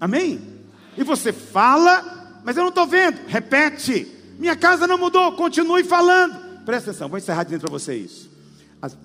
Amém? 0.00 0.40
E 0.96 1.04
você 1.04 1.32
fala, 1.32 2.40
mas 2.42 2.56
eu 2.56 2.62
não 2.62 2.70
estou 2.70 2.86
vendo. 2.86 3.20
Repete. 3.26 4.06
Minha 4.38 4.56
casa 4.56 4.86
não 4.86 4.96
mudou, 4.96 5.32
continue 5.32 5.84
falando. 5.84 6.64
Presta 6.64 6.90
atenção, 6.90 7.08
vou 7.08 7.18
encerrar 7.18 7.44
dizendo 7.44 7.60
para 7.60 7.70
você 7.70 7.94
isso. 7.94 8.30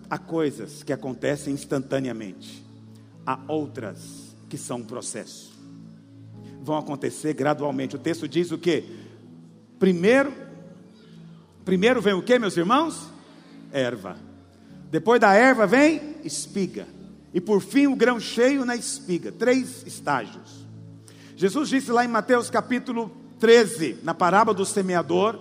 há 0.10 0.18
coisas 0.18 0.84
que 0.84 0.94
acontecem 0.94 1.54
instantaneamente, 1.54 2.64
há 3.26 3.40
outras 3.48 4.34
que 4.48 4.58
são 4.58 4.78
um 4.78 4.84
processo. 4.84 5.53
Vão 6.64 6.78
acontecer 6.78 7.34
gradualmente. 7.34 7.98
O 7.98 8.00
texto 8.00 8.26
diz 8.26 8.50
o 8.52 8.58
que? 8.58 8.86
Primeiro, 9.78 10.32
primeiro 11.66 12.02
vem 12.02 12.14
o 12.14 12.22
que, 12.22 12.40
meus 12.40 12.56
irmãos? 12.56 13.10
Erva. 13.72 14.18
Depois 14.90 15.20
da 15.20 15.34
erva 15.34 15.68
vem 15.68 16.16
espiga. 16.24 16.88
E 17.34 17.42
por 17.42 17.62
fim 17.62 17.88
o 17.88 17.98
grão 17.98 18.18
cheio 18.18 18.64
na 18.64 18.78
espiga. 18.78 19.30
Três 19.30 19.86
estágios. 19.86 20.66
Jesus 21.36 21.68
disse 21.68 21.92
lá 21.92 22.06
em 22.06 22.08
Mateus 22.08 22.50
capítulo 22.50 23.12
13, 23.40 23.98
na 24.02 24.14
parábola 24.14 24.56
do 24.56 24.66
semeador, 24.66 25.38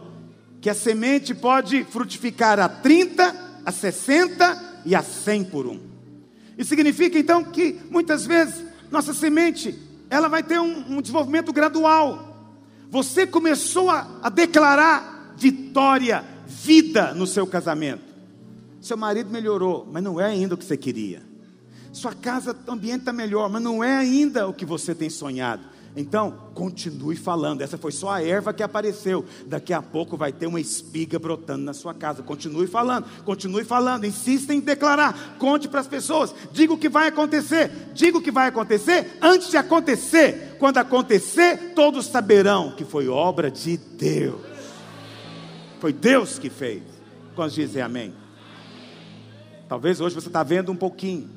que 0.60 0.68
a 0.68 0.74
semente 0.74 1.32
pode 1.32 1.84
frutificar 1.84 2.58
a 2.58 2.68
30, 2.68 3.60
a 3.64 3.70
60 3.70 4.82
e 4.84 4.96
a 4.96 5.02
100 5.02 5.44
por 5.44 5.68
um. 5.68 5.78
Isso 6.58 6.70
significa 6.70 7.16
então 7.16 7.44
que 7.44 7.78
muitas 7.88 8.26
vezes 8.26 8.64
nossa 8.90 9.14
semente 9.14 9.91
ela 10.12 10.28
vai 10.28 10.43
ter 10.43 10.60
um, 10.60 10.97
um 10.97 11.01
desenvolvimento 11.01 11.55
gradual. 11.55 12.36
Você 12.90 13.26
começou 13.26 13.89
a, 13.89 14.06
a 14.22 14.28
declarar 14.28 15.32
vitória, 15.39 16.22
vida 16.47 17.14
no 17.14 17.26
seu 17.26 17.47
casamento. 17.47 18.12
Seu 18.78 18.94
marido 18.98 19.30
melhorou, 19.30 19.89
mas 19.90 20.02
não 20.02 20.20
é 20.20 20.26
ainda 20.26 20.55
o 20.55 20.59
que 20.59 20.66
você 20.66 20.76
queria. 20.76 21.22
Sua 21.94 22.12
casa, 22.12 22.55
o 22.66 22.72
ambiente 22.72 23.01
está 23.01 23.12
melhor, 23.12 23.48
mas 23.48 23.62
não 23.62 23.82
é 23.82 23.97
ainda 23.97 24.47
o 24.47 24.52
que 24.52 24.66
você 24.66 24.94
tem 24.94 25.09
sonhado. 25.09 25.62
Então, 25.94 26.35
continue 26.55 27.16
falando. 27.16 27.60
Essa 27.60 27.77
foi 27.77 27.93
só 27.93 28.10
a 28.10 28.23
erva 28.23 28.52
que 28.55 28.62
apareceu. 28.62 29.24
Daqui 29.47 29.74
a 29.74 29.82
pouco 29.82 30.16
vai 30.16 30.32
ter 30.32 30.47
uma 30.47 30.60
espiga 30.60 31.19
brotando 31.19 31.64
na 31.64 31.74
sua 31.74 31.93
casa. 31.93 32.23
Continue 32.23 32.66
falando, 32.66 33.06
continue 33.24 33.62
falando. 33.62 34.06
Insista 34.06 34.55
em 34.55 34.60
declarar. 34.60 35.36
Conte 35.39 35.69
para 35.69 35.81
as 35.81 35.86
pessoas. 35.86 36.35
Diga 36.51 36.73
o 36.73 36.78
que 36.78 36.89
vai 36.89 37.09
acontecer. 37.09 37.70
Diga 37.93 38.16
o 38.16 38.23
que 38.23 38.31
vai 38.31 38.48
acontecer 38.48 39.19
antes 39.20 39.51
de 39.51 39.59
acontecer. 39.59 40.56
Quando 40.59 40.78
acontecer, 40.78 41.74
todos 41.74 42.06
saberão 42.06 42.73
que 42.73 42.85
foi 42.85 43.09
obra 43.09 43.51
de 43.51 43.77
Deus. 43.77 44.40
Foi 45.78 45.93
Deus 45.93 46.39
que 46.39 46.48
fez. 46.48 46.82
Quando 47.35 47.52
dizem 47.52 47.82
amém? 47.82 48.14
Talvez 49.69 50.01
hoje 50.01 50.14
você 50.14 50.28
está 50.28 50.43
vendo 50.43 50.73
um 50.73 50.77
pouquinho. 50.77 51.28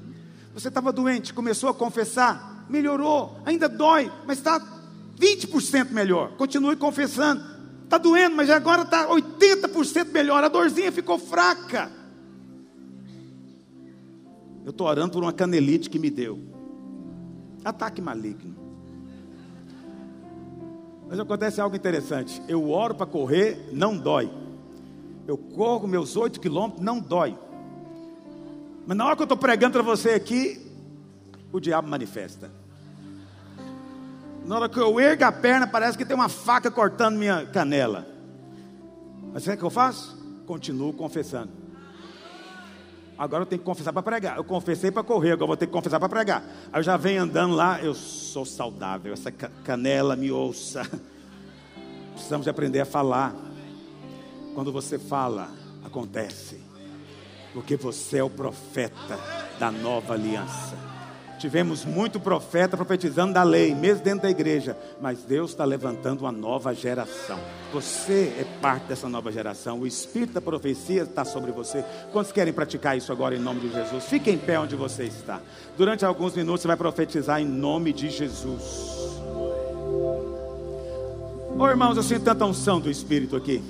Você 0.54 0.70
estava 0.70 0.94
doente, 0.94 1.34
começou 1.34 1.70
a 1.70 1.74
confessar, 1.74 2.55
melhorou, 2.70 3.38
ainda 3.46 3.70
dói, 3.70 4.12
mas 4.26 4.38
está 4.38 4.60
20% 5.20 5.92
melhor. 5.92 6.32
Continue 6.38 6.76
confessando. 6.76 7.44
Está 7.84 7.98
doendo, 7.98 8.36
mas 8.36 8.50
agora 8.50 8.82
está 8.82 9.08
80% 9.08 10.12
melhor. 10.12 10.44
A 10.44 10.48
dorzinha 10.48 10.92
ficou 10.92 11.20
fraca. 11.20 11.92
Eu 14.64 14.72
estou 14.72 14.88
orando 14.88 15.14
por 15.14 15.24
uma 15.24 15.32
canelite 15.32 15.90
que 15.90 16.00
me 16.00 16.10
deu. 16.10 16.40
Ataque 17.64 18.02
maligno. 18.02 18.56
Mas 21.08 21.20
acontece 21.20 21.62
algo 21.62 21.76
interessante. 21.76 22.42
Eu 22.48 22.72
oro 22.72 22.96
para 22.96 23.06
correr, 23.06 23.70
não 23.72 23.96
dói. 23.96 24.32
Eu 25.28 25.38
corro 25.38 25.88
meus 25.88 26.16
oito 26.16 26.40
quilômetros, 26.40 26.84
não 26.84 27.00
dói. 27.00 27.38
Mas 28.88 28.98
na 28.98 29.06
hora 29.06 29.16
que 29.16 29.22
eu 29.22 29.26
estou 29.26 29.38
pregando 29.38 29.74
para 29.74 29.84
você 29.84 30.12
aqui, 30.12 30.65
o 31.56 31.60
diabo 31.60 31.88
manifesta. 31.88 32.52
Na 34.46 34.56
hora 34.56 34.70
que 34.70 34.80
eu 34.80 35.00
ergo 35.00 35.24
a 35.24 35.32
perna, 35.32 35.66
parece 35.66 35.98
que 35.98 36.06
tem 36.06 36.16
uma 36.16 36.30
faca 36.30 36.70
cortando 36.70 37.18
minha 37.18 37.46
canela. 37.48 38.06
Mas 39.34 39.44
sabe 39.44 39.56
o 39.56 39.60
que 39.60 39.66
eu 39.66 39.70
faço? 39.70 40.16
Continuo 40.46 40.94
confessando. 40.94 41.52
Agora 43.18 43.44
eu 43.44 43.48
tenho 43.48 43.60
que 43.60 43.66
confessar 43.66 43.94
para 43.94 44.04
pregar. 44.04 44.38
Eu 44.38 44.44
confessei 44.44 44.92
para 44.92 45.02
correr, 45.02 45.32
agora 45.32 45.48
vou 45.48 45.58
ter 45.58 45.66
que 45.68 45.72
confessar 45.72 46.00
para 46.00 46.10
pregar. 46.10 46.44
Aí 46.72 46.80
eu 46.80 46.84
já 46.84 46.98
venho 46.98 47.24
andando 47.24 47.56
lá, 47.56 47.82
eu 47.82 47.94
sou 47.94 48.46
saudável, 48.46 49.14
essa 49.14 49.32
canela 49.32 50.16
me 50.16 50.32
ouça. 50.32 50.84
Precisamos 52.14 52.44
de 52.44 52.50
aprender 52.50 52.82
a 52.82 52.86
falar. 52.86 53.34
Quando 54.54 54.72
você 54.72 55.00
fala, 55.00 55.50
acontece 55.84 56.66
porque 57.56 57.78
você 57.78 58.18
é 58.18 58.24
o 58.24 58.30
profeta 58.30 59.18
da 59.58 59.72
nova 59.72 60.14
aliança. 60.14 60.85
Tivemos 61.40 61.84
muito 61.86 62.20
profeta 62.20 62.78
profetizando 62.78 63.34
da 63.34 63.44
lei, 63.44 63.76
mesmo 63.76 64.04
dentro 64.04 64.24
da 64.24 64.30
igreja, 64.30 64.78
mas 65.02 65.20
Deus 65.20 65.52
está 65.52 65.66
levantando 65.66 66.22
uma 66.22 66.32
nova 66.32 66.74
geração. 66.74 67.40
Você 67.74 68.34
é 68.40 68.46
parte 68.62 68.88
dessa 68.88 69.10
nova 69.10 69.32
geração. 69.32 69.80
O 69.80 69.88
espírito 69.88 70.34
da 70.34 70.42
profecia 70.42 71.04
está 71.04 71.26
sobre 71.26 71.52
você. 71.52 71.84
Quantos 72.12 72.32
querem 72.32 72.54
praticar 72.54 72.98
isso 72.98 73.12
agora 73.12 73.36
em 73.36 73.40
nome 73.40 73.60
de 73.60 73.72
Jesus? 73.72 74.06
Fique 74.06 74.32
em 74.32 74.38
pé 74.38 74.60
onde 74.60 74.76
você 74.76 75.04
está. 75.04 75.42
Durante 75.78 76.06
alguns 76.06 76.34
minutos 76.36 76.62
você 76.62 76.68
vai 76.68 76.78
profetizar 76.78 77.42
em 77.42 77.46
nome 77.46 77.92
de 77.92 78.10
Jesus. 78.10 78.64
Oh, 81.58 81.68
irmãos, 81.68 81.96
eu 81.96 82.04
sinto 82.04 82.24
tanta 82.24 82.46
unção 82.46 82.80
do 82.80 82.90
Espírito 82.90 83.36
aqui. 83.36 83.64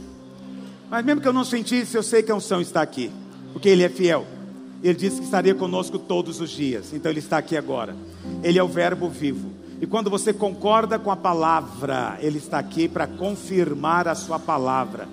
Mas 0.90 1.04
mesmo 1.04 1.22
que 1.22 1.28
eu 1.28 1.34
não 1.34 1.44
sentisse, 1.44 1.96
eu 1.96 2.04
sei 2.04 2.22
que 2.22 2.32
a 2.32 2.36
unção 2.36 2.62
está 2.62 2.82
aqui 2.82 3.12
porque 3.56 3.70
Ele 3.70 3.84
é 3.84 3.90
fiel. 3.90 4.28
Ele 4.86 4.94
disse 4.94 5.18
que 5.18 5.24
estaria 5.24 5.56
conosco 5.56 5.98
todos 5.98 6.40
os 6.40 6.52
dias, 6.52 6.94
então 6.94 7.12
Ele 7.12 7.18
está 7.18 7.40
aqui 7.40 7.58
agora. 7.58 7.96
Ele 8.44 8.60
é 8.60 8.64
o 8.64 8.68
Verbo 8.68 9.10
vivo. 9.10 9.50
E 9.82 9.88
quando 9.88 10.12
você 10.12 10.32
concorda 10.32 11.00
com 11.00 11.10
a 11.10 11.16
palavra, 11.16 12.20
Ele 12.22 12.38
está 12.38 12.60
aqui 12.60 12.88
para 12.88 13.08
confirmar 13.08 14.08
a 14.08 14.14
sua 14.14 14.38
palavra. 14.38 15.10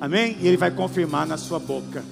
Amém? 0.00 0.38
E 0.40 0.48
Ele 0.48 0.56
vai 0.56 0.70
confirmar 0.70 1.26
na 1.26 1.36
sua 1.36 1.58
boca. 1.58 2.02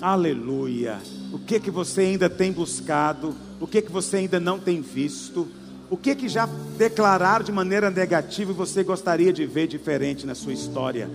Aleluia. 0.00 0.98
O 1.34 1.38
que 1.38 1.60
que 1.60 1.70
você 1.70 2.00
ainda 2.00 2.30
tem 2.30 2.50
buscado? 2.50 3.34
O 3.60 3.66
que 3.66 3.82
que 3.82 3.92
você 3.92 4.16
ainda 4.16 4.40
não 4.40 4.58
tem 4.58 4.80
visto? 4.80 5.46
O 5.90 5.98
que 5.98 6.14
que 6.14 6.30
já 6.30 6.48
declararam 6.78 7.44
de 7.44 7.52
maneira 7.52 7.90
negativa 7.90 8.52
e 8.52 8.54
você 8.54 8.82
gostaria 8.82 9.34
de 9.34 9.44
ver 9.44 9.66
diferente 9.66 10.26
na 10.26 10.34
sua 10.34 10.54
história? 10.54 11.10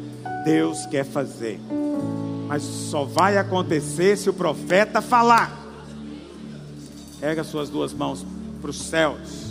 Deus 0.45 0.85
quer 0.85 1.06
fazer 1.06 1.60
mas 2.47 2.63
só 2.63 3.03
vai 3.03 3.37
acontecer 3.37 4.17
se 4.17 4.29
o 4.29 4.33
profeta 4.33 5.01
falar. 5.01 5.65
Pega 7.19 7.43
suas 7.43 7.69
duas 7.69 7.93
mãos 7.93 8.25
para 8.61 8.69
os 8.69 8.81
céus. 8.81 9.47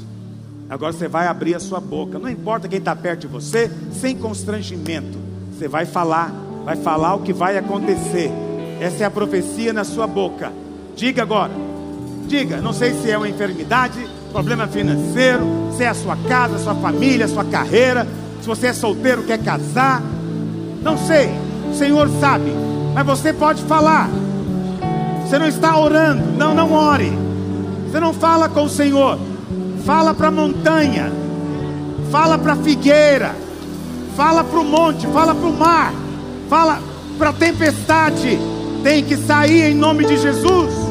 Agora 0.68 0.93
você 0.93 1.06
vai 1.06 1.27
abrir 1.27 1.55
a 1.55 1.60
sua 1.60 1.78
boca. 1.78 2.18
Não 2.18 2.28
importa 2.28 2.68
quem 2.68 2.78
está 2.78 2.97
perto 2.97 3.20
de 3.23 3.27
você, 3.27 3.70
sem 3.93 4.16
constrangimento. 4.16 5.18
Você 5.52 5.68
vai 5.68 5.85
falar, 5.85 6.32
vai 6.64 6.77
falar 6.77 7.14
o 7.14 7.23
que 7.23 7.32
vai 7.32 7.59
acontecer. 7.59 8.31
Essa 8.81 9.05
é 9.05 9.06
a 9.06 9.10
profecia 9.10 9.73
na 9.73 9.85
sua 9.85 10.06
boca. 10.06 10.52
Diga 10.97 11.23
agora. 11.23 11.52
Diga, 12.27 12.60
não 12.60 12.73
sei 12.73 12.94
se 12.94 13.10
é 13.10 13.16
uma 13.16 13.28
enfermidade, 13.28 14.09
problema 14.32 14.66
financeiro, 14.66 15.44
se 15.77 15.85
é 15.85 15.89
a 15.89 15.94
sua 15.94 16.16
casa, 16.28 16.59
sua 16.59 16.74
família, 16.74 17.28
sua 17.28 17.44
carreira, 17.44 18.06
se 18.40 18.48
você 18.48 18.68
é 18.68 18.73
solteiro, 18.73 19.23
quer 19.23 19.39
casar. 19.39 20.02
Não 20.82 20.98
sei. 20.98 21.31
O 21.70 21.74
Senhor 21.74 22.09
sabe 22.20 22.52
mas 22.97 23.05
você 23.05 23.31
pode 23.31 23.62
falar. 23.64 24.09
Você 25.23 25.39
não 25.39 25.47
está 25.47 25.78
orando, 25.78 26.32
não, 26.32 26.55
não 26.55 26.73
ore. 26.73 27.12
Você 27.85 28.01
não 28.01 28.14
fala 28.14 28.48
com 28.48 28.64
o 28.64 28.70
Senhor. 28.70 29.18
Fala 29.85 30.14
para 30.14 30.28
a 30.28 30.31
montanha. 30.31 31.12
Fala 32.10 32.39
para 32.39 32.55
a 32.55 32.56
figueira. 32.56 33.35
Fala 34.16 34.43
para 34.43 34.59
o 34.59 34.64
monte, 34.64 35.06
fala 35.09 35.35
para 35.35 35.47
o 35.47 35.52
mar, 35.52 35.93
fala 36.48 36.81
para 37.18 37.28
a 37.28 37.32
tempestade. 37.35 38.39
Tem 38.82 39.05
que 39.05 39.14
sair 39.14 39.73
em 39.73 39.74
nome 39.74 40.06
de 40.06 40.16
Jesus. 40.16 40.86